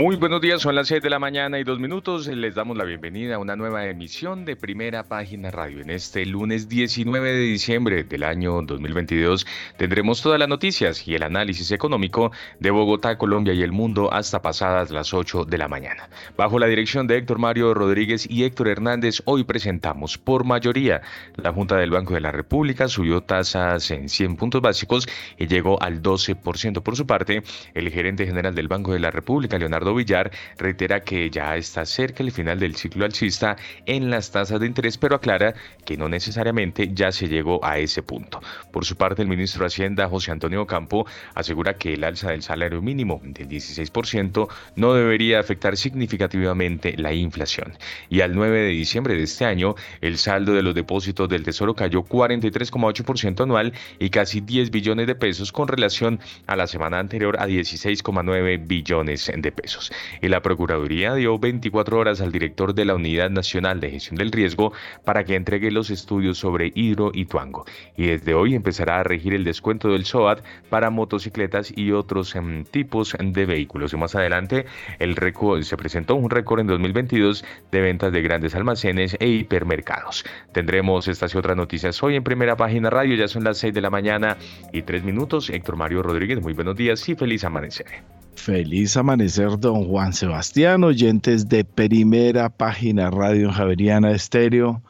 Muy 0.00 0.16
buenos 0.16 0.40
días, 0.40 0.62
son 0.62 0.76
las 0.76 0.88
6 0.88 1.02
de 1.02 1.10
la 1.10 1.18
mañana 1.18 1.58
y 1.58 1.62
dos 1.62 1.78
minutos. 1.78 2.26
Les 2.26 2.54
damos 2.54 2.74
la 2.74 2.84
bienvenida 2.84 3.34
a 3.34 3.38
una 3.38 3.54
nueva 3.54 3.84
emisión 3.84 4.46
de 4.46 4.56
Primera 4.56 5.02
Página 5.02 5.50
Radio. 5.50 5.82
En 5.82 5.90
este 5.90 6.24
lunes 6.24 6.70
19 6.70 7.30
de 7.30 7.40
diciembre 7.40 8.02
del 8.04 8.22
año 8.22 8.62
2022 8.62 9.46
tendremos 9.76 10.22
todas 10.22 10.38
las 10.38 10.48
noticias 10.48 11.06
y 11.06 11.16
el 11.16 11.22
análisis 11.22 11.70
económico 11.70 12.32
de 12.60 12.70
Bogotá, 12.70 13.18
Colombia 13.18 13.52
y 13.52 13.60
el 13.60 13.72
mundo 13.72 14.10
hasta 14.10 14.40
pasadas 14.40 14.90
las 14.90 15.12
8 15.12 15.44
de 15.44 15.58
la 15.58 15.68
mañana. 15.68 16.08
Bajo 16.34 16.58
la 16.58 16.66
dirección 16.66 17.06
de 17.06 17.18
Héctor 17.18 17.38
Mario 17.38 17.74
Rodríguez 17.74 18.26
y 18.26 18.44
Héctor 18.44 18.68
Hernández, 18.68 19.20
hoy 19.26 19.44
presentamos 19.44 20.16
por 20.16 20.44
mayoría 20.44 21.02
la 21.36 21.52
Junta 21.52 21.76
del 21.76 21.90
Banco 21.90 22.14
de 22.14 22.22
la 22.22 22.32
República 22.32 22.88
subió 22.88 23.20
tasas 23.20 23.90
en 23.90 24.08
100 24.08 24.36
puntos 24.36 24.62
básicos 24.62 25.06
y 25.36 25.46
llegó 25.46 25.76
al 25.82 26.00
12%. 26.00 26.82
Por 26.82 26.96
su 26.96 27.06
parte, 27.06 27.42
el 27.74 27.90
gerente 27.90 28.24
general 28.24 28.54
del 28.54 28.68
Banco 28.68 28.94
de 28.94 29.00
la 29.00 29.10
República, 29.10 29.58
Leonardo 29.58 29.89
Villar 29.94 30.30
reitera 30.58 31.00
que 31.00 31.30
ya 31.30 31.56
está 31.56 31.84
cerca 31.84 32.22
el 32.22 32.32
final 32.32 32.58
del 32.58 32.76
ciclo 32.76 33.04
alcista 33.04 33.56
en 33.86 34.10
las 34.10 34.30
tasas 34.30 34.60
de 34.60 34.66
interés, 34.66 34.98
pero 34.98 35.16
aclara 35.16 35.54
que 35.84 35.96
no 35.96 36.08
necesariamente 36.08 36.90
ya 36.92 37.12
se 37.12 37.28
llegó 37.28 37.64
a 37.64 37.78
ese 37.78 38.02
punto. 38.02 38.40
Por 38.72 38.84
su 38.84 38.96
parte, 38.96 39.22
el 39.22 39.28
ministro 39.28 39.60
de 39.60 39.68
Hacienda, 39.68 40.08
José 40.08 40.30
Antonio 40.30 40.66
Campo, 40.66 41.06
asegura 41.34 41.74
que 41.74 41.94
el 41.94 42.04
alza 42.04 42.30
del 42.30 42.42
salario 42.42 42.82
mínimo 42.82 43.20
del 43.22 43.48
16% 43.48 44.48
no 44.76 44.94
debería 44.94 45.40
afectar 45.40 45.76
significativamente 45.76 46.96
la 46.96 47.12
inflación. 47.12 47.76
Y 48.08 48.20
al 48.20 48.34
9 48.34 48.60
de 48.60 48.68
diciembre 48.68 49.14
de 49.14 49.22
este 49.22 49.44
año, 49.44 49.74
el 50.00 50.18
saldo 50.18 50.52
de 50.52 50.62
los 50.62 50.74
depósitos 50.74 51.28
del 51.28 51.42
Tesoro 51.42 51.74
cayó 51.74 52.02
43,8% 52.04 53.42
anual 53.42 53.72
y 53.98 54.10
casi 54.10 54.40
10 54.40 54.70
billones 54.70 55.06
de 55.06 55.14
pesos 55.14 55.52
con 55.52 55.68
relación 55.68 56.20
a 56.46 56.56
la 56.56 56.66
semana 56.66 56.98
anterior 56.98 57.36
a 57.40 57.46
16,9 57.46 58.66
billones 58.66 59.30
de 59.34 59.52
pesos 59.52 59.79
y 60.20 60.28
la 60.28 60.42
Procuraduría 60.42 61.14
dio 61.14 61.38
24 61.38 61.98
horas 61.98 62.20
al 62.20 62.32
director 62.32 62.74
de 62.74 62.84
la 62.84 62.94
Unidad 62.94 63.30
Nacional 63.30 63.80
de 63.80 63.90
Gestión 63.90 64.16
del 64.16 64.32
Riesgo 64.32 64.72
para 65.04 65.24
que 65.24 65.34
entregue 65.34 65.70
los 65.70 65.90
estudios 65.90 66.38
sobre 66.38 66.72
hidro 66.74 67.10
y 67.14 67.26
tuango. 67.26 67.64
Y 67.96 68.06
desde 68.06 68.34
hoy 68.34 68.54
empezará 68.54 69.00
a 69.00 69.02
regir 69.02 69.34
el 69.34 69.44
descuento 69.44 69.88
del 69.88 70.04
SOAT 70.04 70.42
para 70.68 70.90
motocicletas 70.90 71.72
y 71.76 71.92
otros 71.92 72.34
em, 72.36 72.64
tipos 72.64 73.16
de 73.18 73.46
vehículos. 73.46 73.92
Y 73.92 73.96
más 73.96 74.14
adelante 74.14 74.66
el 74.98 75.16
récord, 75.16 75.62
se 75.62 75.76
presentó 75.76 76.14
un 76.14 76.30
récord 76.30 76.60
en 76.60 76.66
2022 76.66 77.44
de 77.70 77.80
ventas 77.80 78.12
de 78.12 78.22
grandes 78.22 78.54
almacenes 78.54 79.16
e 79.20 79.28
hipermercados. 79.28 80.24
Tendremos 80.52 81.08
estas 81.08 81.34
y 81.34 81.38
otras 81.38 81.56
noticias 81.56 82.02
hoy 82.02 82.16
en 82.16 82.24
primera 82.24 82.56
página 82.56 82.90
radio. 82.90 83.14
Ya 83.16 83.28
son 83.28 83.44
las 83.44 83.58
6 83.58 83.74
de 83.74 83.80
la 83.80 83.90
mañana 83.90 84.36
y 84.72 84.82
3 84.82 85.04
minutos. 85.04 85.50
Héctor 85.50 85.76
Mario 85.76 86.02
Rodríguez, 86.02 86.40
muy 86.40 86.52
buenos 86.52 86.76
días 86.76 87.08
y 87.08 87.14
feliz 87.14 87.44
amanecer. 87.44 87.86
Feliz 88.34 88.96
amanecer, 88.96 89.58
don 89.70 89.86
Juan 89.86 90.12
Sebastián, 90.12 90.82
oyentes 90.82 91.48
de 91.48 91.64
primera 91.64 92.48
página 92.48 93.08
Radio 93.08 93.52
Javeriana 93.52 94.10
Estéreo. 94.10 94.82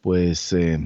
Pues, 0.00 0.52
eh, 0.52 0.78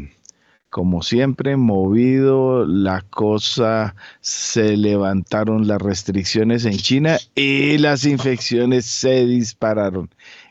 como 0.70 1.02
siempre, 1.02 1.58
movido 1.58 2.64
la 2.64 3.02
cosa, 3.02 3.94
se 4.22 4.78
levantaron 4.78 5.66
las 5.66 5.82
restricciones 5.82 6.64
en 6.64 6.78
China 6.78 7.18
y 7.34 7.76
las 7.76 8.06
infecciones 8.06 8.86
se 8.86 9.26
dispararon. 9.26 10.08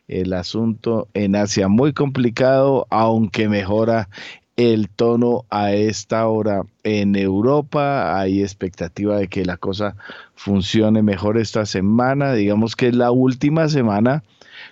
El 0.08 0.33
asunto 0.33 1.08
en 1.15 1.36
Asia 1.36 1.67
muy 1.69 1.93
complicado, 1.93 2.86
aunque 2.92 3.49
mejora 3.49 4.09
el 4.58 4.89
tono 4.89 5.45
a 5.50 5.73
esta 5.73 6.28
hora 6.28 6.64
en 6.84 7.16
Europa. 7.16 8.20
Hay 8.20 8.42
expectativa 8.42 9.17
de 9.17 9.28
que 9.28 9.45
la 9.45 9.58
cosa 9.58 9.95
funcione 10.36 11.02
mejor 11.02 11.38
esta 11.38 11.66
semana. 11.66 12.34
Digamos 12.34 12.76
que 12.76 12.88
es 12.88 12.95
la 12.95 13.12
última 13.12 13.70
semana 13.70 14.23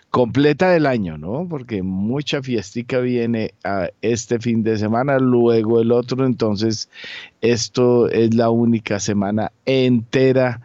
completa 0.10 0.70
del 0.72 0.86
año, 0.86 1.18
¿no? 1.18 1.48
Porque 1.48 1.84
mucha 1.84 2.42
fiestica 2.42 3.00
viene 3.00 3.54
a 3.64 3.90
este 4.02 4.40
fin 4.40 4.64
de 4.64 4.78
semana, 4.78 5.20
luego 5.20 5.82
el 5.82 5.92
otro, 5.92 6.26
entonces 6.26 6.90
esto 7.42 8.10
es 8.10 8.34
la 8.34 8.50
única 8.50 9.00
semana 9.00 9.52
entera 9.66 10.62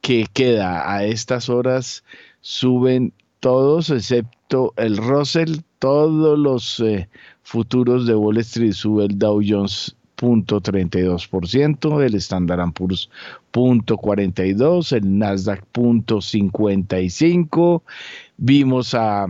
que 0.00 0.26
queda. 0.32 0.92
A 0.92 1.04
estas 1.04 1.48
horas 1.48 2.04
suben 2.40 3.12
todos 3.40 3.90
excepto 3.90 4.72
el 4.76 4.96
Russell, 4.96 5.58
todos 5.78 6.38
los 6.38 6.80
eh, 6.80 7.08
futuros 7.48 8.06
de 8.06 8.14
Wall 8.14 8.36
Street 8.38 8.72
sube 8.72 9.04
el 9.06 9.18
Dow 9.18 9.40
Jones 9.42 9.96
0.32%, 10.18 12.04
el 12.04 12.14
Standard 12.16 12.72
Poor's 12.72 13.08
0.42, 13.52 14.92
el 14.92 15.18
Nasdaq 15.18 15.64
0.55. 15.72 17.82
Vimos 18.36 18.94
a 18.94 19.26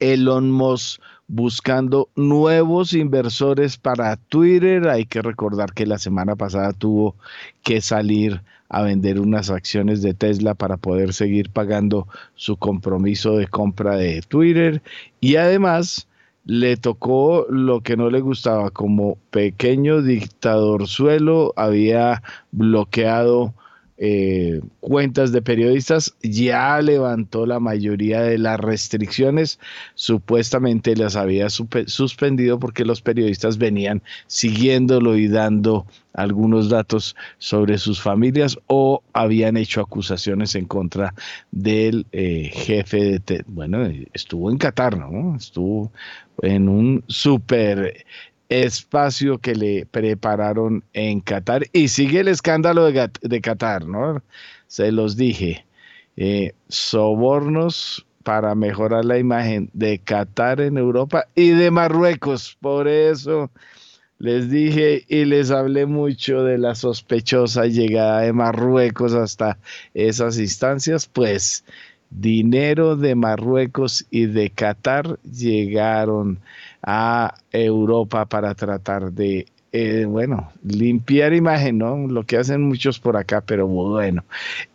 Elon 0.00 0.50
Musk 0.50 1.00
buscando 1.28 2.10
nuevos 2.14 2.92
inversores 2.92 3.78
para 3.78 4.16
Twitter. 4.16 4.86
Hay 4.88 5.06
que 5.06 5.22
recordar 5.22 5.72
que 5.72 5.86
la 5.86 5.98
semana 5.98 6.36
pasada 6.36 6.74
tuvo 6.74 7.16
que 7.62 7.80
salir 7.80 8.42
a 8.68 8.82
vender 8.82 9.18
unas 9.18 9.48
acciones 9.48 10.02
de 10.02 10.12
Tesla 10.12 10.54
para 10.54 10.76
poder 10.76 11.14
seguir 11.14 11.48
pagando 11.48 12.06
su 12.34 12.58
compromiso 12.58 13.38
de 13.38 13.46
compra 13.46 13.96
de 13.96 14.20
Twitter. 14.20 14.82
Y 15.20 15.36
además 15.36 16.07
le 16.44 16.76
tocó 16.76 17.46
lo 17.48 17.80
que 17.80 17.96
no 17.96 18.10
le 18.10 18.20
gustaba. 18.20 18.70
Como 18.70 19.16
pequeño 19.30 20.02
dictador 20.02 20.86
suelo, 20.88 21.52
había 21.56 22.22
bloqueado 22.52 23.54
eh, 24.00 24.60
cuentas 24.78 25.32
de 25.32 25.42
periodistas, 25.42 26.14
ya 26.22 26.80
levantó 26.80 27.46
la 27.46 27.58
mayoría 27.58 28.22
de 28.22 28.38
las 28.38 28.60
restricciones, 28.60 29.58
supuestamente 29.94 30.94
las 30.94 31.16
había 31.16 31.48
suspendido 31.50 32.60
porque 32.60 32.84
los 32.84 33.02
periodistas 33.02 33.58
venían 33.58 34.02
siguiéndolo 34.28 35.16
y 35.16 35.26
dando 35.26 35.84
algunos 36.14 36.68
datos 36.68 37.16
sobre 37.38 37.78
sus 37.78 38.00
familias 38.00 38.58
o 38.68 39.02
habían 39.12 39.56
hecho 39.56 39.80
acusaciones 39.80 40.54
en 40.54 40.66
contra 40.66 41.14
del 41.50 42.06
eh, 42.12 42.50
jefe 42.52 43.18
de... 43.18 43.44
Bueno, 43.46 43.88
estuvo 44.12 44.50
en 44.50 44.58
Qatar, 44.58 44.96
¿no? 44.96 45.36
Estuvo 45.36 45.92
en 46.42 46.68
un 46.68 47.04
súper 47.08 48.04
espacio 48.48 49.38
que 49.38 49.54
le 49.54 49.86
prepararon 49.86 50.84
en 50.92 51.20
Qatar. 51.20 51.66
Y 51.72 51.88
sigue 51.88 52.20
el 52.20 52.28
escándalo 52.28 52.86
de, 52.86 53.40
Qatar, 53.40 53.86
¿no? 53.86 54.22
Se 54.66 54.92
los 54.92 55.16
dije. 55.16 55.64
Eh, 56.16 56.52
sobornos 56.68 58.04
para 58.24 58.54
mejorar 58.54 59.04
la 59.04 59.18
imagen 59.18 59.70
de 59.72 60.00
Qatar 60.00 60.60
en 60.60 60.76
Europa 60.78 61.26
y 61.34 61.50
de 61.50 61.70
Marruecos. 61.70 62.56
Por 62.60 62.88
eso 62.88 63.50
les 64.18 64.50
dije 64.50 65.04
y 65.08 65.24
les 65.24 65.50
hablé 65.50 65.86
mucho 65.86 66.42
de 66.42 66.58
la 66.58 66.74
sospechosa 66.74 67.66
llegada 67.66 68.22
de 68.22 68.32
Marruecos 68.32 69.14
hasta 69.14 69.58
esas 69.94 70.38
instancias. 70.38 71.06
Pues 71.06 71.64
dinero 72.10 72.96
de 72.96 73.14
Marruecos 73.14 74.04
y 74.10 74.26
de 74.26 74.50
Qatar 74.50 75.18
llegaron 75.22 76.40
a 76.82 77.34
Europa 77.52 78.26
para 78.26 78.54
tratar 78.54 79.12
de, 79.12 79.46
eh, 79.72 80.06
bueno, 80.06 80.52
limpiar 80.64 81.34
imagen, 81.34 81.78
¿no? 81.78 82.06
Lo 82.06 82.24
que 82.24 82.36
hacen 82.36 82.62
muchos 82.62 82.98
por 82.98 83.16
acá, 83.16 83.42
pero 83.42 83.66
bueno, 83.66 84.24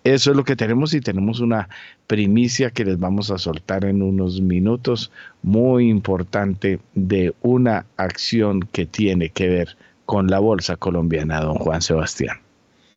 eso 0.04 0.32
es 0.32 0.38
lo 0.38 0.44
que 0.44 0.56
tenemos 0.56 0.94
y 0.94 1.02
tenemos 1.02 1.40
una 1.40 1.70
primicia 2.08 2.70
que 2.72 2.86
les 2.86 3.00
vamos 3.00 3.32
a 3.32 3.38
soltar 3.38 3.86
en 3.86 4.02
unos 4.02 4.42
minutos, 4.42 5.12
muy 5.42 5.90
importante 5.90 6.80
de 6.94 7.34
una 7.42 7.86
acción 7.98 8.62
que 8.72 8.86
tiene 8.86 9.30
que 9.30 9.48
ver 9.48 9.78
con 10.06 10.28
la 10.28 10.40
bolsa 10.40 10.76
colombiana, 10.76 11.42
don 11.42 11.56
Juan 11.56 11.82
Sebastián. 11.82 12.43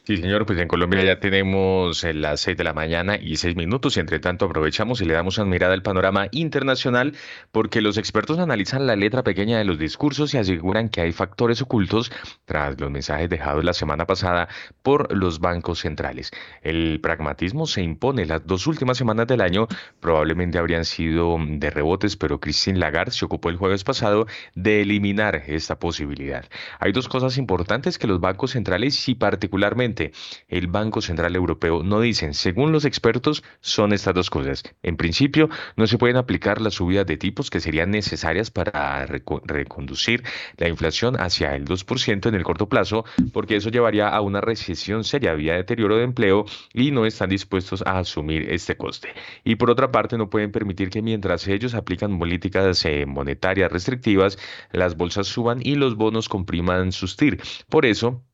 Sí, 0.06 0.18
señor, 0.18 0.46
pues 0.46 0.60
en 0.60 0.68
Colombia 0.68 1.02
ya 1.02 1.18
tenemos 1.18 2.04
eh, 2.04 2.14
las 2.14 2.38
seis 2.38 2.56
de 2.56 2.62
la 2.62 2.72
mañana 2.72 3.16
y 3.20 3.38
seis 3.38 3.56
minutos 3.56 3.96
y 3.96 4.00
entre 4.00 4.20
tanto 4.20 4.44
aprovechamos 4.44 5.00
y 5.00 5.04
le 5.04 5.14
damos 5.14 5.36
una 5.38 5.50
mirada 5.50 5.74
al 5.74 5.82
panorama 5.82 6.28
internacional 6.30 7.14
porque 7.50 7.80
los 7.80 7.98
expertos 7.98 8.38
analizan 8.38 8.86
la 8.86 8.94
letra 8.94 9.24
pequeña 9.24 9.58
de 9.58 9.64
los 9.64 9.80
discursos 9.80 10.32
y 10.32 10.38
aseguran 10.38 10.90
que 10.90 11.00
hay 11.00 11.10
factores 11.10 11.60
ocultos 11.60 12.12
tras 12.44 12.80
los 12.80 12.88
mensajes 12.88 13.28
dejados 13.28 13.64
la 13.64 13.72
semana 13.72 14.06
pasada 14.06 14.46
por 14.84 15.12
los 15.12 15.40
bancos 15.40 15.80
centrales. 15.80 16.30
El 16.62 17.00
pragmatismo 17.00 17.66
se 17.66 17.82
impone 17.82 18.26
las 18.26 18.46
dos 18.46 18.68
últimas 18.68 18.98
semanas 18.98 19.26
del 19.26 19.40
año, 19.40 19.66
probablemente 19.98 20.58
habrían 20.58 20.84
sido 20.84 21.36
de 21.36 21.68
rebotes, 21.68 22.16
pero 22.16 22.38
Christine 22.38 22.78
Lagarde 22.78 23.10
se 23.10 23.24
ocupó 23.24 23.48
el 23.50 23.56
jueves 23.56 23.82
pasado 23.82 24.28
de 24.54 24.82
eliminar 24.82 25.42
esta 25.48 25.80
posibilidad. 25.80 26.44
Hay 26.78 26.92
dos 26.92 27.08
cosas 27.08 27.38
importantes 27.38 27.98
que 27.98 28.06
los 28.06 28.20
bancos 28.20 28.52
centrales 28.52 29.08
y 29.08 29.16
particularmente 29.16 29.95
el 30.48 30.66
Banco 30.66 31.00
Central 31.00 31.34
Europeo 31.34 31.82
no 31.82 32.00
dicen, 32.00 32.34
según 32.34 32.72
los 32.72 32.84
expertos, 32.84 33.42
son 33.60 33.92
estas 33.92 34.14
dos 34.14 34.30
cosas. 34.30 34.62
En 34.82 34.96
principio, 34.96 35.48
no 35.76 35.86
se 35.86 35.98
pueden 35.98 36.16
aplicar 36.16 36.60
las 36.60 36.74
subidas 36.74 37.06
de 37.06 37.16
tipos 37.16 37.50
que 37.50 37.60
serían 37.60 37.90
necesarias 37.90 38.50
para 38.50 39.06
reconducir 39.06 40.22
la 40.56 40.68
inflación 40.68 41.20
hacia 41.20 41.54
el 41.54 41.64
2% 41.64 42.28
en 42.28 42.34
el 42.34 42.44
corto 42.44 42.68
plazo, 42.68 43.04
porque 43.32 43.56
eso 43.56 43.70
llevaría 43.70 44.08
a 44.08 44.20
una 44.20 44.40
recesión 44.40 45.04
seria 45.04 45.34
vía 45.34 45.54
deterioro 45.54 45.96
de 45.96 46.04
empleo 46.04 46.44
y 46.72 46.90
no 46.90 47.06
están 47.06 47.30
dispuestos 47.30 47.82
a 47.82 47.98
asumir 47.98 48.50
este 48.50 48.76
coste. 48.76 49.08
Y 49.44 49.56
por 49.56 49.70
otra 49.70 49.90
parte, 49.90 50.18
no 50.18 50.30
pueden 50.30 50.52
permitir 50.52 50.90
que 50.90 51.02
mientras 51.02 51.46
ellos 51.48 51.74
aplican 51.74 52.18
políticas 52.18 52.84
eh, 52.84 53.06
monetarias 53.06 53.70
restrictivas, 53.70 54.38
las 54.72 54.96
bolsas 54.96 55.26
suban 55.26 55.60
y 55.62 55.74
los 55.74 55.96
bonos 55.96 56.28
compriman 56.28 56.92
sus 56.92 57.16
TIR. 57.16 57.40
Por 57.68 57.86
eso, 57.86 58.24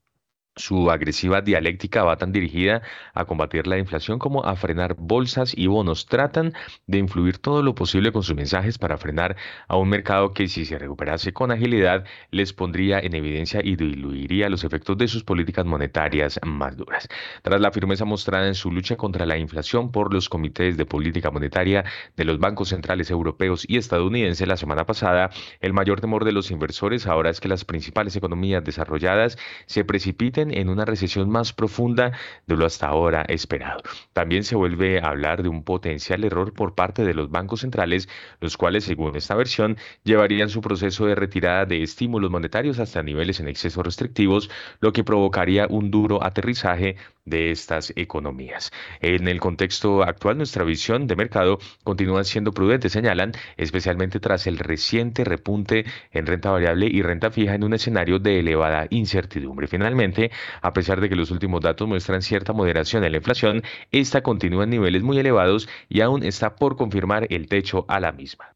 su 0.57 0.91
agresiva 0.91 1.41
dialéctica 1.41 2.05
va 2.05 2.17
tan 2.17 2.33
dirigida 2.33 2.83
a 3.15 3.25
combatir 3.25 3.67
la 3.67 3.79
inflación 3.79 4.19
como 4.19 4.45
a 4.45 4.55
frenar 4.57 4.97
bolsas 4.99 5.57
y 5.57 5.67
bonos. 5.67 6.07
Tratan 6.07 6.53
de 6.87 6.99
influir 6.99 7.39
todo 7.39 7.63
lo 7.63 7.75
posible 7.75 8.13
con 8.13 8.23
sus 8.23 8.37
mensajes 8.37 8.79
para 8.79 8.99
frenar 8.99 9.37
a 9.69 9.77
un 9.77 9.89
mercado 9.89 10.33
que 10.33 10.49
si 10.49 10.65
se 10.65 10.79
recuperase 10.79 11.33
con 11.33 11.51
agilidad 11.51 12.05
les 12.31 12.53
pondría 12.53 12.99
en 13.01 13.15
evidencia 13.15 13.61
y 13.65 13.77
diluiría 13.77 14.51
los 14.51 14.65
efectos 14.65 14.99
de 14.99 15.09
sus 15.09 15.25
políticas 15.25 15.65
monetarias 15.65 16.39
más 16.45 16.77
duras. 16.77 17.09
Tras 17.43 17.61
la 17.61 17.73
firmeza 17.73 18.05
mostrada 18.05 18.47
en 18.47 18.55
su 18.55 18.71
lucha 18.71 18.97
contra 18.97 19.27
la 19.27 19.39
inflación 19.39 19.91
por 19.91 20.13
los 20.13 20.29
comités 20.29 20.77
de 20.77 20.85
política 20.87 21.31
monetaria 21.31 21.85
de 22.17 22.25
los 22.25 22.39
bancos 22.39 22.69
centrales 22.69 23.11
europeos 23.11 23.65
y 23.67 23.79
estadounidenses 23.79 24.47
la 24.47 24.57
semana 24.57 24.85
pasada, 24.85 25.31
el 25.61 25.73
mayor 25.73 26.01
temor 26.01 26.25
de 26.25 26.33
los 26.33 26.51
inversores 26.51 27.07
ahora 27.07 27.31
es 27.31 27.41
que 27.41 27.49
las 27.49 27.65
principales 27.65 28.17
economías 28.17 28.65
desarrolladas 28.65 29.39
se 29.67 29.85
precipiten 29.85 30.42
en 30.51 30.69
una 30.69 30.85
recesión 30.85 31.31
más 31.31 31.53
profunda 31.53 32.13
de 32.47 32.57
lo 32.57 32.67
hasta 32.67 32.89
ahora 32.89 33.23
esperado. 33.29 33.83
También 34.13 34.43
se 34.43 34.57
vuelve 34.57 35.01
a 35.01 35.09
hablar 35.09 35.43
de 35.43 35.49
un 35.49 35.63
potencial 35.63 36.25
error 36.25 36.53
por 36.53 36.75
parte 36.75 37.05
de 37.05 37.15
los 37.15 37.31
bancos 37.31 37.61
centrales, 37.61 38.09
los 38.41 38.57
cuales, 38.57 38.85
según 38.85 39.15
esta 39.17 39.35
versión, 39.35 39.77
llevarían 40.03 40.49
su 40.49 40.61
proceso 40.61 41.07
de 41.07 41.15
retirada 41.15 41.67
de 41.67 41.83
estímulos 41.83 42.31
monetarios 42.31 42.79
hasta 42.79 43.03
niveles 43.03 43.41
en 43.41 43.49
exceso 43.49 43.83
restrictivos, 43.83 44.51
lo 44.81 44.93
que 44.93 45.05
provocaría 45.05 45.67
un 45.69 45.91
duro 45.91 46.25
aterrizaje 46.25 46.97
de 47.25 47.51
estas 47.51 47.93
economías. 47.97 48.71
En 49.01 49.29
el 49.29 49.41
contexto 49.41 50.03
actual, 50.03 50.37
nuestra 50.37 50.65
visión 50.65 51.07
de 51.07 51.17
mercado 51.17 51.59
continúa 51.85 52.25
siendo 52.25 52.53
prudente, 52.53 52.89
señalan, 52.89 53.33
especialmente 53.57 54.21
tras 54.21 54.47
el 54.47 54.59
reciente 54.59 55.25
repunte 55.25 55.85
en 56.11 56.27
renta 56.27 56.51
variable 56.51 56.87
y 56.87 57.03
renta 57.03 57.31
fija 57.31 57.55
en 57.55 57.65
un 57.65 57.75
escenario 57.75 58.19
de 58.19 58.41
elevada 58.41 58.87
incertidumbre. 58.91 59.69
Finalmente, 59.69 60.31
a 60.61 60.73
pesar 60.73 61.01
de 61.01 61.09
que 61.09 61.17
los 61.17 61.31
últimos 61.31 61.61
datos 61.61 61.89
muestran 61.89 62.23
cierta 62.23 62.53
moderación 62.53 63.05
en 63.05 63.13
la 63.13 63.19
inflación, 63.19 63.63
esta 63.91 64.23
continúa 64.23 64.65
en 64.65 64.71
niveles 64.71 65.03
muy 65.03 65.19
elevados 65.19 65.69
y 65.89 66.01
aún 66.01 66.25
está 66.25 66.57
por 66.57 66.77
confirmar 66.77 67.27
el 67.31 67.47
techo 67.49 67.85
a 67.89 68.01
la 68.01 68.13
misma. 68.13 68.55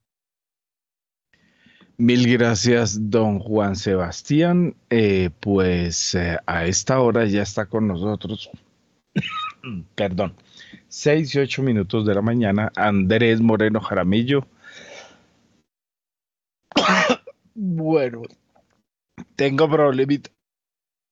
Mil 1.98 2.30
gracias, 2.30 3.10
don 3.10 3.38
Juan 3.38 3.74
Sebastián. 3.74 4.74
Eh, 4.90 5.30
pues 5.40 6.14
eh, 6.14 6.36
a 6.44 6.66
esta 6.66 7.00
hora 7.00 7.24
ya 7.24 7.40
está 7.42 7.66
con 7.66 7.88
nosotros, 7.88 8.50
perdón, 9.94 10.34
seis 10.88 11.34
y 11.34 11.38
ocho 11.38 11.62
minutos 11.62 12.04
de 12.04 12.14
la 12.14 12.20
mañana, 12.20 12.70
Andrés 12.76 13.40
Moreno 13.40 13.80
Jaramillo. 13.80 14.46
bueno, 17.54 18.22
tengo 19.34 19.66
problemita 19.70 20.30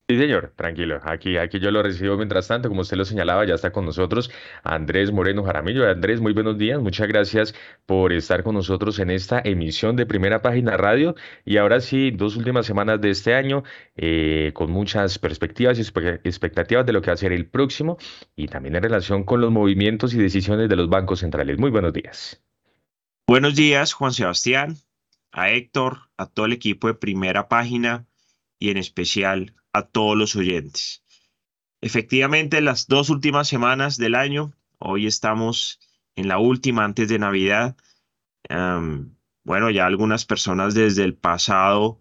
Sí, 0.07 0.19
señor, 0.19 0.53
tranquilo. 0.55 1.01
Aquí, 1.03 1.39
aquí 1.39 1.59
yo 1.59 1.71
lo 1.71 1.83
recibo 1.83 2.19
mientras 2.19 2.47
tanto, 2.47 2.69
como 2.69 2.83
usted 2.83 2.99
lo 2.99 3.07
señalaba, 3.07 3.47
ya 3.47 3.55
está 3.55 3.73
con 3.73 3.87
nosotros 3.87 4.31
Andrés 4.63 5.11
Moreno 5.13 5.43
Jaramillo. 5.45 5.89
Andrés, 5.89 6.21
muy 6.21 6.35
buenos 6.35 6.59
días. 6.59 6.79
Muchas 6.79 7.09
gracias 7.09 7.55
por 7.87 8.13
estar 8.13 8.43
con 8.43 8.55
nosotros 8.55 8.99
en 8.99 9.11
esta 9.11 9.41
emisión 9.43 9.97
de 9.97 10.05
Primera 10.05 10.43
Página 10.43 10.77
Radio. 10.77 11.15
Y 11.47 11.57
ahora 11.57 11.81
sí, 11.81 12.11
dos 12.11 12.37
últimas 12.37 12.67
semanas 12.67 13.01
de 13.01 13.09
este 13.09 13.35
año, 13.35 13.65
eh, 13.97 14.51
con 14.53 14.71
muchas 14.71 15.19
perspectivas 15.19 15.79
y 15.79 15.81
expectativas 15.81 16.85
de 16.85 16.93
lo 16.93 17.01
que 17.01 17.07
va 17.07 17.15
a 17.15 17.17
ser 17.17 17.33
el 17.33 17.47
próximo 17.47 17.97
y 18.37 18.49
también 18.49 18.77
en 18.77 18.83
relación 18.83 19.25
con 19.25 19.41
los 19.41 19.51
movimientos 19.51 20.13
y 20.13 20.19
decisiones 20.19 20.69
de 20.69 20.77
los 20.77 20.91
bancos 20.91 21.21
centrales. 21.21 21.59
Muy 21.59 21.71
buenos 21.71 21.95
días. 21.95 22.45
Buenos 23.27 23.55
días, 23.55 23.95
Juan 23.95 24.13
Sebastián, 24.13 24.77
a 25.33 25.51
Héctor, 25.51 26.11
a 26.19 26.27
todo 26.27 26.45
el 26.45 26.53
equipo 26.53 26.89
de 26.89 26.95
Primera 26.95 27.49
Página 27.49 28.07
y 28.59 28.69
en 28.69 28.77
especial 28.77 29.55
a 29.75 29.83
todos 29.83 30.17
los 30.17 30.37
oyentes. 30.37 31.05
Efectivamente, 31.83 32.63
las 32.63 32.87
dos 32.87 33.11
últimas 33.11 33.49
semanas 33.49 33.99
del 33.99 34.15
año, 34.15 34.55
hoy 34.79 35.07
estamos 35.07 35.81
en 36.17 36.29
la 36.29 36.39
última 36.39 36.85
antes 36.85 37.09
de 37.09 37.19
Navidad. 37.19 37.77
bueno, 39.45 39.71
ya 39.71 39.85
algunas 39.85 40.25
personas 40.25 40.75
desde 40.75 41.05
el 41.05 41.15
pasado 41.15 41.99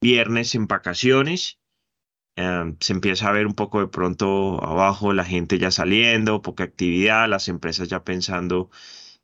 viernes 0.00 0.54
en 0.54 0.66
vacaciones. 0.68 1.58
se 2.36 2.92
empieza 2.92 3.28
a 3.28 3.32
ver 3.32 3.46
un 3.46 3.54
poco 3.54 3.80
de 3.80 3.88
pronto 3.88 4.62
abajo 4.62 5.12
la 5.12 5.24
gente 5.24 5.58
ya 5.58 5.70
saliendo, 5.70 6.42
poca 6.42 6.64
actividad, 6.64 7.28
las 7.28 7.48
empresas 7.48 7.88
ya 7.88 8.04
pensando 8.04 8.70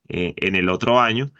eh, 0.08 0.34
en 0.38 0.56
el 0.56 0.68
otro 0.68 1.00
año. 1.00 1.32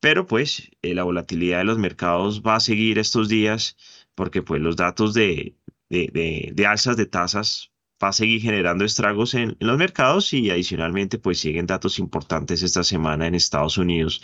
Pero 0.00 0.26
pues 0.26 0.70
eh, 0.82 0.94
la 0.94 1.04
volatilidad 1.04 1.58
de 1.58 1.64
los 1.64 1.78
mercados 1.78 2.42
va 2.42 2.56
a 2.56 2.60
seguir 2.60 2.98
estos 2.98 3.28
días 3.28 3.76
porque 4.14 4.42
pues 4.42 4.60
los 4.60 4.76
datos 4.76 5.14
de, 5.14 5.56
de, 5.90 6.66
alzas 6.66 6.96
de 6.96 7.06
tasas 7.06 7.72
va 8.02 8.08
a 8.08 8.12
seguir 8.12 8.40
generando 8.42 8.84
estragos 8.84 9.34
en, 9.34 9.56
los 9.60 9.78
mercados 9.78 10.32
y 10.32 10.50
adicionalmente 10.50 11.18
pues 11.18 11.38
siguen 11.40 11.66
datos 11.66 11.98
importantes 11.98 12.62
esta 12.62 12.84
semana 12.84 13.26
en 13.26 13.34
Estados 13.34 13.78
Unidos 13.78 14.22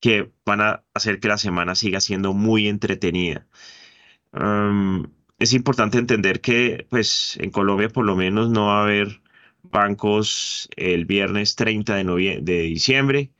que 0.00 0.30
van 0.46 0.60
a 0.60 0.84
hacer 0.94 1.20
que 1.20 1.28
la 1.28 1.38
semana 1.38 1.74
siga 1.74 2.00
siendo 2.00 2.32
muy 2.32 2.68
entretenida. 2.68 3.46
es 5.38 5.52
importante 5.52 5.98
entender 5.98 6.40
que 6.40 6.86
pues 6.90 7.36
en 7.40 7.50
Colombia 7.50 7.88
por 7.88 8.04
lo 8.04 8.16
menos 8.16 8.50
no 8.50 8.66
va 8.66 8.80
a 8.80 8.84
haber 8.84 9.20
bancos 9.62 10.68
el 10.76 11.04
viernes 11.06 11.56
30 11.56 11.96
de, 11.96 12.40
de 12.42 12.62
diciembre. 12.62 13.32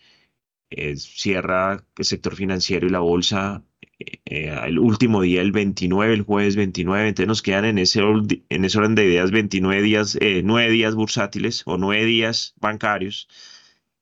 Eh, 0.71 0.97
cierra 0.97 1.85
el 1.97 2.05
sector 2.05 2.37
financiero 2.37 2.87
y 2.87 2.91
la 2.91 3.01
bolsa 3.01 3.65
eh, 3.99 4.55
el 4.67 4.79
último 4.79 5.23
día, 5.23 5.43
el 5.43 5.53
29, 5.53 6.15
el 6.15 6.23
jueves 6.23 6.57
29, 6.57 7.09
entonces 7.09 7.29
nos 7.29 7.43
quedan 7.43 7.65
en 7.65 7.79
ese, 7.79 8.01
en 8.01 8.65
ese 8.65 8.79
orden 8.79 8.95
de 8.95 9.05
ideas 9.07 9.31
29 9.31 9.83
días, 9.83 10.17
eh, 10.21 10.43
9 10.45 10.71
días 10.71 10.95
bursátiles 10.95 11.63
o 11.67 11.79
9 11.79 12.05
días 12.05 12.55
bancarios 12.61 13.29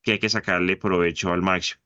que 0.03 0.12
hay 0.12 0.19
que 0.21 0.29
sacarle 0.29 0.76
provecho 0.76 1.33
al 1.33 1.43
máximo. 1.43 1.81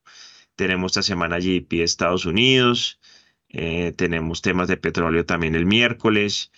Tenemos 0.57 0.93
esta 0.93 1.03
semana 1.03 1.39
GDP 1.39 1.79
de 1.79 1.85
Estados 1.85 2.27
Unidos, 2.27 3.01
eh, 3.49 3.93
tenemos 3.97 4.43
temas 4.43 4.69
de 4.69 4.77
petróleo 4.77 5.25
también 5.25 5.55
el 5.55 5.67
miércoles 5.67 6.53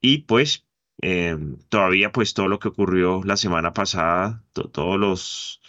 y 0.00 0.18
pues 0.18 0.66
eh, 1.02 1.36
todavía 1.68 2.12
pues 2.12 2.34
todo 2.34 2.48
lo 2.48 2.58
que 2.58 2.68
ocurrió 2.68 3.22
la 3.24 3.36
semana 3.36 3.72
pasada, 3.72 4.44
todos 4.52 4.98
los, 5.00 5.60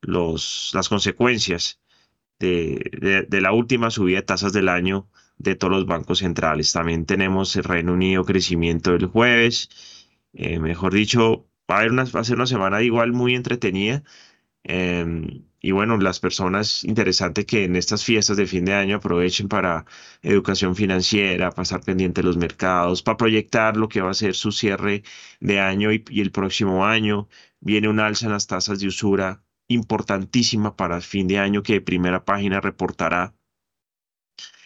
los, 0.00 0.70
las 0.74 0.88
consecuencias 0.88 1.81
de, 2.42 3.40
la 3.40 3.52
última 3.52 3.90
subida 3.90 4.16
de 4.16 4.22
tasas 4.22 4.52
del 4.52 4.68
año 4.68 5.08
de 5.38 5.54
todos 5.56 5.72
los 5.72 5.86
bancos 5.86 6.18
centrales. 6.20 6.72
También 6.72 7.06
tenemos 7.06 7.56
el 7.56 7.64
Reino 7.64 7.92
Unido 7.94 8.24
crecimiento 8.24 8.94
el 8.94 9.06
jueves. 9.06 9.70
Eh, 10.34 10.58
mejor 10.58 10.94
dicho, 10.94 11.48
va 11.70 11.76
a, 11.76 11.78
haber 11.80 11.92
una, 11.92 12.04
va 12.04 12.24
ser 12.24 12.36
una 12.36 12.46
semana 12.46 12.82
igual 12.82 13.12
muy 13.12 13.34
entretenida. 13.34 14.02
Em, 14.64 15.44
y 15.60 15.70
bueno, 15.72 15.96
las 15.98 16.20
personas 16.20 16.84
interesantes 16.84 17.46
que 17.46 17.64
en 17.64 17.76
estas 17.76 18.04
fiestas 18.04 18.36
de 18.36 18.46
fin 18.46 18.64
de 18.64 18.74
año 18.74 18.96
aprovechen 18.96 19.48
para 19.48 19.84
educación 20.22 20.74
financiera, 20.76 21.52
pasar 21.52 21.82
pendiente 21.82 22.22
los 22.22 22.36
mercados, 22.36 23.02
para 23.02 23.16
proyectar 23.16 23.76
lo 23.76 23.88
que 23.88 24.00
va 24.00 24.10
a 24.10 24.14
ser 24.14 24.34
su 24.34 24.52
cierre 24.52 25.02
de 25.40 25.60
año 25.60 25.92
y 25.92 26.20
el 26.20 26.32
próximo 26.32 26.84
año. 26.86 27.28
Viene 27.60 27.88
un 27.88 28.00
alza 28.00 28.26
en 28.26 28.32
las 28.32 28.46
tasas 28.48 28.80
de 28.80 28.88
usura 28.88 29.42
importantísima 29.72 30.76
para 30.76 30.96
el 30.96 31.02
fin 31.02 31.28
de 31.28 31.38
año 31.38 31.62
que 31.62 31.74
de 31.74 31.80
primera 31.80 32.24
página 32.24 32.60
reportará. 32.60 33.34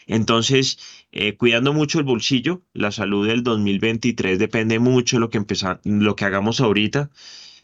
Entonces, 0.07 0.79
eh, 1.13 1.37
cuidando 1.37 1.73
mucho 1.73 1.99
el 1.99 2.05
bolsillo, 2.05 2.63
la 2.73 2.93
salud 2.93 3.27
del 3.27 3.43
2023 3.43 4.39
depende 4.39 4.79
mucho 4.79 5.17
de 5.17 5.21
lo 5.21 5.31
que, 5.31 5.45
lo 5.85 6.17
que 6.17 6.25
hagamos 6.25 6.61
ahorita. 6.61 7.11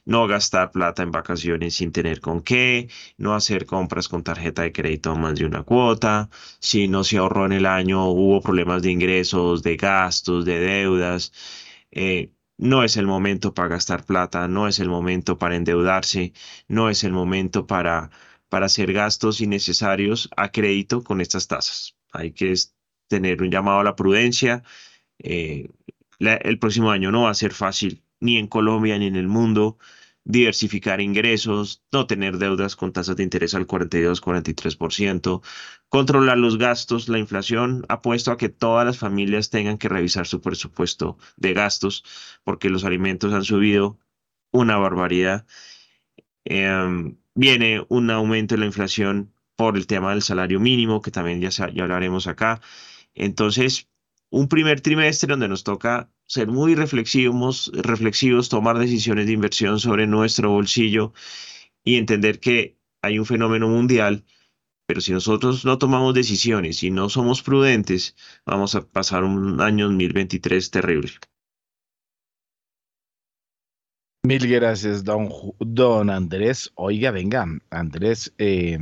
No 0.05 0.27
gastar 0.27 0.73
plata 0.73 1.05
en 1.05 1.13
vacaciones 1.13 1.75
sin 1.77 1.93
tener 1.93 2.21
con 2.21 2.43
qué, 2.43 2.89
no 3.19 3.35
hacer 3.35 3.67
compras 3.67 4.09
con 4.09 4.25
tarjeta 4.25 4.63
de 4.63 4.73
crédito 4.73 5.15
más 5.15 5.37
de 5.37 5.47
una 5.47 5.63
cuota, 5.63 6.29
si 6.59 6.89
no 6.89 7.05
se 7.05 7.19
ahorró 7.19 7.47
en 7.47 7.53
el 7.53 7.67
año, 7.67 8.09
hubo 8.09 8.41
problemas 8.41 8.83
de 8.83 8.91
ingresos, 8.91 9.63
de 9.63 9.77
gastos, 9.77 10.45
de 10.45 10.59
deudas. 10.59 11.33
Eh, 11.93 12.33
no 12.63 12.85
es 12.85 12.97
el 12.97 13.07
momento 13.09 13.55
para 13.55 13.69
gastar 13.71 14.05
plata, 14.05 14.47
no 14.47 14.69
es 14.69 14.79
el 14.79 14.89
momento 14.89 15.37
para 15.37 15.57
endeudarse, 15.57 16.33
no 16.69 16.91
es 16.91 17.03
el 17.03 17.13
momento 17.13 17.67
para, 17.67 18.11
para 18.49 18.67
hacer 18.67 18.93
gastos 18.93 19.41
innecesarios 19.41 20.31
a 20.37 20.53
crédito 20.53 21.03
con 21.03 21.21
estas 21.21 21.49
tasas. 21.49 21.97
Hay 22.13 22.31
que 22.31 22.55
tener 23.09 23.43
un 23.43 23.51
llamado 23.51 23.81
a 23.81 23.85
la 23.85 23.97
prudencia. 23.97 24.63
Eh, 25.19 25.71
el 26.21 26.59
próximo 26.61 26.93
año 26.93 27.11
no 27.11 27.23
va 27.23 27.31
a 27.31 27.35
ser 27.35 27.53
fácil, 27.53 28.05
ni 28.21 28.39
en 28.39 28.47
Colombia 28.47 28.97
ni 28.97 29.07
en 29.09 29.17
el 29.17 29.27
mundo, 29.27 29.79
diversificar 30.25 31.01
ingresos, 31.01 31.83
no 31.93 32.07
tener 32.07 32.39
deudas 32.39 32.77
con 32.77 32.93
tasas 32.93 33.17
de 33.17 33.25
interés 33.25 33.55
al 33.55 33.67
42-43%, 33.67 35.43
controlar 35.89 36.39
los 36.39 36.59
gastos, 36.59 37.09
la 37.09 37.19
inflación 37.19 37.85
ha 37.89 38.03
puesto 38.03 38.31
a 38.31 38.37
que 38.37 38.49
todas 38.49 38.87
las 38.87 38.99
familias 38.99 39.51
tengan 39.51 39.79
que 39.79 39.89
revisar 39.89 40.27
su 40.27 40.41
presupuesto 40.41 41.19
de 41.37 41.55
gastos 41.55 42.05
porque 42.45 42.71
los 42.71 42.85
alimentos 42.85 43.33
han 43.33 43.45
subido 43.45 43.99
una 44.53 44.77
barbaridad. 44.77 45.47
Em, 46.45 47.17
viene 47.35 47.85
un 47.89 48.11
aumento 48.11 48.55
en 48.55 48.61
la 48.61 48.67
inflación 48.67 49.33
por 49.57 49.77
el 49.77 49.87
tema 49.87 50.11
del 50.11 50.23
salario 50.23 50.61
mínimo, 50.61 51.03
que 51.03 51.11
también 51.11 51.41
ya, 51.41 51.51
ya 51.51 51.83
hablaremos 51.83 52.27
acá. 52.27 52.61
Entonces, 53.15 53.89
un 54.31 54.49
primer 54.49 54.81
trimestre 54.81 55.31
donde 55.31 55.49
nos 55.49 55.65
toca 55.65 56.11
ser 56.33 56.49
muy 56.49 56.75
reflexivos, 56.75 57.71
reflexivos, 57.75 58.49
tomar 58.49 58.79
decisiones 58.79 59.27
de 59.27 59.33
inversión 59.33 59.79
sobre 59.79 60.07
nuestro 60.07 60.49
bolsillo 60.49 61.13
y 61.85 61.97
entender 61.97 62.41
que 62.41 62.79
hay 63.03 63.19
un 63.19 63.27
fenómeno 63.27 63.69
mundial, 63.69 64.25
pero 64.87 65.03
si 65.03 65.13
nosotros 65.13 65.67
no 65.67 65.77
tomamos 65.77 66.15
decisiones 66.15 66.83
y 66.85 66.91
no 66.91 67.11
somos 67.11 67.43
prudentes, 67.43 68.17
vamos 68.47 68.75
a 68.75 68.81
pasar 68.81 69.25
un 69.25 69.61
año 69.61 69.89
2023 69.89 70.71
terrible. 70.71 71.13
Mil 74.23 74.49
gracias, 74.49 75.05
don, 75.05 75.29
don 75.59 76.09
Andrés. 76.09 76.73
Oiga, 76.77 77.11
venga, 77.11 77.47
Andrés, 77.69 78.33
eh, 78.39 78.79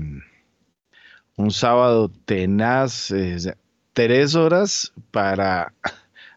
un 1.37 1.51
sábado 1.51 2.13
tenaz, 2.27 3.13
tres 3.93 4.37
horas 4.37 4.93
para 5.11 5.75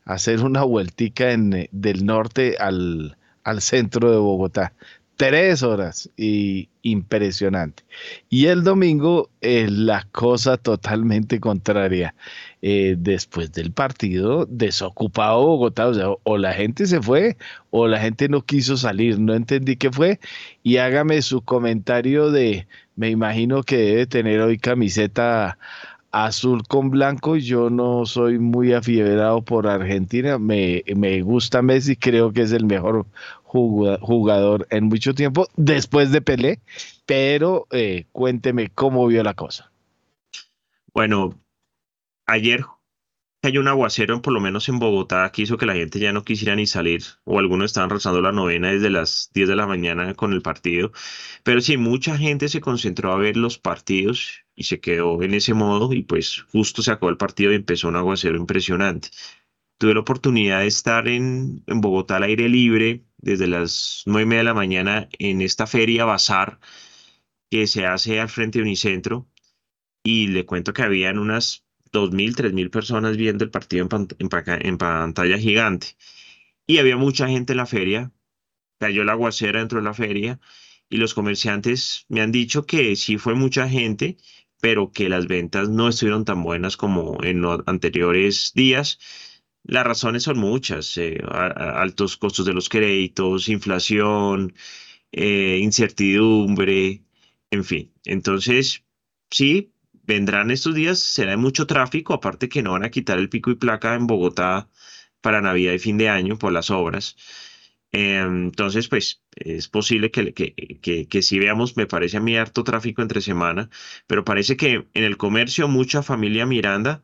hacer 0.05 0.41
una 0.41 0.63
vueltica 0.63 1.31
en, 1.31 1.53
eh, 1.53 1.69
del 1.72 2.05
norte 2.05 2.57
al, 2.60 3.17
al 3.43 3.62
centro 3.62 4.12
de 4.12 4.17
Bogotá. 4.17 4.74
Tres 5.15 5.62
horas 5.62 6.10
y 6.17 6.69
impresionante. 6.81 7.83
Y 8.29 8.48
el 8.48 8.63
domingo 8.63 9.29
es 9.41 9.72
la 9.72 10.07
cosa 10.12 10.57
totalmente 10.57 11.39
contraria. 11.39 12.15
Eh, 12.63 12.95
después 12.98 13.51
del 13.51 13.72
partido, 13.72 14.48
desocupado 14.50 15.45
Bogotá, 15.45 15.88
o 15.88 15.93
sea, 15.93 16.07
o 16.24 16.38
la 16.38 16.53
gente 16.53 16.86
se 16.88 17.01
fue 17.01 17.38
o 17.72 17.88
la 17.88 18.00
gente 18.00 18.29
no 18.29 18.45
quiso 18.45 18.77
salir, 18.77 19.19
no 19.19 19.33
entendí 19.33 19.75
qué 19.75 19.91
fue. 19.91 20.19
Y 20.63 20.77
hágame 20.77 21.22
su 21.22 21.41
comentario 21.41 22.31
de, 22.31 22.65
me 22.95 23.10
imagino 23.10 23.63
que 23.63 23.77
debe 23.77 24.07
tener 24.07 24.41
hoy 24.41 24.57
camiseta 24.57 25.57
azul 26.13 26.65
con 26.65 26.89
blanco. 26.91 27.36
Yo 27.36 27.70
no 27.70 28.05
soy 28.05 28.39
muy 28.39 28.72
afiebrado 28.72 29.43
por 29.43 29.67
Argentina. 29.67 30.38
Me, 30.38 30.82
gusta 31.24 31.62
Messi, 31.62 31.98
creo 31.98 32.32
que 32.32 32.43
es 32.43 32.53
el 32.53 32.65
mejor 32.65 33.05
jugador 33.43 34.65
en 34.70 34.86
mucho 34.86 35.13
tiempo, 35.13 35.48
después 35.58 36.12
de 36.12 36.22
Pelé. 36.22 36.62
Pero 37.05 37.67
eh, 37.72 38.05
cuénteme 38.13 38.70
cómo 38.70 39.05
vio 39.08 39.24
la 39.24 39.34
cosa. 39.34 39.72
Bueno, 40.93 41.38
ayer 42.27 42.63
hay 43.41 43.58
un 43.58 43.67
aguacero, 43.67 44.22
por 44.22 44.32
lo 44.32 44.39
menos 44.39 44.70
en 44.70 44.79
Bogotá, 44.79 45.29
que 45.32 45.41
hizo 45.41 45.58
que 45.58 45.65
la 45.65 45.74
gente 45.74 46.00
ya 46.00 46.13
no 46.13 46.24
quisiera 46.24 46.55
ni 46.55 46.65
salir, 46.65 47.03
o 47.25 47.39
algunos 47.39 47.65
estaban 47.65 47.89
rezando 47.89 48.22
la 48.22 48.32
novena 48.32 48.72
desde 48.72 48.89
las 48.89 49.32
10 49.34 49.50
de 49.50 49.55
la 49.55 49.67
mañana 49.67 50.13
con 50.13 50.32
el 50.32 50.41
partido. 50.41 50.93
Pero 51.43 51.60
sí, 51.60 51.75
mucha 51.75 52.17
gente 52.17 52.48
se 52.48 52.62
concentró 52.62 53.12
a 53.12 53.17
ver 53.17 53.36
los 53.36 53.58
partidos 53.58 54.42
y 54.55 54.63
se 54.65 54.79
quedó 54.79 55.22
en 55.24 55.33
ese 55.33 55.53
modo, 55.53 55.93
y 55.93 56.03
pues 56.03 56.41
justo 56.51 56.81
se 56.83 56.91
acabó 56.91 57.10
el 57.10 57.17
partido 57.17 57.51
y 57.51 57.55
empezó 57.55 57.88
un 57.88 57.95
aguacero 57.95 58.38
impresionante. 58.38 59.10
Tuve 59.77 59.93
la 59.93 60.01
oportunidad 60.01 60.60
de 60.62 60.67
estar 60.67 61.07
en, 61.07 61.63
en 61.67 61.81
Bogotá 61.81 62.17
al 62.17 62.24
aire 62.24 62.50
libre 62.50 63.03
desde 63.17 63.48
las 63.48 64.03
9 64.05 64.24
y 64.24 64.25
media 64.25 64.39
de 64.39 64.45
la 64.45 64.53
mañana 64.53 65.10
en 65.19 65.41
esta 65.41 65.67
feria 65.67 66.05
Bazar 66.05 66.60
que 67.50 67.67
se 67.67 67.86
hace 67.86 68.19
al 68.19 68.29
frente 68.29 68.60
de 68.60 68.63
Unicentro, 68.63 69.27
y 70.03 70.27
le 70.27 70.45
cuento 70.45 70.74
que 70.74 70.83
habían 70.83 71.17
unas 71.17 71.65
2.000, 71.91 72.36
3.000 72.36 72.69
personas 72.69 73.17
viendo 73.17 73.43
el 73.43 73.51
partido 73.51 73.88
en, 74.19 74.77
pantalla 74.77 75.38
gigante. 75.38 75.95
Y 76.67 76.79
había 76.79 76.98
mucha 76.98 77.27
gente 77.27 77.53
en 77.53 77.57
la 77.57 77.65
feria, 77.65 78.12
cayó 78.79 79.03
la 79.03 79.13
aguacera 79.13 79.60
dentro 79.60 79.79
de 79.79 79.86
la 79.86 79.93
feria 79.93 80.39
y 80.89 80.98
los 80.98 81.13
comerciantes 81.13 82.05
me 82.10 82.22
han 82.22 82.31
dicho 82.31 82.65
que 82.65 82.95
sí 82.95 83.17
fue 83.17 83.36
mucha 83.36 83.69
gente, 83.69 84.17
pero 84.63 84.93
que 84.93 85.10
las 85.10 85.27
ventas 85.27 85.67
no 85.67 85.89
estuvieron 85.89 86.24
tan 86.24 86.41
buenas 86.41 86.77
como 86.77 87.22
en 87.22 87.41
los 87.41 87.60
anteriores 87.65 88.53
días. 88.55 88.98
Las 89.63 89.86
razones 89.86 90.24
son 90.24 90.39
muchas, 90.39 90.98
eh, 90.98 91.22
altos 91.27 92.15
costos 92.15 92.46
de 92.46 92.53
los 92.53 92.70
créditos, 92.70 93.50
inflación, 93.50 94.53
eh, 95.12 95.60
incertidumbre, 95.62 97.03
en 97.51 97.65
fin. 97.65 97.93
Entonces, 98.05 98.86
sí, 99.29 99.74
vendrán 100.03 100.50
estos 100.50 100.75
días, 100.75 101.00
será 101.00 101.36
mucho 101.36 101.67
tráfico, 101.67 102.13
aparte 102.13 102.48
que 102.48 102.63
no 102.63 102.72
van 102.72 102.86
a 102.86 102.91
quitar 102.91 103.20
el 103.20 103.27
pico 103.29 103.51
y 103.51 103.55
placa 103.55 103.96
en 103.96 104.08
Bogotá 104.08 104.70
para 105.22 105.41
Navidad 105.41 105.74
y 105.74 105.79
fin 105.79 105.98
de 105.98 106.08
año 106.08 106.38
por 106.39 106.53
las 106.53 106.70
obras. 106.72 107.17
Entonces, 107.95 108.88
pues 108.88 109.21
es 109.35 109.67
posible 109.67 110.09
que, 110.09 110.33
que, 110.33 111.07
que, 111.07 111.21
si 111.21 111.38
veamos, 111.38 111.77
me 111.77 111.85
parece 111.85 112.17
a 112.17 112.21
mí 112.21 112.35
harto 112.35 112.63
tráfico 112.63 113.03
entre 113.03 113.21
semana, 113.21 113.69
pero 114.07 114.25
parece 114.25 114.57
que 114.57 114.88
en 114.95 115.03
el 115.03 115.15
comercio 115.15 115.67
mucha 115.67 116.01
familia 116.01 116.47
Miranda 116.47 117.03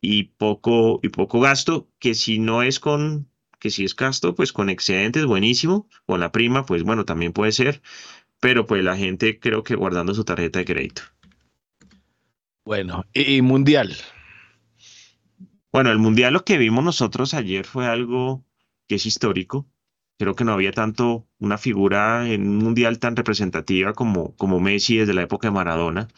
y 0.00 0.24
poco, 0.24 0.98
y 1.04 1.10
poco 1.10 1.38
gasto, 1.38 1.88
que 2.00 2.14
si 2.14 2.40
no 2.40 2.64
es 2.64 2.80
con, 2.80 3.28
que 3.60 3.70
si 3.70 3.84
es 3.84 3.94
gasto, 3.94 4.34
pues 4.34 4.52
con 4.52 4.70
excedentes, 4.70 5.24
buenísimo, 5.24 5.88
con 6.04 6.18
la 6.18 6.32
prima, 6.32 6.66
pues 6.66 6.82
bueno, 6.82 7.04
también 7.04 7.32
puede 7.32 7.52
ser, 7.52 7.80
pero 8.40 8.66
pues 8.66 8.82
la 8.82 8.96
gente 8.96 9.38
creo 9.38 9.62
que 9.62 9.76
guardando 9.76 10.14
su 10.14 10.24
tarjeta 10.24 10.58
de 10.58 10.64
crédito. 10.64 11.02
Bueno, 12.64 13.04
y 13.14 13.40
Mundial. 13.40 13.96
Bueno, 15.70 15.92
el 15.92 15.98
Mundial 15.98 16.32
lo 16.32 16.44
que 16.44 16.58
vimos 16.58 16.82
nosotros 16.82 17.34
ayer 17.34 17.64
fue 17.64 17.86
algo 17.86 18.44
que 18.88 18.96
es 18.96 19.06
histórico. 19.06 19.68
Creo 20.18 20.34
que 20.34 20.44
no 20.44 20.52
había 20.52 20.72
tanto 20.72 21.26
una 21.38 21.58
figura 21.58 22.28
en 22.28 22.48
un 22.48 22.58
Mundial 22.58 22.98
tan 22.98 23.16
representativa 23.16 23.92
como, 23.94 24.34
como 24.36 24.60
Messi 24.60 24.96
desde 24.98 25.14
la 25.14 25.22
época 25.22 25.48
de 25.48 25.52
Maradona. 25.52 26.08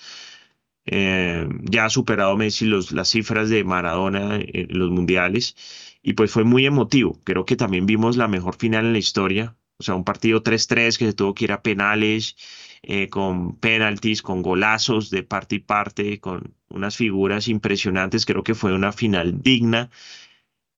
Eh, 0.87 1.47
ya 1.63 1.85
ha 1.85 1.91
superado 1.91 2.37
Messi 2.37 2.67
los, 2.67 2.93
las 2.93 3.09
cifras 3.09 3.49
de 3.51 3.65
Maradona 3.65 4.37
en 4.43 4.67
los 4.79 4.91
mundiales 4.91 5.55
y 6.03 6.15
pues 6.15 6.31
fue 6.33 6.45
muy 6.45 6.67
emotivo. 6.67 7.21
Creo 7.25 7.45
que 7.45 7.57
también 7.57 7.87
vimos 7.87 8.17
la 8.17 8.29
mejor 8.29 8.57
final 8.57 8.87
en 8.87 8.93
la 8.93 8.99
historia, 8.99 9.57
o 9.79 9.83
sea, 9.83 9.95
un 9.95 10.05
partido 10.05 10.43
3-3 10.43 10.99
que 10.99 11.07
se 11.07 11.13
tuvo 11.13 11.35
que 11.35 11.45
ir 11.45 11.53
a 11.53 11.63
penales 11.63 12.37
eh, 12.83 13.09
con 13.09 13.57
penaltis, 13.59 14.23
con 14.23 14.43
golazos 14.43 15.11
de 15.11 15.23
parte 15.23 15.57
y 15.57 15.59
parte, 15.61 16.19
con 16.21 16.55
unas 16.71 16.97
figuras 16.97 17.49
impresionantes. 17.49 18.27
Creo 18.27 18.43
que 18.43 18.55
fue 18.55 18.73
una 18.75 18.93
final 18.93 19.41
digna. 19.43 19.91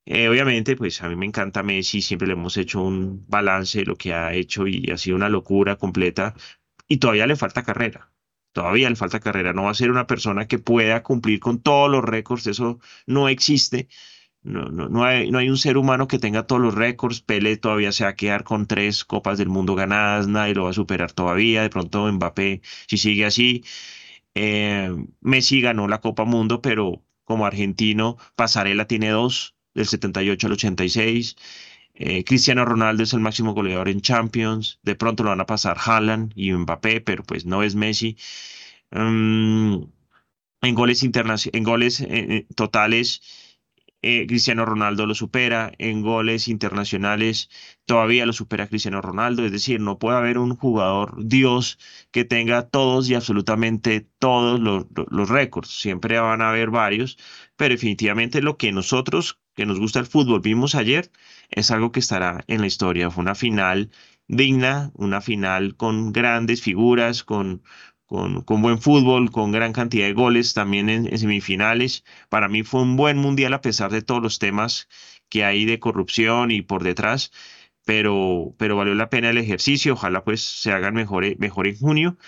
Eh, 0.05 0.29
obviamente, 0.29 0.77
pues 0.77 1.01
a 1.03 1.09
mí 1.09 1.17
me 1.17 1.27
encanta 1.27 1.63
Messi, 1.63 2.03
siempre 2.03 2.27
le 2.27 2.35
hemos 2.35 2.57
hecho 2.57 2.83
un 2.83 3.25
balance 3.29 3.79
de 3.79 3.85
lo 3.85 3.97
que 3.97 4.13
ha 4.13 4.35
hecho 4.35 4.67
y 4.67 4.91
ha 4.91 4.99
sido 4.99 5.17
una 5.17 5.29
locura 5.29 5.77
completa 5.77 6.35
y 6.89 6.99
todavía 6.99 7.27
le 7.27 7.37
falta 7.37 7.63
carrera. 7.63 8.13
Todavía 8.53 8.91
le 8.91 8.97
falta 8.97 9.21
carrera. 9.21 9.53
No 9.53 9.65
va 9.65 9.71
a 9.71 9.75
ser 9.75 9.91
una 9.91 10.07
persona 10.07 10.47
que 10.49 10.59
pueda 10.59 11.03
cumplir 11.03 11.41
con 11.41 11.63
todos 11.63 11.91
los 11.91 12.05
récords, 12.05 12.47
eso 12.47 12.81
no 13.07 13.29
existe 13.29 13.89
no, 14.43 14.65
no, 14.71 14.89
no, 14.89 15.05
hay, 15.05 15.31
no 15.31 15.39
hay 15.39 15.49
un 15.49 15.57
ser 15.57 15.77
humano 15.77 16.09
que 16.09 16.19
tenga 16.19 16.47
todos 16.47 16.61
los 16.63 16.75
récords. 16.75 17.21
Pele 17.21 17.57
todavía 17.57 17.93
se 17.93 18.05
va 18.05 18.11
a 18.11 18.17
quedar 18.17 18.45
con 18.45 18.67
tres 18.67 19.05
copas 19.05 19.39
del 19.39 19.49
mundo 19.49 19.75
ganadas, 19.75 20.27
nadie 20.29 20.55
lo 20.55 20.65
va 20.65 20.71
a 20.71 20.73
superar 20.73 21.13
todavía. 21.13 21.63
De 21.63 21.71
pronto 21.71 22.11
Mbappé, 22.11 22.61
si 22.89 22.99
sigue 22.99 23.25
así. 23.25 23.65
Eh, 24.35 24.91
Messi 25.21 25.61
ganó 25.61 25.89
la 25.89 26.01
Copa 26.01 26.25
Mundo, 26.25 26.63
pero 26.63 27.05
como 27.25 27.47
argentino, 27.47 28.17
Pasarela 28.37 28.87
tiene 28.87 29.11
dos, 29.11 29.57
del 29.75 29.87
78 29.87 30.47
al 30.47 30.53
86. 30.55 31.37
Eh, 31.95 32.25
Cristiano 32.25 32.65
Ronaldo 32.65 33.03
es 33.03 33.13
el 33.13 33.21
máximo 33.21 33.55
goleador 33.55 33.89
en 33.89 34.01
Champions. 34.01 34.79
De 34.83 34.95
pronto 34.95 35.23
lo 35.23 35.31
van 35.31 35.41
a 35.41 35.47
pasar 35.47 35.77
Haaland 35.85 36.33
y 36.37 36.53
Mbappé, 36.53 37.01
pero 37.01 37.23
pues 37.25 37.45
no 37.47 37.63
es 37.63 37.75
Messi. 37.75 38.17
Mm, 38.91 39.85
en 40.63 40.75
goles, 40.75 41.03
en 41.03 41.65
goles 41.65 42.01
eh, 42.01 42.47
totales 42.55 43.23
eh, 44.03 44.27
Cristiano 44.27 44.65
Ronaldo 44.65 45.07
lo 45.07 45.15
supera, 45.15 45.73
en 45.79 46.03
goles 46.03 46.49
internacionales 46.49 47.49
todavía 47.87 48.27
lo 48.27 48.33
supera 48.33 48.67
Cristiano 48.67 49.01
Ronaldo, 49.01 49.45
es 49.45 49.53
decir, 49.53 49.81
no 49.81 49.99
puede 49.99 50.19
haber 50.19 50.39
un 50.39 50.57
jugador 50.57 51.15
Dios 51.25 51.79
que 52.11 52.25
tenga 52.25 52.69
todos 52.69 53.09
y 53.09 53.15
absolutamente 53.15 54.01
todos 54.19 54.61
los, 54.61 54.87
los 55.11 55.29
récords, 55.29 55.69
siempre 55.71 56.19
van 56.19 56.43
a 56.43 56.51
haber 56.51 56.71
varios, 56.71 57.17
pero 57.57 57.75
definitivamente 57.75 58.43
lo 58.43 58.57
que 58.57 58.73
nosotros, 58.73 59.39
que 59.55 59.67
nos 59.67 59.79
gusta 59.79 60.01
el 60.01 60.07
fútbol, 60.07 60.41
vimos 60.41 60.75
ayer, 60.75 61.11
es 61.51 61.71
algo 61.71 61.93
que 61.93 62.01
estará 62.01 62.45
en 62.49 62.61
la 62.61 62.67
historia, 62.67 63.11
fue 63.11 63.23
una 63.23 63.35
final 63.35 63.91
digna, 64.29 64.91
una 64.95 65.21
final 65.21 65.77
con 65.77 66.13
grandes 66.13 66.63
figuras, 66.63 67.23
con 67.25 67.63
con, 68.13 68.63
buen 68.63 68.79
fútbol, 68.79 69.31
con 69.31 69.53
gran 69.53 69.73
cantidad 69.73 70.07
de 70.07 70.13
goles 70.13 70.53
también 70.53 70.91
en, 70.91 71.19
semifinales. 71.19 72.05
Para 72.29 72.49
mí 72.49 72.63
fue 72.63 72.83
un 72.83 72.97
buen 72.97 73.17
mundial 73.17 73.55
a 73.55 73.63
pesar 73.63 73.91
de 73.91 74.03
todos 74.03 74.23
los 74.23 74.39
temas 74.39 74.89
que 75.31 75.45
hay 75.45 75.65
de 75.65 75.79
corrupción 75.79 76.51
y 76.51 76.61
por 76.61 76.83
detrás, 76.83 77.33
pero, 77.87 78.55
pero 78.59 78.77
valió 78.77 78.95
la 78.95 79.09
pena 79.09 79.31
el 79.31 79.39
ejercicio, 79.39 79.95
ojalá 79.95 80.25
pues 80.25 80.43
se 80.43 80.73
hagan 80.73 80.95
mejor, 80.95 81.25
mejor 81.39 81.67
en 81.67 81.79
junio, 81.79 82.19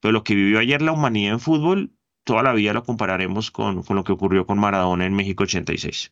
pero 0.00 0.12
lo 0.12 0.24
que 0.24 0.34
vivió 0.34 0.58
ayer 0.60 0.80
la 0.80 0.92
humanidad 0.92 1.34
en 1.34 1.40
fútbol, 1.40 1.92
toda 2.24 2.42
la 2.42 2.54
vida 2.54 2.72
lo 2.72 2.82
compararemos 2.84 3.50
con, 3.50 3.82
con 3.82 3.96
lo 3.96 4.04
que 4.04 4.12
ocurrió 4.12 4.46
con 4.46 4.58
Maradona 4.58 5.04
en 5.04 5.14
México 5.14 5.42
86. 5.44 6.10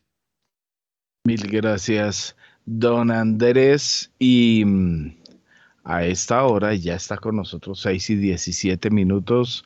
Mil 1.25 1.47
gracias, 1.47 2.35
don 2.65 3.09
Andrés, 3.09 4.11
y 4.19 4.63
mm, 4.63 5.22
a 5.83 6.05
esta 6.05 6.43
hora 6.43 6.73
ya 6.75 6.95
está 6.95 7.17
con 7.17 7.35
nosotros 7.35 7.81
6 7.81 8.11
y 8.11 8.15
17 8.15 8.89
minutos 8.89 9.65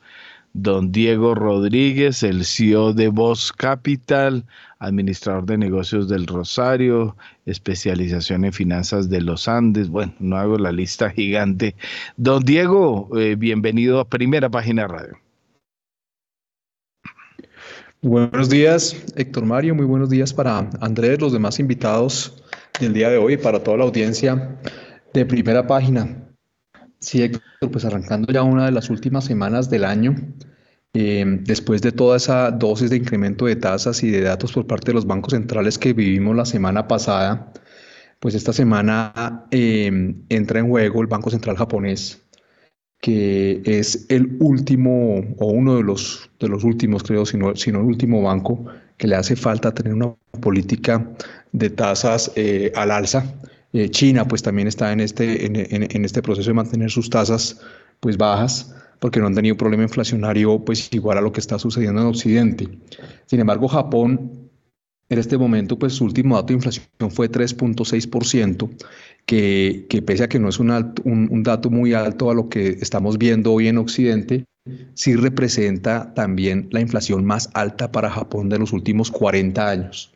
don 0.52 0.92
Diego 0.92 1.34
Rodríguez, 1.34 2.22
el 2.22 2.44
CEO 2.44 2.92
de 2.92 3.08
Voz 3.08 3.52
Capital, 3.52 4.44
administrador 4.78 5.46
de 5.46 5.58
negocios 5.58 6.08
del 6.08 6.26
Rosario, 6.26 7.16
especialización 7.46 8.44
en 8.44 8.52
finanzas 8.52 9.08
de 9.08 9.20
los 9.20 9.48
Andes. 9.48 9.88
Bueno, 9.88 10.14
no 10.18 10.36
hago 10.36 10.58
la 10.58 10.72
lista 10.72 11.10
gigante. 11.14 11.74
Don 12.16 12.42
Diego, 12.42 13.08
eh, 13.18 13.36
bienvenido 13.36 14.00
a 14.00 14.08
Primera 14.08 14.48
Página 14.48 14.86
Radio. 14.86 15.18
Buenos 18.00 18.48
días, 18.48 18.96
Héctor 19.16 19.44
Mario. 19.44 19.74
Muy 19.74 19.84
buenos 19.84 20.08
días 20.08 20.32
para 20.32 20.70
Andrés, 20.80 21.20
los 21.20 21.32
demás 21.32 21.58
invitados 21.58 22.42
del 22.78 22.92
día 22.92 23.10
de 23.10 23.18
hoy, 23.18 23.36
para 23.36 23.62
toda 23.62 23.76
la 23.78 23.84
audiencia 23.84 24.56
de 25.12 25.26
Primera 25.26 25.66
Página. 25.66 26.28
Sí, 27.00 27.30
pues 27.70 27.84
arrancando 27.84 28.32
ya 28.32 28.42
una 28.42 28.66
de 28.66 28.72
las 28.72 28.90
últimas 28.90 29.24
semanas 29.24 29.70
del 29.70 29.84
año, 29.84 30.16
eh, 30.94 31.24
después 31.42 31.80
de 31.80 31.92
toda 31.92 32.16
esa 32.16 32.50
dosis 32.50 32.90
de 32.90 32.96
incremento 32.96 33.46
de 33.46 33.56
tasas 33.56 34.02
y 34.02 34.10
de 34.10 34.22
datos 34.22 34.52
por 34.52 34.66
parte 34.66 34.88
de 34.88 34.94
los 34.94 35.06
bancos 35.06 35.32
centrales 35.32 35.78
que 35.78 35.92
vivimos 35.92 36.34
la 36.34 36.44
semana 36.44 36.88
pasada, 36.88 37.52
pues 38.18 38.34
esta 38.34 38.52
semana 38.52 39.46
eh, 39.50 40.14
entra 40.28 40.58
en 40.58 40.68
juego 40.68 41.00
el 41.02 41.06
Banco 41.06 41.30
Central 41.30 41.56
japonés, 41.56 42.20
que 43.00 43.62
es 43.64 44.06
el 44.08 44.36
último 44.40 45.20
o 45.38 45.46
uno 45.46 45.76
de 45.76 45.84
los, 45.84 46.30
de 46.40 46.48
los 46.48 46.64
últimos, 46.64 47.04
creo, 47.04 47.24
sino, 47.26 47.54
sino 47.54 47.78
el 47.78 47.86
último 47.86 48.22
banco 48.22 48.66
que 48.96 49.06
le 49.06 49.14
hace 49.14 49.36
falta 49.36 49.72
tener 49.72 49.94
una 49.94 50.16
política 50.40 51.08
de 51.52 51.70
tasas 51.70 52.32
eh, 52.34 52.72
al 52.74 52.90
alza 52.90 53.24
eh, 53.72 53.90
China 53.90 54.26
pues 54.26 54.42
también 54.42 54.68
está 54.68 54.92
en 54.92 55.00
este, 55.00 55.46
en, 55.46 56.04
este 56.04 56.22
proceso 56.22 56.48
de 56.50 56.54
mantener 56.54 56.90
sus 56.90 57.10
tasas 57.10 57.60
pues 58.00 58.16
bajas 58.16 58.74
porque 58.98 59.20
no 59.20 59.26
han 59.26 59.34
tenido 59.34 59.54
un 59.54 59.58
problema 59.58 59.82
inflacionario 59.82 60.64
pues 60.64 60.92
igual 60.92 61.18
a 61.18 61.20
lo 61.20 61.32
que 61.32 61.40
está 61.40 61.58
sucediendo 61.58 62.00
en 62.00 62.06
Occidente. 62.06 62.68
Sin 63.26 63.40
embargo, 63.40 63.68
Japón 63.68 64.48
en 65.08 65.18
este 65.18 65.38
momento 65.38 65.78
pues 65.78 65.94
su 65.94 66.04
último 66.04 66.36
dato 66.36 66.48
de 66.48 66.54
inflación 66.54 67.10
fue 67.10 67.30
3.6%, 67.30 68.70
que, 69.26 69.86
que 69.88 70.02
pese 70.02 70.24
a 70.24 70.28
que 70.28 70.38
no 70.38 70.48
es 70.48 70.58
un, 70.58 70.70
un, 71.04 71.42
dato 71.42 71.70
muy 71.70 71.92
alto 71.92 72.30
a 72.30 72.34
lo 72.34 72.48
que 72.48 72.78
estamos 72.80 73.18
viendo 73.18 73.52
hoy 73.52 73.68
en 73.68 73.78
Occidente, 73.78 74.44
sí 74.94 75.16
representa 75.16 76.14
también 76.14 76.68
la 76.72 76.80
inflación 76.80 77.24
más 77.24 77.50
alta 77.54 77.92
para 77.92 78.10
Japón 78.10 78.48
de 78.48 78.58
los 78.58 78.72
últimos 78.72 79.10
40 79.10 79.68
años. 79.68 80.12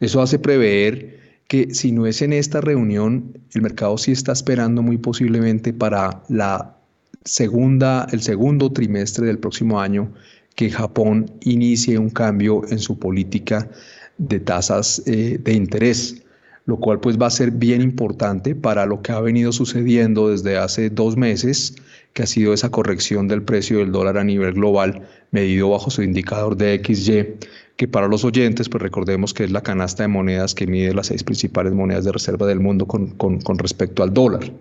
Eso 0.00 0.22
hace 0.22 0.38
prever 0.38 1.29
que 1.50 1.74
si 1.74 1.90
no 1.90 2.06
es 2.06 2.22
en 2.22 2.32
esta 2.32 2.60
reunión, 2.60 3.36
el 3.54 3.62
mercado 3.62 3.98
sí 3.98 4.12
está 4.12 4.30
esperando 4.30 4.82
muy 4.82 4.98
posiblemente 4.98 5.72
para 5.72 6.22
la 6.28 6.76
segunda, 7.24 8.06
el 8.12 8.22
segundo 8.22 8.70
trimestre 8.70 9.26
del 9.26 9.40
próximo 9.40 9.80
año 9.80 10.12
que 10.54 10.70
Japón 10.70 11.28
inicie 11.40 11.98
un 11.98 12.10
cambio 12.10 12.62
en 12.70 12.78
su 12.78 13.00
política 13.00 13.68
de 14.16 14.38
tasas 14.38 15.02
eh, 15.06 15.40
de 15.42 15.52
interés, 15.52 16.22
lo 16.66 16.76
cual 16.76 17.00
pues 17.00 17.20
va 17.20 17.26
a 17.26 17.30
ser 17.30 17.50
bien 17.50 17.82
importante 17.82 18.54
para 18.54 18.86
lo 18.86 19.02
que 19.02 19.10
ha 19.10 19.20
venido 19.20 19.50
sucediendo 19.50 20.28
desde 20.28 20.56
hace 20.56 20.88
dos 20.88 21.16
meses, 21.16 21.74
que 22.12 22.22
ha 22.22 22.26
sido 22.26 22.54
esa 22.54 22.70
corrección 22.70 23.26
del 23.26 23.42
precio 23.42 23.78
del 23.78 23.90
dólar 23.90 24.18
a 24.18 24.24
nivel 24.24 24.52
global 24.52 25.02
medido 25.32 25.70
bajo 25.70 25.90
su 25.90 26.04
indicador 26.04 26.56
de 26.56 26.80
XY 26.80 27.38
que 27.80 27.88
para 27.88 28.08
los 28.08 28.26
oyentes, 28.26 28.68
pues 28.68 28.82
recordemos 28.82 29.32
que 29.32 29.44
es 29.44 29.50
la 29.50 29.62
canasta 29.62 30.02
de 30.02 30.08
monedas 30.08 30.54
que 30.54 30.66
mide 30.66 30.92
las 30.92 31.06
seis 31.06 31.24
principales 31.24 31.72
monedas 31.72 32.04
de 32.04 32.12
reserva 32.12 32.46
del 32.46 32.60
mundo 32.60 32.84
con, 32.84 33.38
respecto 33.56 34.02
al 34.02 34.12
dólar. 34.12 34.52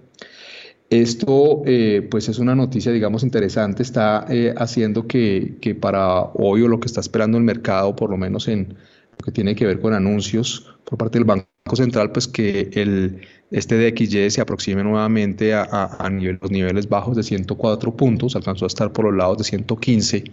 Esto, 0.90 1.62
eh, 1.66 2.08
pues 2.10 2.30
es 2.30 2.40
una 2.40 2.56
noticia, 2.56 2.94
digamos, 2.94 3.24
interesante, 3.24 3.84
está 3.84 4.26
eh, 4.30 4.56
haciendo 4.58 5.06
que, 5.06 5.58
que, 5.60 5.76
para 5.76 6.22
hoy 6.34 6.66
lo 6.66 6.80
que 6.80 6.88
está 6.88 7.02
esperando 7.02 7.38
el 7.38 7.44
mercado, 7.44 7.94
por 7.94 8.10
lo 8.10 8.16
menos 8.16 8.48
en 8.48 8.78
lo 9.18 9.26
que 9.26 9.34
tiene 9.34 9.54
que 9.54 9.66
ver 9.66 9.82
con 9.82 9.94
anuncios 9.94 10.74
por 10.86 10.98
parte 10.98 11.18
del 11.18 11.26
Banco 11.26 11.46
Central, 11.74 12.14
pues 12.14 12.26
que 12.26 12.70
el, 12.72 13.20
este 13.52 13.76
DXY 13.92 14.30
se 14.30 14.40
aproxime 14.40 14.82
nuevamente 14.82 15.54
a, 15.54 15.64
a, 15.64 16.10
los 16.10 16.52
niveles 16.52 16.88
bajos 16.88 17.18
de 17.18 17.24
104 17.24 17.98
puntos, 17.98 18.38
alcanzó 18.38 18.64
a 18.64 18.68
estar 18.68 18.94
por 18.94 19.04
los 19.04 19.14
lados 19.14 19.40
de 19.40 19.44
115 19.44 20.24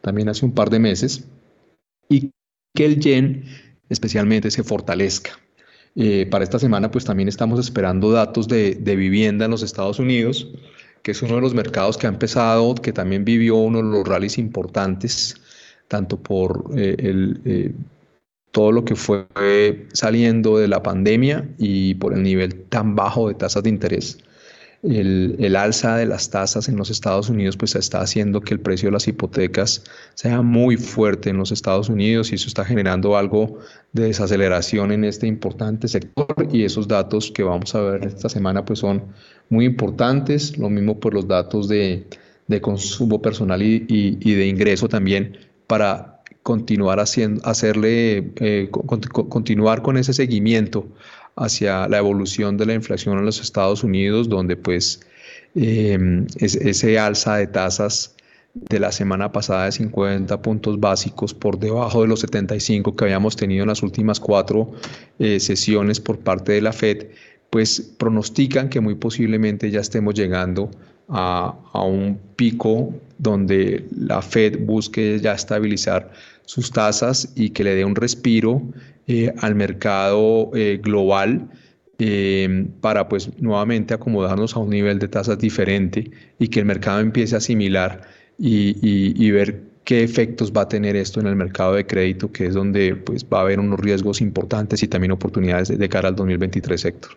también 0.00 0.30
hace 0.30 0.46
un 0.46 0.52
par 0.52 0.70
de 0.70 0.78
meses 0.78 1.26
y 2.10 2.32
que 2.74 2.84
el 2.84 3.00
yen 3.00 3.44
especialmente 3.88 4.50
se 4.50 4.62
fortalezca. 4.62 5.30
Eh, 5.96 6.26
para 6.30 6.44
esta 6.44 6.58
semana 6.58 6.90
pues 6.90 7.04
también 7.04 7.28
estamos 7.28 7.58
esperando 7.58 8.12
datos 8.12 8.46
de, 8.46 8.74
vivienda 8.84 9.46
en 9.46 9.50
los 9.50 9.62
Estados 9.62 9.98
Unidos, 9.98 10.48
que 11.02 11.12
es 11.12 11.22
uno 11.22 11.36
de 11.36 11.40
los 11.40 11.54
mercados 11.54 11.96
que 11.96 12.06
ha 12.06 12.10
empezado, 12.10 12.74
que 12.74 12.92
también 12.92 13.24
vivió 13.24 13.56
uno 13.56 13.78
de 13.78 13.84
los 13.84 14.06
rallies 14.06 14.36
importantes, 14.38 15.36
tanto 15.88 16.18
por 16.18 16.70
eh, 16.76 16.96
eh, 17.44 17.72
todo 18.52 18.70
lo 18.70 18.84
que 18.84 18.94
fue 18.94 19.26
saliendo 19.92 20.58
de 20.58 20.68
la 20.68 20.82
pandemia 20.82 21.48
y 21.58 21.94
por 21.94 22.12
el 22.12 22.22
nivel 22.22 22.64
tan 22.64 22.94
bajo 22.94 23.28
de 23.28 23.34
tasas 23.34 23.62
de 23.62 23.70
interés 23.70 24.18
el, 24.82 25.56
alza 25.56 25.96
de 25.96 26.06
las 26.06 26.30
tasas 26.30 26.68
en 26.68 26.76
los 26.76 26.90
Estados 26.90 27.28
Unidos 27.28 27.56
pues 27.56 27.74
está 27.74 28.00
haciendo 28.00 28.40
que 28.40 28.54
el 28.54 28.60
precio 28.60 28.88
de 28.88 28.92
las 28.92 29.06
hipotecas 29.08 29.84
sea 30.14 30.40
muy 30.40 30.76
fuerte 30.76 31.28
en 31.30 31.36
los 31.36 31.52
Estados 31.52 31.88
Unidos 31.90 32.32
y 32.32 32.36
eso 32.36 32.48
está 32.48 32.64
generando 32.64 33.16
algo 33.16 33.58
de 33.92 34.04
desaceleración 34.04 34.92
en 34.92 35.04
este 35.04 35.26
importante 35.26 35.86
sector. 35.86 36.48
Y 36.50 36.64
esos 36.64 36.88
datos 36.88 37.30
que 37.30 37.42
vamos 37.42 37.74
a 37.74 37.82
ver 37.82 38.06
esta 38.06 38.28
semana 38.28 38.64
pues 38.64 38.78
son 38.78 39.04
muy 39.50 39.66
importantes, 39.66 40.56
lo 40.56 40.70
mismo 40.70 40.98
por 40.98 41.12
los 41.12 41.28
datos 41.28 41.68
de, 41.68 42.06
consumo 42.62 43.20
personal 43.20 43.62
y, 43.62 44.34
de 44.34 44.46
ingreso 44.46 44.88
también 44.88 45.36
para 45.66 46.22
continuar 46.42 46.98
haciendo, 46.98 47.44
hacerle, 47.44 48.32
eh, 48.36 48.70
continuar 48.70 49.82
con 49.82 49.98
ese 49.98 50.14
seguimiento 50.14 50.88
hacia 51.36 51.88
la 51.88 51.98
evolución 51.98 52.56
de 52.56 52.66
la 52.66 52.74
inflación 52.74 53.18
en 53.18 53.24
los 53.24 53.40
Estados 53.40 53.84
Unidos, 53.84 54.28
donde 54.28 54.56
pues 54.56 55.00
em, 55.54 56.26
ese 56.38 56.98
alza 56.98 57.36
de 57.36 57.46
tasas 57.46 58.14
de 58.54 58.80
la 58.80 58.90
semana 58.90 59.30
pasada 59.30 59.66
de 59.66 59.72
50 59.72 60.42
puntos 60.42 60.80
básicos 60.80 61.34
por 61.34 61.58
debajo 61.58 62.02
de 62.02 62.08
los 62.08 62.20
75 62.20 62.96
que 62.96 63.04
habíamos 63.04 63.36
tenido 63.36 63.62
en 63.62 63.68
las 63.68 63.82
últimas 63.82 64.18
cuatro 64.18 64.72
eh, 65.18 65.38
sesiones 65.38 66.00
por 66.00 66.18
parte 66.18 66.52
de 66.52 66.60
la 66.60 66.72
Fed, 66.72 67.06
pues 67.48 67.80
pronostican 67.80 68.68
que 68.68 68.80
muy 68.80 68.96
posiblemente 68.96 69.70
ya 69.70 69.80
estemos 69.80 70.14
llegando 70.14 70.70
a, 71.08 71.54
a 71.72 71.82
un 71.82 72.18
pico 72.36 72.92
donde 73.18 73.86
la 73.96 74.22
Fed 74.22 74.64
busque 74.64 75.18
ya 75.20 75.34
estabilizar 75.34 76.10
sus 76.44 76.72
tasas 76.72 77.32
y 77.36 77.50
que 77.50 77.62
le 77.62 77.76
dé 77.76 77.84
un 77.84 77.94
respiro 77.94 78.62
eh, 79.12 79.34
al 79.40 79.56
mercado 79.56 80.52
eh, 80.54 80.78
global 80.80 81.50
eh, 81.98 82.68
para 82.80 83.08
pues 83.08 83.28
nuevamente 83.40 83.92
acomodarnos 83.92 84.54
a 84.54 84.60
un 84.60 84.70
nivel 84.70 85.00
de 85.00 85.08
tasas 85.08 85.36
diferente 85.36 86.12
y 86.38 86.46
que 86.46 86.60
el 86.60 86.66
mercado 86.66 87.00
empiece 87.00 87.34
a 87.34 87.38
asimilar 87.38 88.02
y, 88.38 89.30
ver 89.32 89.64
qué 89.82 90.04
efectos 90.04 90.52
va 90.52 90.62
a 90.62 90.68
tener 90.68 90.94
esto 90.94 91.18
en 91.18 91.26
el 91.26 91.34
mercado 91.34 91.74
de 91.74 91.86
crédito, 91.86 92.30
que 92.30 92.46
es 92.46 92.54
donde 92.54 92.94
pues 92.94 93.24
va 93.24 93.38
a 93.38 93.40
haber 93.40 93.58
unos 93.58 93.80
riesgos 93.80 94.20
importantes 94.20 94.80
y 94.84 94.86
también 94.86 95.10
oportunidades 95.10 95.76
de, 95.76 95.88
cara 95.88 96.06
al 96.06 96.14
2023 96.14 96.80
sector. 96.80 97.10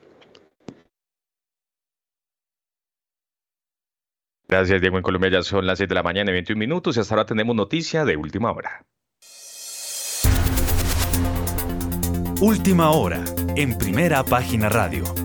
Gracias, 4.47 4.82
Diego. 4.82 4.97
En 4.97 5.03
Colombia 5.03 5.29
ya 5.29 5.43
son 5.43 5.67
las 5.67 5.77
7 5.77 5.89
de 5.89 5.95
la 5.95 6.01
mañana 6.01 6.32
y 6.32 6.34
21 6.34 6.58
minutos 6.60 6.97
y 6.97 7.01
hasta 7.01 7.13
ahora 7.13 7.27
tenemos 7.27 7.56
noticia 7.56 8.03
de 8.03 8.17
última 8.17 8.51
hora. 8.51 8.84
Última 12.43 12.89
hora, 12.91 13.23
en 13.56 13.77
primera 13.77 14.21
página 14.21 14.67
radio. 14.67 15.22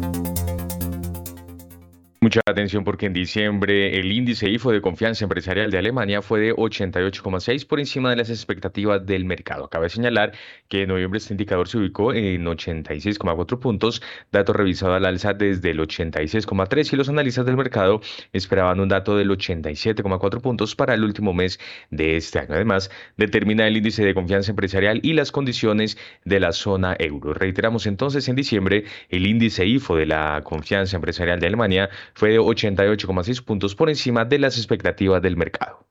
Mucha 2.29 2.43
atención 2.45 2.85
porque 2.85 3.07
en 3.07 3.15
diciembre 3.15 3.99
el 3.99 4.13
índice 4.13 4.51
IFO 4.51 4.71
de 4.71 4.83
confianza 4.83 5.25
empresarial 5.25 5.71
de 5.71 5.79
Alemania 5.79 6.21
fue 6.21 6.41
de 6.41 6.55
88,6 6.55 7.67
por 7.67 7.81
encima 7.81 8.11
de 8.11 8.17
las 8.17 8.29
expectativas 8.29 9.07
del 9.07 9.25
mercado. 9.25 9.71
Cabe 9.71 9.89
señalar 9.89 10.33
que 10.69 10.83
en 10.83 10.91
noviembre 10.91 11.17
este 11.17 11.33
indicador 11.33 11.69
se 11.69 11.79
ubicó 11.79 12.13
en 12.13 12.45
86,4 12.45 13.59
puntos, 13.59 14.03
dato 14.31 14.53
revisado 14.53 14.93
al 14.93 15.07
alza 15.07 15.33
desde 15.33 15.71
el 15.71 15.79
86,3 15.79 16.93
y 16.93 16.97
los 16.97 17.09
analistas 17.09 17.47
del 17.47 17.57
mercado 17.57 18.03
esperaban 18.35 18.79
un 18.79 18.91
dato 18.91 19.17
del 19.17 19.31
87,4 19.31 20.43
puntos 20.43 20.77
para 20.77 20.93
el 20.93 21.05
último 21.05 21.33
mes 21.33 21.59
de 21.91 22.19
este 22.19 22.41
año. 22.41 22.53
Además, 22.53 22.91
determina 23.17 23.67
el 23.67 23.79
índice 23.79 24.05
de 24.05 24.13
confianza 24.13 24.51
empresarial 24.51 25.01
y 25.03 25.15
las 25.15 25.33
condiciones 25.33 25.97
de 26.27 26.41
la 26.41 26.53
zona 26.53 26.95
euro. 26.99 27.33
Reiteramos 27.33 27.87
entonces 27.87 28.29
en 28.29 28.37
diciembre 28.37 28.85
el 29.09 29.27
índice 29.27 29.65
IFO 29.65 29.97
de 29.97 30.05
la 30.05 30.43
confianza 30.45 30.95
empresarial 30.95 31.41
de 31.41 31.47
Alemania 31.47 31.89
fue 32.19 32.31
de 32.31 32.41
88,6 32.41 33.45
puntos 33.45 33.77
por 33.77 33.89
encima 33.89 34.25
de 34.25 34.41
las 34.41 34.57
expectativas 34.59 35.23
del 35.23 35.37
mercado. 35.37 35.87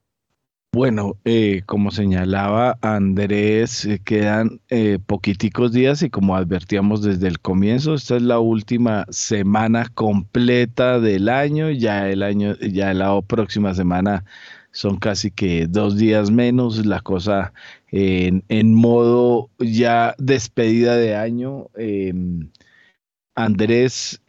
Bueno, 0.74 1.18
eh, 1.24 1.62
como 1.66 1.90
señalaba 1.90 2.78
Andrés, 2.82 3.86
eh, 3.86 4.02
quedan 4.04 4.60
eh, 4.68 5.00
poquiticos 5.04 5.72
días 5.72 6.02
y 6.02 6.10
como 6.10 6.36
advertíamos 6.36 7.02
desde 7.02 7.30
el 7.30 7.40
comienzo, 7.40 7.94
esta 7.94 8.18
es 8.18 8.24
la 8.24 8.40
última 8.40 9.06
semana 9.10 9.88
completa 9.94 11.00
del 11.00 11.30
año. 11.30 11.72
Ya 11.72 12.10
el 12.10 12.22
año, 12.22 12.56
ya 12.58 12.94
la 12.94 13.22
próxima 13.22 13.74
semana 13.74 14.26
son 14.72 14.98
casi 14.98 15.32
que 15.32 15.66
dos 15.66 15.98
días 15.98 16.30
menos. 16.30 16.86
La 16.86 17.00
cosa 17.00 17.54
en, 17.90 18.44
en 18.50 18.74
modo 18.76 19.50
ya 19.60 20.14
despedida 20.18 20.98
de 20.98 21.16
año. 21.16 21.70
Em, 21.76 22.50
Andrés, 23.36 24.22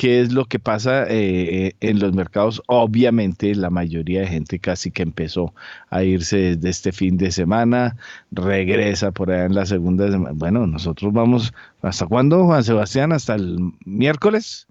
¿Qué 0.00 0.22
es 0.22 0.32
lo 0.32 0.46
que 0.46 0.58
pasa 0.58 1.02
eh, 1.10 1.66
eh, 1.66 1.72
en 1.80 1.98
los 1.98 2.14
mercados? 2.14 2.62
Obviamente 2.68 3.54
la 3.54 3.68
mayoría 3.68 4.22
de 4.22 4.28
gente 4.28 4.58
casi 4.58 4.90
que 4.90 5.02
empezó 5.02 5.54
a 5.90 6.02
irse 6.02 6.56
desde 6.56 6.70
este 6.70 6.92
fin 6.92 7.18
de 7.18 7.30
semana, 7.30 7.98
regresa 8.30 9.12
por 9.12 9.30
allá 9.30 9.44
en 9.44 9.54
la 9.54 9.66
segunda 9.66 10.10
semana. 10.10 10.30
Bueno, 10.34 10.66
nosotros 10.66 11.12
vamos, 11.12 11.52
¿hasta 11.82 12.06
cuándo, 12.06 12.46
Juan 12.46 12.64
Sebastián? 12.64 13.12
¿Hasta 13.12 13.34
el 13.34 13.58
miércoles? 13.84 14.66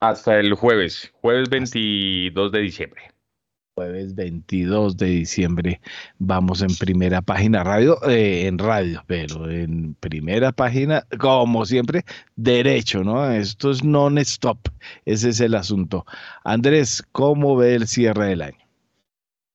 Hasta 0.00 0.38
el 0.38 0.52
jueves, 0.52 1.10
jueves 1.22 1.48
22 1.48 2.52
de 2.52 2.58
diciembre 2.60 3.15
jueves 3.76 4.14
22 4.14 4.96
de 4.96 5.06
diciembre 5.06 5.82
vamos 6.18 6.62
en 6.62 6.74
primera 6.76 7.20
página 7.20 7.62
radio, 7.62 8.02
eh, 8.08 8.46
en 8.46 8.58
radio, 8.58 9.04
pero 9.06 9.50
en 9.50 9.92
primera 9.96 10.50
página, 10.50 11.06
como 11.20 11.66
siempre, 11.66 12.06
derecho, 12.36 13.04
¿no? 13.04 13.30
Esto 13.30 13.70
es 13.70 13.84
non-stop, 13.84 14.68
ese 15.04 15.28
es 15.28 15.40
el 15.40 15.54
asunto. 15.54 16.06
Andrés, 16.42 17.04
¿cómo 17.12 17.54
ve 17.54 17.74
el 17.74 17.86
cierre 17.86 18.28
del 18.28 18.40
año? 18.40 18.66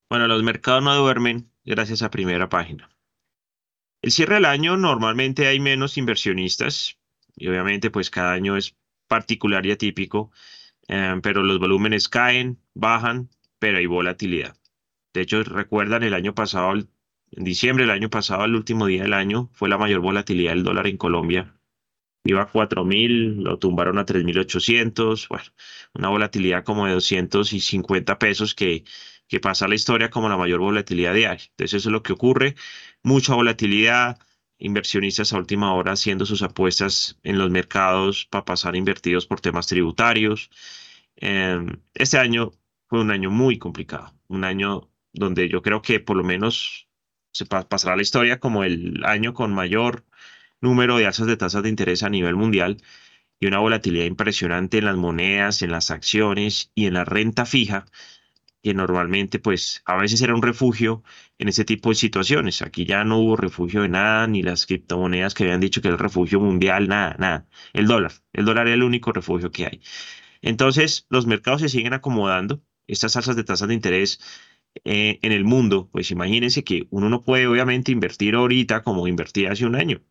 Bueno, 0.07 0.27
los 0.27 0.43
mercados 0.43 0.83
no 0.83 0.95
duermen 0.95 1.49
gracias 1.65 2.03
a 2.03 2.11
primera 2.11 2.47
página. 2.47 2.91
El 4.03 4.11
cierre 4.11 4.35
del 4.35 4.45
año 4.45 4.77
normalmente 4.77 5.47
hay 5.47 5.59
menos 5.59 5.97
inversionistas 5.97 6.95
y 7.35 7.47
obviamente 7.47 7.89
pues 7.89 8.11
cada 8.11 8.33
año 8.33 8.55
es 8.55 8.75
particular 9.07 9.65
y 9.65 9.71
atípico, 9.71 10.31
eh, 10.87 11.19
pero 11.23 11.41
los 11.41 11.57
volúmenes 11.57 12.07
caen, 12.07 12.59
bajan, 12.75 13.31
pero 13.61 13.77
hay 13.77 13.85
volatilidad. 13.85 14.57
De 15.13 15.21
hecho, 15.21 15.43
recuerdan 15.43 16.01
el 16.01 16.15
año 16.15 16.33
pasado, 16.33 16.73
en 16.73 17.43
diciembre 17.43 17.85
del 17.85 17.91
año 17.91 18.09
pasado, 18.09 18.43
el 18.45 18.55
último 18.55 18.87
día 18.87 19.03
del 19.03 19.13
año, 19.13 19.51
fue 19.53 19.69
la 19.69 19.77
mayor 19.77 20.01
volatilidad 20.01 20.53
del 20.53 20.63
dólar 20.63 20.87
en 20.87 20.97
Colombia. 20.97 21.55
Iba 22.23 22.41
a 22.41 22.51
4.000, 22.51 23.43
lo 23.43 23.59
tumbaron 23.59 23.99
a 23.99 24.05
3.800, 24.05 25.27
bueno, 25.29 25.45
una 25.93 26.09
volatilidad 26.09 26.63
como 26.63 26.87
de 26.87 26.93
250 26.93 28.17
pesos 28.17 28.55
que, 28.55 28.83
que 29.27 29.39
pasa 29.39 29.65
a 29.65 29.67
la 29.67 29.75
historia 29.75 30.09
como 30.09 30.27
la 30.27 30.37
mayor 30.37 30.59
volatilidad 30.59 31.13
diaria. 31.13 31.45
Entonces 31.51 31.81
eso 31.81 31.89
es 31.89 31.93
lo 31.93 32.01
que 32.01 32.13
ocurre, 32.13 32.55
mucha 33.03 33.35
volatilidad, 33.35 34.17
inversionistas 34.57 35.33
a 35.33 35.37
última 35.37 35.73
hora 35.75 35.91
haciendo 35.91 36.25
sus 36.25 36.41
apuestas 36.41 37.19
en 37.21 37.37
los 37.37 37.51
mercados 37.51 38.25
para 38.25 38.45
pasar 38.45 38.75
invertidos 38.75 39.27
por 39.27 39.39
temas 39.39 39.67
tributarios. 39.67 40.49
Em, 41.15 41.79
este 41.93 42.17
año 42.17 42.53
fue 42.91 42.99
un 42.99 43.11
año 43.11 43.31
muy 43.31 43.57
complicado, 43.57 44.13
un 44.27 44.43
año 44.43 44.91
donde 45.13 45.47
yo 45.47 45.61
creo 45.61 45.81
que 45.81 46.01
por 46.01 46.17
lo 46.17 46.25
menos 46.25 46.89
se 47.31 47.45
pasará 47.45 47.95
la 47.95 48.01
historia 48.01 48.41
como 48.41 48.65
el 48.65 49.05
año 49.05 49.33
con 49.33 49.53
mayor 49.53 50.05
número 50.59 50.97
de 50.97 51.07
alzas 51.07 51.27
de 51.27 51.37
tasas 51.37 51.63
de 51.63 51.69
interés 51.69 52.03
a 52.03 52.09
nivel 52.09 52.35
mundial 52.35 52.83
y 53.39 53.47
una 53.47 53.59
volatilidad 53.59 54.05
impresionante 54.05 54.79
en 54.79 54.85
las 54.85 54.97
monedas, 54.97 55.61
en 55.61 55.71
las 55.71 55.89
acciones 55.89 56.73
y 56.75 56.87
en 56.87 56.95
la 56.95 57.05
renta 57.05 57.45
fija, 57.45 57.85
que 58.61 58.73
normalmente 58.73 59.39
pues 59.39 59.83
a 59.85 59.95
veces 59.95 60.21
era 60.21 60.35
un 60.35 60.41
refugio 60.41 61.01
en 61.39 61.47
ese 61.47 61.63
tipo 61.63 61.89
de 61.89 61.95
situaciones. 61.95 62.61
Aquí 62.61 62.85
ya 62.85 63.05
no 63.05 63.19
hubo 63.19 63.37
refugio 63.37 63.83
de 63.83 63.89
nada, 63.89 64.27
ni 64.27 64.43
las 64.43 64.65
criptomonedas 64.65 65.33
que 65.33 65.45
habían 65.45 65.61
dicho 65.61 65.81
que 65.81 65.87
era 65.87 65.95
el 65.95 66.03
refugio 66.03 66.41
mundial, 66.41 66.89
nada, 66.89 67.15
nada. 67.19 67.47
El 67.71 67.87
dólar, 67.87 68.11
el 68.33 68.43
dólar 68.45 68.67
es 68.67 68.73
el 68.73 68.83
único 68.83 69.13
refugio 69.13 69.49
que 69.51 69.65
hay. 69.67 69.81
Entonces 70.41 71.05
los 71.09 71.25
mercados 71.25 71.61
se 71.61 71.69
siguen 71.69 71.93
acomodando 71.93 72.61
estas 72.87 73.15
alzas 73.15 73.35
de 73.35 73.43
tasas 73.43 73.67
de 73.67 73.73
interés 73.75 74.19
eh, 74.85 75.19
en 75.21 75.31
el 75.33 75.43
mundo, 75.43 75.89
pues 75.91 76.11
imagínense 76.11 76.63
que 76.63 76.87
uno 76.91 77.09
no 77.09 77.21
puede 77.23 77.47
obviamente 77.47 77.91
invertir 77.91 78.35
ahorita 78.35 78.83
como 78.83 79.07
invertía 79.07 79.51
hace 79.51 79.65
un 79.65 79.75
año. 79.75 80.01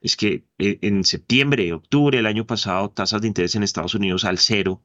Es 0.00 0.16
que 0.16 0.46
eh, 0.58 0.78
en 0.82 1.04
septiembre, 1.04 1.72
octubre 1.72 2.16
del 2.16 2.26
año 2.26 2.46
pasado, 2.46 2.90
tasas 2.90 3.20
de 3.20 3.28
interés 3.28 3.54
en 3.56 3.62
Estados 3.62 3.94
Unidos 3.94 4.24
al 4.24 4.38
cero 4.38 4.82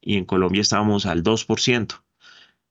y 0.00 0.16
en 0.16 0.24
Colombia 0.26 0.60
estábamos 0.62 1.06
al 1.06 1.22
2%. 1.22 2.02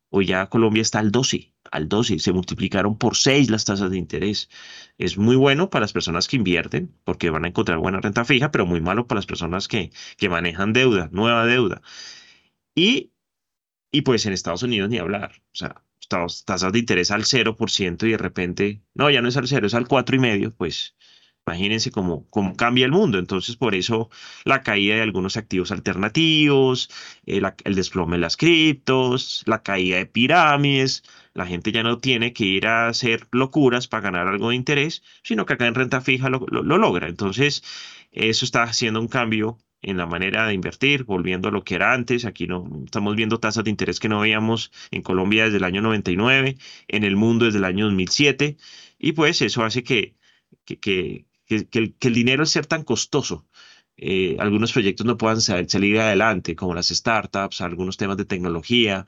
Hoy 0.09 0.27
ya 0.27 0.47
Colombia 0.47 0.81
está 0.81 0.99
al 0.99 1.11
12, 1.11 1.53
al 1.71 1.89
12, 1.89 2.19
se 2.19 2.31
multiplicaron 2.31 2.97
por 2.97 3.17
6 3.17 3.49
las 3.49 3.65
tasas 3.65 3.89
de 3.91 3.97
interés. 3.97 4.49
Es 4.97 5.17
muy 5.17 5.35
bueno 5.35 5.69
para 5.69 5.81
las 5.83 5.93
personas 5.93 6.27
que 6.27 6.37
invierten 6.37 6.95
porque 7.03 7.29
van 7.31 7.45
a 7.45 7.47
encontrar 7.49 7.79
buena 7.79 7.99
renta 7.99 8.25
fija, 8.25 8.51
pero 8.51 8.65
muy 8.65 8.81
malo 8.81 9.07
para 9.07 9.17
las 9.17 9.25
personas 9.25 9.67
que, 9.67 9.91
que 10.17 10.29
manejan 10.29 10.73
deuda, 10.73 11.09
nueva 11.11 11.45
deuda. 11.45 11.81
Y 12.75 13.11
y 13.95 14.01
pues 14.01 14.25
en 14.25 14.33
Estados 14.33 14.63
Unidos 14.63 14.89
ni 14.89 14.97
hablar. 14.97 15.31
O 15.53 15.55
sea, 15.55 15.81
tasas 16.09 16.73
de 16.73 16.79
interés 16.79 17.11
al 17.11 17.23
0% 17.23 18.05
y 18.05 18.11
de 18.11 18.17
repente, 18.17 18.81
no, 18.93 19.09
ya 19.09 19.21
no 19.21 19.29
es 19.29 19.37
al 19.37 19.47
0, 19.47 19.67
es 19.67 19.73
al 19.73 19.87
4,5%, 19.87 20.53
pues 20.57 20.95
imagínense 21.47 21.91
cómo, 21.91 22.27
cómo 22.29 22.57
cambia 22.57 22.85
el 22.85 22.91
mundo. 22.91 23.19
Entonces, 23.19 23.55
por 23.55 23.73
eso 23.73 24.09
la 24.43 24.63
caída 24.63 24.95
de 24.95 25.01
algunos 25.01 25.37
activos 25.37 25.71
alternativos, 25.71 26.89
eh, 27.25 27.41
el 27.63 27.75
desplome 27.75 28.17
de 28.17 28.21
las 28.21 28.35
criptos, 28.35 29.43
la 29.45 29.63
caída 29.63 29.97
de 29.97 30.05
pirámides. 30.05 31.03
La 31.33 31.45
gente 31.45 31.71
ya 31.71 31.83
no 31.83 31.99
tiene 31.99 32.33
que 32.33 32.45
ir 32.45 32.67
a 32.67 32.87
hacer 32.89 33.27
locuras 33.31 33.87
para 33.87 34.03
ganar 34.03 34.27
algo 34.27 34.49
de 34.49 34.55
interés, 34.55 35.03
sino 35.23 35.45
que 35.45 35.53
acá 35.53 35.67
en 35.67 35.75
renta 35.75 36.01
fija 36.01 36.29
lo, 36.29 36.39
lo 36.49 36.77
logra. 36.77 37.07
Entonces, 37.07 37.63
eso 38.11 38.43
está 38.45 38.63
haciendo 38.63 38.99
un 38.99 39.07
cambio 39.07 39.57
en 39.85 39.97
la 39.97 40.07
manera 40.07 40.47
de 40.47 40.53
invertir, 40.53 41.03
volviendo 41.03 41.49
a 41.49 41.51
lo 41.51 41.63
que 41.63 41.75
era 41.75 41.93
antes. 41.93 42.25
Aquí 42.25 42.47
no 42.47 42.67
estamos 42.85 43.15
viendo 43.15 43.39
tasas 43.39 43.63
de 43.63 43.69
interés 43.69 43.99
que 43.99 44.09
no 44.09 44.19
veíamos 44.19 44.71
en 44.91 45.03
Colombia 45.03 45.45
desde 45.45 45.57
el 45.57 45.63
año 45.63 45.81
99, 45.81 46.57
en 46.87 47.03
el 47.03 47.15
mundo 47.15 47.45
desde 47.45 47.59
el 47.59 47.65
año 47.65 47.85
2007, 47.85 48.57
y 48.97 49.11
pues 49.13 49.41
eso 49.41 49.63
hace 49.63 49.83
que, 49.83 50.15
que, 50.65 50.79
que, 50.79 51.25
que 51.45 51.93
el, 51.99 52.13
dinero 52.13 52.41
al 52.41 52.47
ser 52.47 52.65
tan 52.65 52.83
costoso, 52.83 53.47
eh, 53.97 54.35
algunos 54.39 54.73
proyectos 54.73 55.05
no 55.05 55.17
puedan 55.17 55.39
salir 55.41 55.99
adelante, 55.99 56.55
como 56.55 56.73
las 56.73 56.89
startups, 56.89 57.61
algunos 57.61 57.97
temas 57.97 58.17
de 58.17 58.25
tecnología, 58.25 59.05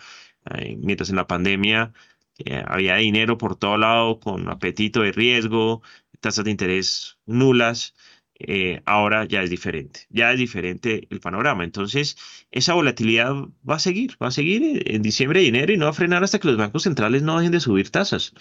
eh, 0.55 0.77
mientras 0.79 1.09
en 1.09 1.15
la 1.17 1.27
pandemia 1.27 1.93
eh, 2.37 2.63
había 2.67 2.97
dinero 2.97 3.37
por 3.37 3.55
todo 3.55 3.77
lado 3.77 4.19
con 4.19 4.47
apetito 4.49 5.01
de 5.01 5.11
riesgo, 5.11 5.81
tasas 6.19 6.45
de 6.45 6.51
interés 6.51 7.17
nulas, 7.25 7.95
eh, 8.39 8.81
ahora 8.85 9.25
ya 9.25 9.41
es 9.43 9.49
diferente, 9.49 10.01
ya 10.09 10.31
es 10.31 10.39
diferente 10.39 11.07
el 11.09 11.19
panorama. 11.19 11.63
Entonces, 11.63 12.17
esa 12.51 12.73
volatilidad 12.73 13.33
va 13.67 13.75
a 13.75 13.79
seguir, 13.79 14.17
va 14.21 14.27
a 14.27 14.31
seguir 14.31 14.83
en 14.91 15.01
diciembre 15.01 15.43
y 15.43 15.47
enero 15.47 15.73
y 15.73 15.77
no 15.77 15.85
va 15.85 15.91
a 15.91 15.93
frenar 15.93 16.23
hasta 16.23 16.39
que 16.39 16.47
los 16.47 16.57
bancos 16.57 16.83
centrales 16.83 17.23
no 17.23 17.37
dejen 17.37 17.51
de 17.51 17.59
subir 17.59 17.89
tasas. 17.89 18.33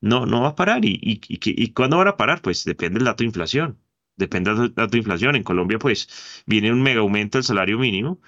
No, 0.00 0.26
no 0.26 0.42
va 0.42 0.48
a 0.50 0.56
parar. 0.56 0.84
¿Y, 0.84 0.98
y, 1.02 1.72
cuándo 1.72 1.98
van 1.98 2.08
a 2.08 2.16
parar? 2.16 2.42
Pues 2.42 2.64
depende 2.64 2.98
del 2.98 3.06
dato 3.06 3.24
de 3.24 3.26
inflación. 3.26 3.80
Depende 4.16 4.54
del 4.54 4.74
dato 4.74 4.92
de 4.92 4.98
inflación. 4.98 5.36
En 5.36 5.42
Colombia, 5.44 5.78
pues, 5.78 6.42
viene 6.46 6.72
un 6.72 6.82
mega 6.82 7.00
aumento 7.00 7.38
del 7.38 7.44
salario 7.44 7.78
mínimo 7.78 8.20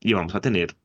y 0.00 0.12
vamos 0.14 0.34
a 0.34 0.40
tener 0.40 0.76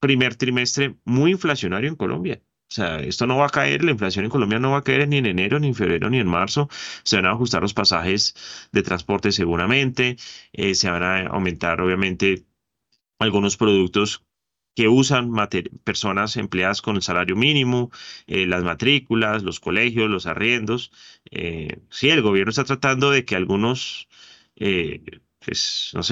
primer 0.00 0.34
trimestre 0.36 0.96
muy 1.04 1.32
inflacionario 1.32 1.88
en 1.90 1.96
Colombia. 1.96 2.42
O 2.70 2.72
sea, 2.72 3.00
esto 3.00 3.26
no 3.26 3.36
va 3.36 3.46
a 3.46 3.48
caer, 3.50 3.82
la 3.82 3.90
inflación 3.90 4.24
en 4.24 4.30
Colombia 4.30 4.60
no 4.60 4.70
va 4.70 4.78
a 4.78 4.82
caer 4.84 5.08
ni 5.08 5.16
en 5.18 5.26
enero, 5.26 5.58
ni 5.58 5.68
en 5.68 5.74
febrero, 5.74 6.08
ni 6.08 6.18
en 6.20 6.28
marzo. 6.28 6.68
Se 7.02 7.16
van 7.16 7.26
a 7.26 7.32
ajustar 7.32 7.62
los 7.62 7.74
pasajes 7.74 8.34
de 8.72 8.82
transporte 8.84 9.32
seguramente, 9.32 10.16
eh, 10.52 10.74
se 10.76 10.88
van 10.88 11.02
a 11.02 11.26
aumentar 11.26 11.80
obviamente 11.80 12.46
algunos 13.18 13.56
productos 13.56 14.24
que 14.76 14.88
usan 14.88 15.32
personas 15.84 16.36
empleadas 16.36 16.82
con 16.82 16.96
el 16.96 17.02
salario 17.02 17.36
mínimo, 17.36 17.90
eh, 18.28 18.46
las 18.46 18.62
matrículas, 18.64 19.42
los 19.42 19.60
colegios, 19.60 20.10
los 20.10 20.26
arriendos. 20.26 20.92
Eh, 21.30 21.80
sí, 21.90 22.10
el 22.10 22.22
gobierno 22.22 22.50
está 22.50 22.64
tratando 22.64 23.10
de 23.10 23.24
que 23.24 23.36
algunos 23.36 24.08
pues, 25.40 25.92
no 25.94 26.02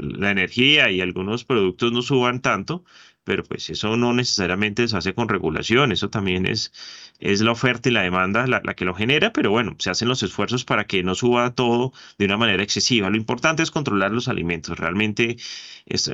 la 0.00 0.30
energía 0.30 0.90
y 0.90 1.00
algunos 1.00 1.44
productos 1.44 1.92
no 1.92 2.02
suban 2.02 2.40
tanto, 2.40 2.84
pero 3.24 3.44
pues 3.44 3.70
eso 3.70 3.96
no 3.96 4.12
necesariamente 4.12 4.88
se 4.88 4.96
hace 4.96 5.14
con 5.14 5.28
regulación, 5.28 5.92
eso 5.92 6.10
también 6.10 6.46
es, 6.46 6.72
es 7.20 7.40
la 7.40 7.52
oferta 7.52 7.88
y 7.88 7.92
la 7.92 8.02
demanda 8.02 8.46
la, 8.46 8.60
que 8.74 8.84
lo 8.84 8.94
genera, 8.94 9.32
pero 9.32 9.50
bueno, 9.50 9.76
se 9.78 9.90
hacen 9.90 10.08
los 10.08 10.22
esfuerzos 10.22 10.64
para 10.64 10.86
que 10.86 11.02
no 11.02 11.14
suba 11.14 11.54
todo 11.54 11.92
de 12.18 12.26
una 12.26 12.36
manera 12.36 12.62
excesiva. 12.62 13.10
Lo 13.10 13.16
importante 13.16 13.62
es 13.62 13.70
controlar 13.70 14.10
los 14.12 14.28
alimentos, 14.28 14.78
realmente 14.78 15.36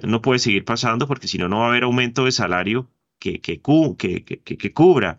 no 0.03 0.23
puede 0.23 0.39
seguir 0.39 0.65
pasando 0.65 1.07
porque 1.07 1.29
si 1.29 1.39
no, 1.39 1.49
no 1.49 1.61
va 1.61 1.67
a 1.67 1.69
haber 1.71 1.85
aumento 1.85 2.25
de 2.25 2.33
salario 2.33 2.91
que, 3.19 3.41
que, 3.41 3.61
que, 3.61 4.73
cubra 4.73 5.19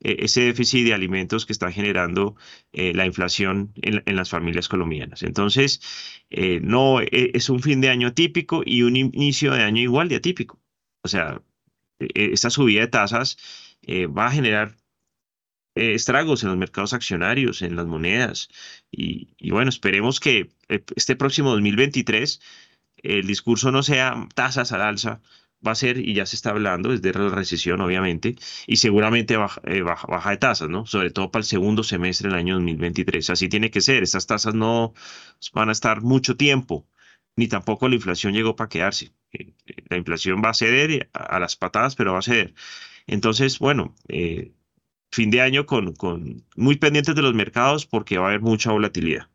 eh, 0.00 0.16
ese 0.20 0.42
déficit 0.42 0.84
de 0.86 0.94
alimentos 0.94 1.46
que 1.46 1.52
está 1.52 1.70
generando 1.72 2.36
eh, 2.72 2.92
la 2.94 3.06
inflación 3.06 3.72
en, 3.82 4.16
las 4.16 4.30
familias 4.30 4.68
colombianas. 4.68 5.22
Entonces, 5.22 5.80
eh, 6.30 6.60
no 6.62 7.00
es 7.00 7.48
un 7.50 7.60
fin 7.60 7.80
de 7.80 7.90
año 7.90 8.14
típico 8.14 8.62
y 8.64 8.82
un 8.82 8.96
inicio 8.96 9.52
de 9.52 9.62
año 9.62 9.82
igual 9.82 10.08
de 10.08 10.16
atípico. 10.16 10.60
O 11.02 11.08
sea, 11.08 11.42
e, 11.98 12.06
e, 12.14 12.32
esta 12.32 12.50
subida 12.50 12.82
de 12.82 12.88
tasas 12.88 13.36
eh, 13.82 14.06
va 14.06 14.26
a 14.26 14.32
generar 14.32 14.76
eh, 15.74 15.94
estragos 15.94 16.42
en 16.42 16.50
los 16.50 16.58
mercados 16.58 16.92
accionarios, 16.92 17.62
en 17.62 17.76
las 17.76 17.86
monedas. 17.86 18.48
Y, 18.90 19.50
bueno, 19.50 19.70
esperemos 19.70 20.20
que 20.20 20.50
eh, 20.68 20.84
este 20.96 21.16
próximo 21.16 21.50
2023 21.50 22.40
el 23.02 23.26
discurso 23.26 23.70
no 23.72 23.82
sea 23.82 24.28
tasas 24.34 24.72
al 24.72 24.82
alza, 24.82 25.22
va 25.66 25.72
a 25.72 25.74
ser, 25.74 25.98
y 25.98 26.14
ya 26.14 26.26
se 26.26 26.36
está 26.36 26.50
hablando, 26.50 26.90
desde 26.90 27.18
la 27.18 27.30
recesión, 27.30 27.80
obviamente, 27.80 28.36
y 28.66 28.76
seguramente 28.76 29.36
baja, 29.36 29.60
de 29.62 30.36
tasas, 30.38 30.68
¿no? 30.68 30.86
Sobre 30.86 31.10
todo 31.10 31.30
para 31.30 31.40
el 31.42 31.46
segundo 31.46 31.82
semestre 31.84 32.28
del 32.28 32.38
año 32.38 32.54
2023. 32.54 33.30
Así 33.30 33.48
tiene 33.48 33.70
que 33.70 33.80
ser. 33.80 34.02
Estas 34.02 34.26
tasas 34.26 34.54
no 34.54 34.94
van 35.54 35.68
a 35.68 35.72
estar 35.72 36.02
mucho 36.02 36.36
tiempo, 36.36 36.86
ni 37.36 37.48
tampoco 37.48 37.88
la 37.88 37.94
inflación 37.94 38.32
llegó 38.34 38.56
para 38.56 38.68
quedarse. 38.68 39.12
Eh, 39.32 39.54
la 39.88 39.96
inflación 39.96 40.42
va 40.44 40.50
a 40.50 40.54
ceder 40.54 41.08
a, 41.12 41.38
las 41.38 41.56
patadas, 41.56 41.96
pero 41.96 42.12
va 42.12 42.18
a 42.20 42.22
ceder. 42.22 42.54
Entonces, 43.06 43.58
bueno, 43.58 43.94
eh, 44.08 44.52
fin 45.10 45.30
de 45.30 45.40
año 45.40 45.66
con, 45.66 45.94
con 45.94 46.44
muy 46.56 46.76
pendientes 46.76 47.14
de 47.14 47.22
los 47.22 47.34
mercados 47.34 47.86
porque 47.86 48.18
va 48.18 48.26
a 48.26 48.28
haber 48.28 48.40
mucha 48.40 48.72
volatilidad. 48.72 49.28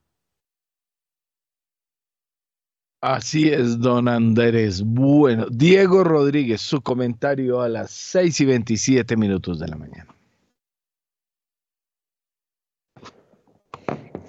Así 3.02 3.50
es, 3.50 3.80
don 3.80 4.08
Andrés. 4.08 4.82
Bueno, 4.82 5.46
Diego 5.52 6.04
Rodríguez, 6.04 6.62
su 6.62 6.82
comentario 6.82 7.62
a 7.62 7.70
las 7.70 7.92
6 7.92 8.42
y 8.42 8.46
27 8.46 9.16
minutos 9.16 9.60
de 9.60 9.68
la 9.68 9.76
mañana. 9.78 10.08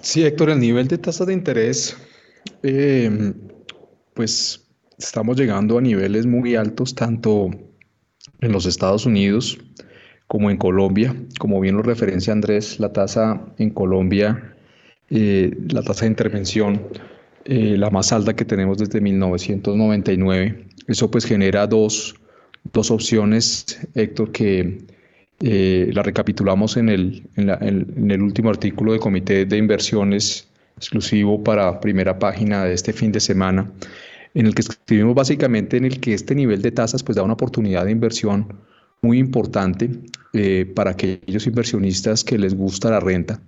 Sí, 0.01 0.23
Héctor, 0.23 0.51
el 0.51 0.59
nivel 0.59 0.87
de 0.87 0.99
tasa 0.99 1.25
de 1.25 1.33
interés, 1.33 1.97
eh, 2.61 3.33
pues 4.17 4.67
estamos 4.97 5.37
llegando 5.37 5.77
a 5.77 5.81
niveles 5.81 6.25
muy 6.25 6.55
altos 6.55 6.95
tanto 6.95 7.51
en 8.41 8.51
los 8.51 8.65
Estados 8.65 9.05
Unidos 9.05 9.59
como 10.25 10.49
en 10.49 10.57
Colombia. 10.57 11.15
Como 11.39 11.59
bien 11.59 11.77
lo 11.77 11.83
referencia 11.83 12.33
Andrés, 12.33 12.79
la 12.79 12.91
tasa 12.91 13.45
en 13.59 13.69
Colombia, 13.69 14.55
eh, 15.11 15.55
la 15.69 15.83
tasa 15.83 16.05
de 16.05 16.07
intervención, 16.07 16.81
eh, 17.45 17.77
la 17.77 17.91
más 17.91 18.11
alta 18.11 18.35
que 18.35 18.43
tenemos 18.43 18.79
desde 18.79 18.99
1999. 19.01 20.65
Eso 20.87 21.11
pues 21.11 21.23
genera 21.23 21.67
dos, 21.67 22.15
dos 22.73 22.89
opciones, 22.89 23.87
Héctor, 23.93 24.31
que 24.31 24.79
eh, 25.41 25.91
la 25.93 26.01
recapitulamos 26.01 26.75
en 26.75 26.89
el, 26.89 27.29
en 27.35 28.09
el 28.11 28.21
último 28.23 28.49
artículo 28.49 28.93
de 28.93 28.99
Comité 28.99 29.45
de 29.45 29.57
Inversiones 29.57 30.47
exclusivo 30.75 31.43
para 31.43 31.79
primera 31.79 32.17
página 32.17 32.63
de 32.65 32.73
este 32.73 32.93
fin 32.93 33.11
de 33.11 33.19
semana 33.19 33.71
en 34.33 34.45
el 34.45 34.55
que 34.55 34.61
escribimos 34.61 35.15
básicamente 35.15 35.77
en 35.77 35.85
el 35.85 35.99
que 35.99 36.13
este 36.13 36.35
nivel 36.35 36.61
de 36.61 36.71
tasas 36.71 37.03
pues 37.03 37.15
da 37.15 37.23
una 37.23 37.33
oportunidad 37.33 37.85
de 37.85 37.91
inversión 37.91 38.53
muy 39.01 39.19
importante 39.19 39.89
eh, 40.33 40.71
para 40.75 40.91
aquellos 40.91 41.45
inversionistas 41.47 42.23
que 42.23 42.37
les 42.37 42.55
gusta 42.55 42.89
la 42.89 42.99
renta. 42.99 43.41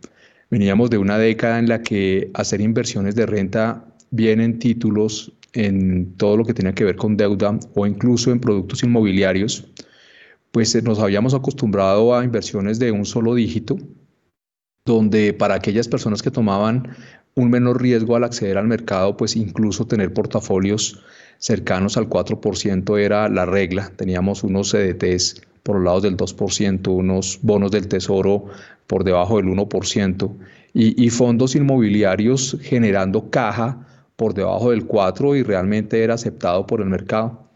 Veníamos 0.50 0.90
de 0.90 0.98
una 0.98 1.18
década 1.18 1.60
en 1.60 1.70
la 1.70 1.82
que 1.82 2.32
hacer 2.34 2.62
inversiones 2.62 3.16
de 3.16 3.26
renta 3.26 3.86
bien 4.12 4.42
en 4.42 4.60
títulos, 4.60 5.34
en 5.54 6.14
todo 6.18 6.38
lo 6.38 6.46
que 6.46 6.54
tenía 6.54 6.74
que 6.74 6.84
ver 6.84 6.96
con 6.96 7.18
deuda 7.18 7.60
o 7.74 7.86
incluso 7.86 8.32
en 8.32 8.40
productos 8.40 8.84
inmobiliarios, 8.84 9.68
pues 10.52 10.74
eh, 10.76 10.82
nos 10.82 11.00
habíamos 11.00 11.34
acostumbrado 11.34 12.16
a 12.16 12.24
inversiones 12.24 12.80
de 12.80 12.92
un 12.92 13.06
solo 13.06 13.36
dígito, 13.36 13.78
donde 14.86 15.34
para 15.34 15.56
aquellas 15.56 15.88
personas 15.88 16.22
que 16.22 16.32
tomaban 16.32 16.90
un 17.36 17.50
menor 17.50 17.82
riesgo 17.82 18.16
al 18.16 18.24
acceder 18.24 18.58
al 18.58 18.68
mercado, 18.68 19.16
pues 19.18 19.36
incluso 19.36 19.88
tener 19.88 20.14
portafolios 20.14 21.00
cercanos 21.38 21.98
al 21.98 22.10
4% 22.10 23.00
era 23.00 23.30
la 23.30 23.46
regla. 23.46 23.92
Teníamos 23.96 24.44
unos 24.44 24.72
CDTs 24.72 25.42
por 25.64 25.78
los 25.78 25.86
lados 25.86 26.04
del 26.04 26.18
2%, 26.18 26.88
unos 26.88 27.40
bonos 27.42 27.72
del 27.72 27.88
tesoro 27.88 28.46
por 28.88 29.04
debajo 29.04 29.38
del 29.38 29.48
1% 29.48 30.32
y, 30.74 31.10
fondos 31.10 31.56
inmobiliarios 31.56 32.58
generando 32.62 33.30
caja 33.30 33.88
por 34.16 34.34
debajo 34.34 34.72
del 34.72 34.88
4% 34.88 35.38
y 35.38 35.44
realmente 35.44 36.04
era 36.04 36.16
aceptado 36.16 36.66
por 36.66 36.82
el 36.82 36.88
mercado. 36.88 37.50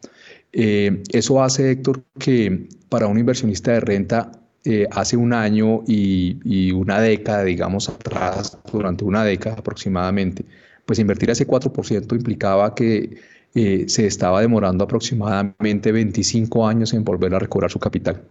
Eh, 0.52 1.04
eso 1.12 1.42
hace, 1.42 1.72
Héctor, 1.72 2.04
que 2.20 2.68
para 2.90 3.08
un 3.08 3.18
inversionista 3.18 3.72
de 3.72 3.80
renta 3.80 4.32
eh, 4.66 4.88
hace 4.92 5.18
un 5.18 5.34
año 5.34 5.84
y, 5.88 6.72
una 6.72 7.00
década, 7.02 7.44
digamos, 7.44 7.90
atrás, 7.90 8.58
durante 8.72 9.04
una 9.04 9.24
década 9.26 9.58
aproximadamente, 9.60 10.46
pues 10.86 11.00
invertir 11.00 11.30
ese 11.30 11.46
4% 11.46 12.16
implicaba 12.16 12.74
que 12.74 13.18
eh, 13.56 13.86
se 13.88 14.08
estaba 14.08 14.42
demorando 14.42 14.86
aproximadamente 14.86 15.92
25 15.92 16.68
años 16.68 16.94
en 16.94 17.04
volver 17.04 17.36
a 17.36 17.40
recobrar 17.40 17.72
su 17.72 17.80
capital. 17.80 18.24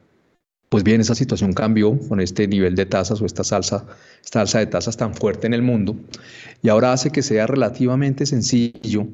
Pues 0.68 0.84
bien, 0.84 1.02
esa 1.02 1.14
situación 1.14 1.52
cambió 1.52 1.98
con 2.08 2.18
este 2.18 2.48
nivel 2.48 2.74
de 2.76 2.86
tasas 2.86 3.20
o 3.20 3.26
esta 3.26 3.44
salsa, 3.44 3.86
esta 4.24 4.40
alza 4.40 4.58
de 4.58 4.66
tasas 4.66 4.96
tan 4.96 5.14
fuerte 5.14 5.46
en 5.46 5.52
el 5.52 5.60
mundo 5.60 5.96
y 6.62 6.70
ahora 6.70 6.94
hace 6.94 7.10
que 7.10 7.20
sea 7.20 7.46
relativamente 7.46 8.24
sencillo 8.24 9.06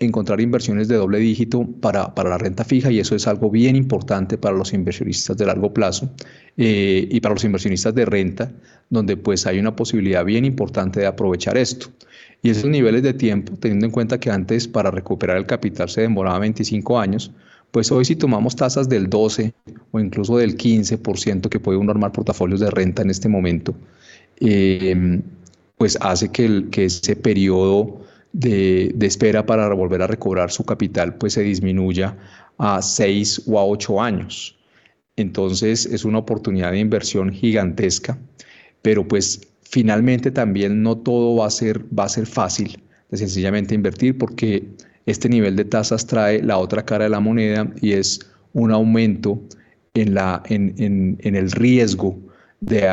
encontrar 0.00 0.40
inversiones 0.40 0.86
de 0.86 0.94
doble 0.94 1.18
dígito 1.18 1.66
para, 1.80 2.14
para, 2.14 2.30
la 2.30 2.38
renta 2.38 2.64
fija 2.64 2.90
y 2.90 3.00
eso 3.00 3.16
es 3.16 3.26
algo 3.26 3.50
bien 3.50 3.74
importante 3.74 4.38
para 4.38 4.56
los 4.56 4.72
inversionistas 4.72 5.36
de 5.36 5.46
largo 5.46 5.74
plazo 5.74 6.08
eh, 6.56 7.08
y 7.10 7.20
para 7.20 7.34
los 7.34 7.44
inversionistas 7.44 7.94
de 7.94 8.04
renta, 8.04 8.52
donde 8.90 9.16
pues 9.16 9.46
hay 9.46 9.58
una 9.58 9.74
posibilidad 9.74 10.24
bien 10.24 10.44
importante 10.44 11.00
de 11.00 11.06
aprovechar 11.06 11.56
esto. 11.56 11.88
Y 12.42 12.50
esos 12.50 12.70
niveles 12.70 13.02
de 13.02 13.14
tiempo, 13.14 13.54
teniendo 13.58 13.86
en 13.86 13.92
cuenta 13.92 14.20
que 14.20 14.30
antes 14.30 14.68
para 14.68 14.92
recuperar 14.92 15.36
el 15.36 15.46
capital 15.46 15.88
se 15.88 16.02
demoraba 16.02 16.38
25 16.38 17.00
años, 17.00 17.32
pues 17.72 17.90
hoy 17.90 18.04
si 18.04 18.14
tomamos 18.14 18.54
tasas 18.54 18.88
del 18.88 19.10
12 19.10 19.52
o 19.90 19.98
incluso 19.98 20.36
del 20.36 20.56
15% 20.56 21.48
que 21.48 21.58
puede 21.58 21.76
uno 21.76 21.90
armar 21.90 22.12
portafolios 22.12 22.60
de 22.60 22.70
renta 22.70 23.02
en 23.02 23.10
este 23.10 23.28
momento, 23.28 23.74
eh, 24.38 25.20
pues 25.76 25.98
hace 26.00 26.30
que, 26.30 26.44
el, 26.44 26.70
que 26.70 26.84
ese 26.84 27.16
periodo 27.16 28.07
de, 28.32 28.94
espera 29.00 29.46
para 29.46 29.72
volver 29.74 30.02
a 30.02 30.06
recobrar 30.06 30.50
su 30.50 30.64
capital 30.64 31.14
pues 31.16 31.34
se 31.34 31.42
disminuya 31.42 32.16
a 32.58 32.82
6 32.82 33.42
o 33.46 33.58
a 33.58 33.64
8 33.64 34.00
años. 34.02 34.56
Entonces 35.16 35.86
es 35.86 36.04
una 36.04 36.18
oportunidad 36.18 36.72
de 36.72 36.78
inversión 36.78 37.32
gigantesca, 37.32 38.18
pero 38.82 39.06
pues 39.06 39.40
finalmente 39.62 40.30
también 40.30 40.82
no 40.82 40.96
todo 40.98 41.36
va 41.36 41.46
a 41.46 41.50
ser, 41.50 41.84
va 41.96 42.04
a 42.04 42.08
ser 42.08 42.26
fácil 42.26 42.82
de 43.10 43.18
sencillamente 43.18 43.74
invertir 43.74 44.16
porque 44.16 44.68
este 45.06 45.28
nivel 45.28 45.56
de 45.56 45.64
tasas 45.64 46.06
trae 46.06 46.42
la 46.42 46.58
otra 46.58 46.84
cara 46.84 47.04
de 47.04 47.10
la 47.10 47.20
moneda 47.20 47.72
y 47.80 47.92
es 47.92 48.20
un 48.52 48.70
aumento 48.72 49.40
en, 49.94 50.14
la, 50.14 50.42
en, 50.46 51.18
el 51.22 51.50
riesgo 51.50 52.18
de 52.60 52.86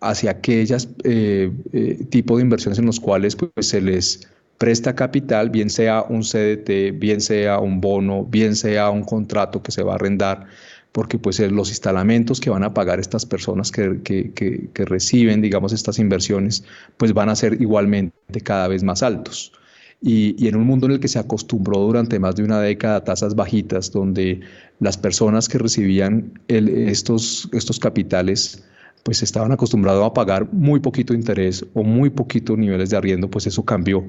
hacia 0.00 0.30
aquellos 0.30 0.88
eh, 1.04 1.50
eh, 1.72 2.04
tipos 2.10 2.38
de 2.38 2.42
inversiones 2.42 2.78
en 2.78 2.86
los 2.86 3.00
cuales 3.00 3.36
pues, 3.36 3.68
se 3.68 3.80
les 3.80 4.28
presta 4.58 4.94
capital, 4.94 5.50
bien 5.50 5.70
sea 5.70 6.02
un 6.02 6.22
CDT, 6.22 6.98
bien 6.98 7.20
sea 7.20 7.58
un 7.58 7.80
bono, 7.80 8.24
bien 8.24 8.56
sea 8.56 8.90
un 8.90 9.02
contrato 9.02 9.62
que 9.62 9.72
se 9.72 9.82
va 9.82 9.92
a 9.92 9.94
arrendar, 9.96 10.46
porque 10.92 11.18
pues 11.18 11.40
los 11.40 11.70
instalamentos 11.70 12.40
que 12.40 12.50
van 12.50 12.62
a 12.62 12.72
pagar 12.72 13.00
estas 13.00 13.26
personas 13.26 13.72
que, 13.72 14.00
que, 14.02 14.84
reciben, 14.84 15.42
digamos, 15.42 15.72
estas 15.72 15.98
inversiones, 15.98 16.64
pues 16.96 17.12
van 17.12 17.28
a 17.28 17.36
ser 17.36 17.60
igualmente 17.60 18.40
cada 18.42 18.68
vez 18.68 18.84
más 18.84 19.02
altos. 19.02 19.52
Y, 20.00 20.36
y, 20.38 20.48
en 20.48 20.56
un 20.56 20.66
mundo 20.66 20.86
en 20.86 20.92
el 20.92 21.00
que 21.00 21.08
se 21.08 21.18
acostumbró 21.18 21.78
durante 21.78 22.18
más 22.18 22.36
de 22.36 22.44
una 22.44 22.60
década 22.60 22.96
a 22.96 23.04
tasas 23.04 23.34
bajitas, 23.34 23.90
donde 23.90 24.40
las 24.78 24.98
personas 24.98 25.48
que 25.48 25.58
recibían 25.58 26.40
estos, 26.48 27.48
estos 27.52 27.78
capitales 27.78 28.64
pues 29.02 29.22
estaban 29.22 29.52
acostumbrados 29.52 30.04
a 30.04 30.14
pagar 30.14 30.50
muy 30.52 30.80
poquito 30.80 31.12
interés 31.12 31.64
o 31.74 31.82
muy 31.82 32.10
poquitos 32.10 32.56
niveles 32.56 32.90
de 32.90 32.96
arriendo, 32.96 33.28
pues 33.28 33.46
eso 33.46 33.64
cambió 33.64 34.04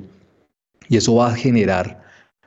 y 0.89 0.97
eso 0.97 1.15
va 1.15 1.31
a 1.31 1.35
generar 1.35 2.03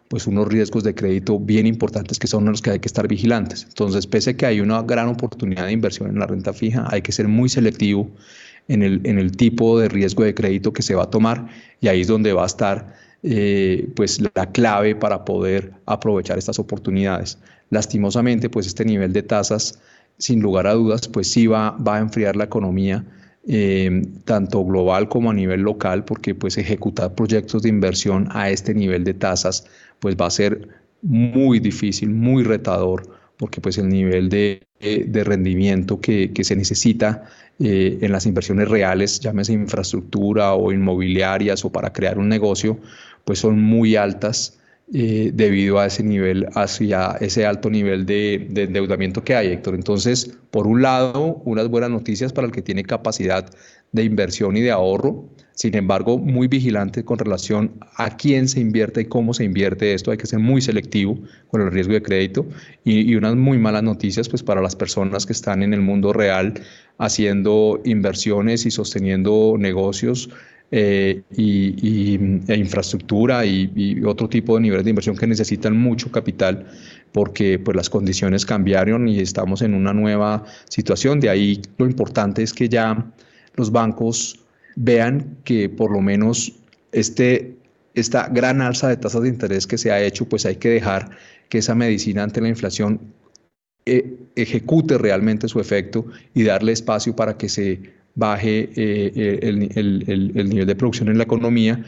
pues 0.08 0.26
unos 0.26 0.48
riesgos 0.48 0.84
de 0.84 0.94
crédito 0.94 1.38
bien 1.38 1.66
importantes 1.66 2.18
que 2.18 2.26
son 2.26 2.46
los 2.46 2.62
que 2.62 2.70
hay 2.70 2.78
que 2.80 2.88
estar 2.88 3.06
vigilantes. 3.06 3.64
Entonces, 3.68 4.06
pese 4.06 4.30
a 4.30 4.36
que 4.36 4.46
hay 4.46 4.60
una 4.60 4.82
gran 4.82 5.08
oportunidad 5.08 5.66
de 5.66 5.72
inversión 5.72 6.08
en 6.08 6.18
la 6.18 6.26
renta 6.26 6.52
fija, 6.52 6.86
hay 6.90 7.02
que 7.02 7.12
ser 7.12 7.28
muy 7.28 7.48
selectivo 7.48 8.10
en 8.68 8.82
el, 8.82 9.00
en 9.04 9.18
el 9.18 9.36
tipo 9.36 9.78
de 9.78 9.88
riesgo 9.88 10.24
de 10.24 10.34
crédito 10.34 10.72
que 10.72 10.82
se 10.82 10.94
va 10.94 11.04
a 11.04 11.10
tomar 11.10 11.48
y 11.80 11.88
ahí 11.88 12.00
es 12.00 12.06
donde 12.06 12.32
va 12.32 12.44
a 12.44 12.46
estar 12.46 12.94
eh, 13.22 13.90
pues 13.96 14.20
la 14.34 14.52
clave 14.52 14.94
para 14.94 15.24
poder 15.24 15.72
aprovechar 15.86 16.38
estas 16.38 16.58
oportunidades. 16.58 17.38
Lastimosamente, 17.70 18.48
pues 18.48 18.66
este 18.66 18.84
nivel 18.84 19.12
de 19.12 19.22
tasas, 19.22 19.78
sin 20.18 20.40
lugar 20.40 20.66
a 20.66 20.74
dudas, 20.74 21.08
pues 21.08 21.30
sí 21.30 21.46
va, 21.46 21.72
va 21.72 21.96
a 21.96 21.98
enfriar 21.98 22.36
la 22.36 22.44
economía, 22.44 23.04
eh, 23.46 24.02
tanto 24.24 24.64
global 24.64 25.08
como 25.08 25.30
a 25.30 25.34
nivel 25.34 25.62
local, 25.62 26.04
porque 26.04 26.34
pues 26.34 26.58
ejecutar 26.58 27.14
proyectos 27.14 27.62
de 27.62 27.68
inversión 27.68 28.28
a 28.32 28.50
este 28.50 28.74
nivel 28.74 29.04
de 29.04 29.14
tasas, 29.14 29.66
pues 30.00 30.16
va 30.16 30.26
a 30.26 30.30
ser 30.30 30.68
muy 31.02 31.60
difícil, 31.60 32.10
muy 32.10 32.42
retador, 32.42 33.08
porque 33.36 33.60
pues 33.60 33.78
el 33.78 33.88
nivel 33.88 34.28
de, 34.28 34.66
de 34.80 35.24
rendimiento 35.24 36.00
que, 36.00 36.32
que, 36.32 36.44
se 36.44 36.56
necesita 36.56 37.24
eh, 37.60 37.98
en 38.00 38.12
las 38.12 38.26
inversiones 38.26 38.68
reales, 38.68 39.20
llámese 39.20 39.52
infraestructura 39.52 40.54
o 40.54 40.72
inmobiliarias 40.72 41.64
o 41.64 41.70
para 41.70 41.92
crear 41.92 42.18
un 42.18 42.28
negocio, 42.28 42.78
pues 43.24 43.38
son 43.38 43.60
muy 43.60 43.96
altas 43.96 44.57
eh, 44.94 45.30
debido 45.34 45.78
a 45.78 45.86
ese 45.86 46.02
nivel, 46.02 46.46
hacia 46.54 47.16
ese 47.20 47.44
alto 47.44 47.68
nivel 47.68 48.06
de, 48.06 48.46
de, 48.50 48.62
endeudamiento 48.62 49.22
que 49.22 49.34
hay, 49.34 49.48
Héctor. 49.48 49.74
Entonces, 49.74 50.36
por 50.50 50.66
un 50.66 50.80
lado, 50.80 51.42
unas 51.44 51.68
buenas 51.68 51.90
noticias 51.90 52.32
para 52.32 52.46
el 52.46 52.52
que 52.52 52.62
tiene 52.62 52.84
capacidad 52.84 53.50
de 53.92 54.04
inversión 54.04 54.56
y 54.56 54.62
de 54.62 54.70
ahorro, 54.70 55.28
sin 55.52 55.74
embargo, 55.74 56.18
muy 56.18 56.46
vigilante 56.46 57.04
con 57.04 57.18
relación 57.18 57.72
a 57.96 58.16
quién 58.16 58.48
se 58.48 58.60
invierte 58.60 59.00
y 59.00 59.04
cómo 59.06 59.34
se 59.34 59.42
invierte 59.42 59.92
esto. 59.92 60.12
Hay 60.12 60.16
que 60.16 60.26
ser 60.26 60.38
muy 60.38 60.60
selectivo 60.62 61.18
con 61.48 61.60
el 61.60 61.72
riesgo 61.72 61.94
de 61.94 62.02
crédito 62.02 62.46
y, 62.84 63.00
y 63.10 63.16
unas 63.16 63.34
muy 63.34 63.58
malas 63.58 63.82
noticias 63.82 64.28
pues 64.28 64.42
para 64.42 64.62
las 64.62 64.76
personas 64.76 65.26
que 65.26 65.32
están 65.32 65.64
en 65.64 65.74
el 65.74 65.80
mundo 65.80 66.12
real 66.12 66.54
haciendo 66.98 67.80
inversiones 67.84 68.66
y 68.66 68.70
sosteniendo 68.70 69.56
negocios 69.58 70.30
eh, 70.70 71.22
y, 71.34 72.18
e 72.46 72.56
infraestructura 72.56 73.46
y, 73.46 74.02
otro 74.04 74.28
tipo 74.28 74.54
de 74.56 74.60
niveles 74.60 74.84
de 74.84 74.90
inversión 74.90 75.16
que 75.16 75.26
necesitan 75.26 75.76
mucho 75.76 76.12
capital 76.12 76.66
porque 77.12 77.58
pues, 77.58 77.74
las 77.74 77.88
condiciones 77.88 78.44
cambiaron 78.44 79.08
y 79.08 79.18
estamos 79.20 79.62
en 79.62 79.72
una 79.72 79.94
nueva 79.94 80.44
situación. 80.68 81.20
De 81.20 81.30
ahí 81.30 81.62
lo 81.78 81.86
importante 81.86 82.42
es 82.42 82.52
que 82.52 82.68
ya 82.68 83.10
los 83.54 83.72
bancos 83.72 84.40
vean 84.76 85.38
que 85.44 85.70
por 85.70 85.90
lo 85.90 86.02
menos 86.02 86.52
este, 86.92 87.56
esta 87.94 88.28
gran 88.28 88.60
alza 88.60 88.88
de 88.88 88.98
tasas 88.98 89.22
de 89.22 89.28
interés 89.28 89.66
que 89.66 89.78
se 89.78 89.90
ha 89.90 90.02
hecho, 90.02 90.28
pues 90.28 90.44
hay 90.44 90.56
que 90.56 90.68
dejar 90.68 91.10
que 91.48 91.58
esa 91.58 91.74
medicina 91.74 92.22
ante 92.22 92.42
la 92.42 92.48
inflación 92.48 93.00
eh, 93.86 94.18
ejecute 94.36 94.98
realmente 94.98 95.48
su 95.48 95.60
efecto 95.60 96.04
y 96.34 96.42
darle 96.42 96.72
espacio 96.72 97.16
para 97.16 97.38
que 97.38 97.48
se 97.48 97.97
baje 98.18 98.68
eh, 98.74 99.12
eh, 99.14 99.38
el, 99.42 100.48
nivel 100.48 100.66
de 100.66 100.74
producción 100.74 101.08
en 101.08 101.18
la 101.18 101.24
economía, 101.24 101.84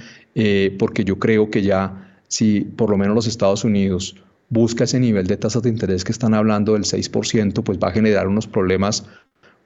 porque 0.79 1.05
yo 1.05 1.19
creo 1.19 1.51
que 1.51 1.62
ya 1.62 2.23
si 2.29 2.61
por 2.61 2.88
lo 2.88 2.97
menos 2.97 3.16
los 3.16 3.27
Estados 3.27 3.64
Unidos 3.64 4.14
busca 4.49 4.85
ese 4.85 5.01
nivel 5.01 5.27
de 5.27 5.37
tasas 5.37 5.62
de 5.64 5.71
interés 5.71 6.05
que 6.05 6.12
están 6.12 6.35
hablando 6.35 6.75
del 6.75 6.85
6%, 6.85 7.64
pues 7.64 7.79
va 7.79 7.88
a 7.88 7.93
generar 7.93 8.29
unos 8.29 8.47
problemas 8.47 9.07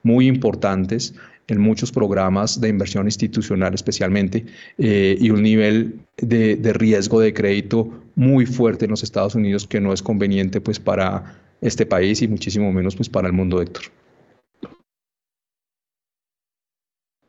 muy 0.01 0.27
importantes 0.27 1.13
en 1.47 1.61
muchos 1.61 1.91
programas 1.91 2.59
de 2.59 2.69
inversión 2.69 3.05
institucional 3.05 3.75
especialmente 3.75 4.45
eh, 4.79 5.15
y 5.19 5.29
un 5.29 5.43
nivel 5.43 5.99
de, 6.17 6.55
de, 6.55 6.73
riesgo 6.73 7.19
de 7.19 7.31
crédito 7.33 7.91
muy 8.15 8.47
fuerte 8.47 8.85
en 8.85 8.91
los 8.91 9.03
Estados 9.03 9.35
Unidos 9.35 9.67
que 9.67 9.79
no 9.79 9.93
es 9.93 10.01
conveniente 10.01 10.61
pues 10.61 10.79
para 10.79 11.39
este 11.61 11.85
país 11.85 12.23
y 12.23 12.27
muchísimo 12.27 12.71
menos 12.73 12.95
pues 12.95 13.09
para 13.09 13.27
el 13.27 13.33
mundo, 13.33 13.61
Héctor. 13.61 13.83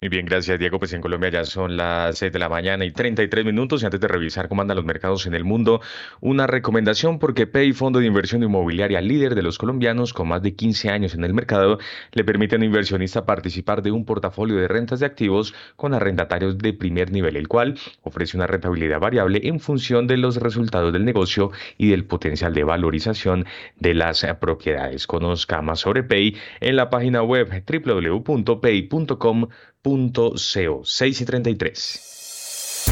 Muy 0.07 0.11
bien, 0.11 0.27
gracias 0.27 0.57
Diego. 0.61 0.79
Pues 0.79 0.93
en 0.93 1.01
Colombia 1.01 1.31
ya 1.31 1.45
son 1.45 1.77
las 1.77 2.19
6 2.19 2.33
de 2.33 2.39
la 2.39 2.49
mañana 2.49 2.85
y 2.85 2.93
33 2.93 3.45
minutos. 3.45 3.83
Y 3.83 3.87
antes 3.87 4.01
de 4.01 4.07
revisar 4.07 4.49
cómo 4.49 4.63
andan 4.63 4.77
los 4.77 4.87
mercados 4.87 5.27
en 5.27 5.35
el 5.35 5.43
mundo, 5.43 5.81
una 6.21 6.47
recomendación 6.47 7.19
porque 7.19 7.49
Pay, 7.49 7.73
fondo 7.73 7.99
de 7.99 8.07
inversión 8.07 8.45
inmobiliaria 8.45 9.01
líder 9.01 9.35
de 9.35 9.43
los 9.43 9.59
colombianos 9.59 10.13
con 10.13 10.29
más 10.29 10.43
de 10.43 10.55
15 10.55 10.91
años 10.91 11.15
en 11.17 11.25
el 11.25 11.35
mercado, 11.35 11.81
le 12.13 12.23
permite 12.23 12.55
a 12.55 12.59
un 12.59 12.63
inversionista 12.63 13.27
participar 13.27 13.83
de 13.83 13.91
un 13.91 14.05
portafolio 14.05 14.55
de 14.55 14.69
rentas 14.69 15.01
de 15.01 15.07
activos 15.07 15.55
con 15.75 15.93
arrendatarios 15.93 16.57
de 16.57 16.73
primer 16.73 17.11
nivel, 17.11 17.35
el 17.35 17.49
cual 17.49 17.77
ofrece 18.03 18.37
una 18.37 18.47
rentabilidad 18.47 19.01
variable 19.01 19.41
en 19.43 19.59
función 19.59 20.07
de 20.07 20.19
los 20.19 20.37
resultados 20.37 20.93
del 20.93 21.05
negocio 21.05 21.51
y 21.79 21.91
del 21.91 22.05
potencial 22.05 22.55
de 22.55 22.63
valorización 22.63 23.45
de 23.81 23.95
las 23.95 24.25
propiedades. 24.41 25.09
Conozca 25.09 25.63
más 25.63 25.81
sobre 25.81 26.05
Pay 26.05 26.37
en 26.61 26.77
la 26.77 26.91
página 26.91 27.25
web 27.25 27.65
www.pay.com 27.67 29.17
Co 29.19 29.49
6 30.85 31.21
y 31.21 31.25
33. 31.25 32.85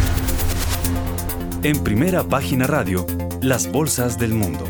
En 1.64 1.82
primera 1.82 2.22
página 2.22 2.68
radio, 2.68 3.04
las 3.42 3.68
bolsas 3.72 4.16
del 4.16 4.32
mundo. 4.32 4.64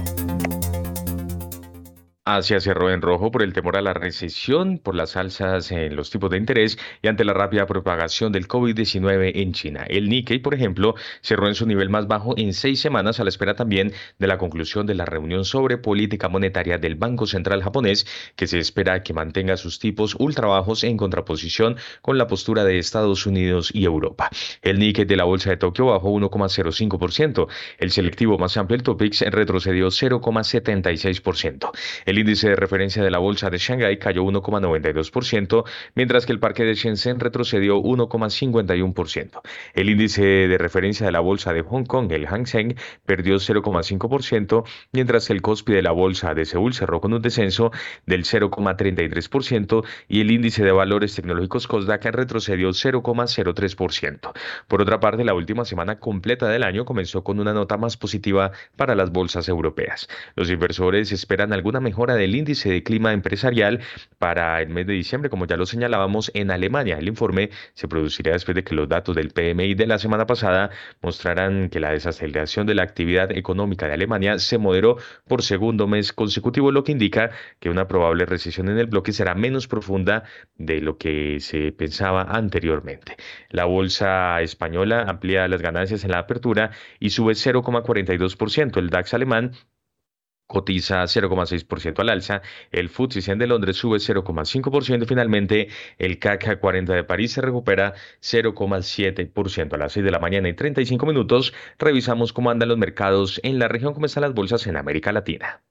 Asia 2.27 2.59
cerró 2.59 2.91
en 2.91 3.03
rojo 3.03 3.31
por 3.31 3.43
el 3.43 3.53
temor 3.53 3.77
a 3.77 3.83
la 3.83 3.93
recesión, 3.93 4.79
por 4.79 4.95
las 4.95 5.15
alzas 5.15 5.71
en 5.71 5.95
los 5.95 6.09
tipos 6.09 6.31
de 6.31 6.39
interés 6.39 6.79
y 7.03 7.09
ante 7.09 7.23
la 7.23 7.35
rápida 7.35 7.67
propagación 7.67 8.33
del 8.33 8.49
COVID-19 8.49 9.33
en 9.35 9.53
China. 9.53 9.85
El 9.87 10.09
Nikkei, 10.09 10.39
por 10.39 10.55
ejemplo, 10.55 10.95
cerró 11.21 11.49
en 11.49 11.55
su 11.55 11.67
nivel 11.67 11.91
más 11.91 12.09
bajo 12.09 12.33
en 12.39 12.55
seis 12.55 12.81
semanas 12.81 13.21
a 13.21 13.25
la 13.25 13.29
espera 13.29 13.57
también 13.57 13.93
de 14.19 14.27
la 14.27 14.39
conclusión 14.39 14.87
de 14.87 14.95
la 14.95 15.05
reunión 15.05 15.45
sobre 15.45 15.77
política 15.77 16.31
monetaria 16.31 16.79
del 16.79 16.95
Banco 16.95 17.27
Central 17.27 17.63
japonés, 17.63 18.07
que 18.37 18.47
se 18.47 18.59
espera 18.59 19.03
que 19.03 19.13
mantenga 19.13 19.59
sus 19.59 19.79
tipos 19.79 20.17
ultra 20.19 20.49
bajos 20.49 20.83
en 20.83 20.97
contraposición 20.97 21.77
con 22.01 22.17
la 22.17 22.27
postura 22.27 22.65
de 22.65 22.79
Estados 22.79 23.27
Unidos 23.27 23.71
y 23.75 23.85
Europa. 23.85 24.31
El 24.63 24.79
Nikkei 24.79 25.05
de 25.05 25.17
la 25.17 25.25
Bolsa 25.25 25.51
de 25.51 25.59
Tokio 25.59 25.85
bajó 25.89 26.11
1,05%. 26.11 27.49
El 27.77 27.91
selectivo 27.91 28.39
más 28.39 28.57
amplio, 28.57 28.77
el 28.77 28.83
Topix, 28.83 29.21
retrocedió 29.21 29.89
0,76%. 29.89 31.71
El 32.07 32.14
índice 32.19 32.51
de 32.51 32.57
referencia 32.57 33.03
de 33.03 33.11
la 33.11 33.19
bolsa 33.19 33.51
de 33.51 33.59
Shanghái 33.59 33.99
cayó 33.99 34.25
1,92%, 34.25 35.65
mientras 35.95 36.27
que 36.27 36.33
el 36.33 36.41
parque 36.41 36.65
de 36.65 36.75
Shenzhen 36.75 37.21
retrocedió 37.21 37.79
1,51%. 37.79 39.41
El 39.75 39.91
índice 39.91 40.23
de 40.23 40.59
referencia 40.59 41.07
de 41.07 41.13
la 41.13 41.21
bolsa 41.21 41.53
de 41.53 41.63
Hong 41.63 41.85
Kong, 41.85 42.13
el 42.13 42.27
Hang 42.27 42.47
Seng, 42.47 42.75
perdió 43.07 43.37
0,5%, 43.37 44.65
mientras 44.93 45.27
que 45.27 45.33
el 45.33 45.43
Kospi 45.43 45.73
de 45.73 45.83
la 45.83 45.93
bolsa 45.93 46.35
de 46.35 46.45
Seúl 46.45 46.75
cerró 46.75 47.01
con 47.01 47.13
un 47.13 47.23
descenso 47.23 47.71
del 48.07 48.25
0,33% 48.25 49.85
y 50.09 50.21
el 50.21 50.31
índice 50.31 50.65
de 50.65 50.73
valores 50.73 51.15
tecnológicos 51.15 51.67
Kosdaq 51.67 52.05
retrocedió 52.05 52.71
0,03%. 52.71 54.33
Por 54.69 54.83
otra 54.83 55.01
parte, 55.01 55.25
la 55.25 55.35
última 55.35 55.65
semana 55.65 55.99
completa 55.99 56.49
del 56.49 56.63
año 56.63 56.85
comenzó 56.85 57.25
con 57.25 57.41
una 57.41 57.55
nota 57.55 57.77
más 57.77 57.97
positiva 57.97 58.53
para 58.77 58.95
las 58.95 59.11
bolsas 59.11 59.49
europeas. 59.49 60.09
Los 60.37 60.51
inversores 60.51 61.13
esperan 61.13 61.53
alguna 61.53 61.81
mejora 61.81 62.04
del 62.13 62.35
índice 62.35 62.69
de 62.71 62.83
clima 62.83 63.15
empresarial 63.15 63.81
para 64.19 64.61
el 64.61 64.69
mes 64.69 64.87
de 64.87 64.93
diciembre, 64.93 65.31
como 65.31 65.47
ya 65.47 65.57
lo 65.57 65.65
señalábamos 65.65 66.31
en 66.35 66.51
Alemania. 66.51 66.99
El 66.99 67.09
informe 67.09 67.49
se 67.73 67.89
producirá 67.89 68.33
después 68.33 68.55
de 68.55 68.65
que 68.65 68.75
los 68.75 68.87
datos 68.87 69.17
del 69.17 69.31
PMI 69.31 69.75
de 69.75 69.87
la 69.87 69.99
semana 69.99 70.27
pasada 70.27 70.71
mostraran 71.01 71.71
que 71.71 71.81
la 71.81 71.93
desaceleración 71.93 72.67
de 72.67 72.75
la 72.75 72.83
actividad 72.83 73.33
económica 73.33 73.87
de 73.87 73.95
Alemania 73.95 74.39
se 74.39 74.59
moderó 74.59 74.99
por 75.27 75.43
segundo 75.43 75.87
mes 75.87 76.13
consecutivo, 76.13 76.71
lo 76.71 76.85
que 76.85 76.93
indica 76.93 77.31
que 77.61 77.71
una 77.71 77.89
probable 77.89 78.27
recesión 78.27 78.69
en 78.69 78.79
el 78.79 78.87
bloque 78.87 79.13
será 79.13 79.35
menos 79.35 79.69
profunda 79.69 80.25
de 80.57 80.81
lo 80.81 80.99
que 80.99 81.41
se 81.41 81.73
pensaba 81.73 82.23
anteriormente. 82.23 83.17
La 83.51 83.65
bolsa 83.65 84.41
española 84.43 85.05
amplía 85.09 85.49
las 85.49 85.63
ganancias 85.63 86.05
en 86.05 86.11
la 86.11 86.19
apertura 86.19 86.71
y 87.01 87.11
sube 87.11 87.33
0,42%. 87.33 88.79
El 88.79 88.91
DAX 88.91 89.15
alemán 89.15 89.53
cotiza 90.47 91.03
0,6% 91.05 92.01
al 92.01 92.09
alza, 92.09 92.43
el 92.71 92.89
FTSE 92.89 93.23
100 93.23 93.39
de 93.39 93.47
Londres 93.47 93.77
sube 93.77 93.99
0,5% 93.99 95.03
y 95.03 95.07
finalmente 95.07 95.69
el 95.99 96.19
CAC 96.19 96.59
40 96.61 96.93
de 96.93 97.05
París 97.05 97.33
se 97.33 97.41
recupera 97.41 97.95
0,7%. 98.21 99.75
A 99.75 99.79
las 99.79 99.93
6 99.93 100.05
de 100.05 100.11
la 100.11 100.19
mañana 100.19 100.49
y 100.49 100.55
35 100.55 101.07
minutos 101.07 101.55
revisamos 101.79 102.33
cómo 102.33 102.51
andan 102.51 102.69
los 102.69 102.79
mercados 102.79 103.41
en 103.43 103.59
la 103.59 103.69
región, 103.69 103.95
cómo 103.95 104.07
están 104.07 104.23
las 104.23 104.35
bolsas 104.35 104.67
en 104.67 104.77
América 104.77 105.13
Latina. 105.13 105.63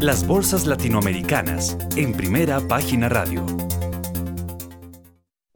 Las 0.00 0.26
bolsas 0.26 0.66
latinoamericanas 0.66 1.78
en 1.96 2.12
primera 2.12 2.60
página 2.68 3.08
radio. 3.08 3.46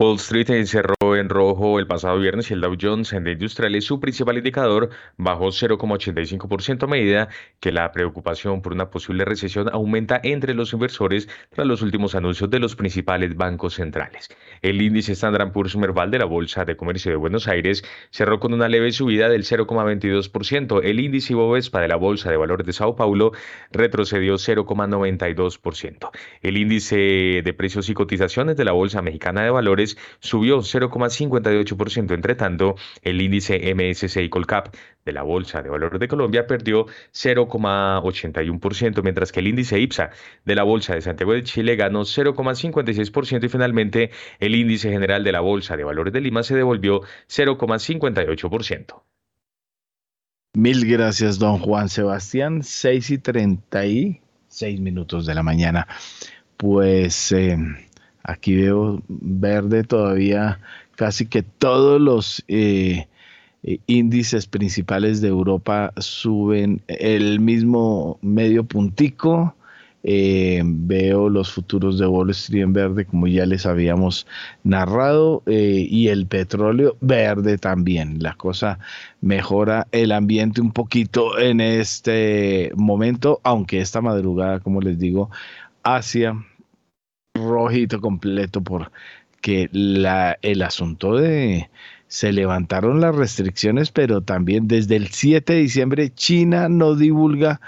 Wall 0.01 0.15
Street 0.15 0.65
cerró 0.67 1.17
en 1.17 1.29
rojo 1.29 1.81
el 1.81 1.89
pasado 1.89 2.21
viernes 2.21 2.49
y 2.53 2.55
el 2.55 2.61
Dow 2.61 2.77
Jones 2.81 3.11
de 3.11 3.33
Industriales, 3.33 3.85
su 3.85 3.99
principal 3.99 4.39
indicador, 4.39 4.91
bajó 5.17 5.49
0,85% 5.49 6.85
a 6.85 6.87
medida 6.87 7.29
que 7.59 7.73
la 7.73 7.91
preocupación 7.91 8.63
por 8.63 8.73
una 8.73 8.91
posible 8.91 9.25
recesión 9.25 9.69
aumenta 9.73 10.21
entre 10.23 10.55
los 10.55 10.73
inversores 10.73 11.29
tras 11.51 11.67
los 11.67 11.83
últimos 11.83 12.15
anuncios 12.15 12.49
de 12.49 12.61
los 12.61 12.77
principales 12.77 13.35
bancos 13.37 13.75
centrales. 13.75 14.29
El 14.62 14.81
índice 14.81 15.14
Standard 15.14 15.51
Poor's 15.51 15.75
Merval 15.75 16.12
de 16.12 16.20
la 16.20 16.27
Bolsa 16.27 16.64
de 16.64 16.77
Comercio 16.77 17.11
de 17.11 17.16
Buenos 17.16 17.49
Aires 17.49 17.83
cerró 18.11 18.39
con 18.39 18.55
una 18.55 18.68
leve 18.68 18.93
subida 18.93 19.29
del 19.29 19.43
0,22%. 19.43 20.81
El 20.85 21.01
índice 21.01 21.35
Bovespa 21.35 21.81
de 21.81 21.89
la 21.89 21.97
Bolsa 21.97 22.31
de 22.31 22.37
Valores 22.37 22.68
de 22.68 22.72
Sao 22.72 22.95
Paulo 22.95 23.33
retrocedió 23.72 24.35
0,92%. 24.35 26.11
El 26.43 26.57
índice 26.57 26.97
de 27.45 27.53
precios 27.53 27.89
y 27.89 27.95
cotizaciones 27.95 28.57
de 28.57 28.64
la 28.64 28.70
Bolsa 28.70 29.03
Mexicana 29.03 29.43
de 29.43 29.51
Valores 29.51 29.88
Subió 30.20 30.59
0,58%. 30.59 32.14
Entre 32.14 32.34
tanto, 32.34 32.74
el 33.03 33.20
índice 33.20 33.74
MSCI 33.74 34.28
Colcap 34.28 34.74
de 35.05 35.12
la 35.12 35.22
Bolsa 35.22 35.62
de 35.62 35.70
Valores 35.70 36.01
de 36.01 36.09
Colombia 36.09 36.47
perdió 36.47 36.86
0,81%, 37.12 39.03
mientras 39.03 39.32
que 39.32 39.41
el 39.41 39.49
índice 39.49 39.78
IPSA 39.80 40.11
de 40.45 40.55
la 40.55 40.64
Bolsa 40.64 40.95
de 40.95 41.01
Santiago 41.01 41.32
de 41.32 41.43
Chile 41.45 41.76
ganó 41.76 42.03
0,56% 42.03 43.45
y 43.45 43.49
finalmente 43.49 44.11
el 44.39 44.55
índice 44.55 44.91
general 44.91 45.24
de 45.24 45.32
la 45.32 45.41
Bolsa 45.41 45.76
de 45.76 45.84
Valores 45.84 46.12
de 46.12 46.20
Lima 46.20 46.43
se 46.43 46.55
devolvió 46.55 47.01
0,58%. 47.28 49.03
Mil 50.55 50.91
gracias, 50.91 51.39
don 51.39 51.59
Juan 51.59 51.89
Sebastián. 51.89 52.62
6 52.62 53.11
y 53.11 53.18
36 53.18 54.80
minutos 54.80 55.26
de 55.26 55.34
la 55.34 55.43
mañana. 55.43 55.86
Pues 56.57 57.30
eh, 57.32 57.57
aquí 58.29 58.55
veo 58.55 59.03
verde 59.09 59.85
todavía 59.85 60.61
casi 60.97 61.26
que 61.26 61.43
todos 61.43 62.01
los 62.01 62.45
eh, 62.47 63.09
eh, 63.62 63.79
índices 63.87 64.47
principales 64.47 65.20
de 65.20 65.29
Europa 65.29 65.93
suben 65.97 66.83
el 66.89 67.41
mismo 67.41 68.18
medio 68.20 68.64
puntico. 68.64 69.55
Eh, 70.05 70.62
veo 70.64 71.29
los 71.29 71.53
futuros 71.53 71.99
de 71.99 72.07
Wall 72.07 72.31
Street 72.31 72.62
en 72.62 72.72
verde, 72.72 73.05
como 73.05 73.26
ya 73.26 73.47
les 73.47 73.66
habíamos 73.66 74.26
narrado, 74.62 75.43
y 75.47 76.09
el 76.09 76.26
petróleo 76.26 76.97
verde 77.01 77.59
también. 77.59 78.22
La 78.22 78.35
cosa 78.35 78.79
mejora 79.20 79.89
el 79.91 80.12
ambiente 80.12 80.61
un 80.61 80.72
poquito 80.72 81.39
en 81.39 81.61
este 81.61 82.70
momento, 82.76 83.41
aunque 83.43 83.81
esta 83.81 84.01
madrugada, 84.01 84.61
como 84.61 84.81
les 84.81 84.99
digo, 84.99 85.31
Asia 85.83 86.37
rojito 87.39 88.01
completo 88.01 88.62
porque 88.62 89.68
la, 89.72 90.39
el 90.43 90.62
asunto 90.62 91.16
de 91.16 91.70
se 92.09 92.32
levantaron 92.32 93.01
las 93.01 93.14
restricciones, 93.14 93.91
pero 93.93 94.22
también 94.22 94.66
desde 94.66 94.97
el 94.97 95.09
7 95.09 95.53
de 95.53 95.59
diciembre 95.61 96.11
China 96.14 96.68
no 96.68 96.95
divulga 96.95 97.61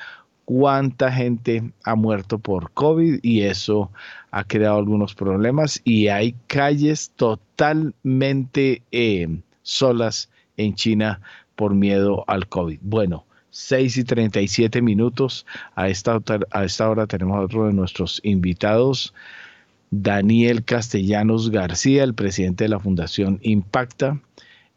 cuánta 0.47 1.13
gente 1.13 1.73
ha 1.85 1.95
muerto 1.95 2.39
por 2.39 2.73
COVID 2.73 3.21
y 3.23 3.43
eso 3.43 3.93
ha 4.31 4.45
creado 4.45 4.79
algunos 4.79 5.15
problemas 5.15 5.81
y 5.85 6.09
hay 6.09 6.35
calles 6.47 7.13
totalmente 7.15 8.83
eh, 8.91 9.29
solas 9.63 10.31
en 10.57 10.75
China 10.75 11.21
por 11.55 11.75
miedo 11.75 12.25
al 12.27 12.49
COVID. 12.49 12.79
Bueno, 12.83 13.27
6 13.51 13.99
y 13.99 14.05
37 14.05 14.83
minutos. 14.83 15.47
A 15.75 15.89
esta, 15.89 16.21
a 16.51 16.65
esta 16.65 16.89
hora 16.89 17.07
tenemos 17.07 17.37
a 17.37 17.43
otro 17.43 17.67
de 17.67 17.73
nuestros 17.73 18.21
invitados, 18.25 19.15
Daniel 19.91 20.65
Castellanos 20.65 21.51
García, 21.51 22.05
el 22.05 22.15
presidente 22.15 22.65
de 22.65 22.69
la 22.71 22.81
Fundación 22.81 23.39
Impacta. 23.43 24.21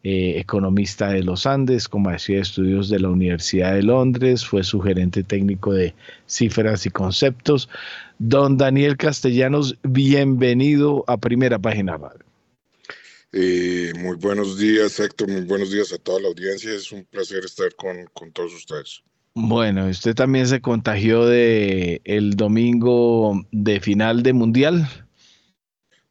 Eh, 0.06 0.38
economista 0.38 1.08
de 1.08 1.22
los 1.22 1.46
Andes, 1.46 1.88
como 1.88 2.10
decía, 2.10 2.38
estudios 2.38 2.90
de 2.90 3.00
la 3.00 3.08
Universidad 3.08 3.72
de 3.72 3.82
Londres, 3.82 4.44
fue 4.44 4.62
su 4.62 4.78
gerente 4.80 5.22
técnico 5.22 5.72
de 5.72 5.94
cifras 6.26 6.84
y 6.84 6.90
conceptos. 6.90 7.70
Don 8.18 8.58
Daniel 8.58 8.98
Castellanos, 8.98 9.78
bienvenido 9.82 11.04
a 11.06 11.16
Primera 11.16 11.58
Página 11.58 11.96
Radio. 11.96 12.20
Eh, 13.32 13.94
muy 13.98 14.16
buenos 14.16 14.58
días, 14.58 15.00
Héctor, 15.00 15.30
muy 15.30 15.40
buenos 15.40 15.72
días 15.72 15.90
a 15.94 15.96
toda 15.96 16.20
la 16.20 16.28
audiencia. 16.28 16.74
Es 16.74 16.92
un 16.92 17.06
placer 17.06 17.42
estar 17.42 17.74
con, 17.74 18.04
con 18.12 18.30
todos 18.30 18.52
ustedes. 18.52 19.02
Bueno, 19.34 19.88
usted 19.88 20.14
también 20.14 20.46
se 20.46 20.60
contagió 20.60 21.24
de 21.24 22.02
el 22.04 22.36
domingo 22.36 23.42
de 23.50 23.80
final 23.80 24.22
de 24.22 24.34
Mundial. 24.34 24.86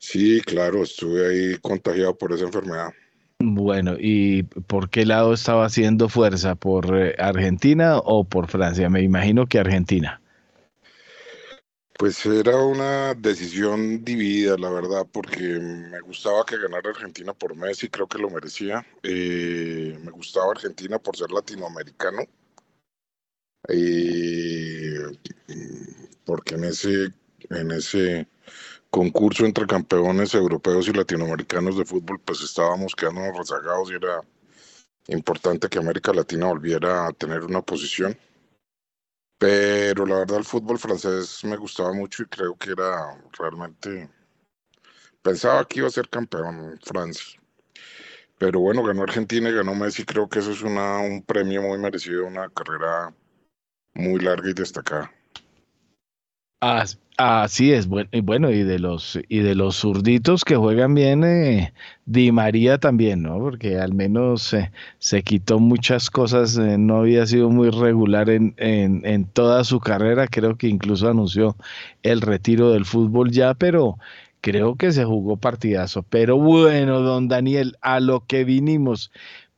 Sí, 0.03 0.41
claro, 0.41 0.83
estuve 0.83 1.25
ahí 1.25 1.57
contagiado 1.59 2.13
por 2.17 2.33
esa 2.33 2.43
enfermedad. 2.43 2.89
Bueno, 3.39 3.95
¿y 3.97 4.43
por 4.43 4.89
qué 4.89 5.05
lado 5.05 5.33
estaba 5.33 5.65
haciendo 5.65 6.09
fuerza? 6.09 6.55
¿Por 6.55 6.93
eh, 6.93 7.15
Argentina 7.17 7.97
o 7.99 8.25
por 8.25 8.49
Francia? 8.49 8.89
Me 8.89 9.01
imagino 9.01 9.47
que 9.47 9.59
Argentina. 9.59 10.21
Pues 11.97 12.25
era 12.25 12.57
una 12.57 13.13
decisión 13.13 14.03
dividida, 14.03 14.57
la 14.57 14.69
verdad, 14.71 15.07
porque 15.09 15.41
me 15.41 16.01
gustaba 16.01 16.45
que 16.45 16.57
ganara 16.57 16.89
Argentina 16.89 17.33
por 17.33 17.55
Messi, 17.55 17.87
creo 17.87 18.05
que 18.05 18.17
lo 18.17 18.29
merecía. 18.29 18.85
Eh, 19.03 19.97
me 20.03 20.11
gustaba 20.11 20.51
Argentina 20.51 20.99
por 20.99 21.15
ser 21.15 21.31
latinoamericano. 21.31 22.23
Eh, 23.69 24.99
porque 26.25 26.55
en 26.55 26.65
ese, 26.65 27.13
en 27.49 27.71
ese 27.71 28.27
concurso 28.93 29.43
entre 29.43 29.65
campeones 29.65 30.35
europeos 30.35 30.87
y 30.87 30.93
latinoamericanos 30.93 31.75
de 31.75 31.83
fútbol, 31.83 32.19
pues 32.19 32.41
estábamos 32.41 32.95
quedándonos 32.95 33.35
rezagados 33.35 33.89
y 33.89 33.95
era 33.95 34.21
importante 35.07 35.67
que 35.67 35.79
América 35.79 36.13
Latina 36.13 36.45
volviera 36.45 37.07
a 37.07 37.11
tener 37.11 37.43
una 37.43 37.63
posición. 37.63 38.15
Pero 39.39 40.05
la 40.05 40.19
verdad 40.19 40.37
el 40.37 40.43
fútbol 40.43 40.77
francés 40.77 41.43
me 41.43 41.57
gustaba 41.57 41.91
mucho 41.91 42.21
y 42.21 42.27
creo 42.27 42.55
que 42.55 42.73
era 42.73 43.19
realmente... 43.39 44.11
Pensaba 45.23 45.65
que 45.65 45.79
iba 45.79 45.87
a 45.87 45.91
ser 45.91 46.07
campeón 46.07 46.79
Francia. 46.83 47.41
Pero 48.37 48.59
bueno, 48.59 48.83
ganó 48.83 49.01
Argentina 49.01 49.49
y 49.49 49.53
ganó 49.53 49.73
Messi. 49.73 50.05
Creo 50.05 50.29
que 50.29 50.37
eso 50.37 50.51
es 50.51 50.61
una, 50.61 50.99
un 50.99 51.23
premio 51.23 51.63
muy 51.63 51.79
merecido, 51.79 52.27
una 52.27 52.47
carrera 52.49 53.11
muy 53.95 54.19
larga 54.19 54.51
y 54.51 54.53
destacada. 54.53 55.11
Así 57.17 57.73
es, 57.73 57.87
bueno, 57.87 58.09
y 58.11 58.21
bueno, 58.21 58.49
y 58.49 58.63
de 58.63 58.79
los 58.79 59.19
y 59.29 59.39
de 59.39 59.53
los 59.53 59.75
zurditos 59.81 60.43
que 60.43 60.55
juegan 60.55 60.95
bien, 60.95 61.23
eh, 61.23 61.73
Di 62.05 62.31
María 62.31 62.79
también, 62.79 63.21
¿no? 63.21 63.37
Porque 63.37 63.77
al 63.79 63.93
menos 63.93 64.55
se 64.99 65.23
quitó 65.23 65.59
muchas 65.59 66.09
cosas, 66.09 66.57
eh, 66.57 66.77
no 66.77 67.01
había 67.01 67.25
sido 67.27 67.49
muy 67.49 67.69
regular 67.69 68.29
en, 68.29 68.55
en, 68.57 69.05
en, 69.05 69.25
toda 69.25 69.63
su 69.63 69.79
carrera, 69.79 70.27
creo 70.27 70.57
que 70.57 70.67
incluso 70.67 71.09
anunció 71.09 71.55
el 72.01 72.21
retiro 72.21 72.71
del 72.71 72.85
fútbol 72.85 73.31
ya, 73.31 73.53
pero 73.53 73.97
creo 74.41 74.75
que 74.75 74.91
se 74.91 75.05
jugó 75.05 75.37
partidazo. 75.37 76.03
Pero 76.03 76.37
bueno, 76.37 77.01
don 77.01 77.27
Daniel, 77.27 77.77
a 77.81 77.99
lo 77.99 78.25
que 78.25 78.43
vinimos, 78.43 79.11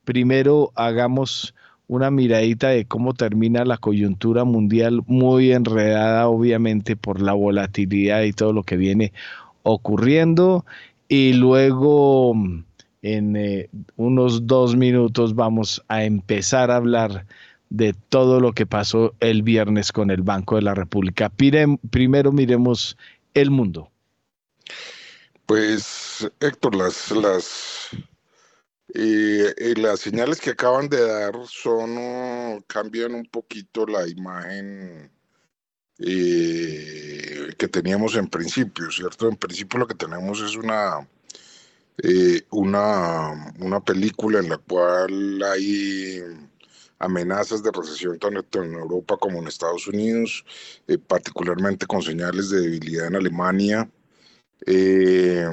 primero 0.04 0.72
hagamos 0.76 1.54
una 1.88 2.10
miradita 2.10 2.70
de 2.70 2.84
cómo 2.84 3.14
termina 3.14 3.64
la 3.64 3.78
coyuntura 3.78 4.44
mundial, 4.44 5.02
muy 5.06 5.52
enredada 5.52 6.28
obviamente 6.28 6.96
por 6.96 7.20
la 7.20 7.32
volatilidad 7.32 8.22
y 8.22 8.32
todo 8.32 8.52
lo 8.52 8.64
que 8.64 8.76
viene 8.76 9.12
ocurriendo. 9.62 10.64
Y 11.08 11.34
luego 11.34 12.34
en 13.02 13.36
eh, 13.36 13.68
unos 13.96 14.46
dos 14.46 14.74
minutos 14.74 15.34
vamos 15.34 15.82
a 15.88 16.04
empezar 16.04 16.70
a 16.70 16.76
hablar 16.76 17.26
de 17.70 17.94
todo 18.08 18.40
lo 18.40 18.52
que 18.52 18.66
pasó 18.66 19.14
el 19.20 19.42
viernes 19.42 19.92
con 19.92 20.10
el 20.10 20.22
Banco 20.22 20.56
de 20.56 20.62
la 20.62 20.74
República. 20.74 21.30
primero 21.90 22.32
miremos 22.32 22.96
el 23.34 23.50
mundo. 23.50 23.90
Pues 25.46 26.28
Héctor, 26.40 26.74
las, 26.74 27.12
las 27.12 27.75
y, 28.88 29.74
las 29.80 30.00
señales 30.00 30.40
que 30.40 30.50
acaban 30.50 30.88
de 30.88 31.00
dar 31.00 31.34
son, 31.46 32.62
cambian 32.66 33.14
un 33.14 33.26
poquito 33.26 33.86
la 33.86 34.06
imagen 34.08 35.10
eh, 35.98 37.54
que 37.58 37.68
teníamos 37.68 38.16
en 38.16 38.28
principio, 38.28 38.90
¿cierto? 38.90 39.28
En 39.28 39.36
principio 39.36 39.78
lo 39.78 39.86
que 39.86 39.94
tenemos 39.94 40.40
es 40.40 40.56
una, 40.56 41.08
eh, 42.02 42.42
una, 42.50 43.52
una 43.58 43.80
película 43.80 44.38
en 44.40 44.48
la 44.50 44.58
cual 44.58 45.42
hay 45.42 46.22
amenazas 46.98 47.62
de 47.62 47.70
recesión 47.72 48.18
tanto 48.18 48.62
en 48.62 48.74
Europa 48.74 49.16
como 49.18 49.38
en 49.38 49.48
Estados 49.48 49.86
Unidos, 49.86 50.44
eh, 50.86 50.98
particularmente 50.98 51.86
con 51.86 52.02
señales 52.02 52.50
de 52.50 52.60
debilidad 52.60 53.08
en 53.08 53.16
Alemania. 53.16 53.90
Eh, 54.66 55.46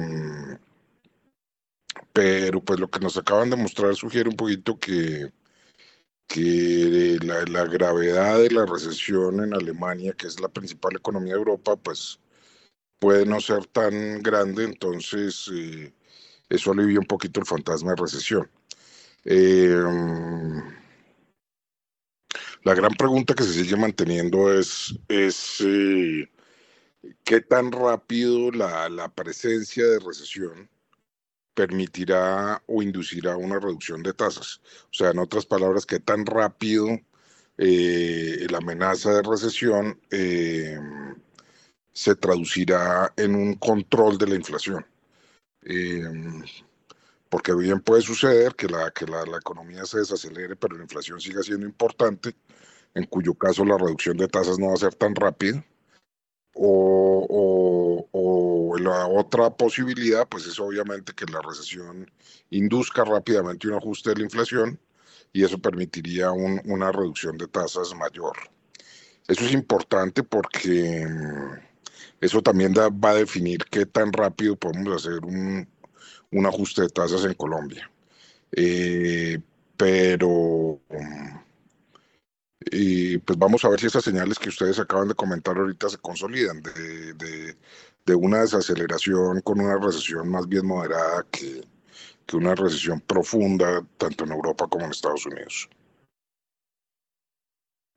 pero 2.14 2.64
pues 2.64 2.80
lo 2.80 2.88
que 2.88 3.00
nos 3.00 3.16
acaban 3.18 3.50
de 3.50 3.56
mostrar 3.56 3.96
sugiere 3.96 4.28
un 4.30 4.36
poquito 4.36 4.78
que, 4.78 5.32
que 6.28 7.18
la, 7.22 7.64
gravedad 7.66 8.38
de 8.38 8.50
la 8.50 8.66
recesión 8.66 9.42
en 9.42 9.54
Alemania, 9.54 10.14
que 10.14 10.28
es 10.28 10.40
la 10.40 10.48
principal 10.48 10.96
economía 10.96 11.34
de 11.34 11.40
Europa, 11.40 11.76
pues 11.76 12.20
puede 13.00 13.26
no 13.26 13.40
ser 13.40 13.66
tan 13.66 14.22
grande, 14.22 14.64
entonces 14.64 15.50
eh, 15.52 15.92
eso 16.48 16.72
alivia 16.72 17.00
un 17.00 17.06
poquito 17.06 17.40
el 17.40 17.46
fantasma 17.46 17.90
de 17.92 18.02
recesión. 18.02 18.50
Em, 19.24 20.62
la 22.62 22.74
gran 22.74 22.94
pregunta 22.94 23.34
que 23.34 23.44
se 23.44 23.54
sigue 23.54 23.76
manteniendo 23.76 24.52
es, 24.52 24.94
es 25.08 25.60
eh, 25.62 26.30
qué 27.24 27.40
tan 27.40 27.72
rápido 27.72 28.52
la, 28.52 28.88
la 28.88 29.08
presencia 29.12 29.84
de 29.86 29.98
recesión 29.98 30.70
permitirá 31.54 32.62
o 32.66 32.82
inducirá 32.82 33.36
una 33.36 33.58
reducción 33.58 34.02
de 34.02 34.12
tasas. 34.12 34.60
O 34.84 34.94
sea, 34.94 35.10
en 35.10 35.18
otras 35.18 35.46
palabras, 35.46 35.86
que 35.86 36.00
tan 36.00 36.26
rápido 36.26 36.88
eh, 37.58 38.46
la 38.50 38.58
amenaza 38.58 39.12
de 39.14 39.22
recesión 39.22 40.00
eh, 40.10 40.78
se 41.92 42.16
traducirá 42.16 43.12
en 43.16 43.34
un 43.36 43.54
control 43.54 44.18
de 44.18 44.26
la 44.26 44.34
inflación. 44.34 44.84
porque 47.28 47.54
bien 47.54 47.80
puede 47.80 48.02
suceder 48.02 48.54
que, 48.54 48.68
la, 48.68 48.90
que 48.92 49.06
la, 49.06 49.22
economía 49.38 49.84
se 49.86 49.98
desacelere, 49.98 50.56
pero 50.56 50.76
la 50.76 50.84
inflación 50.84 51.20
siga 51.20 51.42
siendo 51.42 51.66
importante, 51.66 52.36
en 52.94 53.04
cuyo 53.06 53.34
caso 53.34 53.64
la 53.64 53.78
reducción 53.78 54.16
de 54.16 54.28
tasas 54.28 54.58
no 54.58 54.68
va 54.68 54.74
a 54.74 54.76
ser 54.76 54.94
tan 54.94 55.14
rápida. 55.14 55.64
O, 56.56 58.06
la 58.78 59.06
otra 59.06 59.50
posibilidad, 59.50 60.28
pues 60.28 60.46
es 60.46 60.58
obviamente 60.58 61.12
que 61.14 61.24
la 61.26 61.40
recesión 61.40 62.10
induzca 62.50 63.04
rápidamente 63.04 63.68
un 63.68 63.74
ajuste 63.74 64.10
de 64.10 64.16
la 64.16 64.24
inflación 64.24 64.78
y 65.32 65.44
eso 65.44 65.58
permitiría 65.58 66.30
una 66.32 66.92
reducción 66.92 67.38
de 67.38 67.48
tasas 67.48 67.94
mayor. 67.94 68.36
Eso 69.26 69.44
es 69.44 69.52
importante 69.52 70.22
porque 70.22 71.06
mm, 71.06 71.54
eso 72.20 72.42
también 72.42 72.74
va 72.74 73.10
a 73.10 73.14
definir 73.14 73.64
qué 73.70 73.86
tan 73.86 74.12
rápido 74.12 74.56
podemos 74.56 74.94
hacer 74.96 75.24
un, 75.24 75.66
ajuste 76.46 76.82
de 76.82 76.88
tasas 76.88 77.24
en 77.24 77.34
Colombia. 77.34 77.90
Eh, 78.52 79.40
pero 79.76 80.80
y 82.70 83.18
pues 83.18 83.38
vamos 83.38 83.64
a 83.64 83.68
ver 83.68 83.80
si 83.80 83.86
esas 83.86 84.04
señales 84.04 84.38
que 84.38 84.48
ustedes 84.48 84.78
acaban 84.78 85.08
de 85.08 85.14
comentar 85.14 85.56
ahorita 85.56 85.88
se 85.88 85.98
consolidan 85.98 86.62
de, 86.62 87.14
de, 88.04 88.14
una 88.14 88.40
desaceleración 88.40 89.40
con 89.40 89.60
una 89.60 89.78
recesión 89.78 90.28
más 90.28 90.48
bien 90.48 90.66
moderada 90.66 91.24
que, 91.30 91.62
que 92.26 92.36
una 92.36 92.54
recesión 92.54 93.00
profunda 93.00 93.84
tanto 93.98 94.24
en 94.24 94.32
Europa 94.32 94.66
como 94.68 94.84
en 94.84 94.90
Estados 94.90 95.26
Unidos. 95.26 95.68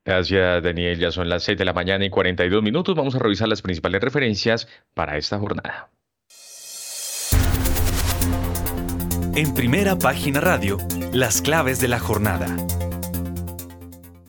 Gracias, 0.05 0.63
Daniel. 0.63 0.97
Ya 0.97 1.11
son 1.11 1.27
las 1.27 1.43
6 1.43 1.57
de 1.57 1.65
la 1.65 1.73
mañana 1.73 2.05
y 2.05 2.09
42 2.09 2.63
minutos. 2.63 2.95
Vamos 2.95 3.15
a 3.15 3.19
revisar 3.19 3.49
las 3.49 3.61
principales 3.61 4.01
referencias 4.01 4.67
para 4.93 5.17
esta 5.17 5.37
jornada. 5.37 5.89
En 9.35 9.53
primera 9.53 9.97
página 9.97 10.39
radio, 10.39 10.77
las 11.11 11.41
claves 11.41 11.79
de 11.79 11.89
la 11.89 11.99
jornada. 11.99 12.55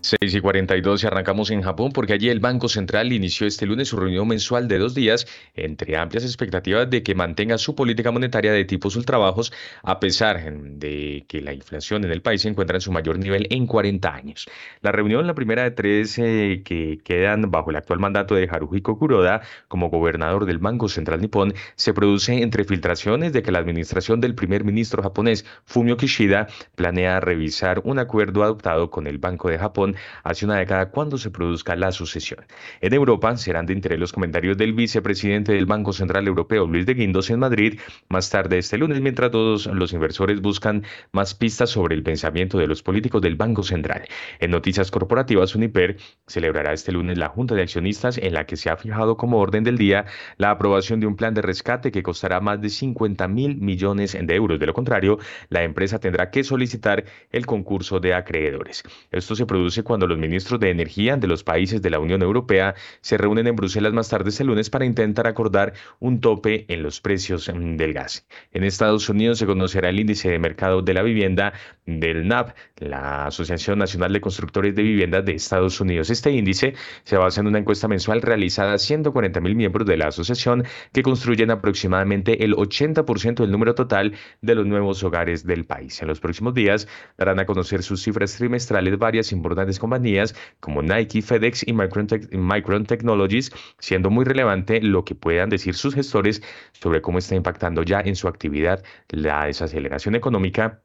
6 0.08 0.34
y 0.34 0.40
42 0.40 1.04
y 1.04 1.06
arrancamos 1.06 1.50
en 1.50 1.60
Japón 1.60 1.92
porque 1.92 2.14
allí 2.14 2.30
el 2.30 2.40
Banco 2.40 2.70
Central 2.70 3.12
inició 3.12 3.46
este 3.46 3.66
lunes 3.66 3.88
su 3.88 3.96
reunión 3.98 4.26
mensual 4.26 4.66
de 4.66 4.78
dos 4.78 4.94
días 4.94 5.26
entre 5.54 5.98
amplias 5.98 6.24
expectativas 6.24 6.88
de 6.88 7.02
que 7.02 7.14
mantenga 7.14 7.58
su 7.58 7.74
política 7.74 8.10
monetaria 8.10 8.52
de 8.52 8.64
tipos 8.64 8.96
ultrabajos 8.96 9.52
a 9.82 10.00
pesar 10.00 10.50
de 10.50 11.26
que 11.28 11.42
la 11.42 11.52
inflación 11.52 12.06
en 12.06 12.12
el 12.12 12.22
país 12.22 12.40
se 12.40 12.48
encuentra 12.48 12.78
en 12.78 12.80
su 12.80 12.90
mayor 12.90 13.18
nivel 13.18 13.48
en 13.50 13.66
40 13.66 14.14
años. 14.14 14.48
La 14.80 14.92
reunión, 14.92 15.26
la 15.26 15.34
primera 15.34 15.64
de 15.64 15.72
tres 15.72 16.18
eh, 16.18 16.62
que 16.64 17.00
quedan 17.04 17.50
bajo 17.50 17.68
el 17.68 17.76
actual 17.76 17.98
mandato 17.98 18.34
de 18.34 18.48
Haruhiko 18.50 18.98
Kuroda 18.98 19.42
como 19.68 19.90
gobernador 19.90 20.46
del 20.46 20.56
Banco 20.56 20.88
Central 20.88 21.20
nipón, 21.20 21.52
se 21.74 21.92
produce 21.92 22.40
entre 22.42 22.64
filtraciones 22.64 23.34
de 23.34 23.42
que 23.42 23.52
la 23.52 23.58
administración 23.58 24.22
del 24.22 24.34
primer 24.34 24.64
ministro 24.64 25.02
japonés 25.02 25.44
Fumio 25.66 25.98
Kishida 25.98 26.46
planea 26.76 27.20
revisar 27.20 27.82
un 27.84 27.98
acuerdo 27.98 28.42
adoptado 28.42 28.90
con 28.90 29.06
el 29.06 29.18
Banco 29.18 29.50
de 29.50 29.58
Japón 29.58 29.96
hace 30.22 30.44
una 30.44 30.56
década 30.56 30.90
cuando 30.90 31.18
se 31.18 31.30
produzca 31.30 31.76
la 31.76 31.92
sucesión. 31.92 32.44
En 32.80 32.94
Europa 32.94 33.36
serán 33.36 33.66
de 33.66 33.72
interés 33.72 33.98
los 33.98 34.12
comentarios 34.12 34.56
del 34.56 34.72
vicepresidente 34.72 35.52
del 35.52 35.66
Banco 35.66 35.92
Central 35.92 36.26
Europeo, 36.26 36.66
Luis 36.66 36.86
de 36.86 36.94
Guindos, 36.94 37.30
en 37.30 37.40
Madrid, 37.40 37.80
más 38.08 38.30
tarde 38.30 38.58
este 38.58 38.78
lunes, 38.78 39.00
mientras 39.00 39.30
todos 39.30 39.66
los 39.66 39.92
inversores 39.92 40.40
buscan 40.40 40.84
más 41.12 41.34
pistas 41.34 41.70
sobre 41.70 41.94
el 41.94 42.02
pensamiento 42.02 42.58
de 42.58 42.66
los 42.66 42.82
políticos 42.82 43.22
del 43.22 43.36
Banco 43.36 43.62
Central. 43.62 44.04
En 44.38 44.50
noticias 44.50 44.90
corporativas, 44.90 45.54
Uniper 45.54 45.96
celebrará 46.26 46.72
este 46.72 46.92
lunes 46.92 47.18
la 47.18 47.28
Junta 47.28 47.54
de 47.54 47.62
Accionistas 47.62 48.18
en 48.18 48.34
la 48.34 48.44
que 48.46 48.56
se 48.56 48.70
ha 48.70 48.76
fijado 48.76 49.16
como 49.16 49.38
orden 49.38 49.64
del 49.64 49.78
día 49.78 50.06
la 50.36 50.50
aprobación 50.50 51.00
de 51.00 51.06
un 51.06 51.16
plan 51.16 51.34
de 51.34 51.42
rescate 51.42 51.90
que 51.90 52.02
costará 52.02 52.40
más 52.40 52.60
de 52.60 52.70
50 52.70 53.28
mil 53.28 53.56
millones 53.56 54.16
de 54.20 54.34
euros. 54.34 54.58
De 54.58 54.66
lo 54.66 54.74
contrario, 54.74 55.18
la 55.48 55.62
empresa 55.62 55.98
tendrá 55.98 56.30
que 56.30 56.44
solicitar 56.44 57.04
el 57.30 57.46
concurso 57.46 58.00
de 58.00 58.14
acreedores. 58.14 58.82
Esto 59.10 59.34
se 59.34 59.46
produce 59.46 59.82
cuando 59.88 60.06
los 60.06 60.18
ministros 60.18 60.60
de 60.60 60.70
Energía 60.70 61.16
de 61.16 61.26
los 61.26 61.42
países 61.42 61.82
de 61.82 61.90
la 61.90 61.98
Unión 61.98 62.22
Europea 62.22 62.74
se 63.00 63.18
reúnen 63.18 63.48
en 63.48 63.56
Bruselas 63.56 63.92
más 63.92 64.08
tarde 64.08 64.28
este 64.30 64.44
lunes 64.44 64.70
para 64.70 64.84
intentar 64.84 65.26
acordar 65.26 65.72
un 65.98 66.20
tope 66.20 66.66
en 66.68 66.82
los 66.82 67.00
precios 67.00 67.50
mm, 67.52 67.76
del 67.76 67.94
gas. 67.94 68.26
En 68.52 68.62
Estados 68.62 69.08
Unidos 69.08 69.38
se 69.38 69.46
conocerá 69.46 69.88
el 69.88 69.98
índice 69.98 70.30
de 70.30 70.38
mercado 70.38 70.82
de 70.82 70.94
la 70.94 71.02
vivienda 71.02 71.52
del 71.86 72.28
NAP, 72.28 72.54
la 72.76 73.26
Asociación 73.26 73.78
Nacional 73.78 74.12
de 74.12 74.20
Constructores 74.20 74.74
de 74.74 74.82
Viviendas 74.82 75.24
de 75.24 75.32
Estados 75.32 75.80
Unidos. 75.80 76.10
Este 76.10 76.30
índice 76.30 76.74
se 77.04 77.16
basa 77.16 77.40
en 77.40 77.46
una 77.46 77.58
encuesta 77.58 77.88
mensual 77.88 78.22
realizada 78.22 78.74
a 78.74 78.78
140 78.78 79.40
mil 79.40 79.56
miembros 79.56 79.86
de 79.86 79.96
la 79.96 80.08
asociación 80.08 80.64
que 80.92 81.02
construyen 81.02 81.50
aproximadamente 81.50 82.44
el 82.44 82.54
80% 82.54 83.36
del 83.36 83.50
número 83.50 83.74
total 83.74 84.14
de 84.42 84.54
los 84.54 84.66
nuevos 84.66 85.02
hogares 85.02 85.46
del 85.46 85.64
país. 85.64 86.00
En 86.02 86.08
los 86.08 86.20
próximos 86.20 86.54
días 86.54 86.86
darán 87.16 87.40
a 87.40 87.46
conocer 87.46 87.82
sus 87.82 88.02
cifras 88.02 88.36
trimestrales 88.36 88.98
varias 88.98 89.32
importantes 89.32 89.77
compañías 89.78 90.34
como 90.60 90.82
Nike, 90.82 91.22
FedEx 91.22 91.66
y 91.66 91.72
Micron, 91.72 92.86
Technologies, 92.86 93.50
siendo 93.78 94.10
muy 94.10 94.24
relevante 94.24 94.80
lo 94.80 95.04
que 95.04 95.14
puedan 95.14 95.48
decir 95.48 95.74
sus 95.74 95.94
gestores 95.94 96.42
sobre 96.72 97.02
cómo 97.02 97.18
está 97.18 97.34
impactando 97.34 97.82
ya 97.82 98.00
en 98.00 98.16
su 98.16 98.28
actividad 98.28 98.82
la 99.08 99.46
desaceleración 99.46 100.14
económica 100.14 100.82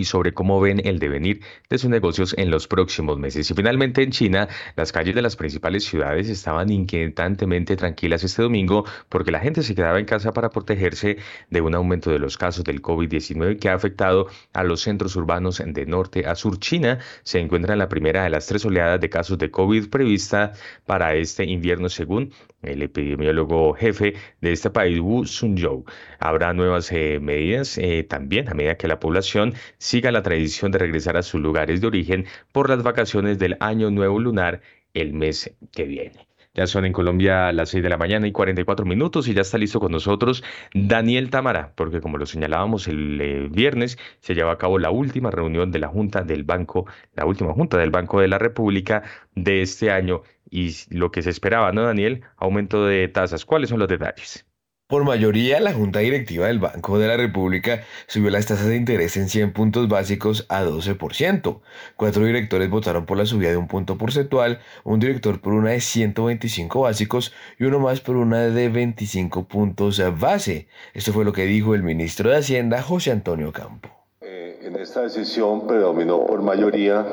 y 0.00 0.04
sobre 0.04 0.32
cómo 0.32 0.60
ven 0.60 0.80
el 0.84 0.98
devenir 0.98 1.40
de 1.68 1.78
sus 1.78 1.90
negocios 1.90 2.34
en 2.38 2.50
los 2.50 2.66
próximos 2.66 3.18
meses. 3.18 3.50
Y 3.50 3.54
finalmente 3.54 4.02
en 4.02 4.10
China, 4.10 4.48
las 4.76 4.92
calles 4.92 5.14
de 5.14 5.22
las 5.22 5.36
principales 5.36 5.84
ciudades 5.84 6.28
estaban 6.28 6.70
inquietantemente 6.70 7.76
tranquilas 7.76 8.24
este 8.24 8.42
domingo 8.42 8.84
porque 9.10 9.30
la 9.30 9.40
gente 9.40 9.62
se 9.62 9.74
quedaba 9.74 9.98
en 9.98 10.06
casa 10.06 10.32
para 10.32 10.48
protegerse 10.48 11.18
de 11.50 11.60
un 11.60 11.74
aumento 11.74 12.10
de 12.10 12.18
los 12.18 12.38
casos 12.38 12.64
del 12.64 12.80
COVID-19 12.80 13.58
que 13.58 13.68
ha 13.68 13.74
afectado 13.74 14.28
a 14.54 14.64
los 14.64 14.80
centros 14.80 15.14
urbanos 15.16 15.62
de 15.64 15.86
norte 15.86 16.26
a 16.26 16.34
sur. 16.34 16.58
China 16.58 16.98
se 17.22 17.38
encuentra 17.38 17.74
en 17.74 17.78
la 17.78 17.88
primera 17.88 18.24
de 18.24 18.30
las 18.30 18.46
tres 18.46 18.64
oleadas 18.64 19.00
de 19.00 19.10
casos 19.10 19.36
de 19.36 19.50
COVID 19.50 19.90
prevista 19.90 20.52
para 20.86 21.14
este 21.14 21.44
invierno 21.44 21.88
según 21.90 22.32
el 22.62 22.82
epidemiólogo 22.82 23.74
jefe 23.74 24.14
de 24.40 24.52
este 24.52 24.70
país, 24.70 24.98
Wu 25.00 25.24
Sunzhou. 25.24 25.84
Habrá 26.20 26.52
nuevas 26.52 26.92
eh, 26.92 27.18
medidas 27.20 27.78
eh, 27.78 28.04
también 28.04 28.48
a 28.48 28.54
medida 28.54 28.76
que 28.76 28.88
la 28.88 29.00
población 29.00 29.54
siga 29.78 30.12
la 30.12 30.22
tradición 30.22 30.70
de 30.70 30.78
regresar 30.78 31.16
a 31.16 31.22
sus 31.22 31.40
lugares 31.40 31.80
de 31.80 31.86
origen 31.86 32.26
por 32.52 32.68
las 32.68 32.82
vacaciones 32.82 33.38
del 33.38 33.56
Año 33.60 33.90
Nuevo 33.90 34.20
Lunar 34.20 34.60
el 34.94 35.14
mes 35.14 35.54
que 35.72 35.84
viene. 35.84 36.28
Ya 36.52 36.66
son 36.66 36.84
en 36.84 36.92
Colombia 36.92 37.52
las 37.52 37.70
6 37.70 37.82
de 37.82 37.88
la 37.88 37.96
mañana 37.96 38.26
y 38.26 38.32
44 38.32 38.84
minutos 38.84 39.28
y 39.28 39.34
ya 39.34 39.42
está 39.42 39.56
listo 39.56 39.80
con 39.80 39.92
nosotros 39.92 40.42
Daniel 40.74 41.30
Tamara, 41.30 41.72
porque 41.76 42.00
como 42.00 42.18
lo 42.18 42.26
señalábamos 42.26 42.88
el 42.88 43.20
eh, 43.20 43.48
viernes, 43.50 43.98
se 44.18 44.34
lleva 44.34 44.52
a 44.52 44.58
cabo 44.58 44.78
la 44.78 44.90
última 44.90 45.30
reunión 45.30 45.70
de 45.70 45.78
la 45.78 45.88
Junta 45.88 46.22
del 46.22 46.44
Banco, 46.44 46.86
la 47.14 47.24
última 47.24 47.54
Junta 47.54 47.78
del 47.78 47.90
Banco 47.90 48.20
de 48.20 48.28
la 48.28 48.38
República 48.38 49.04
de 49.34 49.62
este 49.62 49.90
año 49.90 50.22
y 50.50 50.74
lo 50.90 51.10
que 51.12 51.22
se 51.22 51.30
esperaba, 51.30 51.72
¿no, 51.72 51.82
Daniel? 51.82 52.24
Aumento 52.36 52.84
de 52.84 53.08
tasas. 53.08 53.44
¿Cuáles 53.46 53.70
son 53.70 53.78
los 53.78 53.88
detalles? 53.88 54.49
Por 54.90 55.04
mayoría, 55.04 55.60
la 55.60 55.72
Junta 55.72 56.00
Directiva 56.00 56.48
del 56.48 56.58
Banco 56.58 56.98
de 56.98 57.06
la 57.06 57.16
República 57.16 57.84
subió 58.08 58.28
las 58.28 58.46
tasas 58.46 58.66
de 58.66 58.74
interés 58.74 59.16
en 59.16 59.28
100 59.28 59.52
puntos 59.52 59.86
básicos 59.86 60.46
a 60.48 60.64
12%. 60.64 61.60
Cuatro 61.94 62.24
directores 62.24 62.68
votaron 62.68 63.06
por 63.06 63.16
la 63.16 63.24
subida 63.24 63.50
de 63.50 63.56
un 63.56 63.68
punto 63.68 63.96
porcentual, 63.96 64.58
un 64.82 64.98
director 64.98 65.40
por 65.40 65.52
una 65.52 65.70
de 65.70 65.80
125 65.80 66.80
básicos 66.80 67.32
y 67.56 67.66
uno 67.66 67.78
más 67.78 68.00
por 68.00 68.16
una 68.16 68.40
de 68.40 68.68
25 68.68 69.44
puntos 69.44 70.02
base. 70.18 70.66
Esto 70.92 71.12
fue 71.12 71.24
lo 71.24 71.32
que 71.32 71.46
dijo 71.46 71.76
el 71.76 71.84
ministro 71.84 72.28
de 72.28 72.38
Hacienda, 72.38 72.82
José 72.82 73.12
Antonio 73.12 73.52
Campo. 73.52 73.90
Eh, 74.22 74.58
en 74.64 74.74
esta 74.74 75.02
decisión 75.02 75.68
predominó 75.68 76.26
por 76.26 76.42
mayoría, 76.42 77.06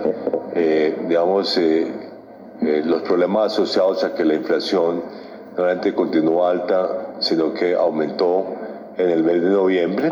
eh, 0.55 0.97
digamos, 1.07 1.55
eh, 1.59 1.91
eh, 2.59 2.81
los 2.83 3.03
problemas 3.03 3.53
asociados 3.53 4.03
a 4.03 4.15
que 4.15 4.25
la 4.25 4.33
inflación 4.33 5.03
no 5.57 5.63
solamente 5.63 5.95
continuó 5.95 6.45
alta, 6.45 7.15
sino 7.19 7.51
que 7.51 7.73
aumentó 7.73 8.45
en 8.95 9.09
el 9.09 9.23
mes 9.23 9.41
de 9.41 9.49
noviembre 9.49 10.11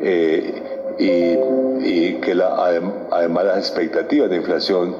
eh, 0.00 0.96
y, 0.98 2.14
que 2.14 2.32
además 3.10 3.44
las 3.44 3.58
expectativas 3.58 4.28
de 4.30 4.36
inflación 4.36 4.96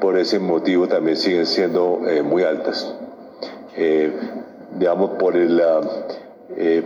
por 0.00 0.16
ese 0.16 0.38
motivo 0.38 0.86
también 0.86 1.16
siguen 1.16 1.46
siendo 1.46 2.02
eh, 2.06 2.22
muy 2.22 2.44
altas. 2.44 2.94
digamos, 4.78 5.10
por 5.18 5.36
el, 5.36 5.60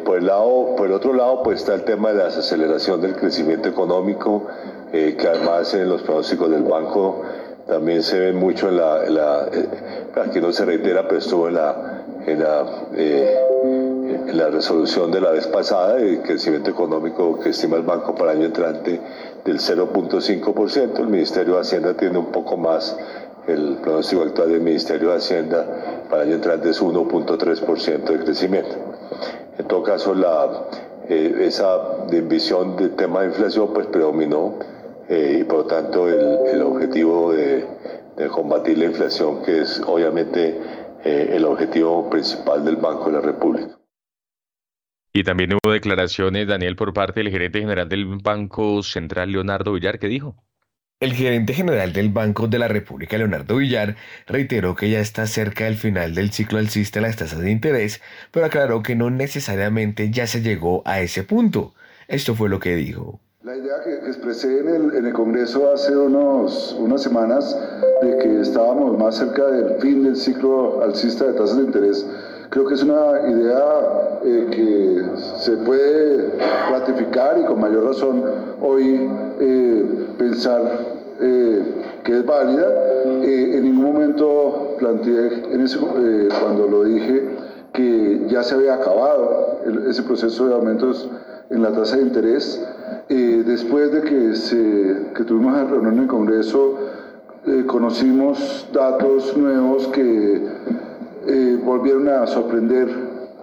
por, 0.04 0.16
el 0.16 0.92
otro 0.92 1.12
lado 1.12 1.42
pues 1.42 1.60
está 1.60 1.74
el 1.74 1.84
tema 1.84 2.10
de 2.10 2.18
la 2.18 2.24
desaceleración 2.24 3.02
del 3.02 3.16
crecimiento 3.16 3.68
económico, 3.68 4.46
que 4.90 5.26
además 5.26 5.72
en 5.74 5.88
los 5.90 6.02
pronósticos 6.02 6.50
del 6.50 6.62
banco 6.62 7.22
también 7.66 8.02
se 8.02 8.18
ve 8.18 8.32
mucho 8.32 8.68
en 8.68 8.76
la, 8.76 9.48
eh, 9.52 9.68
aquí 10.20 10.40
no 10.40 10.52
se 10.52 10.64
reitera, 10.64 11.06
pero 11.06 11.18
estuvo 11.18 11.48
en 11.48 11.54
la, 11.54 12.04
en 12.26 12.40
la, 12.40 12.64
eh, 12.96 13.40
en 14.28 14.36
la 14.36 14.48
resolución 14.48 15.10
de 15.10 15.20
la 15.20 15.30
vez 15.30 15.46
pasada, 15.46 15.98
el 15.98 16.22
crecimiento 16.22 16.70
económico 16.70 17.38
que 17.38 17.50
estima 17.50 17.76
el 17.76 17.82
banco 17.82 18.14
para 18.14 18.32
el 18.32 18.38
año 18.38 18.46
entrante 18.46 19.00
del 19.44 19.58
0.5%, 19.58 20.98
el 20.98 21.08
Ministerio 21.08 21.54
de 21.54 21.60
Hacienda 21.60 21.94
tiene 21.94 22.18
un 22.18 22.32
poco 22.32 22.56
más, 22.56 22.96
el 23.46 23.78
pronóstico 23.82 24.22
actual 24.22 24.50
del 24.50 24.60
Ministerio 24.60 25.10
de 25.10 25.16
Hacienda 25.16 25.66
para 26.08 26.22
el 26.22 26.28
año 26.28 26.36
entrante 26.36 26.70
es 26.70 26.82
1.3% 26.82 28.04
de 28.04 28.18
crecimiento. 28.24 28.76
En 29.58 29.66
todo 29.66 29.82
caso, 29.82 30.14
la, 30.14 30.66
esa 31.08 32.06
visión 32.08 32.76
del 32.76 32.94
tema 32.94 33.20
de 33.20 33.26
inflación 33.26 33.72
pues 33.72 33.86
predominó 33.86 34.54
y 35.12 35.44
por 35.44 35.58
lo 35.58 35.66
tanto 35.66 36.08
el, 36.08 36.62
objetivo 36.62 37.32
de, 37.32 37.66
de, 38.16 38.28
combatir 38.28 38.78
la 38.78 38.86
inflación 38.86 39.42
que 39.42 39.60
es 39.62 39.80
obviamente 39.86 40.58
el 41.04 41.44
objetivo 41.44 42.08
principal 42.08 42.64
del 42.64 42.76
Banco 42.76 43.06
de 43.06 43.12
la 43.12 43.20
República. 43.20 43.78
Y 45.12 45.24
también 45.24 45.52
hubo 45.52 45.72
declaraciones, 45.72 46.46
Daniel, 46.46 46.76
por 46.76 46.94
parte 46.94 47.20
del 47.20 47.30
gerente 47.30 47.60
general 47.60 47.88
del 47.88 48.06
Banco 48.06 48.82
Central, 48.82 49.32
Leonardo 49.32 49.74
Villar, 49.74 49.98
¿qué 49.98 50.08
dijo? 50.08 50.36
El 51.00 51.12
gerente 51.14 51.52
general 51.52 51.92
del 51.92 52.08
Banco 52.10 52.46
de 52.46 52.58
la 52.58 52.68
República, 52.68 53.18
Leonardo 53.18 53.56
Villar, 53.56 53.96
reiteró 54.26 54.76
que 54.76 54.88
ya 54.88 55.00
está 55.00 55.26
cerca 55.26 55.64
del 55.64 55.74
final 55.76 56.14
del 56.14 56.30
ciclo 56.30 56.58
alcista 56.58 57.00
de 57.00 57.08
las 57.08 57.16
tasas 57.16 57.40
de 57.40 57.50
interés, 57.50 58.00
pero 58.30 58.46
aclaró 58.46 58.82
que 58.82 58.94
no 58.94 59.10
necesariamente 59.10 60.10
ya 60.10 60.26
se 60.26 60.42
llegó 60.42 60.82
a 60.86 61.00
ese 61.00 61.24
punto. 61.24 61.74
Esto 62.08 62.34
fue 62.34 62.48
lo 62.48 62.60
que 62.60 62.76
dijo. 62.76 63.20
La 63.44 63.56
idea 63.56 63.80
que, 63.82 63.92
expresé 64.06 64.60
en 64.60 64.68
el, 64.68 65.04
en 65.04 65.12
Congreso 65.12 65.72
hace 65.72 65.96
unos, 65.96 66.76
unas 66.78 67.02
semanas 67.02 67.58
de 68.00 68.16
que 68.18 68.40
estábamos 68.40 68.96
más 68.96 69.16
cerca 69.16 69.44
del 69.48 69.80
fin 69.80 70.04
del 70.04 70.14
ciclo 70.14 70.80
alcista 70.80 71.24
de 71.24 71.32
tasas 71.32 71.56
de 71.56 71.64
interés 71.64 72.06
Creo 72.50 72.66
que 72.66 72.74
es 72.74 72.84
una 72.84 73.28
idea 73.28 74.20
eh, 74.24 74.46
que 74.52 75.02
se 75.40 75.56
puede 75.56 76.38
ratificar 76.70 77.36
y 77.40 77.44
con 77.44 77.58
mayor 77.58 77.86
razón 77.86 78.22
hoy 78.60 79.10
eh, 79.40 79.86
pensar 80.18 80.62
eh, 81.20 81.62
que 82.04 82.18
es 82.18 82.24
válida. 82.24 82.68
en 83.24 83.64
ningún 83.64 83.92
momento 83.92 84.76
planteé 84.78 85.52
en 85.52 85.62
ese, 85.62 85.80
cuando 86.40 86.68
lo 86.68 86.84
dije 86.84 87.28
que 87.72 88.24
ya 88.28 88.44
se 88.44 88.54
había 88.54 88.74
acabado 88.74 89.58
ese 89.88 90.04
proceso 90.04 90.46
de 90.46 90.54
aumentos 90.54 91.10
en 91.52 91.62
la 91.62 91.72
tasa 91.72 91.96
de 91.96 92.02
interés. 92.02 92.60
después 93.08 93.92
de 93.92 94.02
que, 94.02 94.34
se, 94.34 95.12
que 95.14 95.24
tuvimos 95.24 95.54
la 95.54 95.64
reunión 95.64 95.94
en 95.94 96.00
el 96.00 96.08
Congreso, 96.08 96.78
conocimos 97.66 98.68
datos 98.72 99.36
nuevos 99.36 99.88
que 99.88 100.40
eh, 101.26 101.60
volvieron 101.64 102.08
a 102.08 102.26
sorprender 102.26 102.88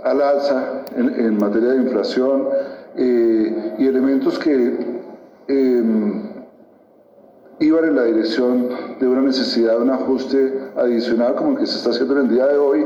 al 0.03 0.21
alza 0.21 0.83
en, 0.95 1.37
materia 1.37 1.69
de 1.69 1.83
inflación 1.83 2.49
eh, 2.95 3.75
y 3.77 3.87
elementos 3.87 4.37
que 4.37 5.01
em, 5.47 6.21
iban 7.59 7.85
en 7.85 7.95
la 7.95 8.03
dirección 8.03 8.67
de 8.99 9.07
una 9.07 9.21
necesidad 9.21 9.77
de 9.77 9.83
un 9.83 9.89
ajuste 9.91 10.71
adicional 10.75 11.35
como 11.35 11.51
el 11.51 11.57
que 11.57 11.67
se 11.67 11.77
está 11.77 11.91
haciendo 11.91 12.19
en 12.19 12.27
el 12.27 12.33
día 12.33 12.47
de 12.47 12.57
hoy. 12.57 12.85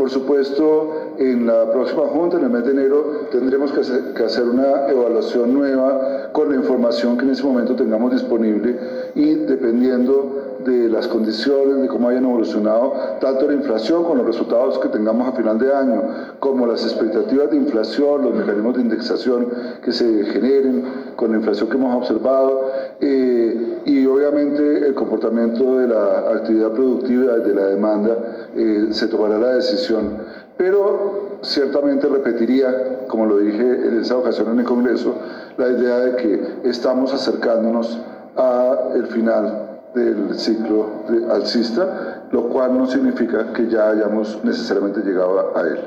Por 0.00 0.08
supuesto, 0.08 1.12
en 1.18 1.46
la 1.46 1.70
próxima 1.70 2.04
junta, 2.04 2.38
en 2.38 2.44
el 2.44 2.50
mes 2.50 2.64
de 2.64 2.70
enero, 2.70 3.26
tendremos 3.30 3.70
que 3.70 3.80
hacer, 4.24 4.44
una 4.44 4.88
evaluación 4.88 5.52
nueva 5.52 6.30
con 6.32 6.48
la 6.48 6.56
información 6.56 7.18
que 7.18 7.24
en 7.26 7.32
ese 7.32 7.44
momento 7.44 7.76
tengamos 7.76 8.10
disponible 8.10 8.78
y 9.14 9.34
dependiendo 9.34 10.56
de 10.64 10.88
las 10.88 11.06
condiciones, 11.06 11.82
de 11.82 11.88
cómo 11.88 12.08
hayan 12.08 12.24
evolucionado 12.24 12.94
tanto 13.20 13.46
la 13.46 13.52
inflación 13.52 14.04
con 14.04 14.16
los 14.16 14.26
resultados 14.26 14.78
que 14.78 14.88
tengamos 14.88 15.28
a 15.28 15.32
final 15.32 15.58
de 15.58 15.70
año, 15.70 16.02
como 16.38 16.66
las 16.66 16.82
expectativas 16.82 17.50
de 17.50 17.58
inflación, 17.58 18.22
los 18.22 18.34
mecanismos 18.34 18.76
de 18.76 18.80
indexación 18.80 19.48
que 19.84 19.92
se 19.92 20.24
generen 20.32 21.12
con 21.16 21.32
la 21.32 21.36
inflación 21.36 21.68
que 21.68 21.76
hemos 21.76 21.94
observado 21.94 22.70
eh, 23.00 23.80
y 23.86 24.06
obviamente 24.06 24.86
el 24.86 24.94
comportamiento 24.94 25.78
de 25.78 25.88
la 25.88 26.30
actividad 26.36 26.72
productiva 26.72 27.38
de 27.38 27.54
la 27.54 27.66
demanda, 27.66 28.16
eh, 28.54 28.88
se 28.90 29.08
tomará 29.08 29.38
la 29.38 29.54
decisión. 29.54 30.18
Pero 30.56 31.38
ciertamente 31.42 32.06
repetiría, 32.06 33.06
como 33.08 33.24
lo 33.26 33.38
dije 33.38 33.62
en 33.62 34.00
esa 34.00 34.16
ocasión 34.16 34.52
en 34.52 34.60
el 34.60 34.64
Congreso, 34.66 35.16
la 35.56 35.68
idea 35.68 35.98
de 36.00 36.16
que 36.16 36.68
estamos 36.68 37.14
acercándonos 37.14 37.98
al 38.36 39.06
final 39.06 39.70
del 39.94 40.38
ciclo 40.38 41.04
alcista, 41.30 42.28
lo 42.30 42.48
cual 42.48 42.76
no 42.76 42.86
significa 42.86 43.52
que 43.52 43.68
ya 43.68 43.90
hayamos 43.90 44.38
necesariamente 44.44 45.00
llegado 45.00 45.56
a, 45.56 45.62
él. 45.62 45.80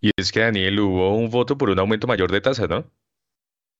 Y 0.00 0.10
es 0.16 0.32
que, 0.32 0.40
Daniel, 0.40 0.80
hubo 0.80 1.16
un 1.16 1.30
voto 1.30 1.56
por 1.56 1.70
un 1.70 1.78
aumento 1.78 2.06
mayor 2.06 2.30
de 2.30 2.40
tasas, 2.40 2.68
¿no? 2.68 2.84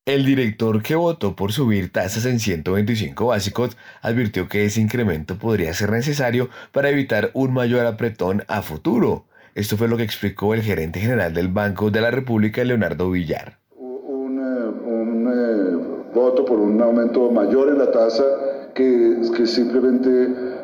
El 0.05 0.25
director 0.25 0.83
que 0.83 0.95
votó 0.95 1.33
por 1.33 1.53
subir 1.53 1.89
tasas 1.89 2.25
en 2.25 2.39
125 2.39 3.27
básicos 3.27 3.77
advirtió 4.01 4.49
que 4.49 4.65
ese 4.65 4.81
incremento 4.81 5.37
podría 5.37 5.73
ser 5.73 5.91
necesario 5.91 6.49
para 6.73 6.89
evitar 6.89 7.31
un 7.33 7.53
mayor 7.53 7.85
apretón 7.85 8.43
a 8.49 8.61
futuro. 8.61 9.23
Esto 9.55 9.77
fue 9.77 9.87
lo 9.87 9.95
que 9.95 10.03
explicó 10.03 10.53
el 10.53 10.61
gerente 10.61 10.99
general 10.99 11.33
del 11.33 11.47
Banco 11.47 11.89
de 11.89 12.01
la 12.01 12.11
República, 12.11 12.65
Leonardo 12.65 13.11
Villar. 13.11 13.59
Un, 13.77 14.39
eh, 14.39 14.89
un 14.89 15.27
eh, 15.31 16.11
voto 16.13 16.43
por 16.43 16.59
un 16.59 16.81
aumento 16.81 17.31
mayor 17.31 17.69
en 17.69 17.77
la 17.77 17.89
tasa 17.89 18.25
que, 18.75 19.21
que 19.37 19.47
simplemente 19.47 20.09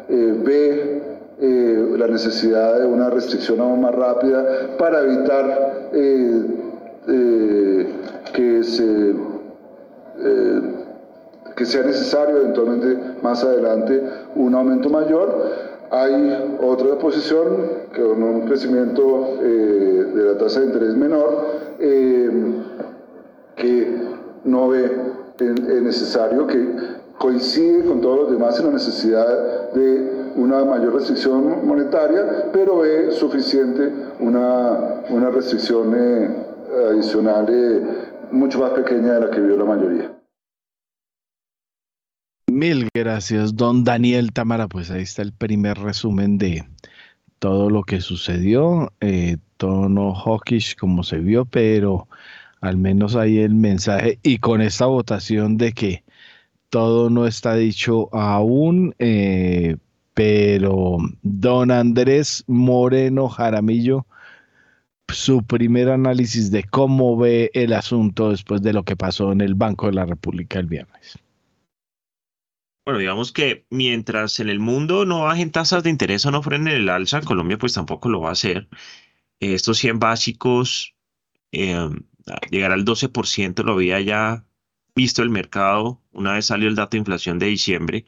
eh, 0.10 0.34
ve 0.44 1.02
eh, 1.40 1.96
la 1.98 2.08
necesidad 2.08 2.80
de 2.80 2.86
una 2.86 3.10
restricción 3.10 3.62
aún 3.62 3.80
más 3.80 3.96
rápida 3.96 4.76
para 4.78 5.00
evitar 5.00 5.90
eh, 5.94 6.60
que, 8.34 8.64
se, 8.64 9.14
que 11.56 11.66
sea 11.66 11.84
necesario 11.84 12.38
eventualmente 12.38 12.98
más 13.22 13.44
adelante 13.44 14.02
un 14.36 14.56
aumento 14.56 14.90
mayor. 14.90 15.70
Hay 15.92 16.58
otra 16.62 16.98
posición 17.00 17.46
con 17.96 18.22
un 18.22 18.42
crecimiento 18.42 19.38
de 19.42 20.24
la 20.24 20.38
tasa 20.38 20.60
de 20.60 20.68
interés 20.68 20.96
menor 20.96 21.46
que 23.56 23.98
no 24.44 24.70
ve 24.70 24.92
necesario 25.82 26.48
que 26.48 26.68
coincide 27.20 27.84
con 27.84 28.02
todos 28.02 28.22
los 28.22 28.32
demás 28.32 28.60
en 28.60 28.68
la 28.68 28.72
necesidad 28.74 29.72
de 29.74 30.32
una 30.36 30.64
mayor 30.64 30.94
restricción 30.94 31.68
monetaria, 31.68 32.50
pero 32.54 32.86
es 32.86 33.16
suficiente 33.16 33.92
una, 34.20 35.02
una 35.10 35.30
restricción 35.30 35.94
eh, 35.96 36.30
adicional 36.92 37.46
eh, 37.50 37.82
mucho 38.32 38.60
más 38.60 38.72
pequeña 38.72 39.14
de 39.14 39.20
la 39.22 39.32
que 39.32 39.42
vio 39.42 39.58
la 39.58 39.66
mayoría. 39.66 40.16
Mil 42.48 42.90
gracias, 42.94 43.56
don 43.56 43.84
Daniel 43.84 44.34
Tamara. 44.34 44.68
Pues 44.68 44.90
ahí 44.92 45.04
está 45.04 45.22
el 45.22 45.34
primer 45.34 45.78
resumen 45.78 46.38
de 46.38 46.68
todo 47.40 47.70
lo 47.70 47.84
que 47.84 48.02
sucedió. 48.02 48.92
Eh, 49.02 49.38
tono 49.58 50.14
hawkish 50.14 50.76
como 50.76 51.04
se 51.04 51.20
vio, 51.20 51.46
pero 51.46 52.08
al 52.62 52.78
menos 52.78 53.16
ahí 53.16 53.40
el 53.40 53.54
mensaje 53.54 54.20
y 54.24 54.40
con 54.40 54.62
esta 54.62 54.86
votación 54.86 55.58
de 55.58 55.74
que 55.74 56.04
todo 56.70 57.10
no 57.10 57.26
está 57.26 57.56
dicho 57.56 58.14
aún, 58.14 58.94
eh, 59.00 59.78
pero 60.14 60.98
don 61.22 61.72
Andrés 61.72 62.44
Moreno 62.48 63.30
Jaramillo, 63.30 64.06
su 65.14 65.44
primer 65.44 65.90
análisis 65.90 66.52
de 66.52 66.64
cómo 66.64 67.18
ve 67.18 67.52
el 67.54 67.74
asunto 67.74 68.32
después 68.32 68.62
de 68.62 68.74
lo 68.74 68.84
que 68.84 68.96
pasó 68.96 69.32
en 69.32 69.42
el 69.42 69.56
Banco 69.56 69.88
de 69.88 69.94
la 69.94 70.06
República 70.06 70.60
el 70.60 70.68
viernes. 70.68 71.20
Bueno, 72.86 73.00
digamos 73.00 73.32
que 73.32 73.66
mientras 73.70 74.40
en 74.40 74.50
el 74.50 74.60
mundo 74.60 75.06
no 75.06 75.22
bajen 75.22 75.52
tasas 75.52 75.84
de 75.84 75.90
interés 75.90 76.26
o 76.26 76.32
no 76.32 76.42
frenen 76.42 76.74
el 76.74 76.90
alza, 76.90 77.20
en 77.20 77.26
Colombia 77.26 77.58
pues 77.58 77.74
tampoco 77.74 78.10
lo 78.10 78.22
va 78.22 78.30
a 78.30 78.34
hacer. 78.34 78.68
Estos 79.40 79.78
100 79.78 80.00
básicos 80.00 80.96
eh, 81.52 81.90
llegar 82.50 82.72
al 82.72 82.86
12% 82.86 83.64
lo 83.64 83.74
había 83.74 84.00
ya 84.02 84.46
visto 84.96 85.22
el 85.24 85.30
mercado, 85.30 86.02
una 86.12 86.34
vez 86.34 86.46
salió 86.46 86.68
el 86.68 86.76
dato 86.76 86.92
de 86.92 87.00
inflación 87.00 87.40
de 87.40 87.48
diciembre, 87.48 88.06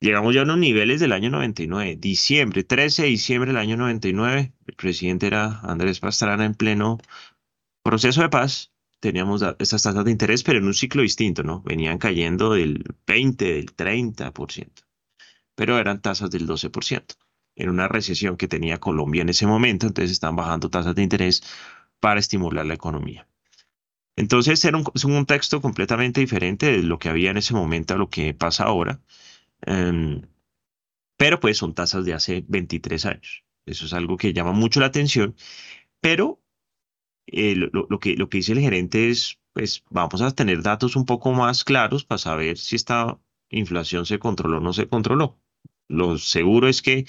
llegamos 0.00 0.34
ya 0.34 0.40
a 0.40 0.44
unos 0.44 0.58
niveles 0.58 1.00
del 1.00 1.12
año 1.12 1.30
99, 1.30 1.96
diciembre, 1.96 2.64
13 2.64 3.02
de 3.02 3.08
diciembre 3.08 3.50
del 3.50 3.58
año 3.58 3.76
99, 3.76 4.52
el 4.66 4.74
presidente 4.74 5.26
era 5.26 5.60
Andrés 5.60 6.00
Pastrana 6.00 6.44
en 6.44 6.54
pleno 6.54 6.98
proceso 7.82 8.22
de 8.22 8.30
paz, 8.30 8.72
teníamos 9.00 9.42
estas 9.58 9.82
tasas 9.82 10.04
de 10.04 10.10
interés, 10.10 10.42
pero 10.42 10.58
en 10.58 10.66
un 10.66 10.74
ciclo 10.74 11.02
distinto, 11.02 11.42
¿no? 11.42 11.62
Venían 11.62 11.98
cayendo 11.98 12.54
del 12.54 12.84
20, 13.06 13.44
del 13.44 13.74
30%, 13.76 14.68
pero 15.54 15.78
eran 15.78 16.00
tasas 16.00 16.30
del 16.30 16.46
12%. 16.46 17.16
En 17.56 17.68
una 17.68 17.88
recesión 17.88 18.36
que 18.36 18.48
tenía 18.48 18.78
Colombia 18.78 19.22
en 19.22 19.28
ese 19.28 19.46
momento, 19.46 19.86
entonces 19.86 20.12
están 20.12 20.36
bajando 20.36 20.70
tasas 20.70 20.94
de 20.94 21.02
interés 21.02 21.42
para 21.98 22.20
estimular 22.20 22.64
la 22.64 22.74
economía. 22.74 23.26
Entonces 24.16 24.64
era 24.64 24.76
un, 24.78 24.84
es 24.94 25.04
un 25.04 25.12
contexto 25.12 25.60
completamente 25.60 26.20
diferente 26.20 26.66
de 26.66 26.82
lo 26.82 26.98
que 26.98 27.08
había 27.08 27.30
en 27.30 27.38
ese 27.38 27.54
momento 27.54 27.94
a 27.94 27.98
lo 27.98 28.08
que 28.08 28.34
pasa 28.34 28.64
ahora. 28.64 29.00
Em, 29.66 30.22
pero 31.16 31.40
pues 31.40 31.58
son 31.58 31.74
tasas 31.74 32.04
de 32.04 32.14
hace 32.14 32.44
23 32.48 33.06
años. 33.06 33.44
Eso 33.66 33.86
es 33.86 33.92
algo 33.92 34.16
que 34.16 34.32
llama 34.32 34.52
mucho 34.52 34.80
la 34.80 34.86
atención. 34.86 35.36
Pero 36.00 36.42
eh, 37.26 37.54
lo, 37.56 38.00
que, 38.00 38.16
lo 38.16 38.28
que 38.28 38.38
dice 38.38 38.52
el 38.52 38.60
gerente 38.60 39.10
es, 39.10 39.38
pues 39.52 39.84
vamos 39.90 40.22
a 40.22 40.30
tener 40.32 40.62
datos 40.62 40.96
un 40.96 41.04
poco 41.06 41.32
más 41.32 41.64
claros 41.64 42.04
para 42.04 42.18
saber 42.18 42.58
si 42.58 42.76
esta 42.76 43.20
inflación 43.50 44.06
se 44.06 44.18
controló 44.18 44.58
o 44.58 44.60
no 44.60 44.72
se 44.72 44.88
controló. 44.88 45.38
Lo 45.88 46.18
seguro 46.18 46.68
es 46.68 46.82
que 46.82 47.06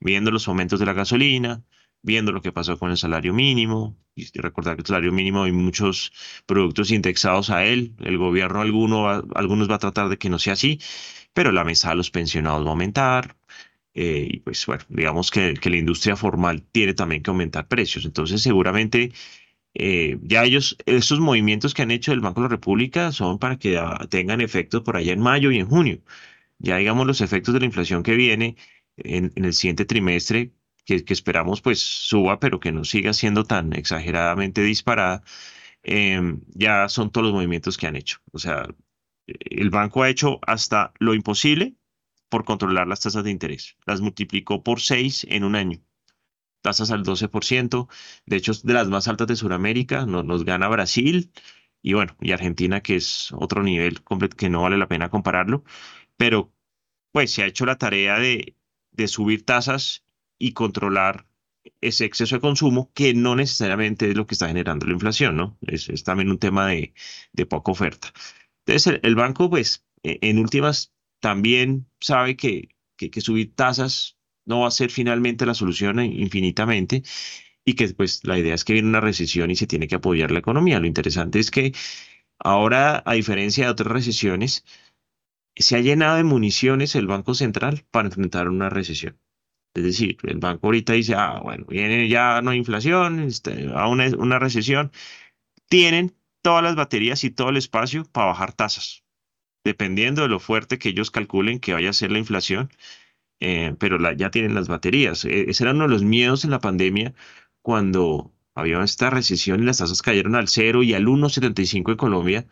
viendo 0.00 0.30
los 0.30 0.48
aumentos 0.48 0.80
de 0.80 0.86
la 0.86 0.92
gasolina, 0.92 1.64
viendo 2.04 2.32
lo 2.32 2.42
que 2.42 2.52
pasó 2.52 2.78
con 2.78 2.90
el 2.90 2.96
salario 2.98 3.34
mínimo, 3.34 3.96
y 4.14 4.26
recordar 4.38 4.76
que 4.76 4.82
el 4.82 4.86
salario 4.86 5.12
mínimo 5.12 5.44
hay 5.44 5.52
muchos 5.52 6.12
productos 6.46 6.90
indexados 6.92 7.50
a 7.50 7.64
él, 7.64 7.94
el 8.00 8.18
gobierno 8.18 8.60
alguno 8.60 9.08
algunos 9.34 9.70
va 9.70 9.76
a 9.76 9.78
tratar 9.78 10.08
de 10.08 10.18
que 10.18 10.30
no 10.30 10.38
sea 10.38 10.52
así, 10.54 10.80
pero 11.32 11.52
la 11.52 11.64
mesa 11.64 11.90
de 11.90 11.96
los 11.96 12.10
pensionados 12.10 12.62
va 12.64 12.68
a 12.68 12.70
aumentar, 12.72 13.36
eh, 13.94 14.28
y 14.30 14.40
pues 14.40 14.66
bueno, 14.66 14.84
digamos 14.88 15.30
que, 15.30 15.54
que, 15.54 15.70
la 15.70 15.76
industria 15.78 16.16
formal 16.16 16.62
tiene 16.62 16.94
también 16.94 17.22
que 17.22 17.30
aumentar 17.30 17.68
precios, 17.68 18.04
entonces 18.04 18.42
seguramente 18.42 19.12
eh, 19.74 20.18
ya 20.22 20.44
ellos, 20.44 20.76
esos 20.86 21.20
movimientos 21.20 21.74
que 21.74 21.82
han 21.82 21.90
hecho 21.90 22.12
el 22.12 22.20
Banco 22.20 22.40
de 22.40 22.44
la 22.44 22.48
República 22.50 23.10
son 23.12 23.38
para 23.38 23.58
que 23.58 23.76
ah, 23.78 24.06
tengan 24.08 24.40
efectos 24.40 24.82
por 24.82 24.96
allá 24.96 25.12
en 25.12 25.20
mayo 25.20 25.50
y 25.50 25.58
en 25.58 25.66
junio. 25.66 26.00
Ya 26.58 26.76
digamos 26.78 27.06
los 27.06 27.20
efectos 27.20 27.54
de 27.54 27.60
la 27.60 27.66
inflación 27.66 28.02
que 28.02 28.14
viene 28.14 28.56
en, 28.96 29.32
el 29.36 29.54
siguiente 29.54 29.84
trimestre, 29.84 30.52
que, 30.84 31.04
esperamos 31.08 31.60
pues 31.62 31.80
suba, 31.80 32.40
pero 32.40 32.60
que 32.60 32.72
no 32.72 32.84
siga 32.84 33.12
siendo 33.12 33.44
tan 33.44 33.72
exageradamente 33.74 34.62
disparada, 34.62 35.22
em, 35.82 36.42
ya 36.54 36.88
son 36.88 37.10
todos 37.10 37.26
los 37.26 37.34
movimientos 37.34 37.76
que 37.78 37.86
han 37.86 37.96
hecho. 37.96 38.18
O 38.32 38.38
sea, 38.38 38.68
el 39.26 39.70
banco 39.70 40.02
ha 40.02 40.10
hecho 40.10 40.40
hasta 40.46 40.92
lo 40.98 41.14
imposible 41.14 41.76
por 42.28 42.44
controlar 42.44 42.88
las 42.88 43.00
tasas 43.00 43.24
de 43.24 43.30
interés. 43.30 43.76
Las 43.86 44.00
multiplicó 44.00 44.62
por 44.62 44.80
seis 44.80 45.26
en 45.30 45.44
un 45.44 45.56
año 45.56 45.80
tasas 46.64 46.90
al 46.90 47.04
12%, 47.04 47.88
de 48.26 48.36
hecho 48.36 48.52
de 48.54 48.72
las 48.72 48.88
más 48.88 49.06
altas 49.06 49.26
de 49.28 49.36
Sudamérica, 49.36 50.06
nos, 50.06 50.44
gana 50.44 50.66
Brasil 50.68 51.30
y 51.82 51.92
bueno, 51.92 52.16
y 52.20 52.32
Argentina 52.32 52.80
que 52.80 52.96
es 52.96 53.32
otro 53.32 53.62
nivel 53.62 54.02
que 54.36 54.48
no 54.48 54.62
vale 54.62 54.78
la 54.78 54.88
pena 54.88 55.10
compararlo, 55.10 55.64
pero 56.16 56.52
pues 57.12 57.32
se 57.32 57.42
ha 57.42 57.46
hecho 57.46 57.66
la 57.66 57.76
tarea 57.78 58.18
de, 58.18 58.56
de 58.92 59.08
subir 59.08 59.44
tasas 59.44 60.03
y 60.38 60.52
controlar 60.52 61.26
ese 61.80 62.04
exceso 62.04 62.36
de 62.36 62.40
consumo 62.40 62.92
que 62.94 63.14
no 63.14 63.36
necesariamente 63.36 64.10
es 64.10 64.16
lo 64.16 64.26
que 64.26 64.34
está 64.34 64.48
generando 64.48 64.86
la 64.86 64.92
inflación, 64.92 65.36
¿no? 65.36 65.58
Es, 65.62 66.04
también 66.04 66.30
un 66.30 66.38
tema 66.38 66.68
de, 66.68 66.94
de 67.32 67.46
poca 67.46 67.72
oferta. 67.72 68.12
Entonces, 68.66 69.00
el, 69.02 69.14
banco, 69.14 69.50
pues, 69.50 69.86
e, 70.02 70.18
en 70.22 70.38
últimas, 70.38 70.92
también 71.20 71.86
sabe 72.00 72.36
que, 72.36 72.76
que, 72.96 73.10
que, 73.10 73.20
subir 73.20 73.54
tasas 73.54 74.18
no 74.44 74.60
va 74.60 74.68
a 74.68 74.70
ser 74.70 74.90
finalmente 74.90 75.46
la 75.46 75.54
solución 75.54 76.00
infinitamente 76.00 77.02
y 77.64 77.74
que 77.74 77.88
pues 77.94 78.24
la 78.24 78.38
idea 78.38 78.54
es 78.54 78.64
que 78.64 78.74
viene 78.74 78.88
una 78.88 79.00
recesión 79.00 79.50
y 79.50 79.56
se 79.56 79.66
tiene 79.66 79.88
que 79.88 79.96
apoyar 79.96 80.30
la 80.30 80.40
economía. 80.40 80.80
Lo 80.80 80.86
interesante 80.86 81.38
es 81.38 81.50
que 81.50 81.72
ahora, 82.38 83.02
a 83.06 83.14
diferencia 83.14 83.64
de 83.64 83.70
otras 83.70 83.90
recesiones, 83.92 84.64
se 85.56 85.76
ha 85.76 85.80
llenado 85.80 86.16
de 86.16 86.24
municiones 86.24 86.94
el 86.94 87.06
Banco 87.06 87.34
Central 87.34 87.86
para 87.90 88.08
enfrentar 88.08 88.48
una 88.48 88.70
recesión. 88.70 89.18
Es 89.74 89.82
decir, 89.82 90.18
el 90.24 90.38
banco 90.38 90.68
ahorita 90.68 90.92
dice, 90.94 91.14
ah, 91.16 91.40
bueno, 91.42 91.66
viene 91.68 92.08
ya 92.08 92.40
no 92.42 92.50
hay 92.50 92.58
inflación, 92.58 93.20
este, 93.20 93.70
a 93.74 93.88
una, 93.88 94.06
una 94.16 94.38
recesión. 94.38 94.92
Tienen 95.68 96.14
todas 96.42 96.62
las 96.62 96.76
baterías 96.76 97.24
y 97.24 97.30
todo 97.30 97.50
el 97.50 97.56
espacio 97.56 98.04
para 98.04 98.28
bajar 98.28 98.52
tasas, 98.52 99.04
dependiendo 99.64 100.22
de 100.22 100.28
lo 100.28 100.40
fuerte 100.40 100.78
que 100.78 100.90
ellos 100.90 101.10
calculen 101.10 101.60
que 101.60 101.72
vaya 101.74 101.90
a 101.90 101.92
ser 101.94 102.12
la 102.12 102.18
inflación 102.18 102.70
eh, 103.40 103.74
pero 103.78 103.98
ya 104.14 104.30
tienen 104.30 104.54
las 104.54 104.68
baterías. 104.68 105.24
E, 105.24 105.50
ese 105.50 105.64
era 105.64 105.72
uno 105.72 105.84
de 105.84 105.90
los 105.90 106.02
miedos 106.02 106.44
en 106.44 106.50
la 106.50 106.60
pandemia 106.60 107.14
cuando 107.62 108.32
había 108.54 108.82
esta 108.82 109.10
recesión 109.10 109.62
y 109.62 109.66
las 109.66 109.78
tasas 109.78 110.02
cayeron 110.02 110.34
al 110.36 110.48
0 110.48 110.82
y 110.82 110.94
al 110.94 111.06
1,75 111.06 111.90
en 111.92 111.96
Colombia, 111.96 112.46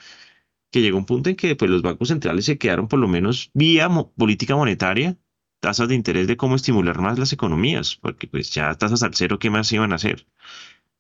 que 0.71 0.83
llegó 0.83 0.99
un 0.99 1.07
punto 1.07 1.31
en 1.31 1.37
que 1.37 1.57
pues, 1.57 1.71
los 1.71 1.83
bancos 1.83 2.09
centrales 2.09 2.47
se 2.47 2.59
quedaron 2.59 2.89
por 2.89 2.99
lo 3.01 3.09
menos 3.09 3.51
vía 3.55 3.89
política 4.17 4.57
monetaria, 4.57 5.19
tasas 5.63 5.89
de 5.89 5.95
interés 5.95 6.27
de 6.27 6.37
cómo 6.37 6.57
estimular 6.57 7.01
más 7.01 7.21
las 7.21 7.33
economías, 7.33 7.97
porque 7.97 8.27
pues 8.27 8.51
ya 8.51 8.75
tasas 8.75 9.05
al 9.05 9.15
cero, 9.15 9.39
¿qué 9.39 9.49
más 9.49 9.71
iban 9.73 9.93
a 9.93 9.95
hacer? 9.95 10.27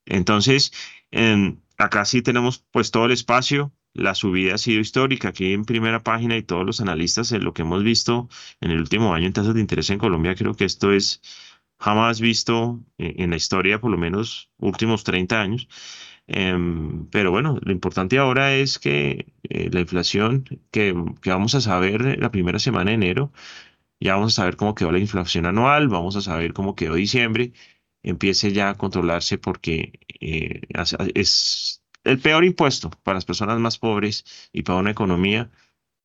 Entonces, 0.06 0.72
acá 1.78 2.04
sí 2.04 2.22
tenemos 2.22 2.64
pues 2.70 2.92
todo 2.92 3.06
el 3.06 3.12
espacio, 3.12 3.72
la 3.92 4.14
subida 4.14 4.54
ha 4.54 4.58
sido 4.58 4.80
histórica. 4.80 5.28
Aquí 5.30 5.52
en 5.52 5.64
primera 5.64 6.02
página 6.04 6.36
y 6.36 6.44
todos 6.44 6.64
los 6.64 6.80
analistas, 6.80 7.32
en 7.32 7.44
lo 7.44 7.52
que 7.54 7.62
hemos 7.62 7.82
visto 7.82 8.28
en 8.60 8.70
el 8.70 8.78
último 8.78 9.12
año 9.14 9.26
en 9.26 9.32
tasas 9.32 9.54
de 9.54 9.60
interés 9.60 9.90
en 9.90 9.98
Colombia, 9.98 10.36
creo 10.36 10.54
que 10.54 10.64
esto 10.64 10.92
es 10.92 11.20
jamás 11.80 12.20
visto 12.20 12.80
en 12.98 13.30
la 13.30 13.36
historia, 13.36 13.80
por 13.80 13.90
lo 13.90 13.98
menos 13.98 14.48
últimos 14.58 15.02
30 15.02 15.40
años. 15.40 15.68
Em, 16.28 17.08
pero 17.10 17.32
bueno, 17.32 17.58
lo 17.62 17.72
importante 17.72 18.16
ahora 18.18 18.54
es 18.54 18.78
que 18.78 19.26
eh, 19.42 19.70
la 19.72 19.80
inflación 19.80 20.44
que, 20.70 20.94
que, 21.20 21.30
vamos 21.30 21.54
a 21.56 21.60
saber 21.60 22.18
la 22.20 22.30
primera 22.30 22.60
semana 22.60 22.90
de 22.92 22.94
enero, 22.94 23.32
ya 24.02 24.14
vamos 24.14 24.32
a 24.34 24.42
saber 24.42 24.56
cómo 24.56 24.74
quedó 24.74 24.92
la 24.92 24.98
inflación 24.98 25.46
anual, 25.46 25.88
vamos 25.88 26.16
a 26.16 26.20
saber 26.20 26.52
cómo 26.52 26.74
quedó 26.74 26.94
diciembre, 26.94 27.52
empiece 28.02 28.52
ya 28.52 28.70
a 28.70 28.74
controlarse 28.76 29.38
porque 29.38 30.00
eh, 30.20 30.62
es 31.14 31.82
el 32.04 32.18
peor 32.18 32.44
impuesto 32.44 32.90
para 33.02 33.16
las 33.16 33.24
personas 33.24 33.58
más 33.60 33.78
pobres 33.78 34.50
y 34.52 34.62
para 34.62 34.78
una 34.78 34.90
economía 34.90 35.50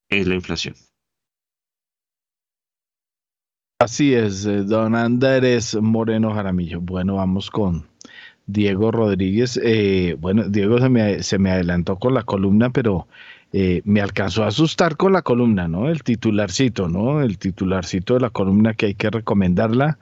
es 0.10 0.28
la 0.28 0.36
inflación. 0.36 0.76
Así 3.80 4.14
es, 4.14 4.46
eh, 4.46 4.64
don 4.64 4.96
Andrés 4.96 5.76
Moreno 5.80 6.34
Jaramillo. 6.34 6.82
Bueno, 6.82 7.16
vamos 7.16 7.52
con 7.52 7.88
Diego 8.48 8.92
Rodríguez. 8.92 9.60
Eh, 9.64 10.16
bueno, 10.20 10.50
Diego 10.50 10.80
se 10.80 10.90
me, 10.90 11.22
se 11.22 11.38
me, 11.38 11.52
adelantó 11.52 12.00
con 12.00 12.16
la 12.16 12.24
columna, 12.24 12.72
pero 12.72 13.08
eh, 13.54 13.82
me 13.86 14.02
alcanzó 14.02 14.44
a 14.44 14.48
asustar 14.48 14.98
con 14.98 15.14
la 15.14 15.22
columna, 15.22 15.68
¿no? 15.68 15.90
El 15.90 16.04
titularcito, 16.04 16.88
¿no? 16.90 17.22
El 17.22 17.38
titularcito 17.38 18.16
de 18.16 18.20
la 18.22 18.30
columna 18.30 18.74
que 18.74 18.88
hay 18.88 18.94
que 18.96 19.10
recomendarla 19.10 19.98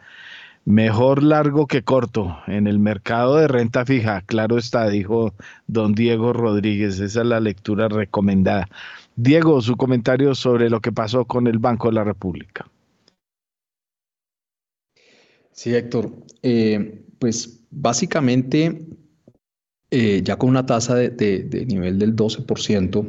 Mejor 0.66 1.22
largo 1.22 1.68
que 1.68 1.84
corto. 1.84 2.40
En 2.48 2.66
el 2.66 2.80
mercado 2.80 3.38
de 3.38 3.48
renta 3.48 3.86
fija, 3.86 4.22
claro 4.22 4.58
está, 4.58 4.90
dijo 4.90 5.32
don 5.68 5.94
Diego 5.94 6.34
Rodríguez. 6.34 7.00
Esa 7.00 7.22
es 7.22 7.28
la 7.28 7.40
lectura 7.40 7.88
recomendada. 7.88 8.68
Diego, 9.16 9.62
su 9.62 9.78
comentario 9.78 10.34
sobre 10.34 10.72
lo 10.72 10.82
que 10.82 10.92
pasó 10.92 11.26
con 11.26 11.46
el 11.46 11.60
Banco 11.60 11.90
de 11.90 11.94
la 11.94 12.04
República. 12.04 12.68
Sí, 15.52 15.74
Héctor. 15.76 16.12
Eh, 16.42 17.06
pues 17.20 17.64
básicamente, 17.70 18.88
eh, 19.92 20.22
ya 20.24 20.36
con 20.36 20.50
una 20.50 20.66
tasa 20.66 20.96
de, 20.96 21.66
nivel 21.68 22.00
del 22.00 22.16
12%, 22.16 23.08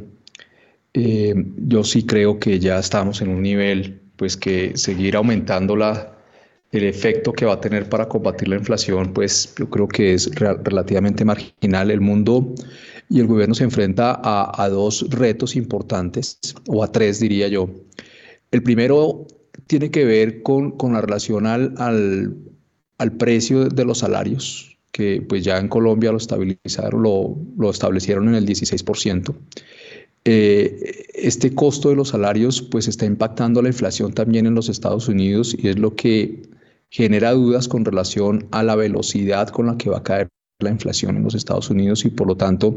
eh, 0.98 1.34
yo 1.58 1.84
sí 1.84 2.06
creo 2.06 2.38
que 2.38 2.58
ya 2.58 2.78
estamos 2.78 3.20
en 3.20 3.28
un 3.28 3.42
nivel, 3.42 4.00
pues 4.16 4.34
que 4.34 4.72
seguir 4.78 5.14
aumentando 5.16 5.74
el 5.74 6.84
efecto 6.84 7.34
que 7.34 7.44
va 7.44 7.52
a 7.52 7.60
tener 7.60 7.86
para 7.90 8.08
combatir 8.08 8.48
la 8.48 8.56
inflación, 8.56 9.12
pues 9.12 9.54
yo 9.58 9.68
creo 9.68 9.88
que 9.88 10.14
es 10.14 10.30
relativamente 10.34 11.22
marginal. 11.22 11.90
El 11.90 12.00
mundo 12.00 12.54
y 13.10 13.20
el 13.20 13.26
gobierno 13.26 13.54
se 13.54 13.64
enfrenta 13.64 14.18
a, 14.22 14.68
dos 14.70 15.10
retos 15.10 15.54
importantes, 15.54 16.38
o 16.66 16.82
a 16.82 16.90
tres 16.90 17.20
diría 17.20 17.48
yo. 17.48 17.68
El 18.50 18.62
primero 18.62 19.26
tiene 19.66 19.90
que 19.90 20.06
ver 20.06 20.42
con, 20.42 20.74
la 20.94 21.02
relación 21.02 21.46
al, 21.46 21.74
al, 21.76 22.38
al, 22.96 23.12
precio 23.18 23.68
de 23.68 23.84
los 23.84 23.98
salarios, 23.98 24.78
que 24.92 25.20
pues 25.20 25.44
ya 25.44 25.58
en 25.58 25.68
Colombia 25.68 26.10
lo 26.10 26.16
estabilizaron, 26.16 27.02
lo, 27.02 27.36
lo 27.58 27.68
establecieron 27.68 28.28
en 28.28 28.36
el 28.36 28.46
16%. 28.46 29.34
Eh, 30.28 31.04
este 31.14 31.54
costo 31.54 31.88
de 31.88 31.94
los 31.94 32.08
salarios 32.08 32.60
pues 32.60 32.88
está 32.88 33.06
impactando 33.06 33.62
la 33.62 33.68
inflación 33.68 34.12
también 34.12 34.46
en 34.46 34.56
los 34.56 34.68
Estados 34.68 35.06
Unidos 35.06 35.54
y 35.56 35.68
es 35.68 35.78
lo 35.78 35.94
que 35.94 36.42
genera 36.90 37.30
dudas 37.30 37.68
con 37.68 37.84
relación 37.84 38.48
a 38.50 38.64
la 38.64 38.74
velocidad 38.74 39.48
con 39.50 39.66
la 39.66 39.76
que 39.78 39.88
va 39.88 39.98
a 39.98 40.02
caer 40.02 40.28
la 40.58 40.70
inflación 40.70 41.16
en 41.16 41.22
los 41.22 41.36
Estados 41.36 41.70
Unidos 41.70 42.04
y 42.04 42.10
por 42.10 42.26
lo 42.26 42.36
tanto 42.36 42.76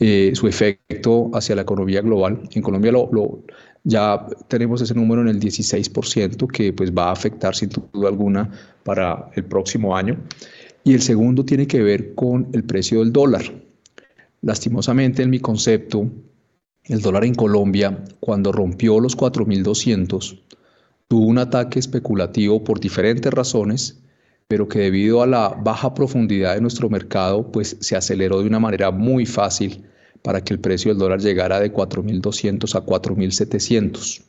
eh, 0.00 0.32
su 0.34 0.48
efecto 0.48 1.30
hacia 1.32 1.54
la 1.54 1.62
economía 1.62 2.00
global. 2.00 2.40
En 2.54 2.62
Colombia 2.62 2.90
lo, 2.90 3.44
ya 3.84 4.26
tenemos 4.48 4.82
ese 4.82 4.94
número 4.94 5.22
en 5.22 5.28
el 5.28 5.38
16% 5.38 6.48
que 6.48 6.72
pues 6.72 6.92
va 6.92 7.10
a 7.10 7.12
afectar 7.12 7.54
sin 7.54 7.68
duda 7.68 8.08
alguna 8.08 8.50
para 8.82 9.30
el 9.36 9.44
próximo 9.44 9.96
año. 9.96 10.16
Y 10.82 10.94
el 10.94 11.02
segundo 11.02 11.44
tiene 11.44 11.68
que 11.68 11.82
ver 11.82 12.16
con 12.16 12.48
el 12.52 12.64
precio 12.64 12.98
del 12.98 13.12
dólar. 13.12 13.42
Lastimosamente 14.42 15.22
en 15.22 15.30
mi 15.30 15.38
concepto, 15.38 16.10
el 16.90 17.00
dólar 17.00 17.24
en 17.24 17.34
Colombia 17.34 18.04
cuando 18.18 18.50
rompió 18.50 18.98
los 18.98 19.16
4.200 19.16 20.40
tuvo 21.06 21.26
un 21.26 21.38
ataque 21.38 21.78
especulativo 21.78 22.64
por 22.64 22.80
diferentes 22.80 23.32
razones, 23.32 24.00
pero 24.48 24.68
que 24.68 24.80
debido 24.80 25.22
a 25.22 25.26
la 25.26 25.48
baja 25.48 25.94
profundidad 25.94 26.56
de 26.56 26.60
nuestro 26.60 26.88
mercado, 26.90 27.50
pues 27.50 27.76
se 27.80 27.96
aceleró 27.96 28.40
de 28.40 28.48
una 28.48 28.58
manera 28.58 28.90
muy 28.90 29.24
fácil 29.24 29.84
para 30.22 30.42
que 30.42 30.52
el 30.52 30.60
precio 30.60 30.90
del 30.90 30.98
dólar 30.98 31.20
llegara 31.20 31.60
de 31.60 31.72
4.200 31.72 32.74
a 32.74 32.84
4.700. 32.84 34.22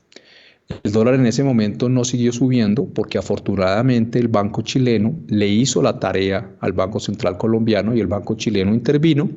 El 0.84 0.92
dólar 0.92 1.16
en 1.16 1.26
ese 1.26 1.44
momento 1.44 1.90
no 1.90 2.04
siguió 2.04 2.32
subiendo 2.32 2.86
porque 2.86 3.18
afortunadamente 3.18 4.20
el 4.20 4.28
Banco 4.28 4.62
chileno 4.62 5.16
le 5.28 5.48
hizo 5.48 5.82
la 5.82 6.00
tarea 6.00 6.56
al 6.60 6.74
Banco 6.74 7.00
Central 7.00 7.38
colombiano 7.38 7.96
y 7.96 8.00
el 8.00 8.08
Banco 8.08 8.36
chileno 8.36 8.74
intervino 8.74 9.30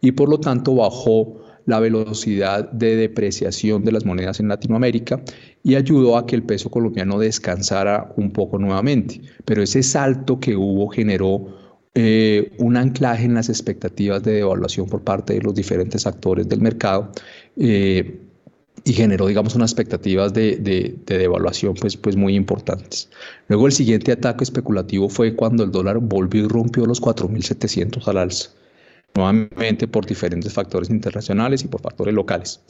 y 0.00 0.12
por 0.12 0.28
lo 0.28 0.38
tanto 0.38 0.76
bajó 0.76 1.42
la 1.66 1.80
velocidad 1.80 2.70
de 2.70 2.96
depreciación 2.96 3.84
de 3.84 3.92
las 3.92 4.04
monedas 4.04 4.40
en 4.40 4.48
Latinoamérica 4.48 5.22
y 5.62 5.74
ayudó 5.76 6.16
a 6.16 6.26
que 6.26 6.36
el 6.36 6.42
peso 6.42 6.70
colombiano 6.70 7.18
descansara 7.18 8.12
un 8.16 8.32
poco 8.32 8.58
nuevamente. 8.58 9.20
Pero 9.44 9.62
ese 9.62 9.82
salto 9.82 10.40
que 10.40 10.56
hubo 10.56 10.88
generó 10.88 11.62
eh, 11.94 12.52
un 12.58 12.76
anclaje 12.76 13.24
en 13.24 13.34
las 13.34 13.48
expectativas 13.50 14.22
de 14.22 14.32
devaluación 14.32 14.88
por 14.88 15.02
parte 15.02 15.34
de 15.34 15.42
los 15.42 15.54
diferentes 15.54 16.06
actores 16.06 16.48
del 16.48 16.62
mercado 16.62 17.12
eh, 17.56 18.18
y 18.84 18.92
generó, 18.94 19.26
digamos, 19.26 19.54
unas 19.54 19.70
expectativas 19.72 20.32
de, 20.32 20.56
de, 20.56 20.96
devaluación 21.04 21.74
pues, 21.74 21.96
pues 21.96 22.16
muy 22.16 22.34
importantes. 22.34 23.10
Luego 23.48 23.66
el 23.66 23.72
siguiente 23.72 24.10
ataque 24.12 24.42
especulativo 24.42 25.08
fue 25.08 25.36
cuando 25.36 25.64
el 25.64 25.70
dólar 25.70 25.98
volvió 25.98 26.44
y 26.44 26.48
rompió 26.48 26.86
los 26.86 27.00
4.700 27.00 28.08
al 28.08 28.16
alza, 28.16 28.50
nuevamente 29.14 29.86
por 29.88 30.06
diferentes 30.06 30.52
factores 30.52 30.90
internacionales 30.90 31.64
y 31.64 31.68
por 31.68 31.80
factores 31.80 32.14
locales. 32.14 32.60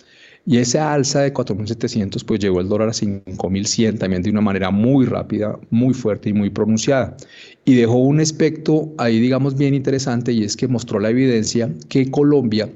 Y 0.44 0.58
esa 0.58 0.92
alza 0.92 1.20
de 1.20 1.32
4.700 1.32 2.24
pues 2.24 2.40
llegó 2.40 2.60
el 2.60 2.68
dólar 2.68 2.88
a 2.88 2.92
5.100 2.92 3.98
también 3.98 4.22
de 4.22 4.30
una 4.30 4.40
manera 4.40 4.70
muy 4.70 5.06
rápida, 5.06 5.58
muy 5.70 5.94
fuerte 5.94 6.30
y 6.30 6.32
muy 6.32 6.50
pronunciada. 6.50 7.16
Y 7.64 7.74
dejó 7.74 7.98
un 7.98 8.20
aspecto 8.20 8.92
ahí, 8.98 9.20
digamos, 9.20 9.56
bien 9.56 9.72
interesante 9.74 10.32
y 10.32 10.42
es 10.42 10.56
que 10.56 10.66
mostró 10.66 10.98
la 10.98 11.10
evidencia 11.10 11.72
que 11.88 12.10
Colombia 12.10 12.68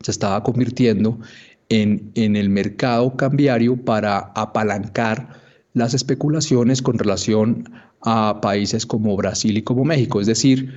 se 0.00 0.10
estaba 0.10 0.42
convirtiendo 0.42 1.18
en, 1.68 2.10
en 2.16 2.34
el 2.34 2.48
mercado 2.48 3.16
cambiario 3.16 3.76
para 3.76 4.18
apalancar 4.34 5.40
las 5.74 5.94
especulaciones 5.94 6.82
con 6.82 6.98
relación 6.98 7.70
a 8.02 8.40
países 8.40 8.84
como 8.84 9.16
Brasil 9.16 9.58
y 9.58 9.62
como 9.62 9.84
México. 9.84 10.20
Es 10.20 10.26
decir, 10.26 10.72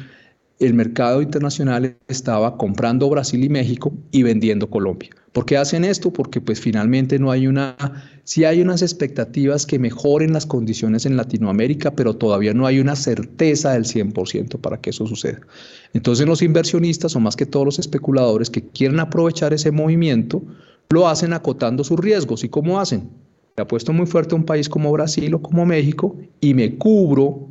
el 0.66 0.74
mercado 0.74 1.22
internacional 1.22 1.98
estaba 2.08 2.58
comprando 2.58 3.10
Brasil 3.10 3.44
y 3.44 3.50
México 3.50 3.94
y 4.12 4.24
vendiendo 4.24 4.70
Colombia. 4.70 5.10
¿Por 5.34 5.46
qué 5.46 5.58
hacen 5.58 5.84
esto? 5.84 6.14
Porque 6.14 6.40
pues 6.40 6.60
finalmente 6.60 7.18
no 7.20 7.32
hay 7.32 7.48
una, 7.48 7.76
sí 8.24 8.46
hay 8.46 8.62
unas 8.62 8.82
expectativas 8.82 9.66
que 9.66 9.80
mejoren 9.80 10.32
las 10.32 10.46
condiciones 10.46 11.06
en 11.06 11.18
Latinoamérica, 11.18 11.92
pero 11.92 12.16
todavía 12.16 12.54
no 12.54 12.68
hay 12.68 12.80
una 12.80 12.96
certeza 12.96 13.74
del 13.74 13.86
100% 13.86 14.60
para 14.60 14.80
que 14.80 14.92
eso 14.92 15.08
suceda. 15.08 15.42
Entonces 15.94 16.28
los 16.28 16.42
inversionistas, 16.42 17.16
o 17.16 17.20
más 17.20 17.36
que 17.36 17.48
todos 17.48 17.66
los 17.66 17.80
especuladores 17.80 18.50
que 18.50 18.68
quieren 18.68 19.00
aprovechar 19.00 19.54
ese 19.54 19.72
movimiento, 19.72 20.44
lo 20.90 21.08
hacen 21.08 21.34
acotando 21.34 21.84
sus 21.84 22.00
riesgos. 22.00 22.44
¿Y 22.44 22.50
cómo 22.50 22.80
hacen? 22.80 23.10
Le 23.58 23.64
apuesto 23.64 23.92
muy 23.92 24.06
fuerte 24.06 24.36
a 24.36 24.38
un 24.38 24.46
país 24.46 24.70
como 24.70 24.92
Brasil 24.92 25.34
o 25.34 25.42
como 25.42 25.66
México 25.66 26.16
y 26.40 26.54
me 26.54 26.78
cubro 26.78 27.50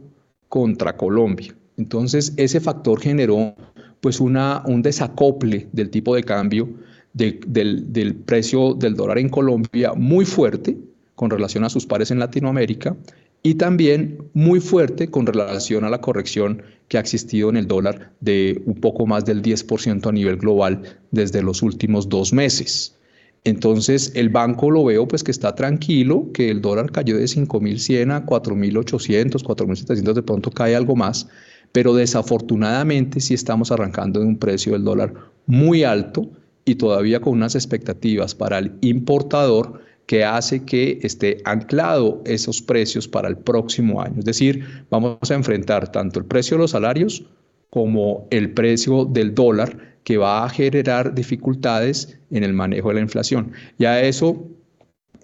contra 0.49 0.97
Colombia. 0.97 1.55
Entonces 1.83 2.33
ese 2.37 2.61
factor 2.61 3.01
generó 3.01 3.57
pues 4.01 4.20
una, 4.20 4.62
un 4.66 4.83
desacople 4.83 5.66
del 5.72 5.91
tipo 5.91 6.14
de 6.14 6.22
cambio 6.22 6.68
del, 7.12 8.14
precio 8.24 8.74
del 8.74 8.95
dólar 8.95 9.18
en 9.18 9.28
Colombia 9.28 9.93
muy 9.97 10.24
fuerte 10.24 10.78
con 11.16 11.28
relación 11.28 11.64
a 11.64 11.68
sus 11.68 11.85
pares 11.85 12.12
en 12.12 12.20
Latinoamérica 12.20 12.97
y 13.43 13.55
también 13.57 14.18
muy 14.33 14.61
fuerte 14.61 15.09
con 15.09 15.26
relación 15.26 15.83
a 15.83 15.91
la 15.91 16.01
corrección 16.01 16.62
que 16.87 16.99
ha 16.99 17.01
existido 17.01 17.51
en 17.51 17.57
el 17.57 17.66
dólar 17.66 18.12
de 18.20 18.62
un 18.64 18.76
poco 18.76 19.05
más 19.05 19.24
del 19.24 19.43
10% 19.43 20.07
a 20.07 20.12
nivel 20.12 20.37
global 20.37 20.83
desde 21.11 21.43
los 21.43 21.62
últimos 21.62 22.09
dos 22.09 22.33
meses. 22.33 22.97
Entonces 23.43 24.12
el 24.14 24.28
banco 24.28 24.70
lo 24.70 24.85
veo 24.85 25.09
pues 25.09 25.24
que 25.24 25.33
está 25.33 25.57
tranquilo, 25.57 26.30
que 26.33 26.49
el 26.49 26.61
dólar 26.61 26.93
cayó 26.93 27.16
de 27.16 27.24
5.100 27.24 28.12
a 28.12 28.24
4.800, 28.24 29.43
4.700, 29.43 30.12
de 30.12 30.22
pronto 30.22 30.51
cae 30.53 30.76
algo 30.76 30.95
más, 30.95 31.26
pero 31.73 31.95
desafortunadamente 31.95 33.20
sí 33.20 33.35
estamos 33.35 33.73
arrancando 33.73 34.20
de 34.20 34.27
un 34.27 34.39
precio 34.39 34.73
del 34.73 34.85
dólar 34.85 35.14
muy 35.47 35.85
alto 35.85 36.29
y 36.64 36.77
todavía 36.77 37.20
con 37.20 37.33
unas 37.33 37.55
expectativas 37.55 38.35
para 38.35 38.59
el 38.59 38.73
importador 38.83 39.81
que 40.07 40.25
hace 40.25 40.64
que 40.64 40.99
esté 41.03 41.39
anclado 41.45 42.23
esos 42.25 42.61
precios 42.61 43.09
para 43.09 43.29
el 43.29 43.37
próximo 43.37 44.03
año. 44.03 44.18
Es 44.18 44.25
decir, 44.25 44.85
vamos 44.91 45.31
a 45.31 45.35
enfrentar 45.35 45.91
tanto 45.91 46.18
el 46.18 46.27
precio 46.27 46.57
de 46.57 46.62
los 46.62 46.73
salarios 46.73 47.25
como 47.70 48.27
el 48.31 48.53
precio 48.53 49.05
del 49.05 49.35
dólar 49.35 49.97
que 50.05 50.18
va 50.18 50.45
a 50.45 50.49
generar 50.49 51.14
dificultades 51.14 52.18
en 52.31 52.45
el 52.45 52.53
manejo 52.53 52.89
de 52.89 52.97
la 52.97 53.01
inflación. 53.01 53.53
Y 53.79 53.85
a 53.85 54.03
eso, 54.03 54.47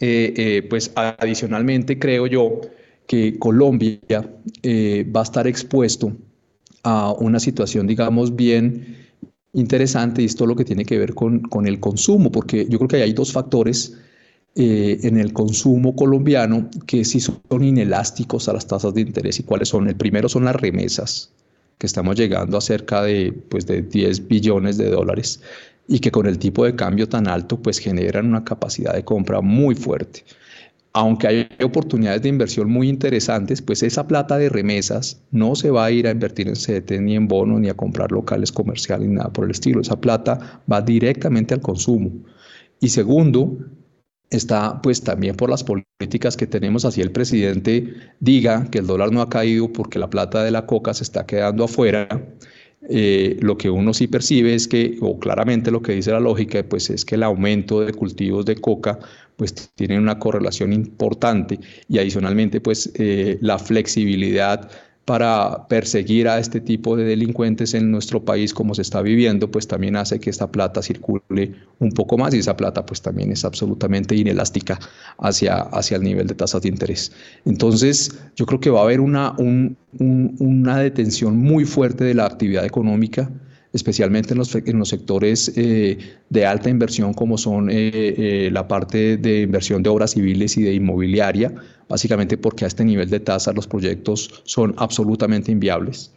eh, 0.01 0.33
eh, 0.37 0.67
pues 0.69 0.93
adicionalmente 0.95 1.99
creo 1.99 2.27
yo 2.27 2.61
que 3.07 3.39
Colombia 3.39 3.99
eh, 4.63 5.07
va 5.15 5.21
a 5.21 5.25
estar 5.25 5.47
expuesto 5.47 6.17
a 6.83 7.13
una 7.13 7.41
situación, 7.41 7.87
digamos, 7.87 8.35
bien 8.37 8.97
interesante 9.53 10.23
y 10.23 10.27
esto 10.27 10.47
lo 10.47 10.57
que 10.57 10.65
tiene 10.65 10.85
que 10.85 10.99
ver 10.99 11.15
con, 11.15 11.41
con 11.41 11.67
el 11.67 11.81
consumo, 11.81 12.31
porque 12.31 12.67
yo 12.69 12.79
creo 12.79 12.89
que 12.89 13.03
hay 13.03 13.13
dos 13.13 13.33
factores 13.33 13.97
eh, 14.55 14.99
en 15.03 15.19
el 15.19 15.33
consumo 15.33 15.95
colombiano 15.95 16.69
que 16.87 17.05
sí 17.05 17.21
son 17.21 17.63
inelásticos 17.63 18.49
a 18.49 18.53
las 18.53 18.67
tasas 18.67 18.95
de 18.95 19.03
interés 19.03 19.39
y 19.39 19.43
cuáles 19.43 19.69
son. 19.69 19.89
El 19.89 19.97
primero 19.97 20.29
son 20.29 20.45
las 20.45 20.57
remesas, 20.57 21.31
que 21.79 21.87
estamos 21.87 22.17
llegando 22.17 22.57
a 22.57 22.61
cerca 22.61 23.03
de, 23.03 23.33
pues, 23.33 23.67
de 23.67 23.83
10 23.83 24.27
billones 24.27 24.77
de 24.77 24.91
dólares 24.91 25.41
y 25.87 26.01
que 26.01 26.11
con 26.11 26.27
el 26.27 26.39
tipo 26.39 26.65
de 26.65 26.75
cambio 26.75 27.09
tan 27.09 27.29
alto 27.29 27.57
pues 27.63 27.79
generan 27.79 28.27
una 28.27 28.45
capacidad 28.45 28.95
de 28.95 29.05
compra 29.05 29.41
muy 29.41 29.75
fuerte 29.75 30.25
aunque 30.93 31.27
hay 31.29 31.49
oportunidades 31.63 32.23
de 32.23 32.29
inversión 32.29 32.71
muy 32.71 32.89
interesantes, 32.89 33.63
pues 33.63 33.83
esa 33.83 34.07
plata 34.07 34.39
de 34.39 34.49
remesas 34.49 35.23
no 35.31 35.55
se 35.55 35.71
va 35.71 35.85
a 35.85 35.91
ir 35.91 36.07
a 36.07 36.11
invertir 36.11 36.49
en 36.49 36.55
CDT 36.55 37.01
ni 37.01 37.15
en 37.15 37.29
bonos 37.29 37.61
ni 37.61 37.69
a 37.69 37.75
comprar 37.75 38.11
locales 38.11 38.53
comerciales 38.53 39.09
ni 39.09 39.15
nada 39.15 39.33
por 39.33 39.45
el 39.45 39.51
estilo. 39.51 39.81
Esa 39.81 40.01
plata 40.01 40.63
va 40.71 40.81
directamente 40.81 41.55
al 41.55 41.61
consumo. 41.61 42.11
Y 42.81 42.89
segundo, 42.89 43.59
está 44.31 44.81
pues 44.83 45.03
también 45.03 45.37
por 45.37 45.51
las 45.51 45.65
políticas 45.65 46.37
que 46.37 46.47
tenemos, 46.47 46.85
así 46.85 47.01
el 47.01 47.13
presidente 47.13 47.95
diga 48.21 48.69
que 48.71 48.79
el 48.79 48.87
dólar 48.87 49.13
no 49.13 49.23
ha 49.23 49.29
caído 49.29 49.73
porque 49.73 49.99
la 49.99 50.11
plata 50.11 50.43
de 50.43 50.51
la 50.51 50.67
coca 50.67 50.95
se 50.95 51.05
está 51.05 51.27
quedando 51.27 51.65
afuera. 51.65 52.09
Eh, 52.89 53.37
lo 53.41 53.59
que 53.59 53.71
uno 53.71 53.93
sí 53.93 54.07
percibe 54.07 54.55
es 54.55 54.69
que, 54.69 54.97
o 55.01 55.19
claramente 55.19 55.71
lo 55.71 55.83
que 55.83 55.93
dice 55.93 56.13
la 56.13 56.21
lógica, 56.21 56.63
pues 56.63 56.91
es 56.91 57.05
que 57.05 57.17
el 57.17 57.25
aumento 57.25 57.81
de 57.81 57.93
cultivos 57.93 58.45
de 58.47 58.57
coca 58.57 59.01
pues 59.39 59.55
tienen 59.77 60.03
una 60.03 60.19
correlación 60.19 60.73
importante 60.73 61.61
y 61.89 61.99
adicionalmente 61.99 62.61
pues 62.61 62.91
eh, 62.97 63.39
la 63.41 63.59
flexibilidad 63.59 64.69
para 65.05 65.69
perseguir 65.69 66.29
a 66.29 66.39
este 66.39 66.61
tipo 66.61 66.95
de 66.97 67.05
delincuentes 67.05 67.73
en 67.73 67.91
nuestro 67.91 68.23
país 68.23 68.53
como 68.53 68.75
se 68.75 68.83
está 68.83 69.01
viviendo, 69.01 69.51
pues 69.51 69.67
también 69.67 69.97
hace 69.97 70.21
que 70.21 70.29
esta 70.29 70.51
plata 70.53 70.83
circule 70.83 71.55
un 71.79 71.93
poco 71.93 72.19
más 72.19 72.35
y 72.35 72.41
esa 72.41 72.57
plata 72.57 72.85
pues 72.85 73.01
también 73.01 73.33
es 73.33 73.45
absolutamente 73.45 74.17
inelástica 74.17 74.79
hacia, 75.17 75.61
hacia 75.63 75.97
el 75.97 76.03
nivel 76.03 76.27
de 76.27 76.35
tasas 76.35 76.61
de 76.61 76.69
interés. 76.69 77.13
Entonces 77.47 78.21
yo 78.37 78.45
creo 78.45 78.61
que 78.61 78.71
va 78.71 78.81
a 78.81 78.83
haber 78.83 79.01
una, 79.01 79.35
una 79.39 80.79
detención 80.79 81.39
muy 81.39 81.65
fuerte 81.65 82.05
de 82.05 82.15
la 82.15 82.27
actividad 82.27 82.67
económica 82.67 83.31
especialmente 83.73 84.33
en 84.33 84.39
los, 84.39 84.55
en 84.55 84.79
los 84.79 84.89
sectores 84.89 85.53
eh, 85.57 85.99
de 86.31 86.47
alta 86.47 86.71
inversión 86.71 87.13
como 87.13 87.37
son 87.37 87.71
eh, 87.71 87.91
eh, 87.93 88.51
la 88.51 88.67
parte 88.67 89.17
de 89.17 89.43
inversión 89.43 89.83
de 89.83 89.91
obras 89.91 90.13
civiles 90.13 90.57
y 90.57 90.63
de 90.63 90.73
inmobiliaria, 90.73 91.55
básicamente 91.89 92.39
porque 92.39 92.65
a 92.65 92.69
este 92.69 92.85
nivel 92.85 93.11
de 93.11 93.21
tasa 93.21 93.53
los 93.53 93.67
proyectos 93.67 94.43
son 94.45 94.75
absolutamente 94.79 95.53
inviables. 95.53 96.13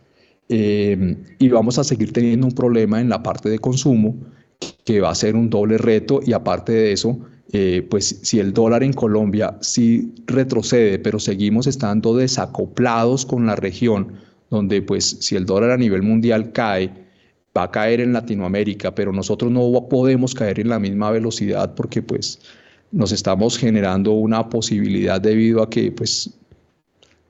y 0.50 1.48
vamos 1.50 1.78
a 1.78 1.84
seguir 1.84 2.12
teniendo 2.12 2.46
un 2.46 2.54
problema 2.54 3.00
en 3.00 3.08
la 3.08 3.24
parte 3.24 3.50
de 3.50 3.60
consumo 3.60 4.16
que 4.84 5.00
va 5.00 5.10
a 5.10 5.16
ser 5.16 5.36
un 5.36 5.50
doble 5.50 5.78
reto 5.78 6.20
y 6.26 6.34
aparte 6.34 6.74
de 6.74 6.92
eso, 6.92 7.20
pues 7.90 8.20
si 8.24 8.40
el 8.40 8.52
dólar 8.52 8.84
en 8.84 8.92
Colombia 8.92 9.58
sí 9.62 10.14
retrocede, 10.28 11.00
pero 11.00 11.20
seguimos 11.20 11.68
estando 11.68 12.18
desacoplados 12.18 13.26
con 13.26 13.46
la 13.46 13.56
región, 13.56 14.14
donde 14.50 14.82
pues 14.82 15.18
si 15.22 15.38
el 15.38 15.46
dólar 15.46 15.72
a 15.72 15.78
nivel 15.78 16.02
mundial 16.02 16.52
cae, 16.52 17.01
va 17.56 17.64
a 17.64 17.72
caer 17.72 18.02
en 18.02 18.14
Latinoamérica, 18.14 18.96
pero 18.96 19.12
nosotros 19.12 19.52
no 19.52 19.88
podemos 19.90 20.34
caer 20.34 20.60
en 20.60 20.70
la 20.70 20.80
misma 20.80 21.12
velocidad 21.12 21.74
porque 21.76 22.02
pues 22.02 22.40
nos 22.92 23.12
estamos 23.12 23.58
generando 23.58 24.12
una 24.14 24.50
posibilidad 24.50 25.20
debido 25.20 25.62
a 25.62 25.70
que 25.70 25.92
pues 25.92 26.34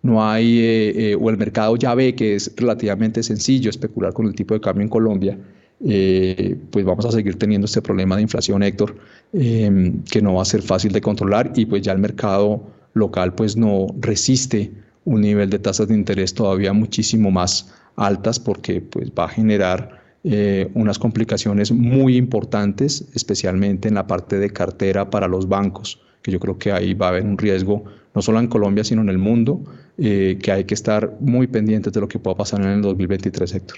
no 0.02 0.24
hay, 0.24 0.60
eh, 0.60 1.12
eh, 1.12 1.18
o 1.20 1.30
el 1.30 1.38
mercado 1.38 1.76
ya 1.76 1.94
ve 1.94 2.16
que 2.16 2.36
es 2.36 2.52
relativamente 2.56 3.22
sencillo 3.22 3.70
especular 3.70 4.14
con 4.14 4.26
el 4.26 4.34
tipo 4.34 4.54
de 4.54 4.62
cambio 4.62 4.84
en 4.84 4.90
Colombia, 4.90 5.38
eh, 5.84 6.58
pues 6.72 6.86
vamos 6.86 7.06
a 7.06 7.12
seguir 7.12 7.38
teniendo 7.38 7.66
este 7.66 7.82
problema 7.82 8.16
de 8.16 8.24
inflación, 8.24 8.64
Héctor, 8.64 8.96
em, 9.34 10.04
que 10.04 10.22
no 10.22 10.36
va 10.36 10.44
a 10.44 10.46
ser 10.46 10.62
fácil 10.62 10.92
de 10.92 11.02
controlar 11.02 11.54
y 11.56 11.66
pues 11.66 11.82
ya 11.82 11.92
el 11.92 12.00
mercado 12.00 12.64
local 12.94 13.34
pues 13.34 13.56
no 13.56 13.88
resiste 14.00 14.72
un 15.06 15.22
nivel 15.22 15.50
de 15.50 15.60
tasas 15.60 15.88
de 15.88 15.96
interés 15.96 16.34
todavía 16.34 16.74
muchísimo 16.74 17.32
más 17.32 17.74
altas 17.96 18.40
porque 18.40 18.82
pues 18.82 19.12
va 19.18 19.26
a 19.26 19.30
generar 19.30 20.01
eh, 20.24 20.70
unas 20.76 21.00
complicaciones 21.00 21.72
muy 21.72 22.16
importantes, 22.16 23.08
especialmente 23.16 23.88
en 23.88 23.96
la 23.96 24.08
parte 24.08 24.38
de 24.38 24.52
cartera 24.52 25.10
para 25.10 25.28
los 25.28 25.48
bancos, 25.48 26.02
que 26.22 26.32
yo 26.32 26.40
creo 26.40 26.58
que 26.58 26.72
ahí 26.72 26.94
va 26.94 27.08
a 27.08 27.10
haber 27.10 27.24
un 27.24 27.38
riesgo, 27.38 27.86
no 28.14 28.22
solo 28.22 28.40
en 28.40 28.48
Colombia, 28.48 28.84
sino 28.84 29.02
en 29.02 29.10
el 29.10 29.18
mundo, 29.18 29.64
eh, 29.98 30.38
que 30.42 30.52
hay 30.52 30.66
que 30.66 30.74
estar 30.74 31.18
muy 31.20 31.48
pendientes 31.48 31.92
de 31.94 32.02
lo 32.02 32.08
que 32.08 32.20
pueda 32.20 32.38
pasar 32.38 32.62
en 32.62 32.68
el 32.68 32.82
2023, 32.82 33.56
Héctor. 33.56 33.78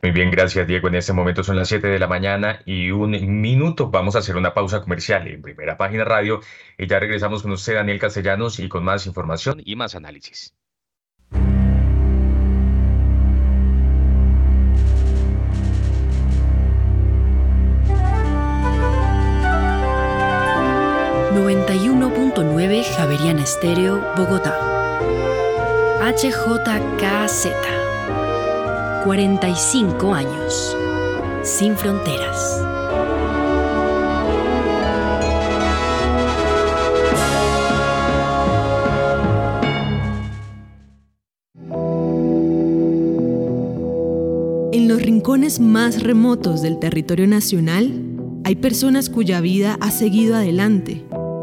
Muy 0.00 0.12
bien, 0.12 0.30
gracias 0.30 0.66
Diego. 0.66 0.88
En 0.88 0.94
este 0.94 1.12
momento 1.12 1.42
son 1.42 1.56
las 1.56 1.68
7 1.68 1.88
de 1.88 1.98
la 1.98 2.06
mañana 2.06 2.60
y 2.64 2.90
un 2.92 3.40
minuto. 3.40 3.90
Vamos 3.90 4.14
a 4.14 4.20
hacer 4.20 4.36
una 4.36 4.54
pausa 4.54 4.80
comercial 4.80 5.26
en 5.26 5.42
primera 5.42 5.76
página 5.76 6.04
radio 6.04 6.40
y 6.78 6.86
ya 6.86 7.00
regresamos 7.00 7.42
con 7.42 7.50
usted, 7.50 7.74
Daniel 7.74 7.98
Castellanos, 7.98 8.60
y 8.60 8.68
con 8.68 8.84
más 8.84 9.06
información 9.06 9.60
y 9.64 9.74
más 9.74 9.96
análisis. 9.96 10.54
Estéreo, 22.80 24.00
Bogotá. 24.16 24.56
HJKZ. 26.00 27.48
45 29.04 30.14
años. 30.14 30.76
Sin 31.42 31.76
fronteras. 31.76 32.62
En 44.72 44.86
los 44.86 45.02
rincones 45.02 45.58
más 45.58 46.04
remotos 46.04 46.62
del 46.62 46.78
territorio 46.78 47.26
nacional, 47.26 48.04
hay 48.44 48.54
personas 48.54 49.10
cuya 49.10 49.40
vida 49.40 49.76
ha 49.80 49.90
seguido 49.90 50.36
adelante, 50.36 51.04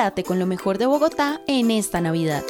Quédate 0.00 0.24
con 0.24 0.38
lo 0.38 0.46
mejor 0.46 0.78
de 0.78 0.86
Bogotá 0.86 1.42
en 1.46 1.70
esta 1.70 2.00
Navidad. 2.00 2.42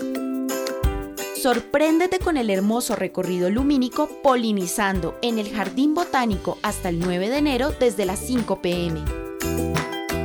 Sorpréndete 1.42 2.20
con 2.20 2.36
el 2.36 2.48
hermoso 2.48 2.94
recorrido 2.94 3.50
lumínico 3.50 4.08
polinizando 4.22 5.18
en 5.20 5.40
el 5.40 5.52
Jardín 5.52 5.92
Botánico 5.92 6.58
hasta 6.62 6.90
el 6.90 7.00
9 7.00 7.28
de 7.28 7.38
enero 7.38 7.72
desde 7.72 8.06
las 8.06 8.20
5 8.20 8.62
pm. 8.62 9.02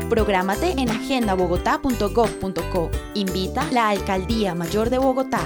Prográmate 0.08 0.76
en 0.78 0.88
agendabogotá.gov.co. 0.88 2.92
Invita 3.16 3.72
la 3.72 3.90
Alcaldía 3.90 4.54
Mayor 4.54 4.92
de 4.92 5.00
Bogotá. 5.00 5.40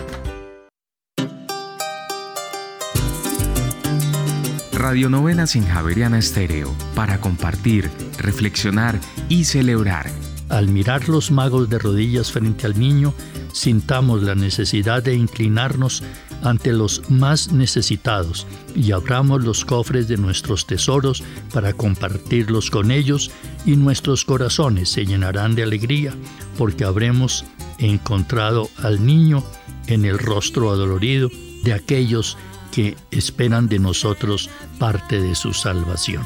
Radio 4.74 5.10
Novenas 5.10 5.56
en 5.56 5.66
Javeriana 5.66 6.20
Estéreo 6.20 6.76
para 6.94 7.22
compartir, 7.22 7.90
reflexionar 8.18 9.00
y 9.30 9.46
celebrar 9.46 10.10
al 10.50 10.68
mirar 10.68 11.08
los 11.08 11.32
magos 11.32 11.70
de 11.70 11.80
rodillas 11.80 12.32
frente 12.32 12.66
al 12.66 12.80
niño, 12.80 13.14
sintamos 13.54 14.24
la 14.24 14.36
necesidad 14.36 15.04
de 15.04 15.14
inclinarnos 15.14 16.04
ante 16.44 16.74
los 16.74 17.10
más 17.10 17.52
necesitados 17.52 18.48
y 18.76 18.92
abramos 18.92 19.44
los 19.44 19.66
cofres 19.66 20.08
de 20.08 20.18
nuestros 20.18 20.66
tesoros 20.66 21.24
para 21.54 21.74
compartirlos 21.74 22.70
con 22.72 22.92
ellos 22.92 23.32
y 23.66 23.76
nuestros 23.76 24.26
corazones 24.26 24.90
se 24.90 25.06
llenarán 25.06 25.56
de 25.56 25.64
alegría 25.64 26.14
porque 26.58 26.86
habremos 26.86 27.46
encontrado 27.78 28.70
al 28.78 29.06
niño 29.06 29.44
en 29.88 30.06
el 30.06 30.18
rostro 30.18 30.72
adolorido 30.72 31.30
de 31.64 31.74
aquellos 31.74 32.38
que 32.72 32.96
esperan 33.12 33.68
de 33.68 33.80
nosotros 33.80 34.50
parte 34.78 35.20
de 35.20 35.36
su 35.36 35.54
salvación. 35.54 36.24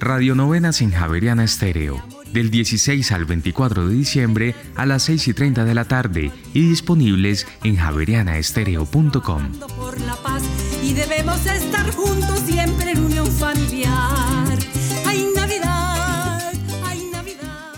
Radio 0.00 0.34
Novenas 0.34 0.80
en 0.80 0.92
Javeriana 0.92 1.44
Estéreo 1.44 2.02
del 2.32 2.50
16 2.50 3.12
al 3.12 3.24
24 3.24 3.88
de 3.88 3.94
diciembre 3.94 4.54
a 4.76 4.86
las 4.86 5.04
6 5.04 5.28
y 5.28 5.34
30 5.34 5.64
de 5.64 5.74
la 5.74 5.84
tarde 5.84 6.30
y 6.54 6.68
disponibles 6.68 7.46
en 7.64 7.76
javerianaestereo.com. 7.76 9.52
Por 9.76 10.00
la 10.00 10.16
paz 10.16 10.42
y 10.82 10.92
debemos 10.92 11.44
estar 11.46 11.90
juntos 11.92 12.40
siempre 12.40 12.92
en 12.92 13.04
unión 13.04 13.26
familiar. 13.26 14.58
Hay 15.06 15.26
Navidad, 15.34 16.52
hay 16.84 17.10
Navidad. 17.10 17.74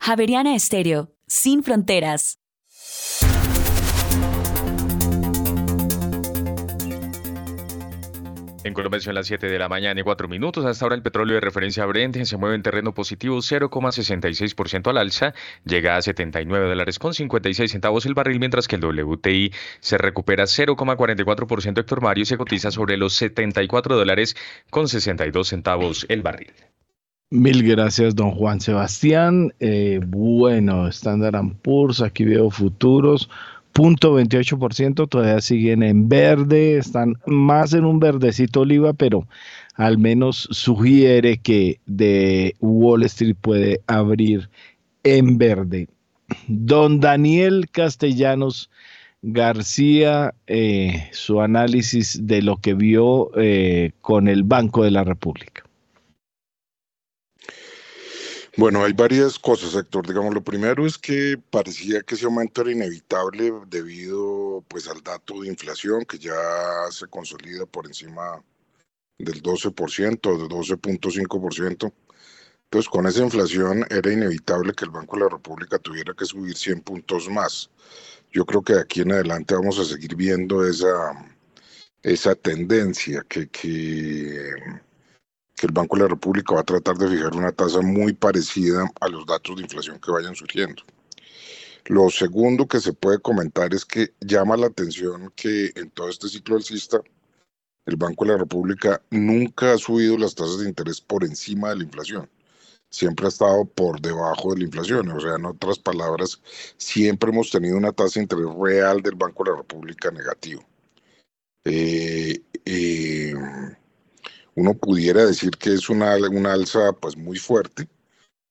Javeriana 0.00 0.54
Estéreo, 0.54 1.12
sin 1.26 1.62
fronteras. 1.62 2.38
En 8.66 8.74
Colombia 8.74 8.98
son 8.98 9.14
las 9.14 9.28
7 9.28 9.46
de 9.46 9.60
la 9.60 9.68
mañana 9.68 10.00
y 10.00 10.02
4 10.02 10.26
minutos. 10.26 10.64
Hasta 10.64 10.84
ahora 10.84 10.96
el 10.96 11.02
petróleo 11.02 11.36
de 11.36 11.40
referencia 11.40 11.86
Brent 11.86 12.16
se 12.24 12.36
mueve 12.36 12.56
en 12.56 12.64
terreno 12.64 12.92
positivo 12.92 13.36
0,66% 13.36 14.90
al 14.90 14.98
alza. 14.98 15.34
Llega 15.64 15.96
a 15.96 16.02
79 16.02 16.68
dólares 16.68 16.98
con 16.98 17.14
56 17.14 17.70
centavos 17.70 18.06
el 18.06 18.14
barril, 18.14 18.40
mientras 18.40 18.66
que 18.66 18.74
el 18.74 18.84
WTI 18.84 19.52
se 19.78 19.98
recupera 19.98 20.44
0,44% 20.46 21.78
Héctor 21.78 22.02
Mario 22.02 22.22
y 22.22 22.26
se 22.26 22.36
cotiza 22.36 22.72
sobre 22.72 22.96
los 22.96 23.12
74 23.12 23.94
dólares 23.94 24.36
con 24.68 24.88
62 24.88 25.46
centavos 25.46 26.04
el 26.08 26.22
barril. 26.22 26.52
Mil 27.30 27.62
gracias, 27.62 28.16
don 28.16 28.32
Juan 28.32 28.60
Sebastián. 28.60 29.52
Eh, 29.60 30.00
bueno, 30.04 30.88
Standard 30.88 31.36
Poor's, 31.62 32.00
aquí 32.00 32.24
veo 32.24 32.50
futuros. 32.50 33.30
0.28%, 33.76 35.06
todavía 35.06 35.40
siguen 35.42 35.82
en 35.82 36.08
verde, 36.08 36.78
están 36.78 37.14
más 37.26 37.74
en 37.74 37.84
un 37.84 38.00
verdecito 38.00 38.60
oliva, 38.60 38.94
pero 38.94 39.26
al 39.74 39.98
menos 39.98 40.48
sugiere 40.50 41.36
que 41.36 41.78
de 41.84 42.56
Wall 42.60 43.02
Street 43.02 43.36
puede 43.38 43.82
abrir 43.86 44.48
en 45.04 45.36
verde. 45.36 45.88
Don 46.48 47.00
Daniel 47.00 47.68
Castellanos 47.70 48.70
García, 49.20 50.32
eh, 50.46 51.08
su 51.12 51.42
análisis 51.42 52.26
de 52.26 52.40
lo 52.40 52.56
que 52.56 52.72
vio 52.72 53.30
eh, 53.36 53.92
con 54.00 54.26
el 54.26 54.42
Banco 54.42 54.84
de 54.84 54.90
la 54.90 55.04
República. 55.04 55.65
Bueno, 58.58 58.82
hay 58.82 58.94
varias 58.94 59.38
cosas, 59.38 59.74
Héctor. 59.74 60.06
Digamos, 60.06 60.32
lo 60.34 60.42
primero 60.42 60.86
es 60.86 60.96
que 60.96 61.38
parecía 61.50 62.00
que 62.02 62.14
ese 62.14 62.24
aumento 62.24 62.62
era 62.62 62.72
inevitable 62.72 63.52
debido 63.68 64.64
pues, 64.68 64.88
al 64.88 65.02
dato 65.02 65.42
de 65.42 65.48
inflación 65.48 66.06
que 66.06 66.18
ya 66.18 66.34
se 66.90 67.06
consolida 67.06 67.66
por 67.66 67.86
encima 67.86 68.42
del 69.18 69.42
12%, 69.42 70.38
del 70.38 70.48
12.5%. 70.48 71.92
Entonces, 72.64 72.88
con 72.88 73.06
esa 73.06 73.22
inflación 73.22 73.84
era 73.90 74.10
inevitable 74.10 74.72
que 74.72 74.86
el 74.86 74.90
Banco 74.90 75.16
de 75.16 75.24
la 75.24 75.28
República 75.30 75.78
tuviera 75.78 76.14
que 76.14 76.24
subir 76.24 76.56
100 76.56 76.80
puntos 76.80 77.28
más. 77.28 77.70
Yo 78.32 78.46
creo 78.46 78.62
que 78.62 78.74
de 78.74 78.80
aquí 78.80 79.02
en 79.02 79.12
adelante 79.12 79.54
vamos 79.54 79.78
a 79.78 79.84
seguir 79.84 80.16
viendo 80.16 80.66
esa, 80.66 81.12
esa 82.02 82.34
tendencia 82.34 83.22
que, 83.28 83.48
que 83.48 84.54
que 85.56 85.66
el 85.66 85.72
Banco 85.72 85.96
de 85.96 86.02
la 86.02 86.08
República 86.08 86.54
va 86.54 86.60
a 86.60 86.64
tratar 86.64 86.96
de 86.96 87.08
fijar 87.08 87.34
una 87.34 87.50
tasa 87.50 87.80
muy 87.80 88.12
parecida 88.12 88.90
a 89.00 89.08
los 89.08 89.26
datos 89.26 89.56
de 89.56 89.62
inflación 89.62 89.98
que 89.98 90.10
vayan 90.10 90.34
surgiendo. 90.34 90.82
Lo 91.86 92.10
segundo 92.10 92.66
que 92.66 92.80
se 92.80 92.92
puede 92.92 93.20
comentar 93.20 93.72
es 93.72 93.84
que 93.84 94.12
llama 94.20 94.56
la 94.56 94.66
atención 94.66 95.32
que 95.34 95.70
en 95.76 95.90
todo 95.90 96.08
este 96.08 96.28
ciclo 96.28 96.56
alcista, 96.56 97.00
el 97.86 97.96
Banco 97.96 98.24
de 98.24 98.32
la 98.32 98.38
República 98.38 99.00
nunca 99.10 99.72
ha 99.72 99.78
subido 99.78 100.18
las 100.18 100.34
tasas 100.34 100.58
de 100.58 100.68
interés 100.68 101.00
por 101.00 101.24
encima 101.24 101.70
de 101.70 101.76
la 101.76 101.84
inflación. 101.84 102.28
Siempre 102.90 103.26
ha 103.26 103.28
estado 103.28 103.64
por 103.64 104.00
debajo 104.00 104.52
de 104.52 104.60
la 104.60 104.64
inflación. 104.64 105.08
O 105.10 105.20
sea, 105.20 105.36
en 105.36 105.46
otras 105.46 105.78
palabras, 105.78 106.40
siempre 106.76 107.30
hemos 107.30 107.50
tenido 107.50 107.76
una 107.76 107.92
tasa 107.92 108.18
de 108.18 108.24
interés 108.24 108.46
real 108.60 109.00
del 109.00 109.14
Banco 109.14 109.44
de 109.44 109.50
la 109.50 109.56
República 109.58 110.10
negativo. 110.10 110.64
Eh, 111.64 112.42
eh, 112.64 113.34
uno 114.56 114.74
pudiera 114.74 115.24
decir 115.24 115.50
que 115.50 115.74
es 115.74 115.88
una, 115.88 116.16
una 116.16 116.54
alza 116.54 116.92
pues 116.94 117.16
muy 117.16 117.38
fuerte, 117.38 117.88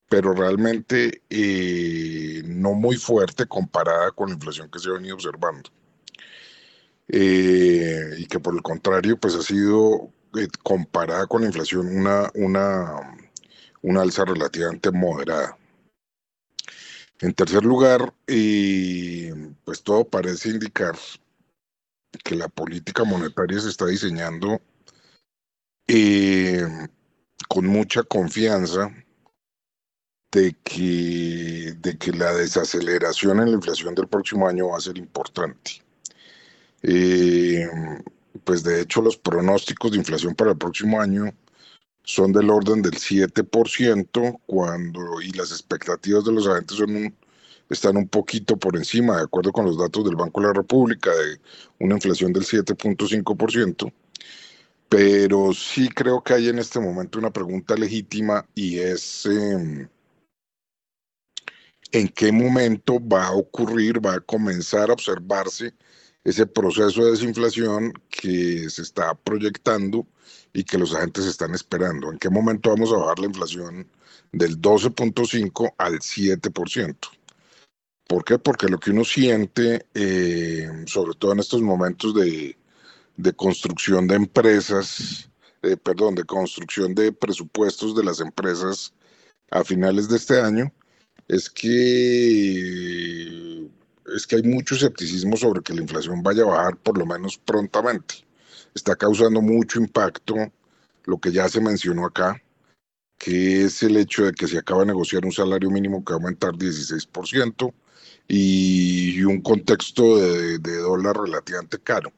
pero 0.08 0.34
realmente 0.34 1.24
eh, 1.30 2.44
no 2.46 2.74
muy 2.74 2.96
fuerte 2.96 3.48
comparada 3.48 4.12
con 4.12 4.30
la 4.30 4.36
inflación 4.36 4.70
que 4.70 4.80
se 4.80 4.90
ha 4.90 4.94
venido 4.94 5.16
observando. 5.16 5.70
Eh, 7.08 8.16
y 8.18 8.26
que 8.28 8.40
por 8.40 8.56
el 8.56 8.62
contrario 8.62 9.20
pues 9.20 9.36
ha 9.36 9.42
sido 9.42 10.12
eh, 10.36 10.48
comparada 10.64 11.28
con 11.28 11.42
la 11.42 11.48
inflación 11.48 11.88
una, 11.88 12.32
una, 12.36 13.18
una 13.82 14.02
alza 14.02 14.26
relativamente 14.26 14.92
moderada. 14.92 15.58
En 17.20 17.34
tercer 17.34 17.64
lugar, 17.64 18.14
pues 18.28 19.82
todo 19.84 20.08
parece 20.08 20.50
indicar 20.50 20.96
que 22.24 22.36
la 22.36 22.50
política 22.50 23.04
monetaria 23.06 23.60
se 23.60 23.70
está 23.70 23.86
diseñando 23.86 24.62
con 27.48 27.68
mucha 27.68 28.04
confianza 28.04 28.92
de 30.32 30.56
que, 30.64 31.74
de 31.80 31.98
que 31.98 32.12
la 32.12 32.34
desaceleración 32.34 33.40
en 33.40 33.52
la 33.52 33.56
inflación 33.56 33.96
del 33.96 34.08
próximo 34.08 34.48
año 34.48 34.70
va 34.70 34.78
a 34.78 34.82
ser 34.82 34.98
importante. 34.98 35.82
Eh, 36.82 37.68
pues 38.44 38.64
de 38.64 38.82
hecho 38.82 39.02
los 39.02 39.18
pronósticos 39.18 39.92
de 39.92 39.98
inflación 39.98 40.36
para 40.36 40.52
el 40.52 40.58
próximo 40.58 41.00
año 41.00 41.34
son 42.04 42.32
del 42.32 42.50
orden 42.50 42.82
del 42.82 42.94
7% 42.94 44.42
cuando 44.46 45.22
y 45.22 45.32
las 45.32 45.52
expectativas 45.52 46.26
de 46.26 46.32
los 46.32 46.48
agentes 46.48 46.78
son 46.78 47.16
están 47.70 47.98
un 47.98 48.08
poquito 48.08 48.58
por 48.58 48.76
encima, 48.76 49.18
de 49.18 49.24
acuerdo 49.24 49.52
con 49.52 49.66
los 49.66 49.78
datos 49.78 50.06
del 50.06 50.16
Banco 50.16 50.40
de 50.42 50.48
la 50.48 50.54
República, 50.54 51.10
de 51.10 51.40
una 51.80 51.96
inflación 51.96 52.32
del 52.32 52.44
7.5%. 52.44 53.92
Pero 54.96 55.52
sí 55.54 55.90
creo 55.90 56.24
que 56.24 56.36
hay 56.36 56.48
en 56.48 56.58
este 56.58 56.80
momento 56.80 57.20
una 57.20 57.30
pregunta 57.30 57.76
legítima 57.76 58.48
y 58.56 58.80
es 58.80 59.26
em, 59.26 59.90
en 61.92 62.08
qué 62.08 62.32
momento 62.32 63.06
va 63.06 63.28
a 63.28 63.34
ocurrir, 63.34 64.00
va 64.00 64.14
a 64.14 64.20
comenzar 64.22 64.90
a 64.90 64.94
observarse 64.94 65.74
ese 66.24 66.46
proceso 66.46 67.04
de 67.04 67.12
desinflación 67.12 67.92
que 68.10 68.70
se 68.70 68.84
está 68.84 69.14
proyectando 69.16 70.08
y 70.54 70.64
que 70.64 70.78
los 70.78 70.96
agentes 70.96 71.26
están 71.26 71.54
esperando. 71.54 72.10
¿En 72.10 72.18
qué 72.18 72.30
momento 72.30 72.70
vamos 72.70 72.94
a 72.94 72.98
bajar 72.98 73.20
la 73.20 73.26
inflación 73.26 73.92
del 74.32 74.62
12.5 74.62 75.74
al 75.78 76.00
7%? 76.00 76.96
¿Por 78.08 78.24
qué? 78.24 78.40
Porque 78.40 78.70
lo 78.70 78.80
que 78.80 78.92
uno 78.92 79.04
siente, 79.04 79.88
eh, 79.94 80.86
sobre 80.86 81.18
todo 81.18 81.34
en 81.34 81.40
estos 81.40 81.62
momentos 81.62 82.16
de, 82.16 82.58
construcción 83.34 84.08
de 84.08 84.16
empresas, 84.16 85.30
eh, 85.62 85.78
perdón, 85.78 86.16
de 86.16 86.24
construcción 86.24 86.94
de 86.96 87.12
presupuestos 87.12 87.96
de 87.96 88.04
las 88.04 88.20
empresas 88.20 88.94
a 89.52 89.64
finales 89.64 90.10
de 90.10 90.18
este 90.18 90.40
año, 90.42 90.72
es 91.28 91.50
que 91.50 93.16
es 94.16 94.28
que 94.28 94.36
hay 94.36 94.44
mucho 94.44 94.76
escepticismo 94.76 95.36
sobre 95.36 95.62
que 95.62 95.74
la 95.74 95.82
inflación 95.82 96.22
vaya 96.22 96.44
a 96.44 96.48
bajar 96.48 96.78
por 96.78 96.98
lo 96.98 97.06
menos 97.06 97.38
prontamente. 97.38 98.26
Está 98.74 98.96
causando 98.96 99.42
mucho 99.42 99.80
impacto 99.80 100.36
lo 101.06 101.18
que 101.20 101.32
ya 101.32 101.50
se 101.50 101.62
mencionó 101.62 102.06
acá, 102.06 102.42
que 103.18 103.64
es 103.64 103.82
el 103.84 103.98
hecho 103.98 104.26
de 104.26 104.34
que 104.34 104.48
se 104.48 104.58
acaba 104.58 104.82
de 104.82 104.88
negociar 104.88 105.26
un 105.26 105.32
salario 105.32 105.70
mínimo 105.70 106.04
que 106.04 106.14
va 106.14 106.18
a 106.18 106.22
aumentar 106.22 106.52
16% 106.54 107.74
y 108.28 109.24
un 109.24 109.42
contexto 109.42 110.18
de, 110.18 110.58
dólar 110.60 111.18
relativamente 111.18 111.80
caro. 111.80 112.12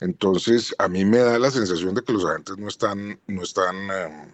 Entonces, 0.00 0.74
a 0.78 0.88
mí 0.88 1.04
me 1.04 1.18
da 1.18 1.38
la 1.38 1.50
sensación 1.50 1.94
de 1.94 2.02
que 2.02 2.12
los 2.12 2.24
agentes 2.24 2.56
no 2.56 2.68
están, 2.68 3.20
no 3.26 3.42
están 3.42 3.76
em, 3.90 4.32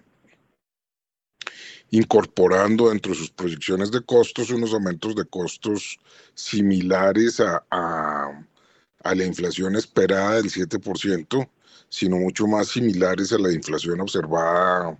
incorporando 1.90 2.88
dentro 2.88 3.12
de 3.12 3.18
sus 3.18 3.30
proyecciones 3.30 3.90
de 3.90 4.00
costos 4.00 4.50
unos 4.50 4.72
aumentos 4.72 5.14
de 5.16 5.24
costos 5.24 5.98
similares 6.34 7.40
a, 7.40 7.64
a, 7.70 9.14
la 9.14 9.24
inflación 9.24 9.76
esperada 9.76 10.36
del 10.36 10.50
7%, 10.50 11.48
sino 11.88 12.16
mucho 12.16 12.46
más 12.46 12.68
similares 12.68 13.32
a 13.32 13.38
la 13.38 13.52
inflación 13.52 14.00
observada 14.00 14.98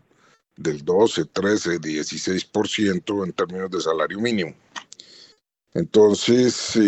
del 0.56 0.84
12, 0.84 1.26
13, 1.26 1.80
16% 1.80 3.24
en 3.24 3.32
términos 3.32 3.70
de 3.70 3.80
salario 3.80 4.20
mínimo. 4.20 4.54
Entonces, 5.74 6.78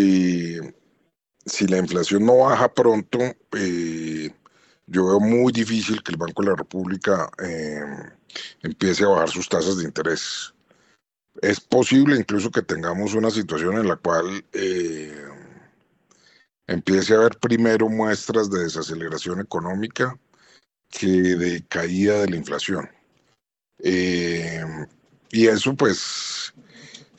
si 1.49 1.67
la 1.67 1.77
inflación 1.77 2.25
no 2.25 2.37
baja 2.37 2.73
pronto, 2.73 3.19
eh, 3.57 4.31
yo 4.87 5.07
veo 5.07 5.19
muy 5.19 5.51
difícil 5.51 6.01
que 6.03 6.11
el 6.11 6.17
Banco 6.17 6.41
de 6.41 6.49
la 6.49 6.55
República 6.55 7.29
eh, 7.43 7.81
empiece 8.61 9.03
a 9.03 9.09
bajar 9.09 9.29
sus 9.29 9.49
tasas 9.49 9.77
de 9.77 9.85
interés. 9.85 10.53
Es 11.41 11.59
posible 11.59 12.17
incluso 12.17 12.51
que 12.51 12.61
tengamos 12.61 13.13
una 13.13 13.31
situación 13.31 13.77
en 13.77 13.87
la 13.87 13.95
cual 13.95 14.45
eh, 14.53 15.27
empiece 16.67 17.13
a 17.13 17.17
haber 17.17 17.37
primero 17.39 17.89
muestras 17.89 18.49
de 18.49 18.63
desaceleración 18.63 19.39
económica 19.39 20.17
que 20.89 21.07
de 21.07 21.65
caída 21.67 22.21
de 22.21 22.29
la 22.29 22.35
inflación. 22.35 22.89
Y 25.31 25.47
eso 25.47 25.75
pues 25.75 26.53